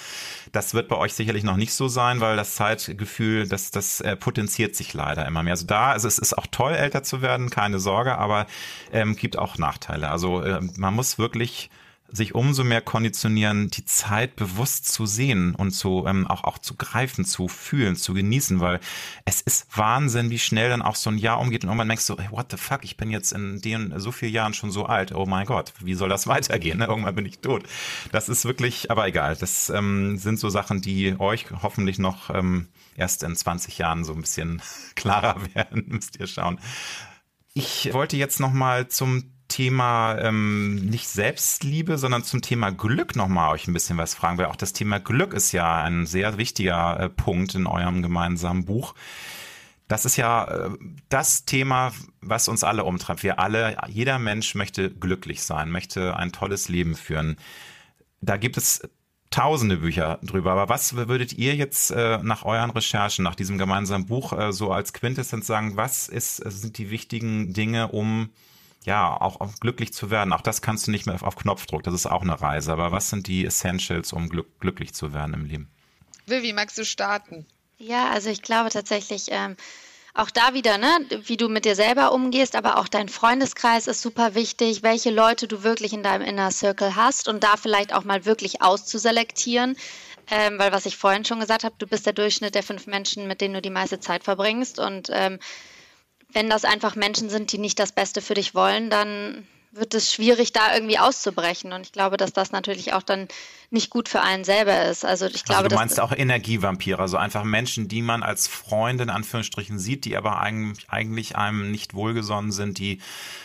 Das 0.51 0.73
wird 0.73 0.87
bei 0.87 0.95
euch 0.95 1.13
sicherlich 1.13 1.43
noch 1.43 1.57
nicht 1.57 1.73
so 1.73 1.87
sein, 1.87 2.21
weil 2.21 2.37
das 2.37 2.55
Zeitgefühl, 2.55 3.47
das, 3.47 3.71
das 3.71 4.01
äh, 4.01 4.15
potenziert 4.15 4.75
sich 4.75 4.93
leider 4.93 5.25
immer 5.25 5.43
mehr. 5.43 5.53
Also 5.53 5.65
da, 5.65 5.91
also 5.91 6.07
es 6.07 6.19
ist 6.19 6.37
auch 6.37 6.47
toll, 6.47 6.73
älter 6.73 7.03
zu 7.03 7.21
werden, 7.21 7.49
keine 7.49 7.79
Sorge, 7.79 8.17
aber 8.17 8.45
ähm, 8.93 9.15
gibt 9.15 9.37
auch 9.37 9.57
Nachteile. 9.57 10.09
Also 10.09 10.41
äh, 10.41 10.61
man 10.77 10.93
muss 10.93 11.17
wirklich 11.17 11.69
sich 12.11 12.35
umso 12.35 12.63
mehr 12.63 12.81
konditionieren, 12.81 13.69
die 13.69 13.85
Zeit 13.85 14.35
bewusst 14.35 14.91
zu 14.91 15.05
sehen 15.05 15.55
und 15.55 15.71
zu 15.71 16.05
ähm, 16.07 16.27
auch 16.27 16.43
auch 16.43 16.57
zu 16.57 16.75
greifen, 16.75 17.25
zu 17.25 17.47
fühlen, 17.47 17.95
zu 17.95 18.13
genießen, 18.13 18.59
weil 18.59 18.79
es 19.25 19.41
ist 19.41 19.65
Wahnsinn, 19.77 20.29
wie 20.29 20.39
schnell 20.39 20.69
dann 20.69 20.81
auch 20.81 20.95
so 20.95 21.09
ein 21.09 21.17
Jahr 21.17 21.39
umgeht 21.39 21.63
und 21.63 21.69
irgendwann 21.69 21.87
denkst 21.87 22.07
du, 22.07 22.17
hey, 22.17 22.29
what 22.31 22.51
the 22.51 22.57
fuck, 22.57 22.83
ich 22.83 22.97
bin 22.97 23.11
jetzt 23.11 23.31
in 23.31 23.61
den 23.61 23.93
so 23.99 24.11
vielen 24.11 24.33
Jahren 24.33 24.53
schon 24.53 24.71
so 24.71 24.85
alt, 24.85 25.13
oh 25.13 25.25
mein 25.25 25.45
Gott, 25.45 25.73
wie 25.79 25.93
soll 25.93 26.09
das 26.09 26.27
weitergehen? 26.27 26.79
Ne? 26.79 26.85
Irgendwann 26.85 27.15
bin 27.15 27.25
ich 27.25 27.39
tot. 27.39 27.63
Das 28.11 28.29
ist 28.29 28.45
wirklich, 28.45 28.91
aber 28.91 29.07
egal, 29.07 29.35
das 29.35 29.69
ähm, 29.69 30.17
sind 30.17 30.39
so 30.39 30.49
Sachen, 30.49 30.81
die 30.81 31.15
euch 31.19 31.47
hoffentlich 31.61 31.99
noch 31.99 32.29
ähm, 32.29 32.67
erst 32.95 33.23
in 33.23 33.35
20 33.35 33.77
Jahren 33.77 34.03
so 34.03 34.13
ein 34.13 34.21
bisschen 34.21 34.61
klarer 34.95 35.37
werden, 35.53 35.85
müsst 35.87 36.19
ihr 36.19 36.27
schauen. 36.27 36.59
Ich 37.53 37.93
wollte 37.93 38.17
jetzt 38.17 38.39
noch 38.39 38.53
mal 38.53 38.87
zum 38.87 39.31
Thema 39.49 40.17
ähm, 40.19 40.75
nicht 40.85 41.09
Selbstliebe, 41.09 41.97
sondern 41.97 42.23
zum 42.23 42.41
Thema 42.41 42.71
Glück 42.71 43.15
nochmal 43.17 43.53
euch 43.53 43.67
ein 43.67 43.73
bisschen 43.73 43.97
was 43.97 44.13
fragen, 44.13 44.37
weil 44.37 44.45
auch 44.45 44.55
das 44.55 44.71
Thema 44.71 44.99
Glück 44.99 45.33
ist 45.33 45.51
ja 45.51 45.83
ein 45.83 46.05
sehr 46.05 46.37
wichtiger 46.37 46.99
äh, 46.99 47.09
Punkt 47.09 47.55
in 47.55 47.67
eurem 47.67 48.01
gemeinsamen 48.01 48.63
Buch. 48.63 48.95
Das 49.89 50.05
ist 50.05 50.15
ja 50.15 50.45
äh, 50.45 50.69
das 51.09 51.43
Thema, 51.45 51.91
was 52.21 52.47
uns 52.47 52.63
alle 52.63 52.85
umtreibt. 52.85 53.23
Wir 53.23 53.39
alle, 53.39 53.75
jeder 53.89 54.19
Mensch 54.19 54.55
möchte 54.55 54.89
glücklich 54.89 55.43
sein, 55.43 55.71
möchte 55.71 56.15
ein 56.15 56.31
tolles 56.31 56.69
Leben 56.69 56.95
führen. 56.95 57.35
Da 58.21 58.37
gibt 58.37 58.55
es 58.55 58.81
tausende 59.29 59.77
Bücher 59.77 60.19
drüber. 60.23 60.51
Aber 60.51 60.69
was 60.69 60.95
würdet 60.95 61.33
ihr 61.33 61.55
jetzt 61.55 61.91
äh, 61.91 62.19
nach 62.21 62.45
euren 62.45 62.71
Recherchen, 62.71 63.23
nach 63.23 63.35
diesem 63.35 63.57
gemeinsamen 63.57 64.05
Buch 64.05 64.33
äh, 64.33 64.53
so 64.53 64.71
als 64.71 64.93
Quintessenz 64.93 65.47
sagen? 65.47 65.75
Was 65.75 66.07
ist, 66.07 66.37
sind 66.37 66.77
die 66.77 66.89
wichtigen 66.89 67.53
Dinge, 67.53 67.89
um 67.89 68.29
ja 68.83 69.19
auch, 69.19 69.41
auch 69.41 69.53
glücklich 69.59 69.93
zu 69.93 70.09
werden? 70.09 70.33
Auch 70.33 70.41
das 70.41 70.61
kannst 70.61 70.87
du 70.87 70.91
nicht 70.91 71.05
mehr 71.05 71.15
auf, 71.15 71.23
auf 71.23 71.35
Knopfdruck. 71.35 71.83
Das 71.83 71.93
ist 71.93 72.05
auch 72.05 72.21
eine 72.21 72.39
Reise. 72.39 72.71
Aber 72.71 72.91
was 72.91 73.09
sind 73.09 73.27
die 73.27 73.45
Essentials, 73.45 74.13
um 74.13 74.29
glück, 74.29 74.59
glücklich 74.59 74.93
zu 74.93 75.13
werden 75.13 75.33
im 75.33 75.45
Leben? 75.45 75.69
Vivi, 76.25 76.53
magst 76.53 76.77
du 76.77 76.85
starten? 76.85 77.45
Ja, 77.77 78.09
also 78.09 78.29
ich 78.29 78.41
glaube 78.41 78.69
tatsächlich, 78.69 79.27
ähm, 79.29 79.55
auch 80.13 80.31
da 80.31 80.53
wieder, 80.53 80.77
ne, 80.77 80.89
wie 81.25 81.37
du 81.37 81.47
mit 81.49 81.65
dir 81.65 81.75
selber 81.75 82.11
umgehst, 82.11 82.55
aber 82.55 82.77
auch 82.77 82.87
dein 82.87 83.09
Freundeskreis 83.09 83.87
ist 83.87 84.01
super 84.01 84.35
wichtig, 84.35 84.83
welche 84.83 85.11
Leute 85.11 85.47
du 85.47 85.63
wirklich 85.63 85.93
in 85.93 86.03
deinem 86.03 86.27
Inner 86.27 86.51
Circle 86.51 86.95
hast 86.95 87.27
und 87.27 87.43
da 87.43 87.55
vielleicht 87.57 87.93
auch 87.93 88.03
mal 88.03 88.25
wirklich 88.25 88.61
auszuselektieren. 88.61 89.77
Ähm, 90.31 90.59
weil 90.59 90.71
was 90.71 90.85
ich 90.85 90.97
vorhin 90.97 91.25
schon 91.25 91.39
gesagt 91.39 91.63
habe, 91.63 91.75
du 91.79 91.87
bist 91.87 92.05
der 92.05 92.13
Durchschnitt 92.13 92.53
der 92.53 92.63
fünf 92.63 92.85
Menschen, 92.85 93.27
mit 93.27 93.41
denen 93.41 93.53
du 93.53 93.61
die 93.61 93.69
meiste 93.69 93.99
Zeit 93.99 94.23
verbringst. 94.23 94.77
Und 94.77 95.09
ähm, 95.11 95.39
wenn 96.31 96.49
das 96.49 96.65
einfach 96.65 96.95
Menschen 96.95 97.29
sind, 97.29 97.51
die 97.51 97.57
nicht 97.57 97.79
das 97.79 97.91
Beste 97.91 98.21
für 98.21 98.35
dich 98.35 98.53
wollen, 98.53 98.89
dann 98.89 99.47
wird 99.71 99.93
es 99.93 100.11
schwierig, 100.11 100.51
da 100.51 100.73
irgendwie 100.73 100.97
auszubrechen. 100.97 101.73
Und 101.73 101.81
ich 101.81 101.91
glaube, 101.91 102.17
dass 102.17 102.33
das 102.33 102.51
natürlich 102.51 102.93
auch 102.93 103.03
dann 103.03 103.27
nicht 103.69 103.89
gut 103.89 104.09
für 104.09 104.21
einen 104.21 104.43
selber 104.43 104.85
ist. 104.85 105.05
Also 105.05 105.27
ich 105.27 105.43
glaube, 105.43 105.65
also 105.65 105.69
du 105.69 105.75
meinst 105.75 105.99
auch 105.99 106.11
Energievampire, 106.11 106.99
also 106.99 107.17
einfach 107.17 107.43
Menschen, 107.43 107.87
die 107.87 108.01
man 108.01 108.23
als 108.23 108.47
Freunde 108.47 109.03
in 109.03 109.09
Anführungsstrichen 109.09 109.77
sieht, 109.77 110.05
die 110.05 110.17
aber 110.17 110.39
eigentlich, 110.39 110.89
eigentlich 110.89 111.35
einem 111.35 111.69
nicht 111.69 111.93
wohlgesonnen 111.93 112.51
sind, 112.51 112.79
die 112.79 112.99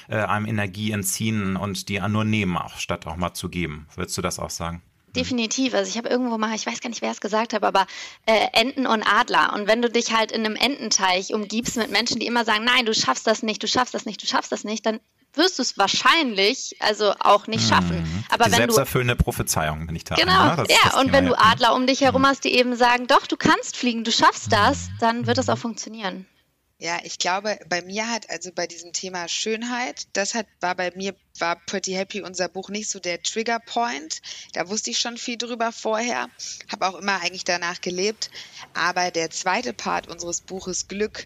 äh, 0.08 0.16
einem 0.16 0.46
Energie 0.46 0.92
entziehen 0.92 1.56
und 1.56 1.88
die 1.88 2.00
nur 2.00 2.24
nehmen, 2.24 2.56
auch 2.56 2.78
statt 2.78 3.06
auch 3.06 3.16
mal 3.16 3.34
zu 3.34 3.50
geben. 3.50 3.86
Würdest 3.94 4.16
du 4.16 4.22
das 4.22 4.38
auch 4.38 4.50
sagen? 4.50 4.82
Definitiv. 5.16 5.74
Also 5.74 5.88
ich 5.88 5.96
habe 5.96 6.08
irgendwo 6.08 6.38
mal, 6.38 6.54
ich 6.54 6.66
weiß 6.66 6.80
gar 6.80 6.88
nicht, 6.90 7.02
wer 7.02 7.10
es 7.10 7.20
gesagt 7.20 7.52
hat, 7.52 7.62
aber 7.62 7.86
äh, 8.26 8.48
Enten 8.52 8.86
und 8.86 9.02
Adler. 9.02 9.52
Und 9.54 9.66
wenn 9.66 9.82
du 9.82 9.90
dich 9.90 10.12
halt 10.12 10.32
in 10.32 10.44
einem 10.44 10.56
Ententeich 10.56 11.32
umgibst 11.32 11.76
mit 11.76 11.90
Menschen, 11.90 12.18
die 12.18 12.26
immer 12.26 12.44
sagen, 12.44 12.64
nein, 12.64 12.86
du 12.86 12.94
schaffst 12.94 13.26
das 13.26 13.42
nicht, 13.42 13.62
du 13.62 13.68
schaffst 13.68 13.94
das 13.94 14.06
nicht, 14.06 14.22
du 14.22 14.26
schaffst 14.26 14.52
das 14.52 14.64
nicht, 14.64 14.84
dann 14.86 15.00
wirst 15.34 15.58
du 15.58 15.62
es 15.62 15.76
wahrscheinlich 15.78 16.76
also 16.80 17.12
auch 17.18 17.46
nicht 17.46 17.68
schaffen. 17.68 18.02
Mhm. 18.02 18.24
Aber 18.30 18.44
die 18.44 18.52
wenn 18.52 18.58
selbsterfüllende 18.58 19.16
du, 19.16 19.24
Prophezeiung, 19.24 19.88
wenn 19.88 19.96
ich 19.96 20.04
da 20.04 20.14
Genau, 20.14 20.56
ne? 20.56 20.64
ja. 20.68 21.00
Und 21.00 21.12
wenn 21.12 21.26
du 21.26 21.38
Adler 21.38 21.74
um 21.74 21.86
dich 21.86 22.00
herum 22.00 22.22
mhm. 22.22 22.26
hast, 22.26 22.44
die 22.44 22.52
eben 22.52 22.76
sagen, 22.76 23.06
doch, 23.06 23.26
du 23.26 23.36
kannst 23.36 23.76
fliegen, 23.76 24.04
du 24.04 24.12
schaffst 24.12 24.52
das, 24.52 24.88
mhm. 24.88 24.92
dann 25.00 25.26
wird 25.26 25.38
das 25.38 25.48
auch 25.48 25.58
funktionieren. 25.58 26.26
Ja, 26.78 26.98
ich 27.04 27.18
glaube, 27.18 27.58
bei 27.68 27.82
mir 27.82 28.08
hat 28.10 28.28
also 28.30 28.50
bei 28.52 28.66
diesem 28.66 28.92
Thema 28.92 29.28
Schönheit, 29.28 30.06
das 30.12 30.34
hat 30.34 30.46
war 30.60 30.74
bei 30.74 30.90
mir 30.96 31.16
war 31.38 31.56
Pretty 31.66 31.92
Happy 31.92 32.20
unser 32.20 32.48
Buch 32.48 32.68
nicht 32.68 32.90
so 32.90 32.98
der 33.00 33.22
Trigger 33.22 33.60
Point. 33.60 34.20
Da 34.52 34.68
wusste 34.68 34.90
ich 34.90 34.98
schon 34.98 35.16
viel 35.16 35.38
drüber 35.38 35.72
vorher, 35.72 36.28
habe 36.70 36.86
auch 36.86 36.94
immer 36.96 37.20
eigentlich 37.20 37.44
danach 37.44 37.80
gelebt. 37.80 38.30
Aber 38.72 39.10
der 39.10 39.30
zweite 39.30 39.72
Part 39.72 40.08
unseres 40.08 40.40
Buches 40.40 40.86
Glück 40.88 41.24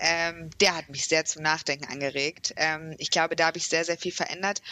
ähm, 0.00 0.50
der 0.60 0.76
hat 0.76 0.88
mich 0.88 1.06
sehr 1.06 1.24
zum 1.24 1.42
Nachdenken 1.42 1.84
angeregt. 1.86 2.54
Ähm, 2.56 2.94
ich 2.98 3.10
glaube, 3.10 3.36
da 3.36 3.46
habe 3.46 3.58
ich 3.58 3.68
sehr, 3.68 3.84
sehr 3.84 3.98
viel 3.98 4.12
verändert. 4.12 4.62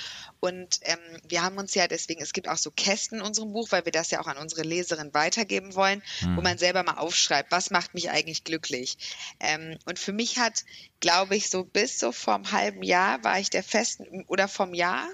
Und 0.41 0.81
ähm, 0.83 0.99
wir 1.29 1.43
haben 1.43 1.59
uns 1.59 1.75
ja 1.75 1.87
deswegen, 1.87 2.23
es 2.23 2.33
gibt 2.33 2.49
auch 2.49 2.57
so 2.57 2.71
Kästen 2.71 3.19
in 3.19 3.25
unserem 3.25 3.53
Buch, 3.53 3.69
weil 3.71 3.85
wir 3.85 3.93
das 3.93 4.11
ja 4.11 4.21
auch 4.21 4.27
an 4.27 4.39
unsere 4.39 4.63
Leserin 4.63 5.13
weitergeben 5.13 5.75
wollen, 5.75 6.03
mhm. 6.23 6.37
wo 6.37 6.41
man 6.41 6.59
selber 6.59 6.83
mal 6.83 6.97
aufschreibt, 6.99 7.53
was 7.53 7.71
macht 7.71 7.95
mich 7.95 8.11
eigentlich 8.11 8.45
glücklich. 8.45 8.97
Ähm, 9.41 9.79
und 9.85 9.99
für 9.99 10.13
mich 10.13 10.39
hat, 10.39 10.65
glaube 11.01 11.37
ich, 11.37 11.51
so 11.51 11.65
bis 11.65 11.99
so 11.99 12.13
vor 12.13 12.35
einem 12.35 12.53
halben 12.53 12.83
Jahr 12.83 13.23
war 13.23 13.39
ich 13.39 13.51
der 13.51 13.63
festen, 13.63 14.25
oder 14.29 14.49
vom 14.49 14.73
Jahr, 14.73 15.07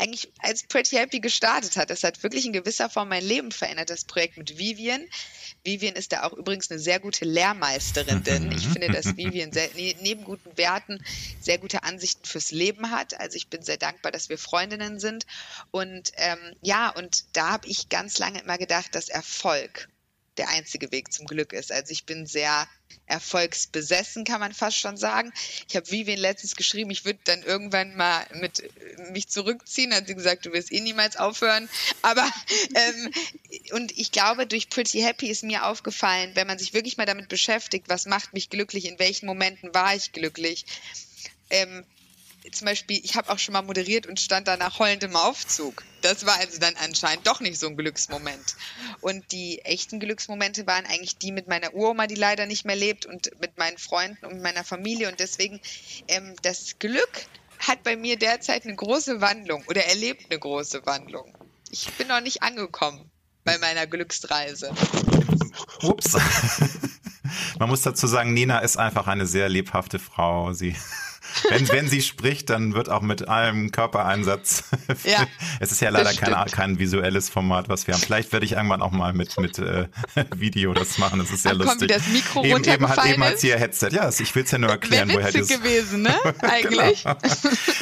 eigentlich 0.00 0.32
als 0.38 0.64
Pretty 0.64 0.96
Happy 0.96 1.20
gestartet 1.20 1.76
hat. 1.76 1.90
Das 1.90 2.02
hat 2.04 2.22
wirklich 2.22 2.46
in 2.46 2.52
gewisser 2.52 2.88
Form 2.88 3.10
mein 3.10 3.24
Leben 3.24 3.52
verändert, 3.52 3.90
das 3.90 4.04
Projekt 4.04 4.38
mit 4.38 4.58
Vivian. 4.58 5.06
Vivian 5.62 5.94
ist 5.94 6.12
da 6.12 6.22
auch 6.22 6.32
übrigens 6.32 6.70
eine 6.70 6.80
sehr 6.80 7.00
gute 7.00 7.26
Lehrmeisterin, 7.26 8.22
denn 8.22 8.50
ich 8.50 8.66
finde, 8.66 8.88
dass 8.88 9.16
Vivian 9.16 9.52
sehr, 9.52 9.68
ne, 9.74 9.94
neben 10.00 10.24
guten 10.24 10.56
Werten 10.56 11.04
sehr 11.40 11.58
gute 11.58 11.82
Ansichten 11.82 12.24
fürs 12.24 12.50
Leben 12.50 12.90
hat. 12.90 13.20
Also 13.20 13.36
ich 13.36 13.48
bin 13.48 13.62
sehr 13.62 13.76
dankbar, 13.76 14.10
dass 14.10 14.30
wir 14.30 14.38
Freundinnen 14.38 14.98
sind. 14.98 15.26
Und 15.70 16.12
ähm, 16.16 16.38
ja, 16.62 16.88
und 16.88 17.24
da 17.34 17.50
habe 17.50 17.68
ich 17.68 17.90
ganz 17.90 18.18
lange 18.18 18.40
immer 18.40 18.56
gedacht, 18.56 18.94
dass 18.94 19.10
Erfolg 19.10 19.88
der 20.40 20.48
einzige 20.48 20.90
Weg 20.90 21.12
zum 21.12 21.26
Glück 21.26 21.52
ist. 21.52 21.70
Also 21.70 21.92
ich 21.92 22.04
bin 22.04 22.24
sehr 22.26 22.66
erfolgsbesessen, 23.04 24.24
kann 24.24 24.40
man 24.40 24.54
fast 24.54 24.78
schon 24.78 24.96
sagen. 24.96 25.32
Ich 25.68 25.76
habe 25.76 25.90
Vivian 25.90 26.18
letztens 26.18 26.56
geschrieben, 26.56 26.90
ich 26.90 27.04
würde 27.04 27.18
dann 27.24 27.42
irgendwann 27.42 27.94
mal 27.94 28.26
mit 28.32 28.62
mich 29.10 29.28
zurückziehen. 29.28 29.94
Hat 29.94 30.06
sie 30.06 30.14
gesagt, 30.14 30.46
du 30.46 30.52
wirst 30.52 30.72
eh 30.72 30.80
niemals 30.80 31.18
aufhören. 31.18 31.68
Aber 32.00 32.26
ähm, 32.74 33.10
und 33.72 33.96
ich 33.98 34.12
glaube, 34.12 34.46
durch 34.46 34.70
Pretty 34.70 35.02
Happy 35.02 35.28
ist 35.28 35.42
mir 35.42 35.66
aufgefallen, 35.66 36.30
wenn 36.34 36.46
man 36.46 36.58
sich 36.58 36.72
wirklich 36.72 36.96
mal 36.96 37.06
damit 37.06 37.28
beschäftigt, 37.28 37.90
was 37.90 38.06
macht 38.06 38.32
mich 38.32 38.48
glücklich, 38.48 38.86
in 38.86 38.98
welchen 38.98 39.26
Momenten 39.26 39.74
war 39.74 39.94
ich 39.94 40.12
glücklich. 40.12 40.64
Ähm, 41.50 41.84
zum 42.52 42.66
Beispiel, 42.66 43.00
ich 43.02 43.16
habe 43.16 43.30
auch 43.30 43.38
schon 43.38 43.52
mal 43.52 43.62
moderiert 43.62 44.06
und 44.06 44.20
stand 44.20 44.48
da 44.48 44.56
nach 44.56 44.78
heulendem 44.78 45.14
Aufzug. 45.16 45.84
Das 46.00 46.24
war 46.26 46.36
also 46.38 46.58
dann 46.58 46.74
anscheinend 46.76 47.26
doch 47.26 47.40
nicht 47.40 47.58
so 47.58 47.66
ein 47.66 47.76
Glücksmoment. 47.76 48.56
Und 49.00 49.32
die 49.32 49.60
echten 49.60 50.00
Glücksmomente 50.00 50.66
waren 50.66 50.86
eigentlich 50.86 51.18
die 51.18 51.32
mit 51.32 51.48
meiner 51.48 51.74
Uroma, 51.74 52.06
die 52.06 52.14
leider 52.14 52.46
nicht 52.46 52.64
mehr 52.64 52.76
lebt, 52.76 53.06
und 53.06 53.30
mit 53.40 53.58
meinen 53.58 53.78
Freunden 53.78 54.24
und 54.26 54.40
meiner 54.40 54.64
Familie. 54.64 55.08
Und 55.08 55.20
deswegen, 55.20 55.60
ähm, 56.08 56.34
das 56.42 56.78
Glück 56.78 57.26
hat 57.58 57.82
bei 57.82 57.96
mir 57.96 58.18
derzeit 58.18 58.64
eine 58.64 58.74
große 58.74 59.20
Wandlung 59.20 59.64
oder 59.68 59.84
erlebt 59.84 60.26
eine 60.30 60.38
große 60.38 60.84
Wandlung. 60.86 61.34
Ich 61.70 61.90
bin 61.92 62.08
noch 62.08 62.20
nicht 62.20 62.42
angekommen 62.42 63.10
bei 63.44 63.58
meiner 63.58 63.86
Glücksreise. 63.86 64.74
Ups. 65.82 66.16
Man 67.58 67.68
muss 67.68 67.82
dazu 67.82 68.06
sagen, 68.06 68.32
Nina 68.32 68.60
ist 68.60 68.76
einfach 68.76 69.06
eine 69.06 69.26
sehr 69.26 69.48
lebhafte 69.48 69.98
Frau. 69.98 70.52
Sie 70.52 70.74
wenn, 71.48 71.68
wenn 71.68 71.88
sie 71.88 72.02
spricht, 72.02 72.50
dann 72.50 72.74
wird 72.74 72.88
auch 72.88 73.02
mit 73.02 73.28
allem 73.28 73.70
Körpereinsatz. 73.70 74.64
Ja, 75.04 75.26
es 75.60 75.72
ist 75.72 75.80
ja 75.80 75.90
leider 75.90 76.12
kein, 76.12 76.34
kein 76.50 76.78
visuelles 76.78 77.28
Format, 77.28 77.68
was 77.68 77.86
wir 77.86 77.94
haben. 77.94 78.02
Vielleicht 78.02 78.32
werde 78.32 78.44
ich 78.44 78.52
irgendwann 78.52 78.82
auch 78.82 78.90
mal 78.90 79.12
mit, 79.12 79.38
mit 79.38 79.58
äh, 79.58 79.86
Video 80.36 80.74
das 80.74 80.98
machen. 80.98 81.20
Das 81.20 81.30
ist 81.30 81.42
sehr 81.42 81.52
Ach, 81.52 81.58
lustig. 81.58 81.78
Komm, 81.78 81.82
wie 81.82 81.92
das 81.92 82.08
Mikro 82.08 82.44
eben, 82.44 82.64
eben 82.64 82.88
hat 82.88 83.06
eben 83.06 83.24
hat 83.24 83.38
sie 83.38 83.48
ihr 83.48 83.58
Headset. 83.58 83.88
Ja, 83.92 84.08
ich 84.08 84.34
will 84.34 84.44
es 84.44 84.50
ja 84.50 84.58
nur 84.58 84.70
erklären, 84.70 85.10
woher 85.12 85.32
das 85.32 85.48
gewesen, 85.48 86.02
ne? 86.02 86.14
Eigentlich. 86.42 87.04
genau. 87.04 87.16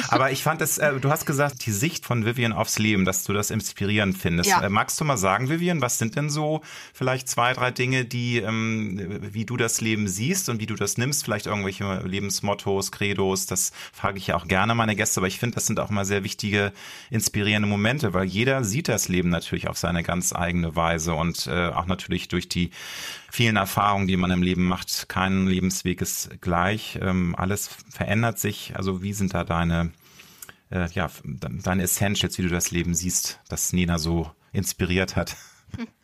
Aber 0.09 0.31
ich 0.31 0.43
fand 0.43 0.61
es, 0.61 0.77
äh, 0.77 0.93
du 0.99 1.09
hast 1.09 1.25
gesagt, 1.25 1.65
die 1.65 1.71
Sicht 1.71 2.05
von 2.05 2.25
Vivian 2.25 2.53
aufs 2.53 2.79
Leben, 2.79 3.05
dass 3.05 3.23
du 3.23 3.33
das 3.33 3.51
inspirierend 3.51 4.17
findest. 4.17 4.49
Ja. 4.49 4.61
Äh, 4.61 4.69
magst 4.69 4.99
du 4.99 5.05
mal 5.05 5.17
sagen, 5.17 5.49
Vivian, 5.49 5.81
was 5.81 5.97
sind 5.97 6.15
denn 6.15 6.29
so 6.29 6.61
vielleicht 6.93 7.27
zwei, 7.27 7.53
drei 7.53 7.71
Dinge, 7.71 8.05
die, 8.05 8.37
ähm, 8.37 9.19
wie 9.21 9.45
du 9.45 9.57
das 9.57 9.81
Leben 9.81 10.07
siehst 10.07 10.49
und 10.49 10.59
wie 10.59 10.65
du 10.65 10.75
das 10.75 10.97
nimmst? 10.97 11.23
Vielleicht 11.23 11.47
irgendwelche 11.47 12.01
Lebensmottos, 12.05 12.91
Credos, 12.91 13.38
das 13.45 13.71
frage 13.93 14.17
ich 14.17 14.27
ja 14.27 14.35
auch 14.35 14.47
gerne 14.47 14.75
meine 14.75 14.95
Gäste, 14.95 15.19
aber 15.19 15.27
ich 15.27 15.39
finde, 15.39 15.55
das 15.55 15.65
sind 15.65 15.79
auch 15.79 15.89
mal 15.89 16.05
sehr 16.05 16.23
wichtige, 16.23 16.73
inspirierende 17.09 17.67
Momente, 17.67 18.13
weil 18.13 18.25
jeder 18.25 18.63
sieht 18.63 18.87
das 18.87 19.07
Leben 19.07 19.29
natürlich 19.29 19.67
auf 19.67 19.77
seine 19.77 20.03
ganz 20.03 20.33
eigene 20.33 20.75
Weise 20.75 21.13
und 21.13 21.47
äh, 21.47 21.67
auch 21.67 21.85
natürlich 21.85 22.27
durch 22.27 22.49
die 22.49 22.71
vielen 23.31 23.55
Erfahrungen, 23.55 24.07
die 24.07 24.17
man 24.17 24.31
im 24.31 24.43
Leben 24.43 24.67
macht. 24.67 25.09
Kein 25.09 25.47
Lebensweg 25.47 26.01
ist 26.01 26.41
gleich. 26.41 26.99
Ähm, 27.01 27.35
alles 27.37 27.69
verändert 27.89 28.39
sich. 28.39 28.73
Also 28.75 29.01
wie 29.01 29.13
sind 29.13 29.33
da 29.33 29.43
deine, 29.43 29.91
äh, 30.71 30.87
ja, 30.91 31.09
deine 31.23 31.83
Essentials, 31.83 32.37
wie 32.37 32.43
du 32.43 32.49
das 32.49 32.71
Leben 32.71 32.95
siehst, 32.95 33.39
das 33.49 33.73
Nina 33.73 33.97
so 33.99 34.31
inspiriert 34.51 35.15
hat? 35.15 35.35
Hm. 35.75 35.87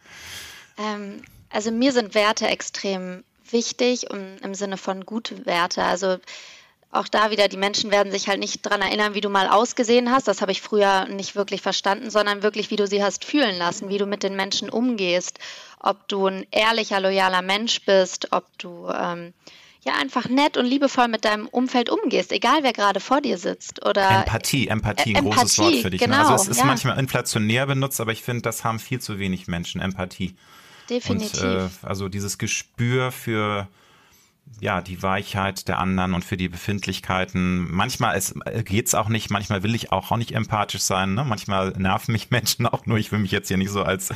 Ähm, 0.78 1.22
also 1.50 1.72
mir 1.72 1.94
sind 1.94 2.16
Werte 2.16 2.48
extrem 2.48 3.24
wichtig 3.50 4.10
und 4.12 4.40
im 4.42 4.56
Sinne 4.56 4.78
von 4.78 5.06
gute 5.06 5.46
Werte. 5.46 5.84
Also 5.84 6.18
auch 6.96 7.08
da 7.08 7.32
wieder, 7.32 7.48
die 7.48 7.58
Menschen 7.58 7.92
werden 7.92 8.12
sich 8.12 8.28
halt 8.28 8.40
nicht 8.40 8.66
daran 8.66 8.82
erinnern, 8.82 9.14
wie 9.14 9.22
du 9.22 9.30
mal 9.30 9.48
ausgesehen 9.48 10.12
hast. 10.12 10.28
Das 10.28 10.42
habe 10.42 10.52
ich 10.52 10.62
früher 10.62 11.06
nicht 11.06 11.36
wirklich 11.36 11.62
verstanden, 11.62 12.10
sondern 12.10 12.44
wirklich, 12.44 12.72
wie 12.72 12.76
du 12.76 12.88
sie 12.88 13.04
hast 13.04 13.26
fühlen 13.26 13.58
lassen, 13.58 13.90
wie 13.90 13.98
du 13.98 14.06
mit 14.06 14.24
den 14.24 14.36
Menschen 14.36 14.70
umgehst, 14.70 15.40
ob 15.80 16.08
du 16.08 16.28
ein 16.28 16.46
ehrlicher, 16.52 17.00
loyaler 17.00 17.42
Mensch 17.42 17.82
bist, 17.86 18.32
ob 18.32 18.46
du 18.58 18.90
ähm, 18.90 19.34
ja 19.84 19.94
einfach 20.02 20.28
nett 20.28 20.58
und 20.58 20.66
liebevoll 20.66 21.08
mit 21.08 21.26
deinem 21.26 21.48
Umfeld 21.48 21.90
umgehst, 21.90 22.32
egal 22.32 22.60
wer 22.64 22.74
gerade 22.74 23.00
vor 23.00 23.22
dir 23.22 23.38
sitzt. 23.38 23.86
Oder 23.86 24.10
Empathie, 24.10 24.68
Empathie, 24.68 25.16
ein 25.16 25.24
großes 25.24 25.60
Wort 25.60 25.76
für 25.76 25.90
dich. 25.90 26.02
Genau, 26.02 26.18
ne? 26.18 26.28
Also 26.28 26.44
es 26.44 26.48
ist 26.50 26.60
ja. 26.60 26.66
manchmal 26.66 26.98
inflationär 26.98 27.68
benutzt, 27.68 28.02
aber 28.02 28.12
ich 28.12 28.24
finde, 28.24 28.42
das 28.42 28.64
haben 28.64 28.80
viel 28.80 29.00
zu 29.00 29.20
wenig 29.20 29.48
Menschen, 29.48 29.82
Empathie. 29.82 30.36
Definitiv. 30.90 31.44
Und, 31.44 31.50
äh, 31.50 31.68
also 31.84 32.10
dieses 32.10 32.38
Gespür 32.38 33.12
für 33.12 33.68
ja, 34.62 34.82
die 34.82 35.02
Weichheit 35.04 35.68
der 35.68 35.80
anderen 35.80 36.14
und 36.14 36.24
für 36.24 36.38
die 36.38 36.50
Befindlichkeiten. 36.50 37.70
Manchmal 37.72 38.16
es, 38.16 38.36
äh, 38.46 38.64
geht's 38.64 38.96
auch 38.96 39.10
nicht, 39.10 39.30
manchmal 39.30 39.64
will 39.64 39.76
ich 39.76 39.92
auch, 39.92 40.12
auch 40.12 40.18
nicht 40.18 40.32
empathisch 40.32 40.82
sein. 40.82 41.14
Ne? 41.14 41.24
Manchmal 41.24 41.72
nerven 41.78 42.14
mich 42.14 42.32
Menschen 42.32 42.66
auch 42.66 42.86
nur. 42.86 42.98
Ich 42.98 43.12
will 43.12 43.20
mich 43.20 43.32
jetzt 43.32 43.48
hier 43.48 43.58
nicht 43.58 43.72
so 43.72 43.84
als 43.84 44.12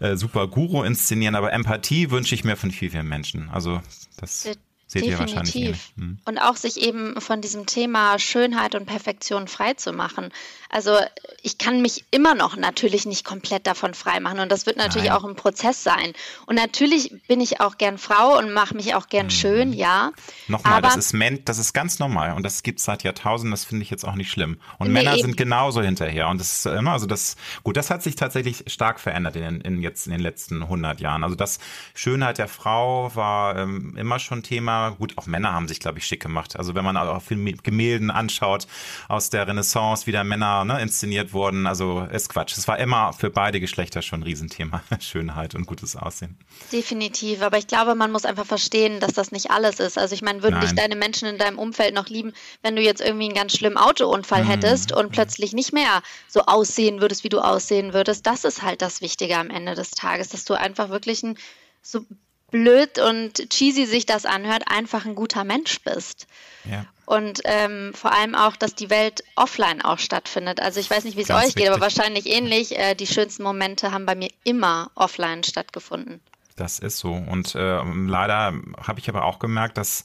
äh, 0.00 0.16
super 0.16 0.46
Guru 0.48 0.82
inszenieren, 0.82 1.34
aber 1.34 1.52
Empathie 1.52 2.10
wünsche 2.10 2.34
ich 2.34 2.44
mir 2.44 2.56
von 2.56 2.70
vielen, 2.70 2.92
vielen 2.92 3.08
Menschen. 3.08 3.48
Also 3.50 3.80
das. 4.18 4.48
Seht 4.90 5.02
Definitiv. 5.02 5.20
ihr 5.20 5.36
wahrscheinlich 5.36 5.56
ähnlich. 5.56 5.92
Hm. 5.96 6.18
Und 6.24 6.38
auch 6.38 6.56
sich 6.56 6.78
eben 6.78 7.20
von 7.20 7.42
diesem 7.42 7.66
Thema 7.66 8.18
Schönheit 8.18 8.74
und 8.74 8.86
Perfektion 8.86 9.46
frei 9.46 9.74
zu 9.74 9.92
machen. 9.92 10.30
Also 10.70 10.96
ich 11.42 11.58
kann 11.58 11.82
mich 11.82 12.06
immer 12.10 12.34
noch 12.34 12.56
natürlich 12.56 13.04
nicht 13.04 13.22
komplett 13.22 13.66
davon 13.66 13.92
frei 13.92 14.18
machen 14.20 14.40
und 14.40 14.50
das 14.50 14.64
wird 14.64 14.78
natürlich 14.78 15.08
Nein. 15.08 15.18
auch 15.18 15.24
ein 15.24 15.36
Prozess 15.36 15.84
sein. 15.84 16.14
Und 16.46 16.56
natürlich 16.56 17.12
bin 17.28 17.42
ich 17.42 17.60
auch 17.60 17.76
gern 17.76 17.98
Frau 17.98 18.38
und 18.38 18.52
mache 18.52 18.74
mich 18.74 18.94
auch 18.94 19.08
gern 19.08 19.30
schön, 19.30 19.74
ja. 19.74 20.12
Nochmal, 20.46 20.72
Aber 20.74 20.88
das 20.88 20.96
ist, 20.96 21.12
men 21.12 21.44
das 21.44 21.58
ist 21.58 21.74
ganz 21.74 21.98
normal 21.98 22.34
und 22.34 22.42
das 22.42 22.62
gibt 22.62 22.78
es 22.78 22.86
seit 22.86 23.02
Jahrtausenden, 23.02 23.50
das 23.50 23.66
finde 23.66 23.82
ich 23.82 23.90
jetzt 23.90 24.06
auch 24.06 24.14
nicht 24.14 24.30
schlimm. 24.30 24.58
Und 24.78 24.88
Nee, 24.88 24.94
Männer 24.94 25.12
eben. 25.12 25.22
sind 25.22 25.36
genauso 25.36 25.82
hinterher 25.82 26.28
und 26.28 26.40
das 26.40 26.64
ist 26.64 26.66
immer, 26.66 26.92
also 26.92 27.06
das, 27.06 27.36
gut, 27.62 27.76
das 27.76 27.90
hat 27.90 28.02
sich 28.02 28.16
tatsächlich 28.16 28.64
stark 28.68 29.00
verändert 29.00 29.36
in, 29.36 29.60
in 29.60 29.82
jetzt 29.82 30.06
in 30.06 30.12
den 30.12 30.20
letzten 30.20 30.62
100 30.62 31.00
Jahren. 31.00 31.24
Also 31.24 31.36
das 31.36 31.58
Schönheit 31.94 32.38
der 32.38 32.48
Frau 32.48 33.14
war 33.14 33.56
ähm, 33.56 33.94
immer 33.98 34.18
schon 34.18 34.42
Thema. 34.42 34.77
Gut, 34.98 35.16
auch 35.16 35.26
Männer 35.26 35.52
haben 35.52 35.68
sich, 35.68 35.80
glaube 35.80 35.98
ich, 35.98 36.06
schick 36.06 36.22
gemacht. 36.22 36.56
Also 36.56 36.74
wenn 36.74 36.84
man 36.84 36.96
auch 36.96 37.22
Gemälden 37.62 38.10
anschaut 38.10 38.66
aus 39.08 39.30
der 39.30 39.46
Renaissance, 39.46 40.06
wie 40.06 40.12
da 40.12 40.24
Männer 40.24 40.64
ne, 40.64 40.80
inszeniert 40.80 41.32
wurden, 41.32 41.66
also 41.66 42.06
ist 42.10 42.28
Quatsch. 42.28 42.56
Es 42.56 42.68
war 42.68 42.78
immer 42.78 43.12
für 43.12 43.30
beide 43.30 43.60
Geschlechter 43.60 44.02
schon 44.02 44.20
ein 44.20 44.22
Riesenthema, 44.22 44.82
Schönheit 45.00 45.54
und 45.54 45.66
gutes 45.66 45.96
Aussehen. 45.96 46.38
Definitiv, 46.72 47.42
aber 47.42 47.58
ich 47.58 47.66
glaube, 47.66 47.94
man 47.94 48.12
muss 48.12 48.24
einfach 48.24 48.46
verstehen, 48.46 49.00
dass 49.00 49.12
das 49.12 49.32
nicht 49.32 49.50
alles 49.50 49.80
ist. 49.80 49.98
Also 49.98 50.14
ich 50.14 50.22
meine, 50.22 50.42
würden 50.42 50.60
dich 50.60 50.74
deine 50.74 50.96
Menschen 50.96 51.28
in 51.28 51.38
deinem 51.38 51.58
Umfeld 51.58 51.94
noch 51.94 52.08
lieben, 52.08 52.32
wenn 52.62 52.76
du 52.76 52.82
jetzt 52.82 53.00
irgendwie 53.00 53.26
einen 53.26 53.34
ganz 53.34 53.56
schlimmen 53.56 53.76
Autounfall 53.76 54.44
Mhm. 54.44 54.48
hättest 54.48 54.92
und 54.92 55.12
plötzlich 55.12 55.52
nicht 55.52 55.72
mehr 55.72 56.02
so 56.28 56.42
aussehen 56.42 57.00
würdest, 57.00 57.24
wie 57.24 57.28
du 57.28 57.40
aussehen 57.40 57.92
würdest? 57.92 58.26
Das 58.26 58.44
ist 58.44 58.62
halt 58.62 58.82
das 58.82 59.00
Wichtige 59.00 59.36
am 59.36 59.50
Ende 59.50 59.74
des 59.74 59.90
Tages, 59.90 60.28
dass 60.28 60.44
du 60.44 60.54
einfach 60.54 60.90
wirklich 60.90 61.22
ein 61.22 61.36
so 61.82 62.04
blöd 62.50 62.98
und 62.98 63.50
cheesy 63.50 63.86
sich 63.86 64.06
das 64.06 64.26
anhört, 64.26 64.64
einfach 64.66 65.04
ein 65.04 65.14
guter 65.14 65.44
Mensch 65.44 65.80
bist. 65.80 66.26
Ja. 66.64 66.86
Und 67.06 67.40
ähm, 67.44 67.92
vor 67.94 68.12
allem 68.12 68.34
auch, 68.34 68.56
dass 68.56 68.74
die 68.74 68.90
Welt 68.90 69.24
offline 69.34 69.82
auch 69.82 69.98
stattfindet. 69.98 70.60
Also 70.60 70.80
ich 70.80 70.90
weiß 70.90 71.04
nicht, 71.04 71.16
wie 71.16 71.22
es 71.22 71.30
euch 71.30 71.54
geht, 71.54 71.68
aber 71.68 71.80
wichtig. 71.80 71.98
wahrscheinlich 71.98 72.26
ähnlich. 72.26 72.78
Äh, 72.78 72.94
die 72.94 73.06
schönsten 73.06 73.42
Momente 73.42 73.92
haben 73.92 74.04
bei 74.04 74.14
mir 74.14 74.30
immer 74.44 74.90
offline 74.94 75.42
stattgefunden. 75.42 76.20
Das 76.56 76.78
ist 76.78 76.98
so. 76.98 77.12
Und 77.12 77.54
äh, 77.54 77.82
leider 77.82 78.52
habe 78.86 79.00
ich 79.00 79.08
aber 79.08 79.24
auch 79.24 79.38
gemerkt, 79.38 79.78
dass 79.78 80.04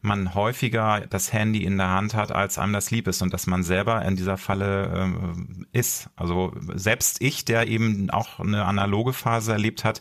man 0.00 0.34
häufiger 0.34 1.02
das 1.10 1.32
Handy 1.32 1.64
in 1.64 1.76
der 1.76 1.88
Hand 1.88 2.14
hat, 2.14 2.30
als 2.30 2.58
einem 2.58 2.72
das 2.72 2.90
lieb 2.90 3.08
ist 3.08 3.20
und 3.20 3.34
dass 3.34 3.46
man 3.46 3.64
selber 3.64 4.02
in 4.04 4.14
dieser 4.14 4.36
Falle 4.36 4.92
ähm, 4.94 5.66
ist. 5.72 6.08
Also 6.14 6.52
selbst 6.74 7.20
ich, 7.20 7.44
der 7.44 7.66
eben 7.66 8.08
auch 8.10 8.38
eine 8.38 8.64
analoge 8.64 9.12
Phase 9.12 9.52
erlebt 9.52 9.84
hat, 9.84 10.00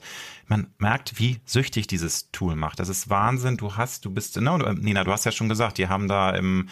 man 0.50 0.68
merkt, 0.78 1.20
wie 1.20 1.40
süchtig 1.46 1.88
dieses 1.88 2.32
Tool 2.32 2.56
macht. 2.56 2.80
Das 2.80 2.90
ist 2.90 3.10
Wahnsinn. 3.10 3.58
Du 3.58 3.76
hast, 3.76 4.06
du 4.06 4.12
bist, 4.12 4.40
no, 4.40 4.58
Nina, 4.58 5.04
du 5.04 5.12
hast 5.12 5.26
ja 5.26 5.32
schon 5.32 5.50
gesagt, 5.50 5.78
die 5.78 5.88
haben 5.88 6.08
da 6.08 6.32
im 6.32 6.70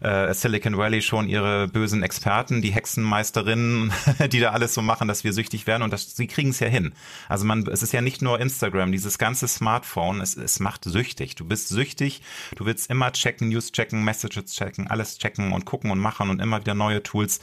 äh, 0.00 0.32
Silicon 0.34 0.76
Valley 0.76 1.00
schon 1.02 1.28
ihre 1.28 1.68
bösen 1.68 2.02
Experten, 2.02 2.60
die 2.60 2.72
Hexenmeisterinnen, 2.72 3.92
die 4.32 4.40
da 4.40 4.50
alles 4.50 4.74
so 4.74 4.82
machen, 4.82 5.08
dass 5.08 5.24
wir 5.24 5.32
süchtig 5.32 5.66
werden 5.66 5.82
und 5.82 5.92
das, 5.92 6.14
sie 6.14 6.26
kriegen 6.26 6.50
es 6.50 6.60
ja 6.60 6.68
hin. 6.68 6.94
Also 7.28 7.44
man, 7.46 7.66
es 7.66 7.82
ist 7.82 7.92
ja 7.92 8.00
nicht 8.00 8.20
nur 8.22 8.40
Instagram, 8.40 8.92
dieses 8.92 9.18
ganze 9.18 9.48
Smartphone, 9.48 10.20
es, 10.20 10.36
es 10.36 10.60
macht 10.60 10.84
süchtig. 10.84 11.34
Du 11.34 11.44
bist 11.44 11.68
süchtig, 11.68 12.22
du 12.56 12.66
willst 12.66 12.90
immer 12.90 13.12
checken, 13.12 13.48
News 13.48 13.72
checken, 13.72 14.04
Messages 14.04 14.54
checken, 14.54 14.88
alles 14.88 15.18
checken 15.18 15.52
und 15.52 15.64
gucken 15.64 15.90
und 15.90 15.98
machen 15.98 16.30
und 16.30 16.40
immer 16.40 16.60
wieder 16.60 16.74
neue 16.74 17.02
Tools. 17.02 17.40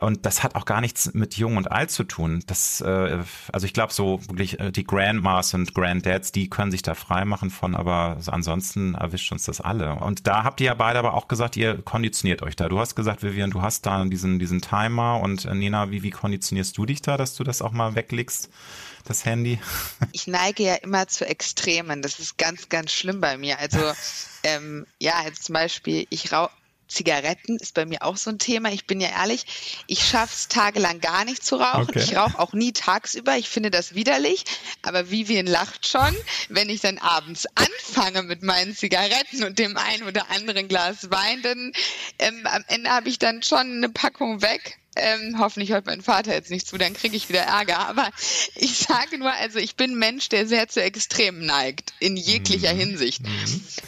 Und 0.00 0.24
das 0.24 0.42
hat 0.42 0.54
auch 0.54 0.64
gar 0.64 0.80
nichts 0.80 1.12
mit 1.12 1.36
Jung 1.36 1.58
und 1.58 1.70
Alt 1.70 1.90
zu 1.90 2.04
tun. 2.04 2.42
Das, 2.46 2.80
äh, 2.80 3.18
also 3.52 3.66
ich 3.66 3.74
glaube 3.74 3.92
so 3.92 4.20
wirklich 4.28 4.58
äh, 4.58 4.72
die 4.72 4.84
Grandmas 4.84 5.52
und 5.52 5.74
Granddads, 5.74 6.32
die 6.32 6.48
können 6.48 6.70
sich 6.70 6.80
da 6.80 6.94
frei 6.94 7.26
machen 7.26 7.50
von, 7.50 7.74
aber 7.74 8.16
so 8.20 8.32
ansonsten 8.32 8.94
erwischt 8.94 9.30
uns 9.30 9.44
das 9.44 9.60
alle. 9.60 9.96
Und 9.96 10.26
da 10.26 10.42
habt 10.42 10.60
ihr 10.62 10.68
ja 10.68 10.74
beide 10.74 10.98
aber 10.98 11.12
auch 11.12 11.28
gesagt, 11.28 11.56
ihr 11.56 11.82
konditioniert 11.82 12.42
euch 12.42 12.56
da. 12.56 12.68
Du 12.70 12.78
hast 12.78 12.94
gesagt, 12.94 13.22
Vivian, 13.22 13.50
du 13.50 13.60
hast 13.60 13.84
da 13.84 14.02
diesen 14.06 14.38
diesen 14.38 14.62
Timer 14.62 15.20
und 15.20 15.44
äh, 15.44 15.54
Nena, 15.54 15.90
wie 15.90 16.02
wie 16.02 16.10
konditionierst 16.10 16.78
du 16.78 16.86
dich 16.86 17.02
da, 17.02 17.18
dass 17.18 17.34
du 17.34 17.44
das 17.44 17.60
auch 17.60 17.72
mal 17.72 17.94
weglegst, 17.94 18.48
das 19.04 19.24
Handy? 19.26 19.58
Ich 20.12 20.26
neige 20.26 20.62
ja 20.62 20.74
immer 20.76 21.06
zu 21.06 21.26
Extremen. 21.26 22.02
Das 22.02 22.18
ist 22.18 22.36
ganz, 22.36 22.68
ganz 22.68 22.92
schlimm 22.92 23.20
bei 23.20 23.36
mir. 23.36 23.58
Also, 23.58 23.92
ähm, 24.42 24.86
ja, 24.98 25.22
jetzt 25.24 25.44
zum 25.44 25.52
Beispiel, 25.52 26.06
ich 26.10 26.32
rauche. 26.32 26.50
Zigaretten 26.90 27.56
ist 27.56 27.74
bei 27.74 27.86
mir 27.86 28.02
auch 28.02 28.16
so 28.16 28.30
ein 28.30 28.38
Thema. 28.38 28.70
Ich 28.72 28.86
bin 28.86 29.00
ja 29.00 29.08
ehrlich, 29.08 29.46
ich 29.86 30.04
schaffe 30.04 30.34
es 30.34 30.48
tagelang 30.48 31.00
gar 31.00 31.24
nicht 31.24 31.44
zu 31.44 31.56
rauchen. 31.56 31.88
Okay. 31.88 32.00
Ich 32.00 32.16
rauche 32.16 32.38
auch 32.38 32.52
nie 32.52 32.72
tagsüber. 32.72 33.36
Ich 33.36 33.48
finde 33.48 33.70
das 33.70 33.94
widerlich. 33.94 34.44
Aber 34.82 35.10
Vivian 35.10 35.46
lacht 35.46 35.86
schon, 35.86 36.14
wenn 36.48 36.68
ich 36.68 36.80
dann 36.80 36.98
abends 36.98 37.46
anfange 37.54 38.22
mit 38.22 38.42
meinen 38.42 38.74
Zigaretten 38.74 39.44
und 39.44 39.58
dem 39.58 39.76
ein 39.76 40.02
oder 40.02 40.30
anderen 40.30 40.68
Glas 40.68 41.10
Wein, 41.10 41.42
dann 41.42 41.72
ähm, 42.18 42.46
am 42.46 42.64
Ende 42.66 42.90
habe 42.90 43.08
ich 43.08 43.18
dann 43.18 43.42
schon 43.42 43.76
eine 43.76 43.88
Packung 43.88 44.42
weg. 44.42 44.79
Ähm, 44.96 45.36
hoffentlich 45.38 45.70
hört 45.70 45.86
mein 45.86 46.02
Vater 46.02 46.34
jetzt 46.34 46.50
nicht 46.50 46.66
zu, 46.66 46.76
dann 46.76 46.94
kriege 46.94 47.16
ich 47.16 47.28
wieder 47.28 47.42
Ärger. 47.42 47.78
Aber 47.88 48.10
ich 48.56 48.76
sage 48.78 49.18
nur, 49.18 49.32
also 49.32 49.58
ich 49.58 49.76
bin 49.76 49.92
ein 49.92 49.98
Mensch, 49.98 50.28
der 50.28 50.46
sehr 50.46 50.68
zu 50.68 50.82
Extremen 50.82 51.46
neigt, 51.46 51.92
in 52.00 52.16
jeglicher 52.16 52.70
Hinsicht. 52.70 53.22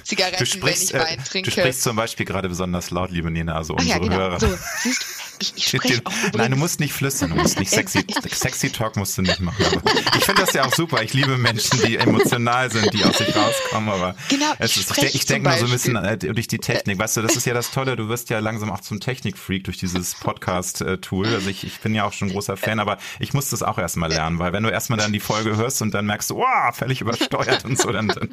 Zigaretten, 0.04 0.38
Du 0.38 0.46
sprichst, 0.46 0.92
wenn 0.92 1.00
ich 1.00 1.06
Wein 1.08 1.18
äh, 1.18 1.22
trinke. 1.24 1.50
du 1.50 1.60
sprichst 1.60 1.82
zum 1.82 1.96
Beispiel 1.96 2.24
gerade 2.24 2.48
besonders 2.48 2.90
laut, 2.90 3.10
liebe 3.10 3.30
Nena, 3.30 3.54
also 3.56 3.74
Ach 3.78 3.82
ja, 3.82 3.96
unsere 3.96 4.10
genau. 4.10 4.16
Hörer. 4.22 4.40
So, 4.40 4.58
siehst 4.82 5.02
du, 5.02 5.06
ich, 5.40 5.52
ich 5.56 5.66
spreche. 5.66 6.02
Nein, 6.34 6.50
du 6.52 6.56
musst 6.56 6.80
nicht 6.80 6.92
flüstern, 6.92 7.30
du 7.30 7.36
musst 7.36 7.58
nicht 7.58 7.70
sexy, 7.70 8.04
sexy 8.32 8.70
Talk 8.70 8.96
musst 8.96 9.18
du 9.18 9.22
nicht 9.22 9.40
machen. 9.40 9.64
Aber 9.64 9.82
ich 10.16 10.24
finde 10.24 10.42
das 10.42 10.52
ja 10.52 10.64
auch 10.64 10.74
super. 10.74 11.02
Ich 11.02 11.14
liebe 11.14 11.36
Menschen, 11.36 11.80
die 11.84 11.96
emotional 11.96 12.70
sind, 12.70 12.92
die 12.92 13.04
aus 13.04 13.18
sich 13.18 13.34
rauskommen. 13.34 13.90
Aber 13.90 14.14
Genau, 14.28 14.52
es 14.58 14.76
ich 14.76 14.88
ist, 14.88 14.98
ich, 14.98 15.14
ich 15.14 15.26
denke 15.26 15.48
mal 15.48 15.58
so 15.58 15.66
ein 15.66 15.72
bisschen 15.72 15.96
äh, 15.96 16.16
durch 16.18 16.48
die 16.48 16.58
Technik. 16.58 16.98
Weißt 16.98 17.16
du, 17.16 17.22
das 17.22 17.36
ist 17.36 17.46
ja 17.46 17.54
das 17.54 17.70
Tolle. 17.70 17.96
Du 17.96 18.08
wirst 18.08 18.30
ja 18.30 18.38
langsam 18.38 18.70
auch 18.70 18.80
zum 18.80 19.00
Technikfreak 19.00 19.64
durch 19.64 19.78
dieses 19.78 20.14
Podcast-Tool. 20.16 21.26
Also 21.26 21.48
ich, 21.48 21.64
ich 21.64 21.80
bin 21.80 21.94
ja 21.94 22.04
auch 22.04 22.12
schon 22.12 22.28
ein 22.28 22.32
großer 22.32 22.56
Fan, 22.56 22.78
aber 22.80 22.98
ich 23.18 23.34
muss 23.34 23.50
das 23.50 23.62
auch 23.62 23.78
erstmal 23.78 24.10
lernen, 24.10 24.38
weil 24.38 24.52
wenn 24.52 24.62
du 24.62 24.70
erstmal 24.70 24.98
dann 24.98 25.12
die 25.12 25.20
Folge 25.20 25.56
hörst 25.56 25.82
und 25.82 25.92
dann 25.92 26.06
merkst 26.06 26.30
du, 26.30 26.36
wow, 26.36 26.74
völlig 26.74 27.00
übersteuert 27.00 27.64
und 27.64 27.78
so, 27.78 27.90
dann, 27.90 28.08
dann 28.08 28.30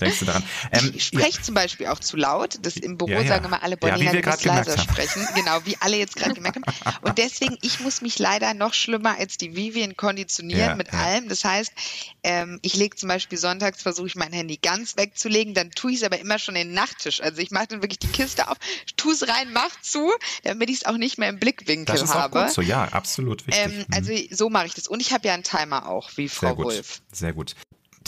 denkst 0.00 0.20
du 0.20 0.24
daran. 0.24 0.42
Ähm, 0.72 0.92
Ich 0.94 1.10
ja. 1.12 1.20
spreche 1.20 1.42
zum 1.42 1.54
Beispiel 1.54 1.86
auch 1.86 2.00
zu 2.00 2.16
laut. 2.16 2.58
Das 2.62 2.76
im 2.76 2.96
Büro 2.96 3.10
Ja, 3.10 3.20
ja. 3.22 3.28
sagen 3.28 3.44
immer 3.46 3.62
alle, 3.62 3.76
Ja, 3.82 3.96
wie 3.96 4.12
wir 4.12 4.20
gerade 4.22 4.42
gemerkt 4.42 4.66
leiser 4.68 4.78
sprechen. 4.82 5.26
Genau, 5.34 5.58
wie 5.64 5.76
alle 5.80 5.96
jetzt 5.96 6.16
gerade 6.16 6.34
gemerkt 6.38 6.56
haben. 6.84 6.96
Und 7.02 7.18
deswegen, 7.18 7.56
ich 7.62 7.80
muss 7.80 8.00
mich 8.00 8.18
leider 8.18 8.54
noch 8.54 8.74
schlimmer 8.74 9.16
als 9.18 9.36
die 9.36 9.54
Vivian 9.56 9.96
konditionieren 9.96 10.60
Ja, 10.70 10.74
mit 10.74 10.92
ja. 10.92 10.98
allem. 10.98 11.28
Das 11.28 11.44
heißt, 11.44 11.72
ähm, 12.22 12.58
ich 12.62 12.74
lege 12.74 12.96
zum 12.96 13.08
Beispiel 13.08 13.38
sonntags, 13.38 13.82
versuche 13.82 14.06
ich 14.06 14.16
mein 14.16 14.32
Handy 14.32 14.56
ganz 14.56 14.96
wegzulegen, 14.96 15.54
dann 15.54 15.70
tue 15.70 15.92
ich 15.92 15.98
es 15.98 16.02
aber 16.02 16.18
immer 16.18 16.38
schon 16.38 16.56
in 16.56 16.68
den 16.68 16.74
Nachttisch. 16.74 17.20
Also 17.20 17.40
ich 17.40 17.50
mache 17.50 17.68
dann 17.68 17.82
wirklich 17.82 17.98
die 17.98 18.08
Kiste 18.08 18.48
auf, 18.48 18.56
tue 18.96 19.12
es 19.12 19.28
rein, 19.28 19.52
mach 19.52 19.80
zu, 19.82 20.10
damit 20.44 20.70
ich 20.70 20.76
es 20.78 20.86
auch 20.86 20.96
nicht 20.96 21.18
mehr 21.18 21.28
im 21.28 21.38
Blickwinkel 21.38 21.86
Das 21.94 22.02
ist 22.02 22.10
auch 22.10 22.14
habe. 22.20 22.40
gut 22.44 22.52
so, 22.52 22.62
ja, 22.62 22.84
absolut 22.84 23.46
wichtig. 23.46 23.64
Ähm, 23.64 23.86
also 23.92 24.12
so 24.30 24.50
mache 24.50 24.66
ich 24.66 24.74
das. 24.74 24.88
Und 24.88 25.00
ich 25.00 25.12
habe 25.12 25.26
ja 25.28 25.34
einen 25.34 25.42
Timer 25.44 25.88
auch, 25.88 26.10
wie 26.16 26.28
Frau 26.28 26.48
Sehr 26.48 26.54
gut, 26.56 26.64
Wolf. 26.66 27.02
sehr 27.12 27.32
gut. 27.32 27.54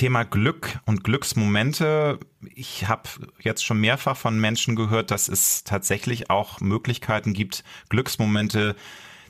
Thema 0.01 0.25
Glück 0.25 0.81
und 0.87 1.05
Glücksmomente. 1.05 2.19
Ich 2.55 2.89
habe 2.89 3.03
jetzt 3.39 3.63
schon 3.63 3.79
mehrfach 3.81 4.17
von 4.17 4.41
Menschen 4.41 4.75
gehört, 4.75 5.11
dass 5.11 5.29
es 5.29 5.63
tatsächlich 5.63 6.31
auch 6.31 6.59
Möglichkeiten 6.63 7.35
gibt, 7.35 7.65
Glücksmomente 7.91 8.77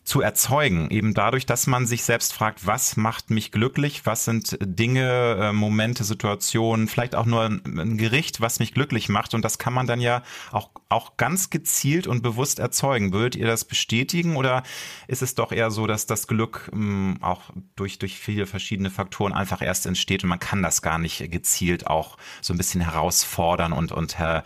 zu 0.05 0.21
erzeugen. 0.21 0.91
Eben 0.91 1.15
dadurch, 1.15 1.47
dass 1.47 1.67
man 1.67 1.87
sich 1.87 2.03
selbst 2.05 2.33
fragt, 2.33 2.67
was 2.67 2.97
macht 2.97 3.31
mich 3.31 3.53
glücklich? 3.53 4.07
Was 4.07 4.25
sind 4.25 4.57
Dinge, 4.61 5.37
äh, 5.41 5.53
Momente, 5.53 6.05
Situationen, 6.05 6.89
vielleicht 6.89 7.15
auch 7.15 7.27
nur 7.27 7.45
ein, 7.45 7.97
Gericht, 7.97 8.41
was 8.41 8.59
mich 8.59 8.75
glücklich 8.75 9.09
macht? 9.09 9.35
Und 9.35 9.45
das 9.45 9.59
kann 9.59 9.73
man 9.73 9.87
dann 9.87 10.01
ja 10.01 10.23
auch, 10.53 10.71
auch 10.89 11.17
ganz 11.17 11.51
gezielt 11.51 12.07
und 12.07 12.23
bewusst 12.23 12.59
erzeugen. 12.59 13.13
Würdet 13.13 13.37
ihr 13.37 13.47
das 13.47 13.65
bestätigen 13.65 14.37
oder 14.37 14.63
ist 15.07 15.23
es 15.23 15.35
doch 15.35 15.53
eher 15.53 15.71
so, 15.71 15.87
dass 15.87 16.07
das 16.07 16.27
Glück 16.27 16.71
mh, 16.73 17.17
auch 17.21 17.51
durch, 17.77 17.99
durch 17.99 18.19
viele 18.19 18.47
verschiedene 18.47 18.91
Faktoren 18.91 19.33
einfach 19.33 19.63
erst 19.63 19.87
entsteht 19.87 20.25
und 20.25 20.31
man 20.31 20.41
kann 20.41 20.63
das 20.63 20.83
gar 20.83 20.99
nicht 20.99 21.31
gezielt 21.31 21.87
auch 21.87 22.17
so 22.41 22.55
ein 22.55 22.59
bisschen 22.59 22.81
herausfordern 22.81 23.73
und, 23.73 23.93
und 23.93 24.19
her, 24.19 24.45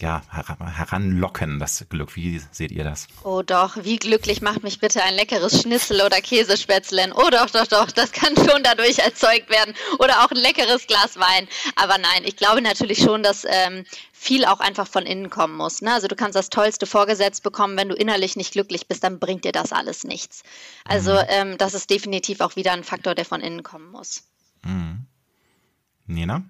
ja, 0.00 0.22
her, 0.30 0.56
heranlocken, 0.76 1.58
das 1.58 1.84
Glück. 1.88 2.14
Wie 2.14 2.40
seht 2.52 2.70
ihr 2.70 2.84
das? 2.84 3.08
Oh 3.24 3.42
doch, 3.42 3.76
wie 3.82 3.96
glücklich 3.96 4.40
macht 4.42 4.62
mich 4.62 4.78
bitte 4.78 5.02
ein 5.02 5.14
leckeres 5.14 5.62
Schnitzel 5.62 6.00
oder 6.02 6.20
Käsespätzlein. 6.20 7.12
Oh 7.12 7.30
doch, 7.30 7.50
doch, 7.50 7.66
doch, 7.66 7.90
das 7.90 8.12
kann 8.12 8.36
schon 8.36 8.62
dadurch 8.62 8.98
erzeugt 8.98 9.50
werden. 9.50 9.74
Oder 9.98 10.24
auch 10.24 10.30
ein 10.30 10.36
leckeres 10.36 10.86
Glas 10.86 11.16
Wein. 11.18 11.48
Aber 11.76 11.98
nein, 11.98 12.22
ich 12.24 12.36
glaube 12.36 12.62
natürlich 12.62 12.98
schon, 12.98 13.22
dass 13.22 13.44
ähm, 13.48 13.84
viel 14.12 14.44
auch 14.44 14.60
einfach 14.60 14.86
von 14.86 15.04
innen 15.04 15.30
kommen 15.30 15.56
muss. 15.56 15.82
Ne? 15.82 15.92
Also 15.92 16.06
du 16.08 16.16
kannst 16.16 16.36
das 16.36 16.50
Tollste 16.50 16.86
vorgesetzt 16.86 17.42
bekommen, 17.42 17.76
wenn 17.76 17.88
du 17.88 17.94
innerlich 17.94 18.36
nicht 18.36 18.52
glücklich 18.52 18.86
bist, 18.86 19.04
dann 19.04 19.18
bringt 19.18 19.44
dir 19.44 19.52
das 19.52 19.72
alles 19.72 20.04
nichts. 20.04 20.42
Also 20.84 21.12
ähm, 21.28 21.58
das 21.58 21.74
ist 21.74 21.90
definitiv 21.90 22.40
auch 22.40 22.56
wieder 22.56 22.72
ein 22.72 22.84
Faktor, 22.84 23.14
der 23.14 23.24
von 23.24 23.40
innen 23.40 23.62
kommen 23.62 23.90
muss. 23.90 24.22
Nina? 26.06 26.42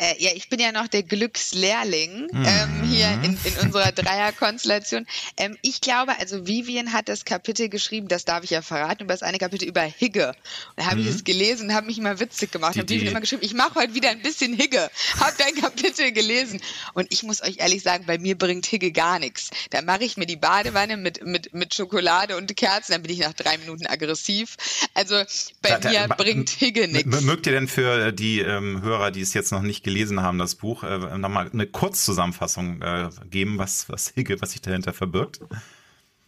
Äh, 0.00 0.14
ja, 0.18 0.30
ich 0.34 0.48
bin 0.48 0.58
ja 0.58 0.72
noch 0.72 0.88
der 0.88 1.02
Glückslehrling 1.02 2.28
mhm. 2.32 2.44
ähm, 2.46 2.82
hier 2.84 3.10
in, 3.22 3.36
in 3.44 3.58
unserer 3.62 3.92
Dreierkonstellation. 3.92 5.06
Ähm, 5.36 5.58
ich 5.60 5.82
glaube, 5.82 6.18
also 6.18 6.46
Vivian 6.46 6.94
hat 6.94 7.10
das 7.10 7.26
Kapitel 7.26 7.68
geschrieben, 7.68 8.08
das 8.08 8.24
darf 8.24 8.42
ich 8.42 8.50
ja 8.50 8.62
verraten, 8.62 9.04
über 9.04 9.12
das 9.12 9.22
eine 9.22 9.36
Kapitel 9.36 9.68
über 9.68 9.82
Higge. 9.82 10.32
Da 10.76 10.86
habe 10.86 10.96
mhm. 10.96 11.02
ich 11.02 11.14
es 11.14 11.24
gelesen 11.24 11.68
und 11.68 11.74
habe 11.74 11.86
mich 11.86 11.98
immer 11.98 12.18
witzig 12.18 12.50
gemacht. 12.50 12.78
Habe 12.78 12.88
Vivian 12.88 13.08
immer 13.08 13.20
geschrieben, 13.20 13.42
ich 13.44 13.52
mache 13.52 13.74
heute 13.74 13.94
wieder 13.94 14.08
ein 14.08 14.22
bisschen 14.22 14.54
Higge. 14.54 14.90
Hab 15.18 15.36
dein 15.36 15.54
Kapitel 15.54 16.12
gelesen. 16.12 16.62
Und 16.94 17.06
ich 17.12 17.22
muss 17.22 17.42
euch 17.42 17.58
ehrlich 17.58 17.82
sagen, 17.82 18.06
bei 18.06 18.16
mir 18.16 18.38
bringt 18.38 18.64
Higge 18.64 18.92
gar 18.92 19.18
nichts. 19.18 19.50
Da 19.68 19.82
mache 19.82 20.04
ich 20.04 20.16
mir 20.16 20.26
die 20.26 20.36
Badewanne 20.36 20.96
mit, 20.96 21.26
mit, 21.26 21.52
mit 21.52 21.74
Schokolade 21.74 22.38
und 22.38 22.56
Kerzen, 22.56 22.92
dann 22.92 23.02
bin 23.02 23.12
ich 23.12 23.18
nach 23.18 23.34
drei 23.34 23.58
Minuten 23.58 23.86
aggressiv. 23.86 24.56
Also 24.94 25.16
bei 25.60 25.78
da, 25.78 25.90
mir 25.90 26.08
da, 26.08 26.14
bringt 26.14 26.48
Higge 26.48 26.88
nichts. 26.88 27.20
Mögt 27.20 27.46
ihr 27.46 27.52
denn 27.52 27.68
für 27.68 28.12
die 28.12 28.40
ähm, 28.40 28.80
Hörer, 28.80 29.10
die 29.10 29.20
es 29.20 29.34
jetzt 29.34 29.52
noch 29.52 29.60
nicht 29.60 29.89
gelesen 29.90 30.22
haben, 30.22 30.38
das 30.38 30.54
Buch, 30.54 30.82
äh, 30.82 31.18
nochmal 31.18 31.50
eine 31.52 31.66
Kurzzusammenfassung 31.66 32.80
äh, 32.82 33.08
geben, 33.28 33.58
was, 33.58 33.88
was 33.88 34.12
Higge, 34.14 34.40
was 34.40 34.52
sich 34.52 34.62
dahinter 34.62 34.92
verbirgt? 34.92 35.40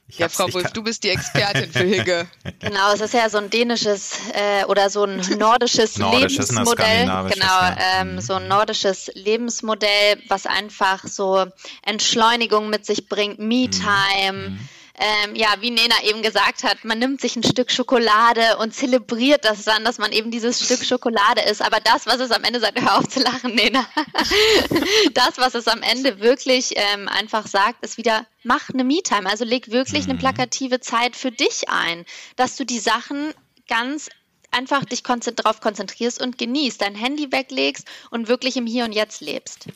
Ich 0.08 0.18
ja, 0.18 0.28
Frau 0.28 0.52
Wolf, 0.52 0.72
du 0.72 0.82
bist 0.82 1.04
die 1.04 1.08
Expertin 1.08 1.72
für 1.72 1.84
Higge. 1.84 2.26
genau, 2.58 2.92
es 2.92 3.00
ist 3.00 3.14
ja 3.14 3.30
so 3.30 3.38
ein 3.38 3.48
dänisches 3.48 4.18
äh, 4.34 4.64
oder 4.66 4.90
so 4.90 5.04
ein 5.04 5.22
nordisches, 5.38 5.96
nordisches 5.96 6.50
Lebensmodell. 6.50 7.06
Genau, 7.06 7.46
ja. 7.46 7.76
ähm, 8.00 8.16
mhm. 8.16 8.20
so 8.20 8.34
ein 8.34 8.46
nordisches 8.46 9.10
Lebensmodell, 9.14 10.20
was 10.28 10.44
einfach 10.44 11.04
so 11.04 11.46
Entschleunigung 11.82 12.68
mit 12.68 12.84
sich 12.84 13.08
bringt, 13.08 13.38
Me-Time. 13.38 14.50
Mhm. 14.50 14.68
Ähm, 15.03 15.34
ja, 15.34 15.48
wie 15.59 15.72
Nena 15.72 15.96
eben 16.05 16.22
gesagt 16.22 16.62
hat, 16.62 16.84
man 16.84 17.00
nimmt 17.00 17.20
sich 17.20 17.34
ein 17.34 17.42
Stück 17.42 17.72
Schokolade 17.72 18.57
und 18.59 18.72
zelebriert 18.72 19.44
das 19.44 19.64
dann, 19.64 19.84
dass 19.84 19.98
man 19.98 20.12
eben 20.12 20.30
dieses 20.30 20.64
Stück 20.64 20.84
Schokolade 20.84 21.40
ist. 21.42 21.61
Aber 21.61 21.80
das, 21.80 22.07
was 22.07 22.20
es 22.20 22.30
am 22.30 22.44
Ende 22.44 22.61
sagt, 22.61 22.80
hör 22.80 22.98
auf 22.98 23.09
zu 23.09 23.20
lachen, 23.20 23.55
Nena. 23.55 23.84
das, 25.14 25.38
was 25.38 25.55
es 25.55 25.66
am 25.66 25.82
Ende 25.82 26.20
wirklich 26.20 26.74
ähm, 26.76 27.09
einfach 27.09 27.48
sagt, 27.48 27.84
ist 27.84 27.98
wieder, 27.98 28.26
mach 28.44 28.70
eine 28.70 28.84
Me-Time. 28.84 29.28
Also 29.28 29.44
leg 29.44 29.72
wirklich 29.72 30.05
eine 30.05 30.14
mhm. 30.14 30.18
plakative 30.18 30.78
Zeit 30.78 31.16
für 31.16 31.32
dich 31.32 31.68
ein, 31.68 32.05
dass 32.36 32.57
du 32.57 32.64
die 32.64 32.78
Sachen 32.78 33.34
ganz 33.66 34.09
einfach 34.53 34.84
dich 34.84 35.03
konzentri 35.03 35.42
darauf 35.42 35.61
konzentrierst 35.61 36.22
und 36.22 36.38
genießt, 36.38 36.80
dein 36.80 36.94
Handy 36.94 37.32
weglegst 37.32 37.88
und 38.11 38.28
wirklich 38.28 38.57
im 38.57 38.66
Hier 38.66 38.84
und 38.84 38.92
Jetzt 38.92 39.20
lebst. 39.20 39.66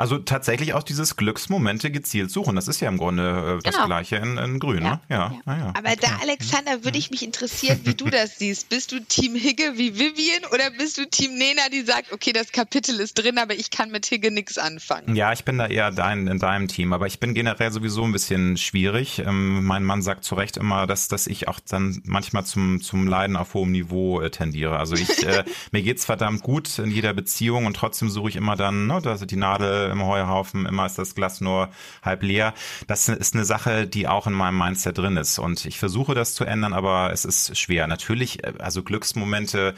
Also 0.00 0.16
tatsächlich 0.16 0.72
auch 0.72 0.82
dieses 0.82 1.16
Glücksmomente 1.16 1.90
gezielt 1.90 2.30
suchen. 2.30 2.56
Das 2.56 2.68
ist 2.68 2.80
ja 2.80 2.88
im 2.88 2.96
Grunde 2.96 3.58
äh, 3.58 3.62
das 3.62 3.74
genau. 3.74 3.86
Gleiche 3.86 4.16
in, 4.16 4.38
in 4.38 4.58
Grün, 4.58 4.82
ja. 4.82 4.92
ne? 4.92 5.00
Ja. 5.10 5.16
ja. 5.16 5.40
Ah, 5.44 5.56
ja. 5.58 5.66
Aber 5.76 5.94
da, 5.94 6.08
Alexander, 6.22 6.84
würde 6.84 6.96
ich 6.96 7.10
mich 7.10 7.22
interessieren, 7.22 7.80
wie 7.84 7.94
du 7.94 8.06
das 8.06 8.38
siehst. 8.38 8.70
Bist 8.70 8.92
du 8.92 9.00
Team 9.00 9.34
Higge 9.34 9.74
wie 9.76 9.98
Vivian 9.98 10.46
oder 10.54 10.70
bist 10.70 10.96
du 10.96 11.06
Team 11.06 11.36
Nena, 11.36 11.68
die 11.70 11.82
sagt, 11.82 12.14
okay, 12.14 12.32
das 12.32 12.50
Kapitel 12.50 12.98
ist 12.98 13.18
drin, 13.18 13.36
aber 13.36 13.52
ich 13.52 13.70
kann 13.70 13.90
mit 13.90 14.06
Higge 14.06 14.30
nichts 14.30 14.56
anfangen? 14.56 15.14
Ja, 15.14 15.34
ich 15.34 15.44
bin 15.44 15.58
da 15.58 15.66
eher 15.66 15.90
dein, 15.90 16.26
in 16.28 16.38
deinem 16.38 16.68
Team, 16.68 16.94
aber 16.94 17.06
ich 17.06 17.20
bin 17.20 17.34
generell 17.34 17.70
sowieso 17.70 18.02
ein 18.04 18.12
bisschen 18.12 18.56
schwierig. 18.56 19.18
Ähm, 19.18 19.66
mein 19.66 19.84
Mann 19.84 20.00
sagt 20.00 20.24
zu 20.24 20.34
Recht 20.34 20.56
immer, 20.56 20.86
dass, 20.86 21.08
dass 21.08 21.26
ich 21.26 21.46
auch 21.46 21.60
dann 21.60 22.00
manchmal 22.06 22.46
zum, 22.46 22.80
zum 22.80 23.06
Leiden 23.06 23.36
auf 23.36 23.52
hohem 23.52 23.70
Niveau 23.72 24.22
äh, 24.22 24.30
tendiere. 24.30 24.78
Also 24.78 24.94
ich, 24.94 25.26
äh, 25.26 25.44
mir 25.72 25.82
geht's 25.82 26.06
verdammt 26.06 26.42
gut 26.42 26.78
in 26.78 26.90
jeder 26.90 27.12
Beziehung 27.12 27.66
und 27.66 27.76
trotzdem 27.76 28.08
suche 28.08 28.30
ich 28.30 28.36
immer 28.36 28.56
dann, 28.56 28.86
ne, 28.86 28.98
da 29.02 29.16
die 29.16 29.36
Nadel 29.36 29.89
im 29.90 30.04
Heuhaufen, 30.04 30.66
immer 30.66 30.86
ist 30.86 30.98
das 30.98 31.14
Glas 31.14 31.40
nur 31.40 31.70
halb 32.02 32.22
leer. 32.22 32.54
Das 32.86 33.08
ist 33.08 33.34
eine 33.34 33.44
Sache, 33.44 33.86
die 33.86 34.08
auch 34.08 34.26
in 34.26 34.32
meinem 34.32 34.58
Mindset 34.58 34.98
drin 34.98 35.16
ist. 35.16 35.38
Und 35.38 35.64
ich 35.66 35.78
versuche 35.78 36.14
das 36.14 36.34
zu 36.34 36.44
ändern, 36.44 36.72
aber 36.72 37.12
es 37.12 37.24
ist 37.24 37.56
schwer. 37.58 37.86
Natürlich, 37.86 38.44
äh, 38.44 38.54
also 38.58 38.82
Glücksmomente, 38.82 39.74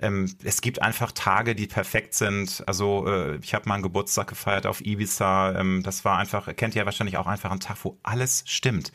ähm, 0.00 0.34
es 0.42 0.60
gibt 0.60 0.82
einfach 0.82 1.12
Tage, 1.12 1.54
die 1.54 1.66
perfekt 1.66 2.14
sind. 2.14 2.64
Also 2.66 3.06
äh, 3.06 3.36
ich 3.42 3.54
habe 3.54 3.68
mal 3.68 3.74
einen 3.74 3.82
Geburtstag 3.82 4.28
gefeiert 4.28 4.66
auf 4.66 4.80
Ibiza. 4.80 5.58
Ähm, 5.58 5.82
das 5.82 6.04
war 6.04 6.18
einfach, 6.18 6.54
kennt 6.56 6.74
ihr 6.74 6.80
ja 6.80 6.86
wahrscheinlich 6.86 7.16
auch 7.16 7.26
einfach 7.26 7.50
einen 7.50 7.60
Tag, 7.60 7.76
wo 7.82 7.98
alles 8.02 8.42
stimmt 8.46 8.92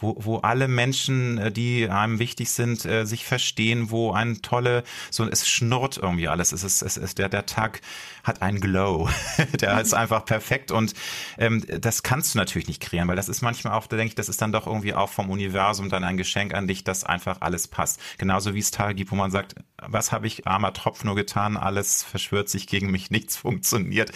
wo, 0.00 0.16
wo 0.18 0.36
alle 0.38 0.68
Menschen, 0.68 1.38
äh, 1.38 1.52
die 1.52 1.88
einem 1.88 2.18
wichtig 2.18 2.50
sind, 2.50 2.84
äh, 2.84 3.04
sich 3.04 3.24
verstehen, 3.24 3.90
wo 3.90 4.12
ein 4.12 4.42
tolle, 4.42 4.84
so 5.10 5.24
es 5.24 5.48
schnurrt 5.48 5.98
irgendwie 5.98 6.28
alles. 6.28 6.52
Es 6.52 6.62
ist, 6.62 6.82
es 6.82 6.96
ist 6.96 7.18
der, 7.18 7.28
der 7.28 7.46
Tag 7.46 7.80
hat 8.24 8.42
einen 8.42 8.60
Glow. 8.60 9.08
der 9.60 9.80
ist 9.80 9.94
einfach 9.94 10.24
perfekt 10.24 10.70
und 10.70 10.94
ähm, 11.38 11.64
das 11.80 12.02
kannst 12.02 12.34
du 12.34 12.38
natürlich 12.38 12.68
nicht 12.68 12.80
kreieren, 12.80 13.08
weil 13.08 13.16
das 13.16 13.28
ist 13.28 13.42
manchmal 13.42 13.74
auch, 13.74 13.86
da 13.86 13.96
denke 13.96 14.10
ich, 14.10 14.14
das 14.14 14.28
ist 14.28 14.40
dann 14.40 14.52
doch 14.52 14.66
irgendwie 14.66 14.94
auch 14.94 15.10
vom 15.10 15.30
Universum 15.30 15.88
dann 15.88 16.04
ein 16.04 16.16
Geschenk 16.16 16.54
an 16.54 16.66
dich, 16.66 16.84
dass 16.84 17.04
einfach 17.04 17.40
alles 17.40 17.68
passt. 17.68 18.00
Genauso 18.18 18.54
wie 18.54 18.60
es 18.60 18.70
Tage 18.70 18.94
gibt, 18.94 19.10
wo 19.10 19.16
man 19.16 19.30
sagt, 19.30 19.56
was 19.80 20.12
habe 20.12 20.26
ich 20.26 20.46
armer 20.46 20.72
Tropf 20.72 21.04
nur 21.04 21.14
getan, 21.14 21.56
alles 21.56 22.02
verschwört 22.02 22.48
sich 22.48 22.66
gegen 22.66 22.90
mich, 22.90 23.10
nichts 23.10 23.36
funktioniert. 23.36 24.12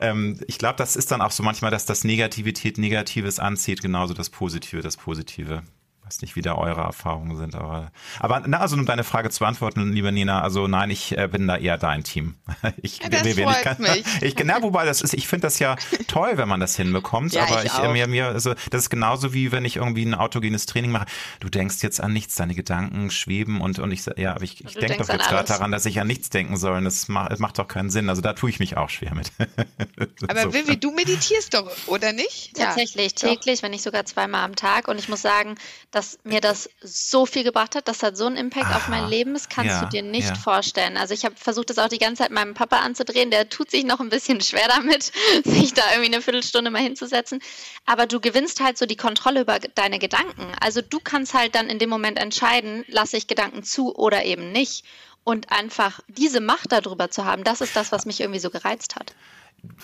Ähm, 0.00 0.40
ich 0.46 0.58
glaube, 0.58 0.76
das 0.76 0.96
ist 0.96 1.10
dann 1.10 1.20
auch 1.20 1.32
so 1.32 1.42
manchmal, 1.42 1.70
dass 1.70 1.86
das 1.86 2.04
Negativität 2.04 2.78
Negatives 2.78 3.38
anzieht, 3.38 3.82
genauso 3.82 4.14
das 4.14 4.30
Positive 4.30 4.82
das 4.82 4.96
Positive 4.96 5.23
positive 5.24 5.62
weiß 6.04 6.20
nicht, 6.20 6.36
wie 6.36 6.42
da 6.42 6.54
eure 6.54 6.82
Erfahrungen 6.82 7.36
sind, 7.36 7.54
aber, 7.54 7.90
aber 8.20 8.42
na, 8.46 8.58
also 8.58 8.76
um 8.76 8.84
deine 8.84 9.04
Frage 9.04 9.30
zu 9.30 9.38
beantworten, 9.38 9.92
liebe 9.92 10.12
Nina, 10.12 10.42
also 10.42 10.68
nein, 10.68 10.90
ich 10.90 11.16
äh, 11.16 11.28
bin 11.28 11.46
da 11.46 11.56
eher 11.56 11.78
dein 11.78 12.04
Team. 12.04 12.34
Ich, 12.82 12.98
ja, 12.98 13.08
das 13.08 13.24
wir, 13.24 13.34
freut 13.34 13.56
ich 13.56 13.62
kann, 13.62 13.76
mich. 13.78 14.04
Ich, 14.22 14.34
na, 14.44 14.62
wobei 14.62 14.84
das 14.84 15.00
ist, 15.00 15.14
ich 15.14 15.28
finde 15.28 15.42
das 15.42 15.58
ja 15.58 15.76
toll, 16.06 16.32
wenn 16.36 16.48
man 16.48 16.60
das 16.60 16.76
hinbekommt, 16.76 17.32
ja, 17.32 17.44
aber 17.44 17.64
ich, 17.64 17.72
ich 17.72 17.90
mir, 17.90 18.06
mir, 18.06 18.26
also, 18.28 18.54
das 18.70 18.82
ist 18.82 18.90
genauso 18.90 19.32
wie 19.32 19.52
wenn 19.52 19.64
ich 19.64 19.76
irgendwie 19.76 20.04
ein 20.04 20.14
autogenes 20.14 20.66
Training 20.66 20.90
mache. 20.90 21.06
Du 21.40 21.48
denkst 21.48 21.76
jetzt 21.82 22.00
an 22.00 22.12
nichts, 22.12 22.34
deine 22.34 22.54
Gedanken 22.54 23.10
schweben 23.10 23.60
und, 23.60 23.78
und 23.78 23.92
ich, 23.92 24.06
ja, 24.16 24.34
aber 24.34 24.42
ich, 24.42 24.64
ich 24.64 24.74
denke 24.74 24.98
doch 24.98 25.08
jetzt 25.08 25.28
gerade 25.28 25.48
daran, 25.48 25.72
dass 25.72 25.86
ich 25.86 26.00
an 26.00 26.06
nichts 26.06 26.30
denken 26.30 26.56
soll 26.56 26.76
und 26.76 26.84
das 26.84 27.08
macht, 27.08 27.32
das 27.32 27.38
macht 27.38 27.58
doch 27.58 27.68
keinen 27.68 27.90
Sinn. 27.90 28.08
Also 28.08 28.20
da 28.22 28.32
tue 28.32 28.50
ich 28.50 28.58
mich 28.58 28.76
auch 28.76 28.90
schwer 28.90 29.14
mit. 29.14 29.32
aber 30.28 30.42
so. 30.42 30.54
Vivi, 30.54 30.78
du 30.78 30.90
meditierst 30.90 31.54
doch, 31.54 31.70
oder 31.86 32.12
nicht? 32.12 32.56
Tatsächlich, 32.56 33.12
ja, 33.20 33.28
täglich, 33.28 33.58
doch. 33.58 33.62
wenn 33.64 33.70
nicht 33.70 33.82
sogar 33.82 34.04
zweimal 34.04 34.44
am 34.44 34.56
Tag 34.56 34.88
und 34.88 34.98
ich 34.98 35.08
muss 35.08 35.22
sagen, 35.22 35.56
dass 36.04 36.18
mir 36.24 36.40
das 36.40 36.68
so 36.82 37.24
viel 37.26 37.44
gebracht 37.44 37.74
hat. 37.74 37.88
Das 37.88 38.02
hat 38.02 38.16
so 38.16 38.26
einen 38.26 38.36
Impact 38.36 38.66
Aha, 38.66 38.76
auf 38.76 38.88
mein 38.88 39.08
Leben, 39.08 39.32
das 39.32 39.48
kannst 39.48 39.70
ja, 39.70 39.84
du 39.84 39.88
dir 39.88 40.02
nicht 40.02 40.28
ja. 40.28 40.34
vorstellen. 40.34 40.96
Also 40.96 41.14
ich 41.14 41.24
habe 41.24 41.34
versucht, 41.36 41.70
das 41.70 41.78
auch 41.78 41.88
die 41.88 41.98
ganze 41.98 42.22
Zeit 42.22 42.30
meinem 42.30 42.54
Papa 42.54 42.78
anzudrehen. 42.78 43.30
Der 43.30 43.48
tut 43.48 43.70
sich 43.70 43.84
noch 43.84 44.00
ein 44.00 44.10
bisschen 44.10 44.40
schwer 44.42 44.68
damit, 44.68 45.12
sich 45.44 45.72
da 45.72 45.82
irgendwie 45.92 46.14
eine 46.14 46.22
Viertelstunde 46.22 46.70
mal 46.70 46.82
hinzusetzen. 46.82 47.40
Aber 47.86 48.06
du 48.06 48.20
gewinnst 48.20 48.60
halt 48.60 48.76
so 48.76 48.86
die 48.86 48.96
Kontrolle 48.96 49.40
über 49.40 49.58
deine 49.58 49.98
Gedanken. 49.98 50.52
Also 50.60 50.82
du 50.82 51.00
kannst 51.00 51.34
halt 51.34 51.54
dann 51.54 51.68
in 51.68 51.78
dem 51.78 51.90
Moment 51.90 52.18
entscheiden, 52.18 52.84
lasse 52.88 53.16
ich 53.16 53.26
Gedanken 53.26 53.62
zu 53.62 53.94
oder 53.94 54.24
eben 54.24 54.52
nicht. 54.52 54.84
Und 55.24 55.50
einfach 55.50 56.00
diese 56.08 56.40
Macht 56.40 56.70
darüber 56.70 57.10
zu 57.10 57.24
haben, 57.24 57.44
das 57.44 57.62
ist 57.62 57.74
das, 57.76 57.92
was 57.92 58.04
mich 58.04 58.20
irgendwie 58.20 58.40
so 58.40 58.50
gereizt 58.50 58.96
hat 58.96 59.14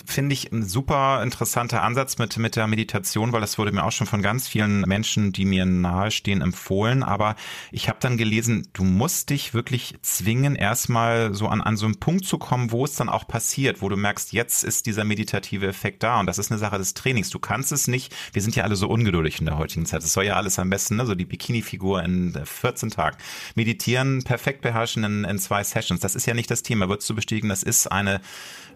finde 0.05 0.33
ich 0.33 0.53
ein 0.53 0.62
super 0.62 1.22
interessanter 1.22 1.83
Ansatz 1.83 2.18
mit, 2.18 2.37
mit 2.37 2.57
der 2.57 2.66
Meditation, 2.66 3.33
weil 3.33 3.41
das 3.41 3.59
wurde 3.59 3.72
mir 3.72 3.85
auch 3.85 3.93
schon 3.93 4.07
von 4.07 4.22
ganz 4.22 4.49
vielen 4.49 4.83
Menschen, 4.83 5.33
die 5.33 5.45
mir 5.45 5.64
nahestehen, 5.64 6.41
empfohlen. 6.41 7.03
Aber 7.03 7.37
ich 7.72 7.89
habe 7.89 7.99
dann 8.01 8.16
gelesen, 8.16 8.68
du 8.72 8.85
musst 8.85 9.31
dich 9.31 9.55
wirklich 9.55 9.95
zwingen, 10.03 10.57
erstmal 10.57 11.35
so 11.35 11.49
an, 11.49 11.61
an 11.61 11.76
so 11.76 11.87
einen 11.87 12.01
Punkt 12.01 12.24
zu 12.24 12.39
kommen, 12.39 12.72
wo 12.72 12.85
es 12.85 12.95
dann 12.95 13.09
auch 13.09 13.26
passiert, 13.26 13.83
wo 13.83 13.89
du 13.89 13.97
merkst, 13.97 14.33
jetzt 14.33 14.64
ist 14.64 14.87
dieser 14.87 15.05
meditative 15.05 15.66
Effekt 15.66 16.03
da. 16.03 16.20
Und 16.20 16.26
das 16.26 16.39
ist 16.39 16.51
eine 16.51 16.59
Sache 16.59 16.78
des 16.78 16.95
Trainings. 16.95 17.31
Du 17.31 17.39
kannst 17.39 17.72
es 17.72 17.89
nicht. 17.89 18.14
Wir 18.33 18.43
sind 18.43 18.57
ja 18.57 18.64
alle 18.64 18.76
so 18.76 18.89
ungeduldig 18.89 19.41
in 19.41 19.47
der 19.47 19.59
heutigen 19.59 19.87
Zeit. 19.87 20.03
Es 20.03 20.12
soll 20.12 20.24
ja 20.24 20.35
alles 20.35 20.59
am 20.59 20.70
besten, 20.70 20.97
ne? 20.97 21.07
so 21.07 21.14
die 21.14 21.26
Bikini-Figur 21.26 22.03
in 22.03 22.39
14 22.43 22.91
Tagen. 22.91 23.16
Meditieren, 23.55 24.22
perfekt 24.22 24.62
beherrschen 24.62 25.05
in, 25.05 25.24
in 25.24 25.39
zwei 25.39 25.64
Sessions. 25.64 26.01
Das 26.01 26.14
ist 26.14 26.26
ja 26.26 26.35
nicht 26.35 26.51
das 26.51 26.62
Thema. 26.62 26.89
Würdest 26.89 27.09
du 27.11 27.14
bestätigen, 27.14 27.49
das 27.49 27.62
ist 27.62 27.87
eine 27.87 28.20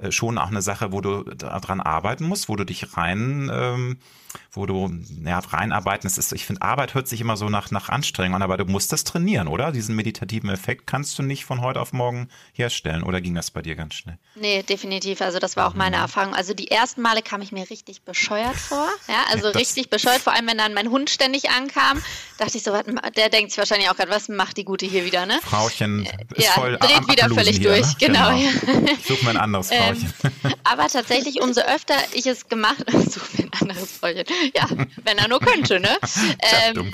äh, 0.00 0.12
schon 0.12 0.38
auch 0.38 0.48
eine 0.48 0.62
Sache, 0.62 0.92
wo 0.94 1.00
du 1.00 1.24
daran 1.24 1.80
arbeiten 1.80 2.24
musst, 2.24 2.48
wo 2.48 2.56
du 2.56 2.64
dich 2.64 2.96
rein 2.96 3.50
ähm, 3.52 3.98
wo 4.52 4.66
du 4.66 4.90
ja, 5.24 5.38
reinarbeiten. 5.38 6.06
Es 6.06 6.18
ist, 6.18 6.32
ich 6.32 6.46
finde, 6.46 6.62
Arbeit 6.62 6.94
hört 6.94 7.08
sich 7.08 7.20
immer 7.20 7.36
so 7.36 7.48
nach, 7.48 7.70
nach 7.70 7.88
Anstrengung 7.88 8.36
an, 8.36 8.42
aber 8.42 8.56
du 8.56 8.64
musst 8.64 8.92
das 8.92 9.04
trainieren, 9.04 9.48
oder? 9.48 9.72
Diesen 9.72 9.96
meditativen 9.96 10.50
Effekt 10.50 10.86
kannst 10.86 11.18
du 11.18 11.22
nicht 11.22 11.44
von 11.44 11.60
heute 11.60 11.80
auf 11.80 11.92
morgen 11.92 12.28
herstellen. 12.52 13.02
Oder 13.02 13.20
ging 13.20 13.34
das 13.34 13.50
bei 13.50 13.62
dir 13.62 13.74
ganz 13.74 13.94
schnell? 13.94 14.18
Nee, 14.34 14.62
definitiv. 14.62 15.20
Also 15.20 15.38
das 15.38 15.56
war 15.56 15.68
auch 15.68 15.74
meine 15.74 15.96
mhm. 15.96 16.02
Erfahrung. 16.02 16.34
Also 16.34 16.54
die 16.54 16.70
ersten 16.70 17.02
Male 17.02 17.22
kam 17.22 17.42
ich 17.42 17.52
mir 17.52 17.68
richtig 17.70 18.02
bescheuert 18.02 18.56
vor. 18.56 18.88
Ja, 19.08 19.24
also 19.30 19.48
das 19.48 19.56
richtig 19.56 19.90
bescheuert, 19.90 20.20
vor 20.20 20.32
allem 20.32 20.46
wenn 20.46 20.58
dann 20.58 20.74
mein 20.74 20.90
Hund 20.90 21.10
ständig 21.10 21.50
ankam, 21.50 22.02
dachte 22.38 22.56
ich 22.56 22.64
so, 22.64 22.72
der 23.16 23.28
denkt 23.28 23.50
sich 23.50 23.58
wahrscheinlich 23.58 23.90
auch 23.90 23.96
gerade, 23.96 24.10
was 24.10 24.28
macht 24.28 24.56
die 24.56 24.64
Gute 24.64 24.86
hier 24.86 25.04
wieder, 25.04 25.26
ne? 25.26 25.38
Frauchen 25.42 26.06
ist 26.34 26.46
ja, 26.46 26.52
voll 26.52 26.76
dreht 26.76 26.98
am 26.98 27.08
wieder 27.08 27.28
völlig 27.30 27.58
hier, 27.58 27.68
durch. 27.70 27.86
Ne? 27.86 27.94
Genau. 27.98 28.30
genau. 28.30 28.40
Ja. 28.40 28.92
Ich 28.98 29.06
suche 29.06 29.24
mir 29.24 29.30
ein 29.30 29.36
anderes 29.36 29.70
ähm, 29.70 29.96
Frauchen. 29.96 30.14
Ähm, 30.44 30.54
aber 30.64 30.83
tatsächlich, 30.92 31.40
umso 31.40 31.60
öfter 31.62 31.96
ich 32.12 32.26
es 32.26 32.48
gemacht 32.48 32.84
habe, 32.92 32.98
mir 32.98 33.44
ein 33.44 33.50
anderes 33.60 33.92
Frauchen. 33.92 34.24
Ja, 34.54 34.68
wenn 35.02 35.18
er 35.18 35.28
nur 35.28 35.40
könnte, 35.40 35.80
ne? 35.80 35.96
ähm, 36.74 36.92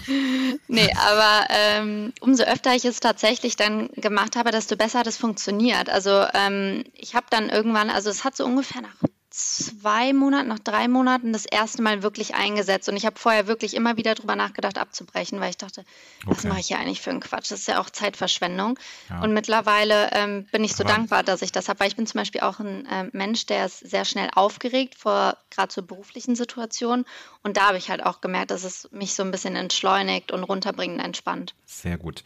nee, 0.69 0.93
aber 0.95 1.47
ähm, 1.51 2.13
umso 2.21 2.45
öfter 2.45 2.75
ich 2.75 2.85
es 2.85 3.01
tatsächlich 3.01 3.57
dann 3.57 3.89
gemacht 3.97 4.37
habe, 4.37 4.51
desto 4.51 4.77
besser 4.77 5.03
es 5.07 5.17
funktioniert. 5.17 5.89
Also 5.89 6.25
ähm, 6.35 6.85
ich 6.95 7.15
habe 7.15 7.27
dann 7.31 7.51
irgendwann, 7.51 7.91
also 7.91 8.11
es 8.11 8.25
hat 8.25 8.37
so 8.37 8.45
ungefähr 8.45 8.83
nach 8.83 8.95
zwei 9.41 10.13
Monaten, 10.13 10.49
nach 10.49 10.59
drei 10.59 10.89
Monaten 10.89 11.33
das 11.33 11.47
erste 11.47 11.83
Mal 11.83 12.03
wirklich 12.03 12.35
eingesetzt. 12.35 12.89
Und 12.89 12.97
ich 12.97 13.07
habe 13.07 13.19
vorher 13.19 13.47
wirklich 13.47 13.75
immer 13.75 13.97
wieder 13.97 14.15
drüber 14.15 14.37
nachgedacht, 14.37 14.79
abzubrechen, 14.79 15.41
weil 15.41 15.51
ich 15.51 15.57
dachte, 15.57 15.85
was 16.25 16.39
Okay. 16.39 16.49
mache 16.49 16.61
ich 16.61 16.67
hier 16.69 16.79
eigentlich 16.79 17.01
für 17.01 17.11
einen 17.11 17.21
Quatsch? 17.21 17.51
Das 17.51 17.61
ist 17.61 17.69
ja 17.69 17.81
auch 17.81 17.91
Zeitverschwendung. 17.91 18.79
Ja. 19.09 19.23
Und 19.23 19.33
mittlerweile 19.33 20.11
ähm, 20.13 20.47
bin 20.53 20.65
ich 20.65 20.75
so 20.77 20.85
Aber- 20.85 20.93
dankbar, 20.93 21.23
dass 21.23 21.43
ich 21.43 21.53
das 21.53 21.69
habe, 21.69 21.81
weil 21.81 21.89
ich 21.89 21.97
bin 21.97 22.07
zum 22.07 22.19
Beispiel 22.21 22.41
auch 22.43 22.59
ein 22.61 22.87
ähm, 22.91 23.11
Mensch, 23.13 23.47
der 23.47 23.67
ist 23.67 23.79
sehr 23.81 24.05
schnell 24.05 24.29
aufgeregt 24.35 24.95
vor 24.97 25.37
gerade 25.51 25.73
so 25.73 25.83
beruflichen 25.83 26.37
Situationen. 26.37 27.05
Und 27.43 27.57
da 27.57 27.69
habe 27.69 27.79
ich 27.79 27.91
halt 27.91 28.05
auch 28.05 28.21
gemerkt, 28.21 28.51
dass 28.51 28.65
es 28.65 28.89
mich 28.93 29.15
so 29.15 29.23
ein 29.23 29.31
bisschen 29.31 29.57
entschleunigt 29.57 30.31
und 30.33 30.45
runterbringend 30.45 31.03
entspannt. 31.03 31.55
Sehr 31.67 31.97
gut. 31.99 32.23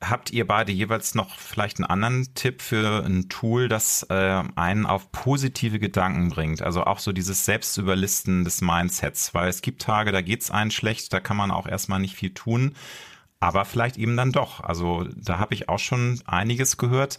Habt 0.00 0.30
ihr 0.32 0.46
beide 0.46 0.70
jeweils 0.70 1.14
noch 1.14 1.38
vielleicht 1.38 1.78
einen 1.78 1.86
anderen 1.86 2.34
Tipp 2.34 2.60
für 2.60 3.04
ein 3.04 3.28
Tool, 3.28 3.68
das 3.68 4.04
äh, 4.10 4.42
einen 4.54 4.84
auf 4.84 5.10
positive 5.12 5.78
Gedanken 5.78 6.28
bringt? 6.28 6.60
Also 6.62 6.84
auch 6.84 6.98
so 6.98 7.12
dieses 7.12 7.44
Selbstüberlisten 7.46 8.44
des 8.44 8.60
Mindsets, 8.60 9.34
weil 9.34 9.48
es 9.48 9.62
gibt 9.62 9.80
Tage, 9.80 10.12
da 10.12 10.20
geht's 10.20 10.50
einen 10.50 10.70
schlecht, 10.70 11.12
da 11.12 11.20
kann 11.20 11.36
man 11.36 11.50
auch 11.50 11.66
erstmal 11.66 12.00
nicht 12.00 12.16
viel 12.16 12.34
tun, 12.34 12.74
aber 13.40 13.64
vielleicht 13.64 13.96
eben 13.96 14.16
dann 14.16 14.32
doch. 14.32 14.60
Also 14.60 15.06
da 15.16 15.38
habe 15.38 15.54
ich 15.54 15.68
auch 15.68 15.78
schon 15.78 16.20
einiges 16.26 16.76
gehört. 16.76 17.18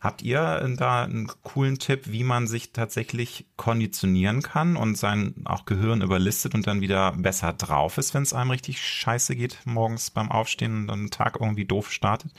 Habt 0.00 0.22
ihr 0.22 0.74
da 0.78 1.02
einen 1.02 1.30
coolen 1.42 1.78
Tipp, 1.78 2.04
wie 2.06 2.24
man 2.24 2.46
sich 2.46 2.72
tatsächlich 2.72 3.46
konditionieren 3.56 4.40
kann 4.40 4.76
und 4.76 4.96
sein 4.96 5.34
auch 5.44 5.66
Gehirn 5.66 6.00
überlistet 6.00 6.54
und 6.54 6.66
dann 6.66 6.80
wieder 6.80 7.12
besser 7.12 7.52
drauf 7.52 7.98
ist, 7.98 8.14
wenn 8.14 8.22
es 8.22 8.32
einem 8.32 8.50
richtig 8.50 8.82
scheiße 8.82 9.36
geht 9.36 9.58
morgens 9.66 10.10
beim 10.10 10.30
Aufstehen 10.30 10.74
und 10.74 10.86
dann 10.86 11.10
Tag 11.10 11.38
irgendwie 11.38 11.66
doof 11.66 11.92
startet? 11.92 12.32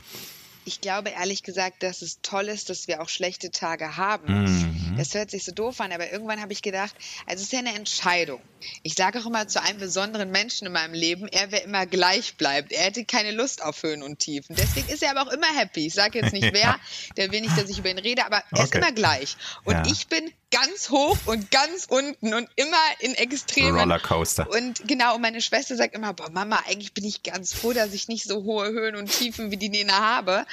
Ich 0.65 0.81
glaube 0.81 1.09
ehrlich 1.09 1.43
gesagt, 1.43 1.81
dass 1.83 2.01
es 2.01 2.19
toll 2.21 2.47
ist, 2.47 2.69
dass 2.69 2.87
wir 2.87 3.01
auch 3.01 3.09
schlechte 3.09 3.49
Tage 3.51 3.97
haben. 3.97 4.27
Mhm. 4.43 4.95
Das 4.97 5.13
hört 5.13 5.31
sich 5.31 5.43
so 5.43 5.51
doof 5.51 5.79
an, 5.81 5.91
aber 5.91 6.11
irgendwann 6.11 6.41
habe 6.41 6.53
ich 6.53 6.61
gedacht, 6.61 6.93
also 7.25 7.37
es 7.41 7.43
ist 7.47 7.53
ja 7.53 7.59
eine 7.59 7.73
Entscheidung. 7.73 8.41
Ich 8.83 8.93
sage 8.93 9.19
auch 9.19 9.25
immer 9.25 9.47
zu 9.47 9.61
einem 9.61 9.79
besonderen 9.79 10.29
Menschen 10.29 10.67
in 10.67 10.73
meinem 10.73 10.93
Leben, 10.93 11.27
er 11.27 11.51
wäre 11.51 11.63
immer 11.63 11.85
gleich 11.87 12.35
bleibt. 12.35 12.71
Er 12.71 12.83
hätte 12.83 13.05
keine 13.05 13.31
Lust 13.31 13.63
auf 13.63 13.81
Höhen 13.81 14.03
und 14.03 14.19
Tiefen. 14.19 14.55
Deswegen 14.55 14.87
ist 14.89 15.01
er 15.01 15.11
aber 15.17 15.27
auch 15.27 15.33
immer 15.33 15.47
happy. 15.57 15.87
Ich 15.87 15.95
sage 15.95 16.19
jetzt 16.19 16.33
nicht 16.33 16.49
wer, 16.53 16.79
der 17.17 17.31
will 17.31 17.41
nicht, 17.41 17.57
dass 17.57 17.69
ich 17.69 17.79
über 17.79 17.89
ihn 17.89 17.97
rede, 17.97 18.25
aber 18.25 18.43
er 18.53 18.63
ist 18.63 18.69
Okay. 18.69 18.77
immer 18.77 18.91
gleich. 18.91 19.35
Und 19.63 19.75
Ja. 19.75 19.83
ich 19.87 20.07
bin 20.07 20.31
ganz 20.51 20.89
hoch 20.89 21.17
und 21.25 21.49
ganz 21.49 21.85
unten 21.89 22.33
und 22.33 22.49
immer 22.55 22.77
in 22.99 23.13
Extremen. 23.15 23.79
Rollercoaster. 23.79 24.49
Und 24.49 24.87
genau, 24.87 25.15
und 25.15 25.21
meine 25.21 25.41
Schwester 25.41 25.75
sagt 25.75 25.95
immer, 25.95 26.13
boah, 26.13 26.29
Mama, 26.29 26.61
eigentlich 26.67 26.93
bin 26.93 27.05
ich 27.05 27.23
ganz 27.23 27.53
froh, 27.53 27.73
dass 27.73 27.93
ich 27.93 28.07
nicht 28.07 28.25
so 28.25 28.43
hohe 28.43 28.69
Höhen 28.69 28.95
und 28.95 29.11
Tiefen 29.11 29.51
wie 29.51 29.57
die 29.57 29.69
Nena 29.69 29.93
habe. 29.93 30.45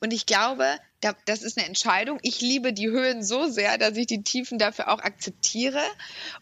Und 0.00 0.12
ich 0.12 0.26
glaube, 0.26 0.78
das 1.00 1.42
ist 1.42 1.56
eine 1.56 1.66
Entscheidung. 1.66 2.18
Ich 2.22 2.40
liebe 2.40 2.72
die 2.72 2.88
Höhen 2.88 3.22
so 3.22 3.46
sehr, 3.46 3.78
dass 3.78 3.96
ich 3.96 4.06
die 4.06 4.22
Tiefen 4.22 4.58
dafür 4.58 4.88
auch 4.88 4.98
akzeptiere. 4.98 5.80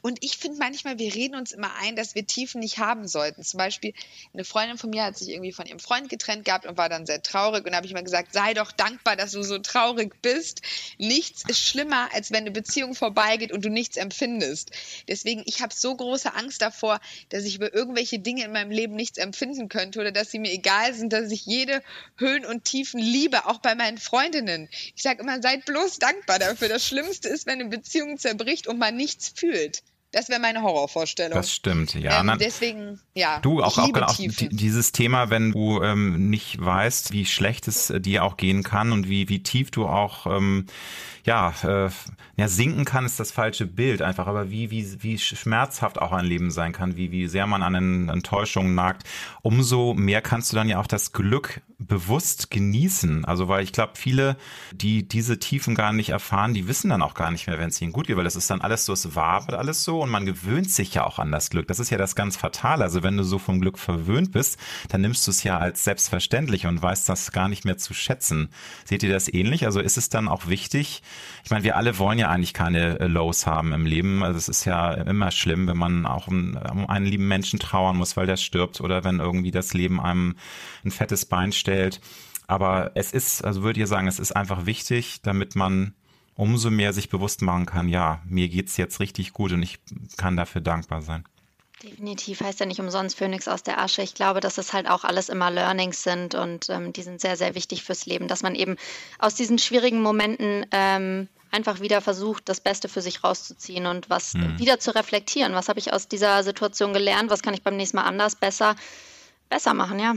Und 0.01 0.19
ich 0.23 0.39
finde 0.39 0.59
manchmal, 0.59 0.99
wir 0.99 1.15
reden 1.15 1.35
uns 1.35 1.53
immer 1.53 1.75
ein, 1.83 1.95
dass 1.95 2.15
wir 2.15 2.27
Tiefen 2.27 2.61
nicht 2.61 2.79
haben 2.79 3.07
sollten. 3.07 3.43
Zum 3.43 3.59
Beispiel, 3.59 3.93
eine 4.33 4.45
Freundin 4.45 4.79
von 4.79 4.91
mir 4.91 5.05
hat 5.05 5.19
sich 5.19 5.29
irgendwie 5.29 5.53
von 5.53 5.67
ihrem 5.67 5.79
Freund 5.79 6.09
getrennt 6.09 6.47
gehabt 6.47 6.65
und 6.65 6.79
war 6.79 6.89
dann 6.89 7.05
sehr 7.05 7.23
traurig. 7.23 7.67
Und 7.67 7.73
da 7.73 7.77
habe 7.77 7.87
ich 7.87 7.93
mal 7.93 8.03
gesagt, 8.03 8.33
sei 8.33 8.55
doch 8.55 8.73
dankbar, 8.73 9.17
dass 9.17 9.33
du 9.33 9.43
so 9.43 9.59
traurig 9.59 10.15
bist. 10.23 10.63
Nichts 10.97 11.43
ist 11.47 11.61
schlimmer, 11.61 12.09
als 12.15 12.31
wenn 12.31 12.39
eine 12.39 12.51
Beziehung 12.51 12.95
vorbeigeht 12.95 13.53
und 13.53 13.63
du 13.63 13.69
nichts 13.69 13.99
empfindest. 13.99 14.71
Deswegen, 15.07 15.43
ich 15.45 15.61
habe 15.61 15.75
so 15.75 15.95
große 15.95 16.35
Angst 16.35 16.63
davor, 16.63 17.01
dass 17.29 17.45
ich 17.45 17.57
über 17.57 17.75
irgendwelche 17.75 18.21
Dinge 18.21 18.45
in 18.45 18.53
meinem 18.53 18.71
Leben 18.71 18.95
nichts 18.95 19.19
empfinden 19.19 19.69
könnte 19.69 20.01
oder 20.01 20.13
dass 20.13 20.31
sie 20.31 20.39
mir 20.39 20.53
egal 20.53 20.95
sind, 20.95 21.13
dass 21.13 21.31
ich 21.31 21.45
jede 21.45 21.83
Höhen 22.17 22.47
und 22.47 22.65
Tiefen 22.65 23.01
liebe, 23.01 23.45
auch 23.45 23.59
bei 23.59 23.75
meinen 23.75 23.99
Freundinnen. 23.99 24.46
Ich 24.95 25.03
sage 25.03 25.23
immer, 25.23 25.41
seid 25.43 25.65
bloß 25.65 25.99
dankbar 25.99 26.39
dafür. 26.39 26.69
Das 26.69 26.87
Schlimmste 26.87 27.29
ist, 27.29 27.47
wenn 27.47 27.61
eine 27.61 27.69
Beziehung 27.69 28.19
zerbricht 28.19 28.67
und 28.67 28.79
man 28.79 28.97
nichts 28.97 29.33
fühlt. 29.35 29.83
Das 30.13 30.29
wäre 30.29 30.41
meine 30.41 30.63
Horrorvorstellung. 30.63 31.35
Das 31.37 31.53
stimmt, 31.53 31.95
ja. 31.95 32.21
ähm, 32.21 32.37
deswegen, 32.41 33.01
ja. 33.15 33.41
Du, 33.41 33.63
auch, 33.63 33.77
auch, 33.77 33.91
auch 33.93 34.17
die- 34.17 34.49
dieses 34.49 34.93
Thema, 34.93 35.31
wenn 35.31 35.53
du 35.53 35.83
ähm, 35.83 36.31
nicht 36.31 36.65
weißt, 36.65 37.13
wie 37.13 37.27
schlecht 37.27 37.69
es 37.69 37.91
äh, 37.91 38.01
dir 38.01 38.25
auch 38.25 38.37
gehen 38.37 38.63
kann 38.63 38.93
und 38.93 39.11
wie, 39.11 39.29
wie 39.29 39.43
tief 39.43 39.71
du 39.71 39.87
auch 39.87 40.27
ähm, 40.27 40.67
ja, 41.25 41.53
äh, 41.65 41.91
ja, 42.37 42.49
sinken 42.49 42.85
kann, 42.85 43.05
ist 43.05 43.19
das 43.19 43.33
falsche 43.33 43.67
Bild 43.67 44.01
einfach, 44.01 44.29
aber 44.29 44.49
wie, 44.49 44.71
wie, 44.71 45.03
wie 45.03 45.19
schmerzhaft 45.19 46.01
auch 46.01 46.13
ein 46.13 46.25
Leben 46.25 46.53
sein 46.53 46.73
kann, 46.73 46.97
wie, 46.97 47.11
wie 47.11 47.27
sehr 47.27 47.49
man 47.49 47.63
an 47.65 48.09
Enttäuschungen 48.09 48.77
nagt, 48.77 49.03
umso 49.43 49.93
mehr 49.93 50.23
kannst 50.23 50.53
du 50.53 50.57
dann 50.57 50.69
ja 50.69 50.79
auch 50.79 50.87
das 50.87 51.13
Glück 51.13 51.61
bewusst 51.79 52.51
genießen. 52.51 53.27
Also, 53.27 53.49
weil 53.49 53.63
ich 53.63 53.73
glaube, 53.73 53.93
viele, 53.97 54.37
die 54.73 55.07
diese 55.07 55.39
Tiefen 55.39 55.75
gar 55.75 55.93
nicht 55.93 56.09
erfahren, 56.09 56.55
die 56.55 56.69
wissen 56.69 56.89
dann 56.89 57.03
auch 57.03 57.13
gar 57.13 57.31
nicht 57.31 57.47
mehr, 57.47 57.59
wenn 57.59 57.69
es 57.69 57.81
ihnen 57.83 57.93
gut 57.93 58.07
geht, 58.07 58.17
weil 58.17 58.25
das 58.25 58.37
ist 58.37 58.49
dann 58.49 58.63
alles 58.63 58.87
so, 58.87 58.95
es 58.95 59.15
war 59.15 59.47
alles 59.53 59.85
so 59.85 60.03
und 60.03 60.09
man 60.09 60.25
gewöhnt 60.25 60.71
sich 60.71 60.95
ja 60.95 61.05
auch 61.05 61.19
an 61.19 61.31
das 61.31 61.51
Glück. 61.51 61.69
Das 61.69 61.79
ist 61.79 61.91
ja 61.91 61.99
das 61.99 62.15
ganz 62.15 62.37
Fatale. 62.37 62.83
Also, 62.85 63.03
wenn 63.03 63.17
du 63.17 63.25
so 63.25 63.39
vom 63.39 63.61
Glück 63.61 63.79
verwöhnt 63.79 64.33
bist, 64.33 64.59
dann 64.89 65.03
nimmst 65.03 65.27
du 65.27 65.31
es 65.31 65.43
ja 65.43 65.59
als 65.59 65.85
selbstverständlich 65.85 66.67
und 66.67 66.81
weißt 66.81 67.09
das 67.09 67.31
gar 67.33 67.49
nicht 67.49 67.67
mehr 67.67 67.77
zu 67.77 67.93
schätzen. 67.93 68.49
Seht 68.85 69.03
ihr 69.03 69.11
das 69.11 69.33
ähnlich? 69.33 69.67
Also, 69.67 69.81
ist 69.81 69.99
es 69.99 70.09
dann 70.09 70.29
auch 70.29 70.49
wichtig? 70.49 71.03
Ich 71.45 71.51
meine, 71.51 71.65
wir 71.65 71.77
alle 71.77 71.99
wollen 71.99 72.19
ja 72.19 72.31
eigentlich 72.31 72.55
keine 72.55 73.01
äh, 73.01 73.07
Lows 73.07 73.47
haben 73.47 73.75
im 73.75 73.85
Leben. 73.85 74.23
Also, 74.23 74.39
es 74.39 74.49
ist 74.49 74.65
ja 74.65 74.93
immer 74.93 75.31
schlimm, 75.31 75.67
wenn 75.67 75.77
man 75.77 76.07
auch 76.07 76.27
um, 76.27 76.59
um 76.73 76.89
einen 76.89 77.05
lieben 77.05 77.29
Menschen 77.29 77.59
trauern 77.59 77.99
muss, 77.99 78.17
weil 78.17 78.27
der 78.27 78.39
stirbt 78.39 78.81
oder 78.81 79.05
wenn 79.05 79.21
irgendwie 79.21 79.51
das 79.51 79.75
Leben 79.75 80.01
einem 80.01 80.37
ein 80.85 80.91
fettes 80.91 81.27
Bein 81.27 81.53
stellt. 81.67 82.01
Aber 82.47 82.93
es 82.95 83.13
ist, 83.13 83.45
also 83.45 83.63
würde 83.63 83.81
ihr 83.81 83.89
sagen, 83.89 84.07
es 84.07 84.21
ist 84.21 84.33
einfach 84.33 84.67
wichtig, 84.67 85.21
damit 85.23 85.57
man 85.57 85.95
umso 86.37 86.71
mehr 86.71 86.93
sich 86.93 87.09
bewusst 87.09 87.43
machen 87.43 87.67
kann, 87.67 87.89
ja, 87.89 88.23
mir 88.29 88.49
geht's 88.49 88.77
jetzt 88.77 89.01
richtig 89.01 89.33
gut 89.33 89.53
und 89.53 89.63
ich 89.63 89.79
kann 90.17 90.37
dafür 90.37 90.61
dankbar 90.61 91.03
sein. 91.03 91.25
Definitiv 91.83 92.41
heißt 92.41 92.61
ja 92.61 92.67
nicht 92.67 92.81
umsonst 92.81 93.17
Phönix 93.17 93.49
aus 93.49 93.63
der 93.63 93.79
Asche. 93.79 94.03
Ich 94.03 94.15
glaube, 94.15 94.41
dass 94.41 94.59
es 94.59 94.73
halt 94.73 94.89
auch 94.89 95.05
alles 95.05 95.29
immer 95.29 95.51
Learnings 95.51 96.03
sind 96.03 96.35
und 96.35 96.71
ähm, 96.71 96.93
die 96.93 97.03
sind 97.03 97.21
sehr, 97.21 97.37
sehr 97.37 97.55
wichtig 97.55 97.83
fürs 97.83 98.07
Leben, 98.07 98.29
dass 98.29 98.43
man 98.43 98.55
eben 98.55 98.77
aus 99.19 99.35
diesen 99.35 99.59
schwierigen 99.59 100.01
Momenten 100.01 100.67
ähm, 100.71 101.29
einfach 101.51 101.81
wieder 101.81 102.01
versucht, 102.01 102.49
das 102.49 102.61
Beste 102.61 102.89
für 102.89 103.03
sich 103.03 103.25
rauszuziehen 103.25 103.87
und 103.87 104.09
was 104.11 104.35
wieder 104.35 104.79
zu 104.79 104.95
reflektieren. 104.95 105.55
Was 105.55 105.69
habe 105.69 105.79
ich 105.79 105.93
aus 105.93 106.09
dieser 106.09 106.43
Situation 106.43 106.93
gelernt? 106.93 107.31
Was 107.31 107.43
kann 107.43 107.55
ich 107.55 107.63
beim 107.63 107.77
nächsten 107.77 107.97
Mal 107.97 108.05
anders, 108.05 108.37
besser, 108.37 108.75
besser 109.49 109.73
machen, 109.73 109.99
ja. 109.99 110.15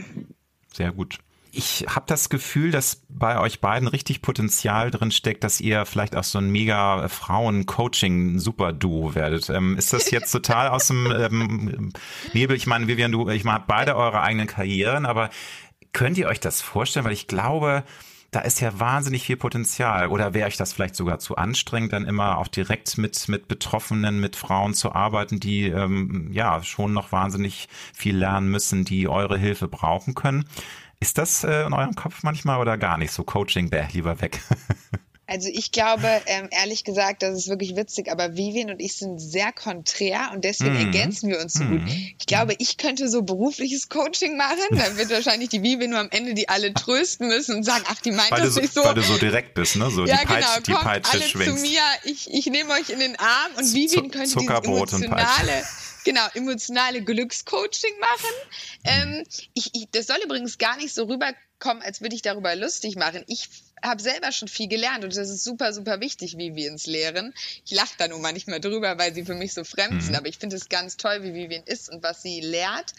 Sehr 0.73 0.91
gut. 0.91 1.19
Ich 1.51 1.85
habe 1.89 2.05
das 2.07 2.29
Gefühl, 2.29 2.71
dass 2.71 3.03
bei 3.09 3.39
euch 3.39 3.59
beiden 3.59 3.87
richtig 3.87 4.21
Potenzial 4.21 4.91
drin 4.91 5.11
steckt, 5.11 5.43
dass 5.43 5.59
ihr 5.59 5.85
vielleicht 5.85 6.15
auch 6.15 6.23
so 6.23 6.37
ein 6.37 6.51
mega 6.51 7.07
Frauen-Coaching-Super-Duo 7.07 9.15
werdet. 9.15 9.49
Ähm, 9.49 9.77
ist 9.77 9.93
das 9.93 10.11
jetzt 10.11 10.31
total 10.31 10.67
aus 10.67 10.87
dem 10.87 11.11
ähm, 11.17 11.93
Nebel? 12.33 12.55
Ich 12.55 12.67
meine, 12.67 12.87
Vivian, 12.87 13.11
du, 13.11 13.29
ich 13.29 13.43
meine, 13.43 13.63
beide 13.65 13.95
eure 13.95 14.21
eigenen 14.21 14.47
Karrieren, 14.47 15.05
aber 15.05 15.29
könnt 15.91 16.17
ihr 16.17 16.27
euch 16.27 16.39
das 16.39 16.61
vorstellen? 16.61 17.05
Weil 17.05 17.13
ich 17.13 17.27
glaube, 17.27 17.83
da 18.31 18.41
ist 18.41 18.61
ja 18.61 18.79
wahnsinnig 18.79 19.23
viel 19.23 19.37
Potenzial. 19.37 20.07
Oder 20.07 20.33
wäre 20.33 20.47
euch 20.47 20.57
das 20.57 20.73
vielleicht 20.73 20.95
sogar 20.95 21.19
zu 21.19 21.35
anstrengend, 21.35 21.93
dann 21.93 22.05
immer 22.05 22.37
auch 22.37 22.47
direkt 22.47 22.97
mit, 22.97 23.27
mit 23.27 23.47
Betroffenen, 23.47 24.19
mit 24.19 24.35
Frauen 24.35 24.73
zu 24.73 24.93
arbeiten, 24.93 25.39
die 25.39 25.65
ähm, 25.65 26.29
ja 26.31 26.63
schon 26.63 26.93
noch 26.93 27.11
wahnsinnig 27.11 27.69
viel 27.93 28.15
lernen 28.15 28.49
müssen, 28.49 28.85
die 28.85 29.07
eure 29.07 29.37
Hilfe 29.37 29.67
brauchen 29.67 30.13
können? 30.13 30.45
Ist 30.99 31.17
das 31.17 31.43
äh, 31.43 31.65
in 31.65 31.73
eurem 31.73 31.95
Kopf 31.95 32.23
manchmal 32.23 32.59
oder 32.59 32.77
gar 32.77 32.97
nicht 32.97 33.11
so? 33.11 33.23
Coaching, 33.23 33.69
bäh, 33.69 33.85
lieber 33.93 34.21
weg. 34.21 34.39
Also 35.31 35.47
ich 35.53 35.71
glaube, 35.71 36.07
ähm, 36.25 36.47
ehrlich 36.49 36.83
gesagt, 36.83 37.21
das 37.21 37.37
ist 37.37 37.49
wirklich 37.49 37.75
witzig, 37.75 38.11
aber 38.11 38.35
Vivian 38.35 38.71
und 38.71 38.79
ich 38.81 38.95
sind 38.95 39.19
sehr 39.19 39.51
konträr 39.51 40.31
und 40.33 40.43
deswegen 40.43 40.73
Mhm. 40.73 40.85
ergänzen 40.87 41.29
wir 41.29 41.39
uns 41.39 41.53
so 41.53 41.65
gut. 41.65 41.83
Ich 42.17 42.25
glaube, 42.25 42.55
ich 42.57 42.77
könnte 42.77 43.07
so 43.09 43.21
berufliches 43.21 43.89
Coaching 43.89 44.37
machen, 44.37 44.57
dann 44.71 44.97
wird 44.97 45.11
wahrscheinlich 45.11 45.49
die 45.49 45.61
Vivian 45.61 45.91
nur 45.91 45.99
am 45.99 46.09
Ende 46.09 46.33
die 46.33 46.49
alle 46.49 46.73
trösten 46.73 47.27
müssen 47.27 47.57
und 47.57 47.63
sagen, 47.63 47.83
ach, 47.89 48.01
die 48.01 48.09
meint 48.09 48.31
weil, 48.31 48.41
das 48.41 48.55
so, 48.55 48.61
nicht 48.61 48.73
so. 48.73 48.83
weil 48.83 48.95
du 48.95 49.03
so 49.03 49.19
direkt 49.19 49.53
bist, 49.53 49.75
ne? 49.75 49.91
So 49.91 50.03
ja, 50.07 50.17
die 50.17 50.25
Peitsche, 50.25 50.39
genau, 50.47 50.59
die 50.65 50.71
kommt 50.71 50.83
Peitsche 50.85 51.11
alle 51.11 51.21
schwingst. 51.21 51.57
zu 51.57 51.61
mir, 51.61 51.81
ich, 52.05 52.33
ich 52.33 52.47
nehme 52.47 52.71
euch 52.73 52.89
in 52.89 52.97
den 52.99 53.15
Arm 53.19 53.51
und 53.55 53.71
Vivian 53.71 54.09
könnte 54.09 54.19
dieses 54.21 54.31
Zuckerbrot 54.33 54.93
und 54.93 55.07
Peitsche. 55.11 55.43
emotionale, 55.43 55.63
genau, 56.03 56.25
emotionale 56.33 57.01
Glückscoaching 57.03 57.99
machen. 57.99 58.35
Ähm, 58.83 59.23
ich, 59.53 59.69
ich, 59.75 59.87
das 59.91 60.07
soll 60.07 60.17
übrigens 60.23 60.57
gar 60.57 60.77
nicht 60.77 60.93
so 60.93 61.03
rüberkommen, 61.03 61.83
als 61.83 62.01
würde 62.01 62.15
ich 62.15 62.21
darüber 62.21 62.55
lustig 62.55 62.95
machen. 62.95 63.23
Ich 63.27 63.49
habe 63.81 64.01
selber 64.01 64.31
schon 64.31 64.47
viel 64.49 64.67
gelernt 64.67 65.03
und 65.05 65.15
das 65.15 65.29
ist 65.29 65.43
super, 65.43 65.71
super 65.73 66.01
wichtig, 66.01 66.37
wie 66.37 66.55
wir 66.55 66.71
uns 66.71 66.85
lehren. 66.85 67.33
Ich 67.65 67.71
lache 67.71 67.93
da 67.97 68.07
nur 68.07 68.19
manchmal 68.19 68.59
drüber, 68.59 68.97
weil 68.97 69.13
sie 69.13 69.23
für 69.23 69.35
mich 69.35 69.53
so 69.53 69.63
fremd 69.63 70.03
sind, 70.03 70.15
aber 70.15 70.27
ich 70.27 70.37
finde 70.37 70.57
es 70.57 70.67
ganz 70.67 70.97
toll, 70.97 71.23
wie 71.23 71.33
Vivian 71.33 71.63
ist 71.63 71.89
und 71.89 72.03
was 72.03 72.21
sie 72.21 72.41
lehrt. 72.41 72.93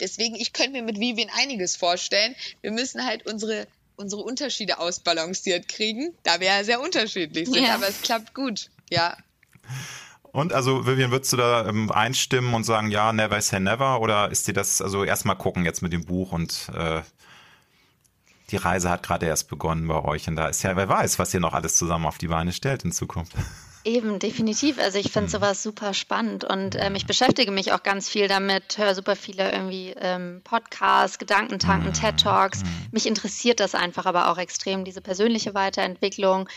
Deswegen, 0.00 0.34
ich 0.36 0.52
könnte 0.54 0.72
mir 0.72 0.82
mit 0.82 0.98
Vivian 0.98 1.30
einiges 1.36 1.76
vorstellen. 1.76 2.34
Wir 2.62 2.70
müssen 2.70 3.04
halt 3.04 3.26
unsere 3.26 3.66
unsere 3.94 4.22
Unterschiede 4.22 4.78
ausbalanciert 4.78 5.68
kriegen, 5.68 6.16
da 6.22 6.40
wir 6.40 6.46
ja 6.48 6.64
sehr 6.64 6.80
unterschiedlich 6.80 7.46
sind, 7.48 7.62
Ja. 7.62 7.74
aber 7.74 7.86
es 7.88 8.00
klappt 8.00 8.34
gut. 8.34 8.70
Ja, 8.90 9.16
Und 10.32 10.54
also, 10.54 10.86
Vivian, 10.86 11.10
würdest 11.10 11.32
du 11.34 11.36
da 11.36 11.66
ähm, 11.68 11.90
einstimmen 11.92 12.54
und 12.54 12.64
sagen, 12.64 12.90
ja, 12.90 13.12
never 13.12 13.40
say 13.40 13.60
never? 13.60 14.00
Oder 14.00 14.30
ist 14.30 14.48
dir 14.48 14.54
das, 14.54 14.80
also 14.80 15.04
erstmal 15.04 15.36
gucken 15.36 15.64
jetzt 15.64 15.82
mit 15.82 15.92
dem 15.92 16.06
Buch 16.06 16.32
und 16.32 16.70
äh, 16.74 17.02
die 18.50 18.56
Reise 18.56 18.90
hat 18.90 19.02
gerade 19.02 19.26
erst 19.26 19.48
begonnen 19.48 19.86
bei 19.88 20.02
euch 20.02 20.28
und 20.28 20.36
da 20.36 20.46
ist 20.46 20.62
ja, 20.62 20.76
wer 20.76 20.88
weiß, 20.88 21.18
was 21.18 21.32
ihr 21.34 21.40
noch 21.40 21.52
alles 21.52 21.76
zusammen 21.76 22.06
auf 22.06 22.18
die 22.18 22.28
Beine 22.28 22.52
stellt 22.52 22.84
in 22.84 22.92
Zukunft. 22.92 23.32
Eben, 23.84 24.20
definitiv. 24.20 24.78
Also 24.78 24.98
ich 24.98 25.10
finde 25.10 25.26
mhm. 25.26 25.32
sowas 25.32 25.62
super 25.62 25.92
spannend 25.92 26.44
und 26.44 26.76
ähm, 26.78 26.94
ich 26.94 27.06
beschäftige 27.06 27.50
mich 27.50 27.72
auch 27.72 27.82
ganz 27.82 28.08
viel 28.08 28.28
damit, 28.28 28.78
höre 28.78 28.94
super 28.94 29.16
viele 29.16 29.50
irgendwie 29.50 29.92
ähm, 29.98 30.40
Podcasts, 30.44 31.18
Gedankentanken, 31.18 31.88
mhm. 31.88 31.94
TED 31.94 32.20
Talks. 32.20 32.62
Mhm. 32.62 32.68
Mich 32.92 33.06
interessiert 33.06 33.58
das 33.58 33.74
einfach 33.74 34.06
aber 34.06 34.30
auch 34.30 34.38
extrem, 34.38 34.84
diese 34.84 35.00
persönliche 35.00 35.54
Weiterentwicklung 35.54 36.48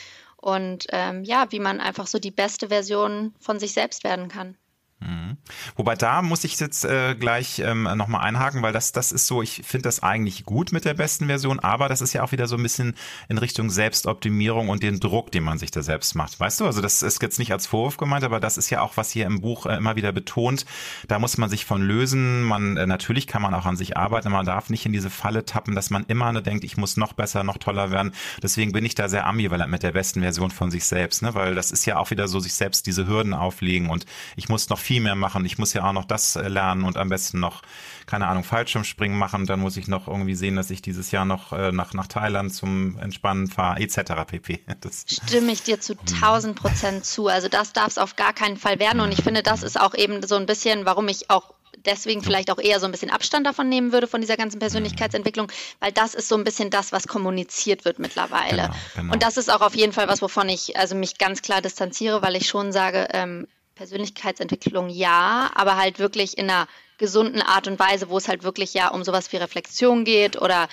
und 0.45 0.85
ähm, 0.91 1.23
ja, 1.23 1.51
wie 1.51 1.59
man 1.59 1.80
einfach 1.80 2.05
so 2.05 2.19
die 2.19 2.30
beste 2.30 2.67
Version 2.67 3.34
von 3.39 3.57
sich 3.57 3.73
selbst 3.73 4.03
werden 4.03 4.27
kann. 4.27 4.55
Mhm. 5.01 5.38
Wobei 5.76 5.95
da 5.95 6.22
muss 6.22 6.45
ich 6.45 6.57
jetzt 6.59 6.85
äh, 6.85 7.15
gleich 7.15 7.59
ähm, 7.59 7.84
nochmal 7.84 8.22
einhaken, 8.22 8.61
weil 8.61 8.72
das, 8.72 8.93
das 8.93 9.11
ist 9.11 9.27
so, 9.27 9.41
ich 9.41 9.61
finde 9.65 9.84
das 9.84 10.01
eigentlich 10.01 10.45
gut 10.45 10.72
mit 10.72 10.85
der 10.85 10.93
besten 10.93 11.27
Version, 11.27 11.59
aber 11.59 11.89
das 11.89 11.99
ist 11.99 12.13
ja 12.13 12.23
auch 12.23 12.31
wieder 12.31 12.47
so 12.47 12.55
ein 12.55 12.63
bisschen 12.63 12.95
in 13.27 13.38
Richtung 13.38 13.69
Selbstoptimierung 13.69 14.69
und 14.69 14.84
den 14.84 15.01
Druck, 15.01 15.31
den 15.31 15.43
man 15.43 15.57
sich 15.57 15.69
da 15.69 15.84
selbst 15.84 16.15
macht. 16.15 16.39
Weißt 16.39 16.61
du, 16.61 16.65
also 16.65 16.81
das 16.81 17.03
ist 17.03 17.22
jetzt 17.22 17.39
nicht 17.39 17.51
als 17.51 17.67
Vorwurf 17.67 17.97
gemeint, 17.97 18.23
aber 18.23 18.39
das 18.39 18.57
ist 18.57 18.69
ja 18.69 18.81
auch, 18.81 18.95
was 18.95 19.11
hier 19.11 19.26
im 19.26 19.41
Buch 19.41 19.65
äh, 19.65 19.76
immer 19.76 19.97
wieder 19.97 20.13
betont. 20.13 20.65
Da 21.09 21.19
muss 21.19 21.38
man 21.38 21.49
sich 21.49 21.65
von 21.65 21.81
lösen. 21.81 22.43
Man, 22.43 22.77
äh, 22.77 22.88
natürlich 22.88 23.27
kann 23.27 23.41
man 23.41 23.53
auch 23.53 23.65
an 23.65 23.76
sich 23.76 23.97
arbeiten, 23.97 24.31
man 24.31 24.45
darf 24.45 24.69
nicht 24.69 24.85
in 24.85 24.93
diese 24.93 25.09
Falle 25.09 25.43
tappen, 25.43 25.76
dass 25.76 25.89
man 25.89 26.05
immer 26.07 26.31
nur 26.31 26.41
denkt, 26.41 26.63
ich 26.63 26.77
muss 26.77 26.95
noch 26.95 27.13
besser, 27.13 27.43
noch 27.43 27.57
toller 27.57 27.91
werden. 27.91 28.13
Deswegen 28.41 28.72
bin 28.72 28.85
ich 28.85 28.95
da 28.95 29.09
sehr 29.09 29.27
ambivalent 29.27 29.69
mit 29.69 29.84
der 29.84 29.91
besten 29.91 30.22
Version 30.22 30.51
von 30.51 30.72
sich 30.72 30.85
selbst, 30.85 31.22
ne? 31.22 31.35
weil 31.35 31.53
das 31.53 31.72
ist 31.72 31.85
ja 31.85 31.97
auch 31.97 32.11
wieder 32.11 32.30
so, 32.30 32.39
sich 32.39 32.53
selbst 32.53 32.88
diese 32.88 33.07
Hürden 33.07 33.34
auflegen 33.34 33.89
und 33.89 34.05
ich 34.35 34.47
muss 34.47 34.69
noch 34.69 34.80
viel 34.86 35.02
mehr 35.02 35.16
machen. 35.16 35.45
Ich 35.45 35.57
muss 35.57 35.74
ja 35.74 35.84
auch 35.84 35.94
noch 35.94 36.06
das 36.06 36.36
äh, 36.36 36.48
lernen 36.48 36.84
und 36.84 36.95
am 36.95 37.10
besten 37.10 37.40
noch, 37.40 37.64
keine 38.06 38.28
Ahnung, 38.28 38.44
Fallschirmspringen 38.44 39.18
machen. 39.18 39.45
Dann 39.45 39.60
muss 39.60 39.78
ich 39.78 39.88
noch 39.88 40.07
irgendwie 40.07 40.36
sehen, 40.36 40.56
dass 40.56 40.70
ich 40.70 40.82
dieses 40.82 41.12
Jahr 41.12 41.26
noch 41.26 41.52
äh, 41.52 41.72
nach, 41.72 41.94
nach 41.94 42.07
Thailand 42.07 42.53
zum 42.53 42.98
Entspannen 42.99 43.48
fahre, 43.48 43.80
etc. 43.82 44.14
pp. 44.28 44.62
Das 44.82 45.06
Stimme 45.07 45.52
ich 45.52 45.64
dir 45.64 45.80
zu 45.80 45.94
1000 45.98 46.56
Prozent 46.56 47.06
zu. 47.06 47.28
Also 47.28 47.48
das 47.48 47.74
darf 47.74 47.88
es 47.88 47.98
auf 47.98 48.16
gar 48.16 48.34
keinen 48.34 48.57
Fall 48.57 48.80
werden. 48.80 48.99
Und 48.99 49.12
ich 49.12 49.24
finde, 49.24 49.41
das 49.41 49.64
ist 49.64 49.80
auch 49.80 49.95
eben 49.95 50.22
so 50.26 50.36
ein 50.36 50.45
bisschen, 50.45 50.86
warum 50.86 51.07
ich 51.07 51.30
auch 51.30 51.56
deswegen 51.86 52.22
vielleicht 52.22 52.52
auch 52.52 52.60
eher 52.60 52.80
so 52.80 52.86
ein 52.86 52.91
bisschen 52.91 53.10
Abstand 53.10 53.45
davon 53.45 53.70
nehmen 53.70 53.91
würde 53.91 54.07
von 54.07 54.22
dieser 54.22 54.38
ganzen 54.38 54.60
Persönlichkeitsentwicklung, 54.60 55.52
weil 55.80 55.91
das 55.91 56.14
ist 56.16 56.30
so 56.30 56.36
ein 56.36 56.44
bisschen 56.44 56.70
das, 56.70 56.91
was 56.91 57.07
kommuniziert 57.07 57.86
wird 57.86 57.99
mittlerweile. 57.99 58.64
Genau, 58.64 58.76
genau. 58.95 59.14
Und 59.14 59.24
das 59.24 59.38
ist 59.38 59.52
auch 59.52 59.62
auf 59.62 59.76
jeden 59.76 59.94
Fall 59.94 60.07
was, 60.07 60.22
wovon 60.22 60.49
ich 60.49 60.78
also 60.78 60.95
mich 60.95 61.18
ganz 61.18 61.41
klar 61.41 61.62
distanziere, 61.62 62.22
weil 62.22 62.36
ich 62.36 62.48
schon 62.48 62.72
sage, 62.72 63.07
ähm, 63.12 63.48
Persönlichkeitsentwicklung 63.76 64.89
ja, 64.89 65.52
aber 65.53 65.77
halt 65.77 65.99
wirklich 65.99 66.38
in 66.38 66.49
einer 66.49 66.68
gesunden 66.97 67.41
Art 67.41 67.68
und 67.68 67.77
Weise, 67.77 68.10
wo 68.10 68.18
es 68.18 68.27
halt 68.27 68.43
wirklich 68.43 68.73
ja 68.73 68.89
um 68.89 69.03
sowas 69.03 69.31
wie 69.31 69.38
Reflexion 69.38 70.06
geht 70.06 70.41
oder 70.41 70.69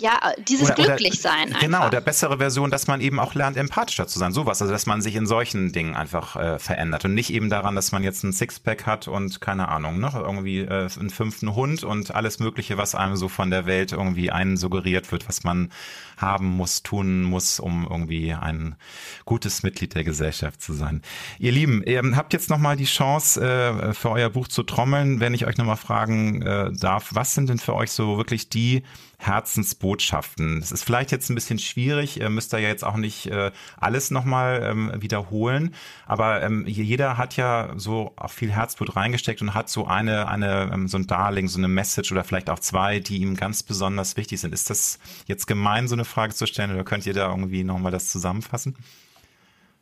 ja, 0.00 0.18
dieses 0.48 0.70
oder, 0.70 0.74
Glücklichsein. 0.74 1.50
Oder, 1.50 1.58
genau, 1.58 1.88
der 1.88 2.00
bessere 2.00 2.38
Version, 2.38 2.70
dass 2.70 2.86
man 2.86 3.00
eben 3.00 3.18
auch 3.18 3.34
lernt, 3.34 3.56
empathischer 3.56 4.06
zu 4.06 4.18
sein. 4.18 4.32
Sowas, 4.32 4.60
also 4.60 4.72
dass 4.72 4.86
man 4.86 5.02
sich 5.02 5.16
in 5.16 5.26
solchen 5.26 5.72
Dingen 5.72 5.94
einfach 5.94 6.36
äh, 6.36 6.58
verändert 6.58 7.04
und 7.04 7.14
nicht 7.14 7.32
eben 7.32 7.50
daran, 7.50 7.74
dass 7.74 7.92
man 7.92 8.02
jetzt 8.02 8.24
ein 8.24 8.32
Sixpack 8.32 8.86
hat 8.86 9.08
und 9.08 9.40
keine 9.40 9.68
Ahnung, 9.68 10.00
ne, 10.00 10.10
irgendwie 10.14 10.60
äh, 10.60 10.88
einen 10.98 11.10
fünften 11.10 11.54
Hund 11.54 11.84
und 11.84 12.14
alles 12.14 12.38
Mögliche, 12.38 12.76
was 12.76 12.94
einem 12.94 13.16
so 13.16 13.28
von 13.28 13.50
der 13.50 13.66
Welt 13.66 13.92
irgendwie 13.92 14.30
einen 14.30 14.56
suggeriert 14.56 15.12
wird, 15.12 15.28
was 15.28 15.44
man 15.44 15.70
haben 16.16 16.46
muss, 16.46 16.82
tun 16.82 17.22
muss, 17.22 17.60
um 17.60 17.86
irgendwie 17.88 18.34
ein 18.34 18.76
gutes 19.24 19.62
Mitglied 19.62 19.94
der 19.94 20.04
Gesellschaft 20.04 20.60
zu 20.60 20.72
sein. 20.72 21.02
Ihr 21.38 21.52
Lieben, 21.52 21.82
ihr 21.84 22.02
habt 22.16 22.32
jetzt 22.32 22.50
nochmal 22.50 22.76
die 22.76 22.84
Chance, 22.84 23.40
äh, 23.40 23.94
für 23.94 24.10
euer 24.10 24.30
Buch 24.30 24.48
zu 24.48 24.62
trommeln, 24.62 25.20
wenn 25.20 25.34
ich 25.34 25.46
euch 25.46 25.56
nochmal 25.56 25.76
fragen 25.76 26.42
äh, 26.42 26.72
darf, 26.72 27.10
was 27.14 27.34
sind 27.34 27.48
denn 27.48 27.58
für 27.58 27.74
euch 27.74 27.90
so 27.90 28.16
wirklich 28.16 28.48
die 28.48 28.82
Herzensbotschaften. 29.20 30.58
Es 30.58 30.72
ist 30.72 30.82
vielleicht 30.82 31.12
jetzt 31.12 31.28
ein 31.28 31.34
bisschen 31.34 31.58
schwierig, 31.58 32.18
ihr 32.18 32.30
müsst 32.30 32.54
da 32.54 32.58
ja 32.58 32.68
jetzt 32.68 32.84
auch 32.84 32.96
nicht 32.96 33.26
äh, 33.26 33.52
alles 33.76 34.10
nochmal 34.10 34.62
ähm, 34.64 34.92
wiederholen, 34.96 35.74
aber 36.06 36.42
ähm, 36.42 36.66
jeder 36.66 37.18
hat 37.18 37.36
ja 37.36 37.74
so 37.76 38.14
viel 38.28 38.50
Herzblut 38.50 38.96
reingesteckt 38.96 39.42
und 39.42 39.52
hat 39.52 39.68
so 39.68 39.86
eine, 39.86 40.26
eine 40.26 40.70
ähm, 40.72 40.88
so 40.88 40.96
ein 40.96 41.06
Darling, 41.06 41.48
so 41.48 41.58
eine 41.58 41.68
Message 41.68 42.10
oder 42.10 42.24
vielleicht 42.24 42.48
auch 42.48 42.60
zwei, 42.60 42.98
die 42.98 43.18
ihm 43.18 43.36
ganz 43.36 43.62
besonders 43.62 44.16
wichtig 44.16 44.40
sind. 44.40 44.54
Ist 44.54 44.70
das 44.70 44.98
jetzt 45.26 45.46
gemein, 45.46 45.86
so 45.86 45.94
eine 45.94 46.06
Frage 46.06 46.34
zu 46.34 46.46
stellen 46.46 46.72
oder 46.72 46.84
könnt 46.84 47.04
ihr 47.04 47.12
da 47.12 47.28
irgendwie 47.28 47.62
nochmal 47.62 47.92
das 47.92 48.10
zusammenfassen? 48.10 48.74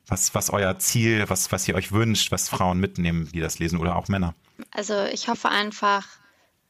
Was, 0.08 0.34
was 0.34 0.50
euer 0.50 0.80
Ziel, 0.80 1.26
was, 1.28 1.52
was 1.52 1.68
ihr 1.68 1.76
euch 1.76 1.92
wünscht, 1.92 2.32
was 2.32 2.48
Frauen 2.48 2.80
mitnehmen, 2.80 3.28
die 3.32 3.40
das 3.40 3.60
lesen 3.60 3.78
oder 3.78 3.94
auch 3.94 4.08
Männer? 4.08 4.34
Also 4.72 5.04
ich 5.04 5.28
hoffe 5.28 5.48
einfach, 5.48 6.04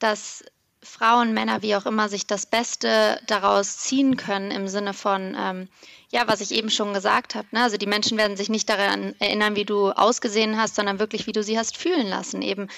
dass 0.01 0.45
Frauen, 0.89 1.35
Männer, 1.35 1.63
wie 1.63 1.77
auch 1.77 1.87
immer, 1.87 2.09
sich 2.09 2.27
das 2.27 2.47
Beste 2.47 3.21
daraus 3.27 3.79
ziehen 3.79 4.17
können 4.17 4.51
im 4.51 4.67
Sinne 4.69 4.95
von, 4.95 5.37
ähm, 5.39 5.69
ja, 6.11 6.27
was 6.27 6.41
ich 6.41 6.53
eben 6.53 6.71
schon 6.71 6.95
gesagt 6.95 7.35
habe. 7.35 7.47
Ne? 7.53 7.63
Also 7.63 7.77
die 7.77 7.87
Menschen 7.87 8.19
werden 8.19 8.37
sich 8.37 8.49
nicht 8.49 8.69
daran 8.69 9.15
erinnern, 9.19 9.55
wie 9.55 9.65
du 9.65 9.91
ausgesehen 9.91 10.61
hast, 10.61 10.75
sondern 10.75 10.99
wirklich, 10.99 11.27
wie 11.27 11.33
du 11.33 11.43
sie 11.43 11.59
hast 11.59 11.77
fühlen 11.77 12.09
lassen. 12.09 12.43
Eben, 12.43 12.69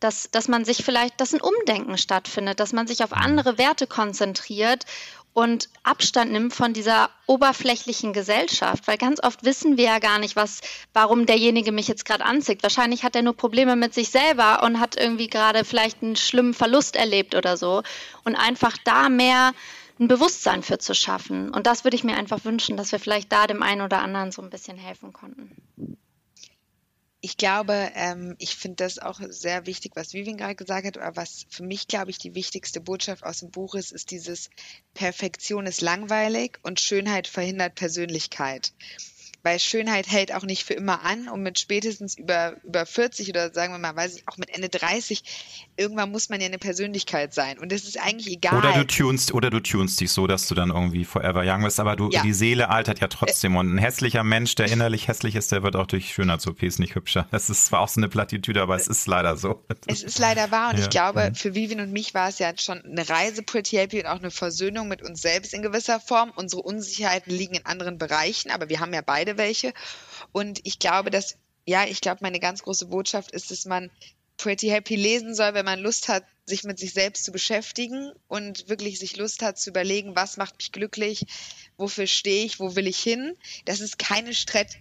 dass, 0.00 0.30
dass 0.30 0.48
man 0.48 0.64
sich 0.64 0.84
vielleicht, 0.84 1.20
dass 1.20 1.34
ein 1.34 1.40
Umdenken 1.40 1.98
stattfindet, 1.98 2.60
dass 2.60 2.72
man 2.72 2.86
sich 2.86 3.02
auf 3.02 3.12
andere 3.12 3.58
Werte 3.58 3.86
konzentriert 3.86 4.84
und 5.32 5.68
Abstand 5.84 6.32
nimmt 6.32 6.52
von 6.52 6.72
dieser 6.72 7.10
oberflächlichen 7.26 8.12
Gesellschaft, 8.12 8.88
weil 8.88 8.98
ganz 8.98 9.22
oft 9.22 9.44
wissen 9.44 9.76
wir 9.76 9.84
ja 9.84 9.98
gar 9.98 10.18
nicht, 10.18 10.36
was, 10.36 10.60
warum 10.92 11.26
derjenige 11.26 11.70
mich 11.70 11.86
jetzt 11.86 12.04
gerade 12.04 12.24
anzieht. 12.24 12.62
Wahrscheinlich 12.62 13.04
hat 13.04 13.14
er 13.14 13.22
nur 13.22 13.36
Probleme 13.36 13.76
mit 13.76 13.94
sich 13.94 14.10
selber 14.10 14.62
und 14.64 14.80
hat 14.80 14.96
irgendwie 14.96 15.28
gerade 15.28 15.64
vielleicht 15.64 16.02
einen 16.02 16.16
schlimmen 16.16 16.54
Verlust 16.54 16.96
erlebt 16.96 17.34
oder 17.34 17.56
so. 17.56 17.82
Und 18.24 18.34
einfach 18.34 18.76
da 18.84 19.08
mehr 19.08 19.52
ein 20.00 20.08
Bewusstsein 20.08 20.62
für 20.62 20.78
zu 20.78 20.94
schaffen. 20.94 21.50
Und 21.50 21.66
das 21.66 21.84
würde 21.84 21.96
ich 21.96 22.04
mir 22.04 22.16
einfach 22.16 22.44
wünschen, 22.44 22.76
dass 22.76 22.92
wir 22.92 22.98
vielleicht 22.98 23.32
da 23.32 23.46
dem 23.46 23.62
einen 23.62 23.82
oder 23.82 24.00
anderen 24.00 24.32
so 24.32 24.42
ein 24.42 24.50
bisschen 24.50 24.76
helfen 24.76 25.12
konnten 25.12 25.56
ich 27.20 27.36
glaube, 27.36 27.90
ähm, 27.94 28.36
ich 28.38 28.56
finde 28.56 28.76
das 28.76 28.98
auch 28.98 29.20
sehr 29.28 29.66
wichtig, 29.66 29.92
was 29.96 30.12
Vivian 30.12 30.36
gerade 30.36 30.54
gesagt 30.54 30.86
hat, 30.86 30.98
aber 30.98 31.16
was 31.16 31.46
für 31.48 31.64
mich, 31.64 31.88
glaube 31.88 32.10
ich, 32.10 32.18
die 32.18 32.34
wichtigste 32.34 32.80
Botschaft 32.80 33.24
aus 33.24 33.40
dem 33.40 33.50
Buch 33.50 33.74
ist, 33.74 33.92
ist 33.92 34.10
dieses 34.10 34.50
Perfektion 34.94 35.66
ist 35.66 35.80
langweilig 35.80 36.58
und 36.62 36.80
Schönheit 36.80 37.26
verhindert 37.26 37.74
Persönlichkeit 37.74 38.72
weil 39.48 39.58
Schönheit 39.58 40.10
hält 40.10 40.34
auch 40.34 40.42
nicht 40.42 40.64
für 40.64 40.74
immer 40.74 41.02
an 41.06 41.26
und 41.28 41.42
mit 41.42 41.58
spätestens 41.58 42.18
über, 42.18 42.56
über 42.64 42.84
40 42.84 43.30
oder 43.30 43.50
sagen 43.50 43.72
wir 43.72 43.78
mal, 43.78 43.96
weiß 43.96 44.16
ich, 44.16 44.28
auch 44.28 44.36
mit 44.36 44.54
Ende 44.54 44.68
30, 44.68 45.22
irgendwann 45.78 46.10
muss 46.10 46.28
man 46.28 46.38
ja 46.38 46.48
eine 46.48 46.58
Persönlichkeit 46.58 47.32
sein 47.32 47.58
und 47.58 47.72
das 47.72 47.84
ist 47.84 47.98
eigentlich 47.98 48.30
egal. 48.30 48.58
Oder 48.58 48.72
du 48.74 48.86
tunst, 48.86 49.32
oder 49.32 49.48
du 49.48 49.60
tunst 49.60 50.00
dich 50.00 50.12
so, 50.12 50.26
dass 50.26 50.48
du 50.48 50.54
dann 50.54 50.68
irgendwie 50.68 51.06
forever 51.06 51.44
young 51.46 51.64
bist, 51.64 51.80
aber 51.80 51.96
du, 51.96 52.10
ja. 52.10 52.20
die 52.20 52.34
Seele 52.34 52.68
altert 52.68 53.00
ja 53.00 53.08
trotzdem 53.08 53.56
und 53.56 53.74
ein 53.74 53.78
hässlicher 53.78 54.22
Mensch, 54.22 54.54
der 54.54 54.70
innerlich 54.70 55.08
hässlich 55.08 55.34
ist, 55.34 55.50
der 55.50 55.62
wird 55.62 55.76
auch 55.76 55.86
durch 55.86 56.12
Schönheits-OPs 56.12 56.78
nicht 56.78 56.94
hübscher. 56.94 57.26
Das 57.30 57.48
ist 57.48 57.64
zwar 57.64 57.80
auch 57.80 57.88
so 57.88 58.00
eine 58.00 58.10
Plattitüde, 58.10 58.60
aber 58.60 58.76
es 58.76 58.86
ist 58.86 59.06
leider 59.06 59.38
so. 59.38 59.64
Es 59.86 60.02
ist 60.02 60.18
leider 60.18 60.50
wahr 60.50 60.72
und 60.72 60.76
ja. 60.76 60.82
ich 60.82 60.90
glaube, 60.90 61.32
für 61.34 61.54
Vivian 61.54 61.80
und 61.80 61.92
mich 61.92 62.12
war 62.12 62.28
es 62.28 62.38
ja 62.38 62.52
schon 62.58 62.84
eine 62.84 63.08
Reise 63.08 63.42
Pretty 63.42 63.76
Happy 63.76 64.00
und 64.00 64.06
auch 64.06 64.18
eine 64.18 64.30
Versöhnung 64.30 64.88
mit 64.88 65.00
uns 65.00 65.22
selbst 65.22 65.54
in 65.54 65.62
gewisser 65.62 66.00
Form. 66.00 66.32
Unsere 66.36 66.60
Unsicherheiten 66.60 67.32
liegen 67.32 67.54
in 67.54 67.64
anderen 67.64 67.96
Bereichen, 67.96 68.50
aber 68.50 68.68
wir 68.68 68.80
haben 68.80 68.92
ja 68.92 69.00
beide 69.00 69.37
welche. 69.38 69.72
Und 70.32 70.60
ich 70.64 70.78
glaube, 70.78 71.10
dass, 71.10 71.36
ja, 71.66 71.86
ich 71.86 72.00
glaube, 72.00 72.18
meine 72.22 72.40
ganz 72.40 72.62
große 72.62 72.86
Botschaft 72.86 73.30
ist, 73.32 73.50
dass 73.50 73.64
man 73.64 73.90
Pretty 74.38 74.68
Happy 74.68 74.94
lesen 74.94 75.34
soll, 75.34 75.54
wenn 75.54 75.64
man 75.64 75.80
Lust 75.80 76.08
hat, 76.08 76.24
sich 76.46 76.62
mit 76.64 76.78
sich 76.78 76.92
selbst 76.94 77.24
zu 77.24 77.32
beschäftigen 77.32 78.12
und 78.28 78.68
wirklich 78.68 78.98
sich 78.98 79.16
Lust 79.16 79.42
hat 79.42 79.58
zu 79.58 79.70
überlegen, 79.70 80.16
was 80.16 80.36
macht 80.36 80.56
mich 80.58 80.72
glücklich, 80.72 81.26
wofür 81.76 82.06
stehe 82.06 82.44
ich, 82.44 82.60
wo 82.60 82.76
will 82.76 82.86
ich 82.86 83.00
hin. 83.00 83.36
Das 83.64 83.80
ist 83.80 83.98
keine 83.98 84.30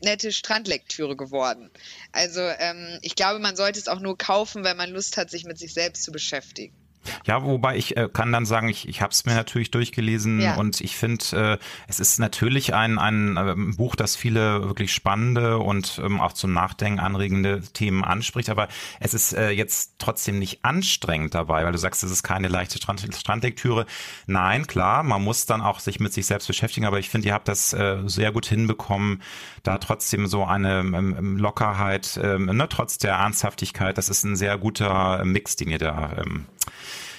nette 0.03 0.31
Strandlektüre 0.31 1.17
geworden. 1.17 1.71
Also 2.11 2.41
ähm, 2.41 2.99
ich 3.01 3.15
glaube, 3.15 3.39
man 3.39 3.55
sollte 3.55 3.79
es 3.79 3.87
auch 3.87 3.99
nur 3.99 4.17
kaufen, 4.17 4.63
wenn 4.63 4.77
man 4.77 4.91
Lust 4.91 5.17
hat, 5.17 5.31
sich 5.31 5.43
mit 5.43 5.57
sich 5.57 5.73
selbst 5.73 6.03
zu 6.03 6.11
beschäftigen. 6.11 6.76
Ja, 7.25 7.43
wobei 7.43 7.77
ich 7.77 7.97
äh, 7.97 8.09
kann 8.11 8.31
dann 8.31 8.45
sagen, 8.45 8.69
ich, 8.69 8.87
ich 8.87 9.01
habe 9.01 9.11
es 9.11 9.25
mir 9.25 9.35
natürlich 9.35 9.71
durchgelesen 9.71 10.41
ja. 10.41 10.55
und 10.55 10.81
ich 10.81 10.95
finde, 10.95 11.57
äh, 11.59 11.63
es 11.87 11.99
ist 11.99 12.19
natürlich 12.19 12.73
ein, 12.73 12.99
ein 12.99 13.37
äh, 13.37 13.55
Buch, 13.75 13.95
das 13.95 14.15
viele 14.15 14.63
wirklich 14.67 14.93
spannende 14.93 15.57
und 15.59 15.99
ähm, 16.03 16.19
auch 16.19 16.33
zum 16.33 16.53
Nachdenken 16.53 16.99
anregende 16.99 17.61
Themen 17.61 18.03
anspricht, 18.03 18.49
aber 18.49 18.67
es 18.99 19.13
ist 19.13 19.33
äh, 19.33 19.51
jetzt 19.51 19.95
trotzdem 19.97 20.39
nicht 20.39 20.63
anstrengend 20.63 21.35
dabei, 21.35 21.63
weil 21.65 21.71
du 21.71 21.77
sagst, 21.77 22.03
es 22.03 22.11
ist 22.11 22.23
keine 22.23 22.47
leichte 22.47 22.77
Strand 22.77 23.07
Strandlektüre. 23.15 23.85
Nein, 24.25 24.67
klar, 24.67 25.03
man 25.03 25.23
muss 25.23 25.45
dann 25.45 25.61
auch 25.61 25.79
sich 25.79 25.99
mit 25.99 26.13
sich 26.13 26.25
selbst 26.25 26.47
beschäftigen, 26.47 26.85
aber 26.85 26.99
ich 26.99 27.09
finde, 27.09 27.27
ihr 27.27 27.33
habt 27.33 27.47
das 27.47 27.73
äh, 27.73 27.97
sehr 28.05 28.31
gut 28.31 28.45
hinbekommen, 28.45 29.21
da 29.63 29.77
trotzdem 29.77 30.27
so 30.27 30.45
eine 30.45 30.79
ähm, 30.79 30.93
ähm 30.93 31.37
Lockerheit, 31.37 32.19
ähm, 32.21 32.45
ne, 32.45 32.67
trotz 32.69 32.97
der 32.97 33.13
Ernsthaftigkeit, 33.13 33.97
das 33.97 34.09
ist 34.09 34.23
ein 34.23 34.35
sehr 34.35 34.57
guter 34.57 35.23
Mix, 35.25 35.55
den 35.55 35.69
ihr 35.69 35.79
da 35.79 36.17
ähm, 36.17 36.45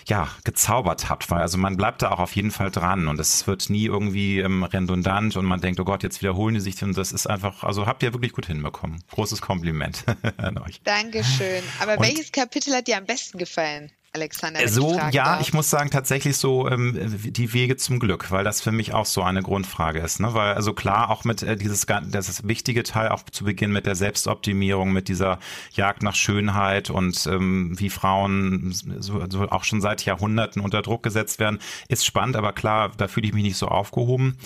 ja, 0.09 0.29
gezaubert 0.45 1.09
habt, 1.11 1.31
weil 1.31 1.43
also 1.43 1.59
man 1.59 1.77
bleibt 1.77 2.03
da 2.03 2.11
auch 2.11 2.19
auf 2.19 2.35
jeden 2.35 2.51
Fall 2.51 2.71
dran 2.71 3.09
und 3.09 3.21
es 3.21 3.47
wird 3.47 3.69
nie 3.69 3.85
irgendwie 3.85 4.41
ähm, 4.41 4.65
redundant 4.65 5.37
und 5.37 5.45
man 5.45 5.61
denkt, 5.61 5.81
oh 5.81 5.85
Gott, 5.85 6.03
jetzt 6.03 6.23
wiederholen 6.23 6.55
die 6.55 6.61
sich 6.61 6.83
und 6.83 6.97
das 6.97 7.13
ist 7.13 7.27
einfach, 7.27 7.63
also 7.63 7.87
habt 7.87 8.03
ihr 8.03 8.15
wirklich 8.15 8.33
gut 8.33 8.47
hinbekommen. 8.47 9.03
Großes 9.11 9.43
Kompliment 9.43 10.05
an 10.39 10.59
euch. 10.59 10.81
Dankeschön. 10.83 11.63
Aber 11.81 11.99
und, 11.99 12.03
welches 12.03 12.33
Kapitel 12.33 12.75
hat 12.75 12.87
dir 12.87 12.97
am 12.97 13.05
besten 13.05 13.39
gefallen? 13.39 13.91
Alexander? 14.19 14.69
So, 14.69 15.01
ich 15.09 15.15
ja, 15.15 15.25
darf? 15.25 15.41
ich 15.41 15.53
muss 15.53 15.71
sagen, 15.71 15.91
tatsächlich 15.91 16.37
so 16.37 16.69
ähm, 16.69 16.99
die 17.25 17.53
Wege 17.53 17.77
zum 17.77 17.99
Glück, 17.99 18.31
weil 18.31 18.45
das 18.45 18.61
für 18.61 18.73
mich 18.73 18.93
auch 18.95 19.07
so 19.07 19.23
eine 19.23 19.43
Grundfrage 19.43 20.01
ist. 20.01 20.21
Ne? 20.21 20.35
Weil, 20.35 20.55
also 20.55 20.73
klar, 20.73 21.11
auch 21.11 21.25
mit 21.25 21.43
äh, 21.43 21.57
dieses, 21.57 21.87
das 21.87 22.29
ist 22.29 22.47
wichtige 22.47 22.83
Teil 22.83 23.09
auch 23.09 23.23
zu 23.31 23.45
Beginn 23.45 23.73
mit 23.73 23.87
der 23.87 23.95
Selbstoptimierung, 23.95 24.93
mit 24.93 25.09
dieser 25.09 25.39
Jagd 25.73 26.03
nach 26.03 26.15
Schönheit 26.15 26.91
und 26.91 27.27
ähm, 27.27 27.75
wie 27.79 27.91
Frauen 27.91 28.73
so, 28.73 29.25
so 29.29 29.49
auch 29.49 29.65
schon 29.65 29.81
seit 29.81 30.05
Jahrhunderten 30.05 30.61
unter 30.63 30.83
Druck 30.83 31.03
gesetzt 31.03 31.39
werden, 31.39 31.59
ist 31.89 32.05
spannend, 32.05 32.37
aber 32.37 32.53
klar, 32.53 32.91
da 32.97 33.09
fühle 33.09 33.27
ich 33.27 33.35
mich 33.35 33.45
nicht 33.45 33.57
so 33.57 33.69
aufgehoben 33.69 34.37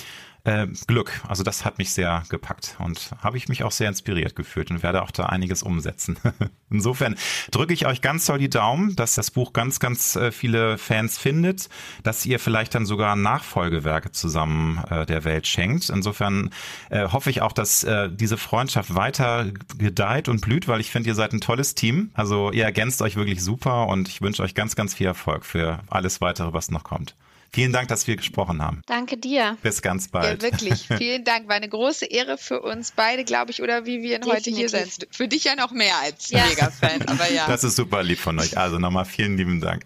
äh, 0.44 0.66
Glück. 0.86 1.20
Also 1.28 1.42
das 1.42 1.64
hat 1.64 1.78
mich 1.78 1.92
sehr 1.92 2.24
gepackt 2.28 2.76
und 2.78 3.10
habe 3.22 3.36
ich 3.36 3.48
mich 3.48 3.62
auch 3.64 3.70
sehr 3.70 3.88
inspiriert 3.88 4.34
gefühlt 4.34 4.70
und 4.70 4.82
werde 4.82 5.02
auch 5.02 5.10
da 5.10 5.26
einiges 5.26 5.62
umsetzen. 5.62 6.16
Insofern 6.70 7.16
drücke 7.50 7.72
ich 7.74 7.86
euch 7.86 8.00
ganz 8.00 8.26
doll 8.26 8.38
die 8.38 8.50
Daumen, 8.50 8.96
dass 8.96 9.14
das 9.14 9.30
Buch 9.30 9.52
ganz, 9.52 9.78
ganz 9.78 10.16
äh, 10.16 10.32
viele 10.32 10.78
Fans 10.78 11.18
findet, 11.18 11.68
dass 12.02 12.26
ihr 12.26 12.38
vielleicht 12.38 12.74
dann 12.74 12.86
sogar 12.86 13.14
Nachfolgewerke 13.14 14.10
zusammen 14.10 14.82
äh, 14.90 15.06
der 15.06 15.24
Welt 15.24 15.46
schenkt. 15.46 15.90
Insofern 15.90 16.50
äh, 16.90 17.08
hoffe 17.08 17.30
ich 17.30 17.42
auch, 17.42 17.52
dass 17.52 17.84
äh, 17.84 18.10
diese 18.10 18.36
Freundschaft 18.36 18.94
weiter 18.94 19.46
gedeiht 19.78 20.28
und 20.28 20.40
blüht, 20.40 20.66
weil 20.66 20.80
ich 20.80 20.90
finde, 20.90 21.08
ihr 21.08 21.14
seid 21.14 21.32
ein 21.32 21.40
tolles 21.40 21.74
Team. 21.74 22.10
Also 22.14 22.50
ihr 22.50 22.64
ergänzt 22.64 23.02
euch 23.02 23.16
wirklich 23.16 23.42
super 23.42 23.86
und 23.86 24.08
ich 24.08 24.22
wünsche 24.22 24.42
euch 24.42 24.54
ganz, 24.54 24.76
ganz 24.76 24.94
viel 24.94 25.06
Erfolg 25.06 25.44
für 25.44 25.80
alles 25.88 26.20
weitere, 26.20 26.52
was 26.52 26.70
noch 26.70 26.84
kommt. 26.84 27.14
Vielen 27.54 27.72
Dank, 27.72 27.88
dass 27.88 28.06
wir 28.06 28.16
gesprochen 28.16 28.62
haben. 28.62 28.80
Danke 28.86 29.18
dir. 29.18 29.58
Bis 29.62 29.82
ganz 29.82 30.08
bald. 30.08 30.42
Ja, 30.42 30.50
wirklich. 30.50 30.88
Vielen 30.96 31.22
Dank. 31.22 31.48
War 31.48 31.56
eine 31.56 31.68
große 31.68 32.06
Ehre 32.06 32.38
für 32.38 32.62
uns 32.62 32.92
beide, 32.92 33.24
glaube 33.24 33.50
ich, 33.50 33.62
oder 33.62 33.84
wie 33.84 34.00
wir 34.00 34.20
heute 34.24 34.50
hier 34.50 34.70
sind. 34.70 35.06
Für 35.10 35.28
dich 35.28 35.44
ja 35.44 35.54
noch 35.54 35.70
mehr 35.70 35.94
als 36.02 36.30
ja. 36.30 36.46
Mega-Fan, 36.46 37.02
aber 37.08 37.30
ja. 37.30 37.46
Das 37.46 37.62
ist 37.62 37.76
super 37.76 38.02
lieb 38.02 38.18
von 38.18 38.38
euch. 38.38 38.56
Also 38.56 38.78
nochmal 38.78 39.04
vielen 39.04 39.36
lieben 39.36 39.60
Dank. 39.60 39.84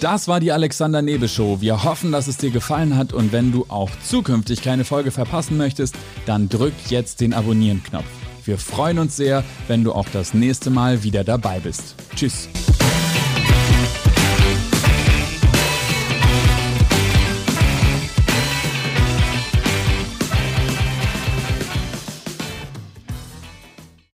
Das 0.00 0.28
war 0.28 0.40
die 0.40 0.52
Alexander 0.52 1.00
Nebel 1.00 1.28
Show. 1.28 1.62
Wir 1.62 1.82
hoffen, 1.84 2.12
dass 2.12 2.26
es 2.26 2.36
dir 2.36 2.50
gefallen 2.50 2.96
hat 2.96 3.14
und 3.14 3.32
wenn 3.32 3.52
du 3.52 3.64
auch 3.68 3.90
zukünftig 4.02 4.60
keine 4.60 4.84
Folge 4.84 5.10
verpassen 5.10 5.56
möchtest, 5.56 5.94
dann 6.26 6.50
drück 6.50 6.74
jetzt 6.88 7.22
den 7.22 7.32
Abonnieren-Knopf. 7.32 8.19
Wir 8.50 8.58
freuen 8.58 8.98
uns 8.98 9.14
sehr, 9.14 9.44
wenn 9.68 9.84
du 9.84 9.92
auch 9.92 10.08
das 10.12 10.34
nächste 10.34 10.70
Mal 10.70 11.04
wieder 11.04 11.22
dabei 11.22 11.60
bist. 11.60 11.94
Tschüss. 12.16 12.48